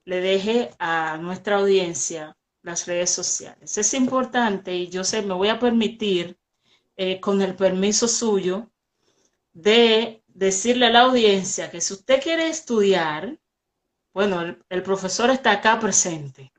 le 0.07 0.21
deje 0.21 0.71
a 0.79 1.19
nuestra 1.19 1.59
audiencia 1.59 2.35
las 2.63 2.87
redes 2.87 3.11
sociales. 3.11 3.77
Es 3.77 3.93
importante 3.93 4.75
y 4.75 4.89
yo 4.89 5.05
sé, 5.05 5.21
me 5.21 5.35
voy 5.35 5.49
a 5.49 5.59
permitir, 5.59 6.38
eh, 6.99 7.21
con 7.21 7.41
el 7.43 7.55
permiso 7.55 8.09
suyo, 8.09 8.73
de 9.53 10.25
decirle 10.27 10.87
a 10.87 10.91
la 10.91 11.03
audiencia 11.03 11.71
que 11.71 11.81
si 11.81 11.95
usted 11.95 12.21
quiere 12.21 12.49
estudiar, 12.49 13.39
bueno, 14.13 14.57
el 14.69 14.83
profesor 14.83 15.31
está 15.31 15.53
acá 15.53 15.79
presente. 15.79 16.53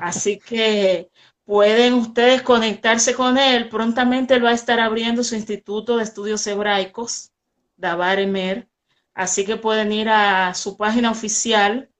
Así 0.00 0.38
que 0.44 1.08
pueden 1.44 1.94
ustedes 1.94 2.42
conectarse 2.42 3.14
con 3.14 3.38
él. 3.38 3.68
Prontamente 3.68 4.34
él 4.34 4.44
va 4.44 4.50
a 4.50 4.54
estar 4.54 4.80
abriendo 4.80 5.22
su 5.22 5.36
Instituto 5.36 5.98
de 5.98 6.02
Estudios 6.02 6.44
Hebraicos, 6.48 7.30
Dabar 7.76 8.18
Emer. 8.18 8.68
Así 9.14 9.44
que 9.46 9.56
pueden 9.56 9.92
ir 9.92 10.08
a 10.08 10.52
su 10.54 10.76
página 10.76 11.12
oficial, 11.12 11.90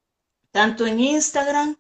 tanto 0.51 0.89
en 0.89 0.99
Instagram 0.99 1.77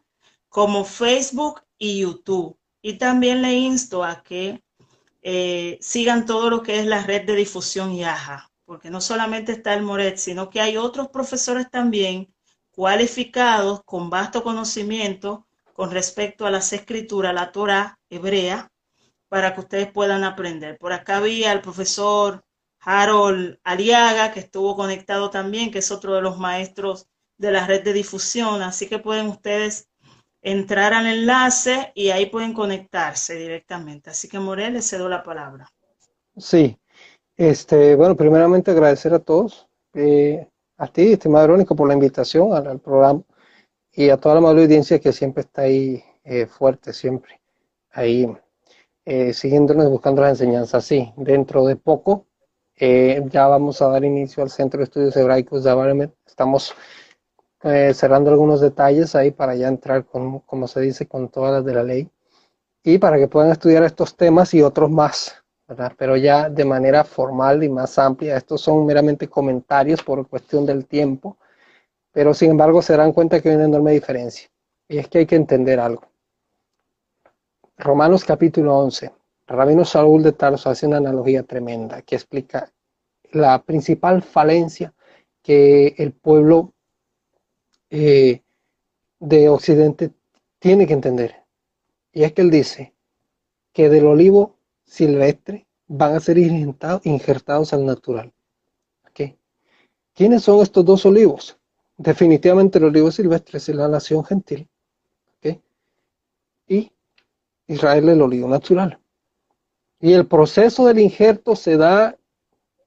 como 0.49 0.85
Facebook 0.85 1.63
y 1.79 2.03
YouTube. 2.03 2.57
Y 2.81 2.95
también 2.95 3.43
le 3.43 3.55
insto 3.55 4.05
a 4.05 4.23
que 4.23 4.63
eh, 5.29 5.79
sigan 5.81 6.25
todo 6.25 6.51
lo 6.51 6.63
que 6.63 6.79
es 6.79 6.87
la 6.87 7.03
red 7.03 7.27
de 7.27 7.35
difusión 7.35 7.97
YAJA, 7.97 8.49
porque 8.65 8.91
no 8.91 9.01
solamente 9.01 9.51
está 9.51 9.75
el 9.75 9.83
Moret, 9.83 10.19
sino 10.19 10.51
que 10.51 10.61
hay 10.61 10.77
otros 10.77 11.09
profesores 11.09 11.69
también 11.69 12.33
cualificados 12.71 13.83
con 13.85 14.09
vasto 14.09 14.45
conocimiento 14.45 15.49
con 15.73 15.91
respecto 15.91 16.47
a 16.47 16.53
las 16.53 16.73
escrituras, 16.73 17.35
la 17.35 17.51
Torah 17.51 17.99
hebrea, 18.09 18.71
para 19.29 19.53
que 19.53 19.63
ustedes 19.63 19.91
puedan 19.91 20.23
aprender. 20.23 20.79
Por 20.79 20.93
acá 20.93 21.17
había 21.17 21.51
el 21.51 21.61
profesor 21.61 22.45
Harold 22.79 23.59
Aliaga, 23.65 24.31
que 24.31 24.39
estuvo 24.39 24.77
conectado 24.77 25.31
también, 25.31 25.73
que 25.73 25.81
es 25.81 25.91
otro 25.91 26.15
de 26.15 26.23
los 26.23 26.39
maestros 26.39 27.09
de 27.37 27.51
la 27.51 27.67
red 27.67 27.83
de 27.83 27.95
difusión, 27.95 28.63
así 28.63 28.89
que 28.89 29.01
pueden 29.01 29.27
ustedes 29.27 29.89
entrar 30.47 30.95
al 30.95 31.09
enlace 31.09 31.91
y 31.97 32.11
ahí 32.11 32.27
pueden 32.27 32.53
conectarse 32.53 33.35
directamente. 33.35 34.11
Así 34.11 34.29
que 34.29 34.39
Morel, 34.39 34.75
le 34.75 34.83
cedo 34.83 35.09
la 35.09 35.25
palabra. 35.25 35.69
Sí, 36.37 36.79
este, 37.37 37.97
bueno, 37.97 38.15
primeramente 38.15 38.71
agradecer 38.71 39.13
a 39.13 39.19
todos, 39.19 39.67
eh, 39.93 40.47
a 40.77 40.87
ti, 40.87 41.13
estimado 41.13 41.49
Verónica, 41.49 41.75
por 41.75 41.89
la 41.89 41.95
invitación 41.95 42.53
al 42.53 42.79
programa 42.79 43.23
y 43.93 44.09
a 44.09 44.19
toda 44.19 44.37
la 44.37 44.39
amable 44.39 44.63
audiencia 44.63 45.01
que 45.01 45.13
siempre 45.13 45.41
está 45.41 45.63
ahí 45.63 46.05
eh, 46.23 46.47
fuerte, 46.47 46.93
siempre 46.93 47.41
ahí 47.91 48.29
eh, 49.05 49.33
siguiéndonos, 49.33 49.91
buscando 49.91 50.23
las 50.23 50.31
enseñanzas. 50.31 50.85
Sí, 50.85 51.13
dentro 51.17 51.65
de 51.67 51.75
poco 51.75 52.27
eh, 52.77 53.21
ya 53.31 53.49
vamos 53.49 53.83
a 53.83 53.89
dar 53.89 54.05
inicio 54.05 54.45
al 54.45 54.51
Centro 54.51 54.79
de 54.79 54.85
Estudios 54.85 55.17
Hebraicos 55.17 55.65
de 55.65 55.71
Abaremet. 55.71 56.15
Estamos 56.25 56.73
cerrando 57.95 58.31
algunos 58.31 58.61
detalles 58.61 59.15
ahí 59.15 59.31
para 59.31 59.55
ya 59.55 59.69
entrar, 59.69 60.05
con, 60.05 60.41
como 60.41 60.69
se 60.69 60.81
dice, 60.81 61.07
con 61.07 61.29
todas 61.29 61.53
las 61.53 61.65
de 61.65 61.75
la 61.75 61.83
ley 61.83 62.09
y 62.85 62.99
para 62.99 63.19
que 63.19 63.29
puedan 63.29 63.51
estudiar 63.51 63.83
estos 63.85 64.17
temas 64.17 64.55
y 64.55 64.63
otros 64.63 64.91
más. 64.91 65.43
Pero 65.99 66.17
ya 66.17 66.49
de 66.49 66.65
manera 66.65 67.03
formal 67.03 67.65
y 67.65 67.69
más 67.69 67.99
amplia. 67.99 68.37
Estos 68.37 68.61
son 68.61 68.87
meramente 68.87 69.29
comentarios 69.29 70.03
por 70.03 70.29
cuestión 70.29 70.65
del 70.65 70.87
tiempo 70.87 71.37
pero 72.17 72.33
sin 72.33 72.53
embargo 72.53 72.81
se 72.81 72.95
darán 72.95 73.13
cuenta 73.13 73.43
que 73.43 73.51
hay 73.51 73.57
una 73.57 73.67
enorme 73.67 73.93
diferencia. 73.93 74.49
Y 74.89 74.97
es 74.97 75.07
que 75.07 75.19
hay 75.19 75.27
que 75.27 75.37
entender 75.37 75.79
algo. 75.79 76.09
Romanos 77.77 78.25
capítulo 78.25 78.75
11. 78.75 79.13
Rabino 79.47 79.85
Saúl 79.85 80.23
de 80.23 80.33
Tarso 80.33 80.71
hace 80.71 80.87
una 80.87 80.97
analogía 80.97 81.43
tremenda 81.43 82.01
que 82.01 82.15
explica 82.15 82.73
la 83.33 83.63
principal 83.63 84.23
falencia 84.23 84.95
que 85.43 85.95
el 85.99 86.13
pueblo 86.15 86.73
eh, 87.91 88.43
de 89.21 89.49
Occidente 89.49 90.13
tiene 90.59 90.87
que 90.87 90.93
entender. 90.93 91.45
Y 92.13 92.25
es 92.25 92.33
que 92.33 92.43
él 92.43 92.51
dice 92.51 92.95
que 93.73 93.89
del 93.89 94.07
olivo 94.07 94.57
silvestre 94.85 95.67
van 95.87 96.15
a 96.17 96.21
ser 96.21 96.39
injertados, 96.39 97.73
al 97.73 97.85
natural. 97.87 98.33
¿Quiénes 100.15 100.45
son 100.45 100.63
estos 100.63 100.85
dos 100.85 101.05
olivos? 101.05 101.59
definitivamente 101.99 102.79
el 102.79 102.85
olivo 102.85 103.11
silvestre 103.11 103.59
es 103.59 103.69
la 103.69 103.89
nación 103.89 104.25
gentil. 104.25 104.69
Y 106.69 106.91
Israel 107.69 108.09
el 108.09 108.23
olivo 108.23 108.49
natural. 108.49 108.99
Y 110.01 110.13
el 110.15 110.27
proceso 110.27 110.87
del 110.87 110.99
injerto 110.99 111.55
se 111.55 111.77
da 111.77 112.19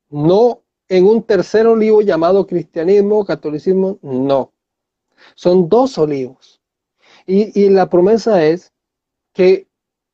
no 0.10 0.64
en 0.90 1.06
un 1.06 1.24
tercer 1.24 1.66
olivo 1.66 2.02
llamado 2.02 2.46
cristianismo, 2.46 3.24
catolicismo, 3.24 3.98
no. 4.02 4.52
Son 5.36 5.70
dos 5.70 5.98
olivos. 5.98 6.62
Y, 7.26 7.60
y 7.60 7.70
la 7.70 7.90
promesa 7.90 8.44
es 8.46 8.74
que 9.34 9.70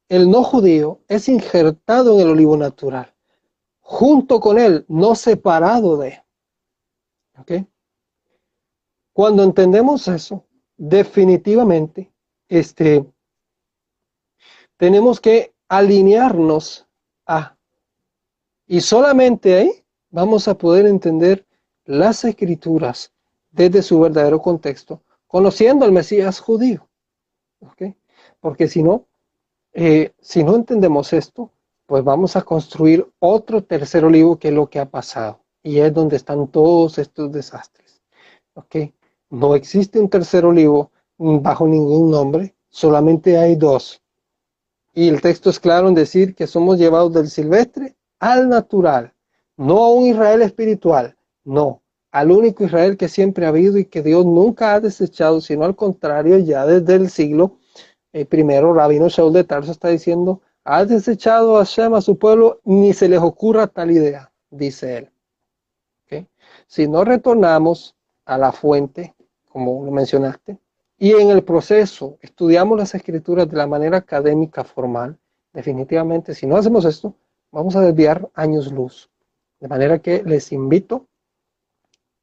el 0.10 0.30
no 0.30 0.44
judío 0.44 1.02
es 1.08 1.28
injertado 1.30 2.16
en 2.16 2.22
el 2.22 2.30
olivo 2.32 2.58
natural, 2.58 3.14
junto 3.80 4.40
con 4.40 4.60
él, 4.60 4.86
no 4.88 5.16
separado 5.16 5.98
de. 5.98 6.24
¿Okay? 7.40 7.68
Cuando 9.14 9.44
entendemos 9.44 10.08
eso, 10.08 10.46
definitivamente, 10.78 12.14
este, 12.48 13.06
tenemos 14.78 15.20
que 15.20 15.56
alinearnos 15.70 16.88
a, 17.26 17.58
y 18.68 18.82
solamente 18.82 19.56
ahí 19.56 19.86
vamos 20.10 20.48
a 20.48 20.58
poder 20.58 20.86
entender 20.86 21.48
las 21.86 22.26
escrituras 22.26 23.15
desde 23.56 23.82
su 23.82 24.00
verdadero 24.00 24.42
contexto, 24.42 25.02
conociendo 25.28 25.86
al 25.86 25.92
Mesías 25.92 26.40
judío. 26.40 26.88
Porque 28.40 28.68
si 28.68 28.84
no, 28.84 29.06
eh, 29.74 30.14
si 30.20 30.44
no 30.44 30.56
entendemos 30.56 31.14
esto, 31.14 31.52
pues 31.86 32.04
vamos 32.04 32.36
a 32.36 32.42
construir 32.42 33.08
otro 33.20 33.64
tercer 33.64 34.06
olivo 34.06 34.38
que 34.38 34.50
es 34.50 34.54
lo 34.54 34.70
que 34.70 34.80
ha 34.80 34.86
pasado. 34.86 35.40
Y 35.64 35.80
es 35.80 35.94
donde 35.94 36.18
están 36.18 36.48
todos 36.48 36.98
estos 37.00 37.32
desastres. 37.32 38.02
¿ok? 38.54 38.76
No 39.30 39.56
existe 39.56 40.00
un 40.00 40.10
tercer 40.10 40.46
olivo 40.46 40.92
bajo 41.18 41.68
ningún 41.68 42.12
nombre, 42.12 42.56
solamente 42.70 43.38
hay 43.38 43.56
dos. 43.56 44.02
Y 44.94 45.10
el 45.10 45.22
texto 45.22 45.50
es 45.50 45.60
claro 45.60 45.88
en 45.88 45.96
decir 45.96 46.36
que 46.36 46.48
somos 46.48 46.78
llevados 46.78 47.14
del 47.14 47.30
silvestre 47.30 47.96
al 48.20 48.48
natural, 48.48 49.14
no 49.58 49.84
a 49.84 49.94
un 49.94 50.08
Israel 50.08 50.42
espiritual, 50.42 51.16
no, 51.44 51.82
al 52.16 52.32
único 52.32 52.64
Israel 52.64 52.96
que 52.96 53.10
siempre 53.10 53.46
ha 53.46 53.50
habido 53.50 53.78
y 53.78 53.84
que 53.84 54.02
Dios 54.02 54.26
nunca 54.26 54.74
ha 54.74 54.80
desechado, 54.80 55.42
sino 55.42 55.66
al 55.66 55.76
contrario, 55.76 56.38
ya 56.38 56.66
desde 56.66 56.96
el 56.96 57.10
siglo 57.10 57.58
eh, 58.14 58.24
primero, 58.24 58.74
Rabino 58.74 59.10
Shaul 59.10 59.34
de 59.34 59.44
Tarso 59.44 59.74
está 59.74 59.90
diciendo, 59.90 60.42
ha 60.64 60.86
desechado 60.86 61.58
a 61.58 61.66
Shem, 61.66 61.94
a 61.94 62.00
su 62.00 62.18
pueblo, 62.18 62.62
ni 62.64 62.94
se 62.94 63.10
les 63.10 63.20
ocurra 63.20 63.68
tal 63.68 63.92
idea, 63.92 64.32
dice 64.50 64.98
él. 64.98 65.12
Si 66.68 66.88
no 66.88 67.04
retornamos 67.04 67.98
a 68.24 68.38
la 68.38 68.54
fuente, 68.54 69.14
como 69.50 69.84
lo 69.84 69.92
mencionaste, 69.92 70.58
y 70.98 71.12
en 71.12 71.32
el 71.32 71.44
proceso 71.44 72.18
estudiamos 72.22 72.78
las 72.78 72.96
escrituras 72.96 73.50
de 73.50 73.58
la 73.58 73.68
manera 73.68 73.98
académica 73.98 74.64
formal, 74.64 75.18
definitivamente, 75.52 76.34
si 76.34 76.48
no 76.48 76.56
hacemos 76.56 76.86
esto, 76.86 77.14
vamos 77.52 77.76
a 77.76 77.82
desviar 77.82 78.30
años 78.36 78.72
luz. 78.72 79.10
De 79.60 79.68
manera 79.68 80.00
que 80.00 80.24
les 80.24 80.54
invito 80.54 81.08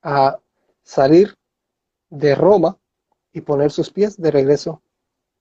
a 0.03 0.39
salir 0.83 1.37
de 2.11 2.35
Roma 2.35 2.79
y 3.33 3.41
poner 3.41 3.71
sus 3.71 3.91
pies 3.91 4.21
de 4.21 4.31
regreso 4.31 4.83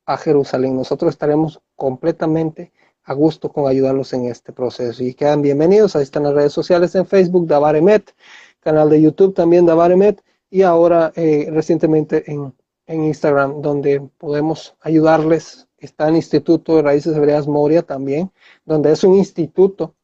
a 0.05 0.17
Jerusalén. 0.17 0.75
Nosotros 0.75 1.09
estaremos 1.09 1.61
completamente 1.75 2.71
a 3.03 3.13
gusto 3.13 3.51
con 3.51 3.67
ayudarlos 3.67 4.13
en 4.13 4.25
este 4.25 4.53
proceso. 4.53 5.03
Y 5.03 5.13
quedan 5.13 5.41
bienvenidos. 5.41 5.95
Ahí 5.95 6.03
están 6.03 6.23
las 6.23 6.33
redes 6.33 6.53
sociales 6.53 6.95
en 6.95 7.05
Facebook, 7.05 7.47
Davaremet, 7.47 8.15
canal 8.59 8.89
de 8.89 9.01
YouTube 9.01 9.33
también, 9.33 9.65
Davaremet, 9.65 10.23
y 10.49 10.61
ahora 10.61 11.11
eh, 11.15 11.47
recientemente 11.51 12.29
en, 12.31 12.53
Instagram, 12.88 13.61
donde 13.61 14.01
podemos 14.17 14.75
ayudarles. 14.81 15.69
Está 15.77 16.09
el 16.09 16.17
Instituto 16.17 16.75
de 16.75 16.81
Raíces 16.81 17.15
Hebreas 17.15 17.47
Moria 17.47 17.83
también, 17.83 18.33
donde 18.65 18.91
es 18.91 19.05
un 19.05 19.15
instituto. 19.15 19.95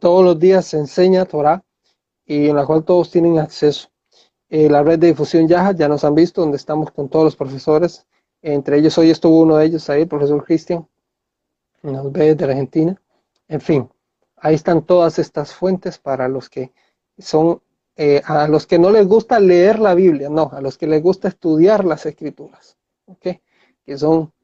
Todos 0.00 0.24
los 0.24 0.38
días 0.40 0.66
se 0.66 0.78
enseña 0.78 1.24
Torah 1.24 1.62
y 2.26 2.48
en 2.48 2.56
la 2.56 2.66
cual 2.66 2.82
todos 2.82 3.12
tienen 3.12 3.38
acceso. 3.38 3.91
Eh, 4.54 4.68
la 4.68 4.82
red 4.82 4.98
de 4.98 5.06
difusión 5.06 5.48
Yaja, 5.48 5.72
ya 5.72 5.88
nos 5.88 6.04
han 6.04 6.14
visto, 6.14 6.42
donde 6.42 6.58
estamos 6.58 6.90
con 6.90 7.08
todos 7.08 7.24
los 7.24 7.36
profesores. 7.36 8.04
Entre 8.42 8.76
ellos, 8.76 8.98
hoy 8.98 9.08
estuvo 9.08 9.40
uno 9.40 9.56
de 9.56 9.64
ellos 9.64 9.88
ahí, 9.88 10.02
el 10.02 10.08
profesor 10.08 10.44
Cristian, 10.44 10.86
nos 11.82 12.12
ve 12.12 12.34
de 12.34 12.44
Argentina. 12.44 13.00
En 13.48 13.62
fin, 13.62 13.88
ahí 14.36 14.54
están 14.54 14.82
todas 14.82 15.18
estas 15.18 15.54
fuentes 15.54 15.96
para 15.96 16.28
los 16.28 16.50
que 16.50 16.70
son 17.16 17.62
eh, 17.96 18.20
a 18.26 18.46
los 18.46 18.66
que 18.66 18.78
no 18.78 18.90
les 18.90 19.06
gusta 19.06 19.40
leer 19.40 19.78
la 19.78 19.94
Biblia, 19.94 20.28
no, 20.28 20.50
a 20.52 20.60
los 20.60 20.76
que 20.76 20.86
les 20.86 21.02
gusta 21.02 21.28
estudiar 21.28 21.86
las 21.86 22.04
escrituras, 22.04 22.76
¿ok? 23.06 23.28
Que 23.86 23.96
son 23.96 24.34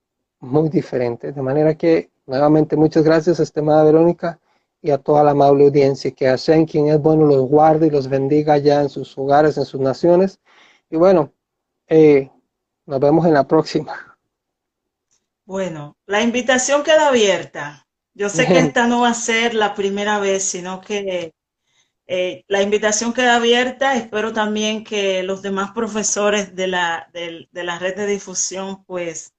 muy 0.41 0.71
diferentes. 0.71 1.35
De 1.35 1.43
manera 1.43 1.75
que, 1.75 2.09
nuevamente, 2.25 2.77
muchas 2.77 3.05
gracias, 3.05 3.41
estimada 3.41 3.85
Verónica, 3.85 4.41
y 4.81 4.91
a 4.91 4.99
toda 4.99 5.25
la 5.25 5.33
amable 5.33 5.65
audiencia, 5.65 6.11
que 6.11 6.29
hacen 6.29 6.67
quien 6.67 6.89
es 6.89 7.01
bueno 7.01 7.27
los 7.27 7.49
guarde 7.49 7.89
y 7.89 7.91
los 7.91 8.09
bendiga 8.09 8.55
allá 8.55 8.81
en 8.83 8.89
sus 8.89 9.17
hogares, 9.19 9.57
en 9.57 9.65
sus 9.65 9.81
naciones. 9.81 10.41
Y 10.91 10.97
bueno, 10.97 11.33
eh, 11.89 12.31
nos 12.87 13.01
vemos 13.01 13.27
en 13.27 13.35
la 13.35 13.47
próxima. 13.47 14.17
Bueno, 15.45 15.97
la 16.07 16.23
invitación 16.23 16.83
queda 16.83 17.09
abierta. 17.09 17.87
Yo 18.15 18.29
sé 18.29 18.47
que 18.47 18.59
esta 18.59 18.87
no 18.87 19.03
va 19.03 19.11
a 19.11 19.15
ser 19.15 19.55
la 19.55 19.75
primera 19.75 20.19
vez, 20.19 20.43
sino 20.43 20.81
que 20.81 21.33
eh, 22.07 22.45
la 22.49 22.63
invitación 22.63 23.13
queda 23.13 23.37
abierta. 23.37 23.95
Espero 23.95 24.33
también 24.33 24.85
que 24.85 25.23
los 25.23 25.41
demás 25.41 25.71
profesores 25.73 26.55
de 26.57 26.67
la, 26.67 27.09
de, 27.13 27.49
la 27.53 27.79
red 27.79 27.97
de 27.97 28.07
difusión 28.07 28.85
pues 28.85 29.35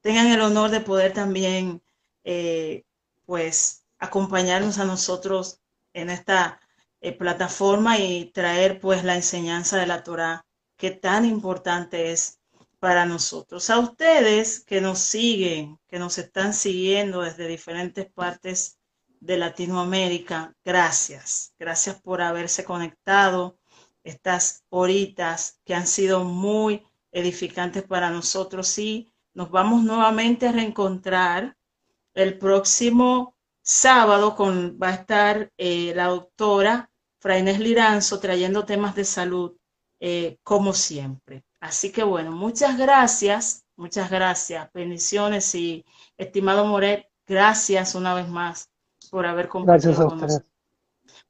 tengan 0.00 0.28
el 0.28 0.40
honor 0.40 0.70
de 0.70 0.80
poder 0.80 1.12
también 1.12 1.82
eh, 2.24 2.84
pues 3.26 3.81
acompañarnos 4.02 4.78
a 4.78 4.84
nosotros 4.84 5.60
en 5.94 6.10
esta 6.10 6.60
eh, 7.00 7.12
plataforma 7.12 7.98
y 7.98 8.32
traer 8.32 8.80
pues 8.80 9.04
la 9.04 9.14
enseñanza 9.14 9.78
de 9.78 9.86
la 9.86 10.02
Torah 10.02 10.44
que 10.76 10.90
tan 10.90 11.24
importante 11.24 12.10
es 12.10 12.40
para 12.80 13.06
nosotros. 13.06 13.70
A 13.70 13.78
ustedes 13.78 14.64
que 14.64 14.80
nos 14.80 14.98
siguen, 14.98 15.78
que 15.86 16.00
nos 16.00 16.18
están 16.18 16.52
siguiendo 16.52 17.22
desde 17.22 17.46
diferentes 17.46 18.10
partes 18.10 18.76
de 19.20 19.38
Latinoamérica, 19.38 20.52
gracias. 20.64 21.54
Gracias 21.56 22.02
por 22.02 22.22
haberse 22.22 22.64
conectado 22.64 23.56
estas 24.02 24.64
horitas 24.68 25.60
que 25.64 25.76
han 25.76 25.86
sido 25.86 26.24
muy 26.24 26.84
edificantes 27.12 27.84
para 27.84 28.10
nosotros 28.10 28.76
y 28.78 29.12
nos 29.32 29.48
vamos 29.52 29.84
nuevamente 29.84 30.48
a 30.48 30.52
reencontrar 30.52 31.56
el 32.14 32.36
próximo 32.36 33.31
sábado 33.62 34.34
con 34.34 34.78
va 34.80 34.88
a 34.88 34.94
estar 34.94 35.50
eh, 35.56 35.92
la 35.94 36.06
doctora 36.06 36.90
Frainés 37.20 37.60
Liranzo 37.60 38.18
trayendo 38.18 38.64
temas 38.64 38.94
de 38.94 39.04
salud 39.04 39.56
eh, 40.00 40.38
como 40.42 40.72
siempre. 40.72 41.44
Así 41.60 41.92
que 41.92 42.02
bueno, 42.02 42.32
muchas 42.32 42.76
gracias, 42.76 43.64
muchas 43.76 44.10
gracias, 44.10 44.68
bendiciones 44.74 45.54
y 45.54 45.84
estimado 46.16 46.64
Moret, 46.64 47.06
gracias 47.26 47.94
una 47.94 48.14
vez 48.14 48.28
más 48.28 48.68
por 49.10 49.26
haber 49.26 49.48
compartido 49.48 49.94
con 49.94 50.18
nosotros. 50.18 50.52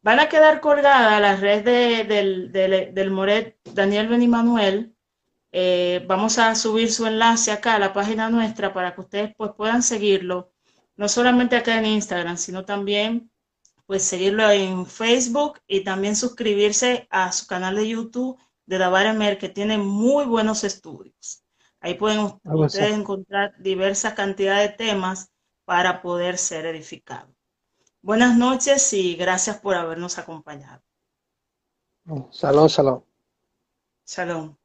Van 0.00 0.20
a 0.20 0.28
quedar 0.28 0.60
colgadas 0.60 1.20
las 1.20 1.40
redes 1.40 2.08
del, 2.08 2.50
del, 2.52 3.10
Moret 3.10 3.58
Daniel 3.72 4.08
Benimanuel. 4.08 4.96
Eh, 5.52 6.04
vamos 6.08 6.38
a 6.38 6.54
subir 6.54 6.90
su 6.90 7.06
enlace 7.06 7.52
acá 7.52 7.74
a 7.74 7.78
la 7.78 7.92
página 7.92 8.30
nuestra 8.30 8.72
para 8.72 8.94
que 8.94 9.00
ustedes 9.02 9.34
pues, 9.36 9.52
puedan 9.56 9.82
seguirlo, 9.82 10.51
no 10.96 11.08
solamente 11.08 11.56
acá 11.56 11.78
en 11.78 11.86
Instagram, 11.86 12.36
sino 12.36 12.64
también 12.64 13.30
pues 13.86 14.04
seguirlo 14.04 14.50
en 14.50 14.86
Facebook 14.86 15.60
y 15.66 15.84
también 15.84 16.16
suscribirse 16.16 17.06
a 17.10 17.32
su 17.32 17.46
canal 17.46 17.76
de 17.76 17.88
YouTube 17.88 18.38
de 18.66 18.78
Davar 18.78 19.38
que 19.38 19.48
tiene 19.48 19.76
muy 19.76 20.24
buenos 20.24 20.64
estudios. 20.64 21.44
Ahí 21.80 21.94
pueden 21.94 22.32
ustedes 22.44 22.94
encontrar 22.94 23.54
diversas 23.58 24.14
cantidades 24.14 24.70
de 24.70 24.76
temas 24.76 25.32
para 25.64 26.00
poder 26.00 26.38
ser 26.38 26.64
edificados. 26.66 27.34
Buenas 28.00 28.36
noches 28.36 28.92
y 28.92 29.14
gracias 29.14 29.58
por 29.58 29.74
habernos 29.74 30.18
acompañado. 30.18 30.82
Salón, 32.30 32.68
salón. 32.68 33.04
Salón. 34.04 34.61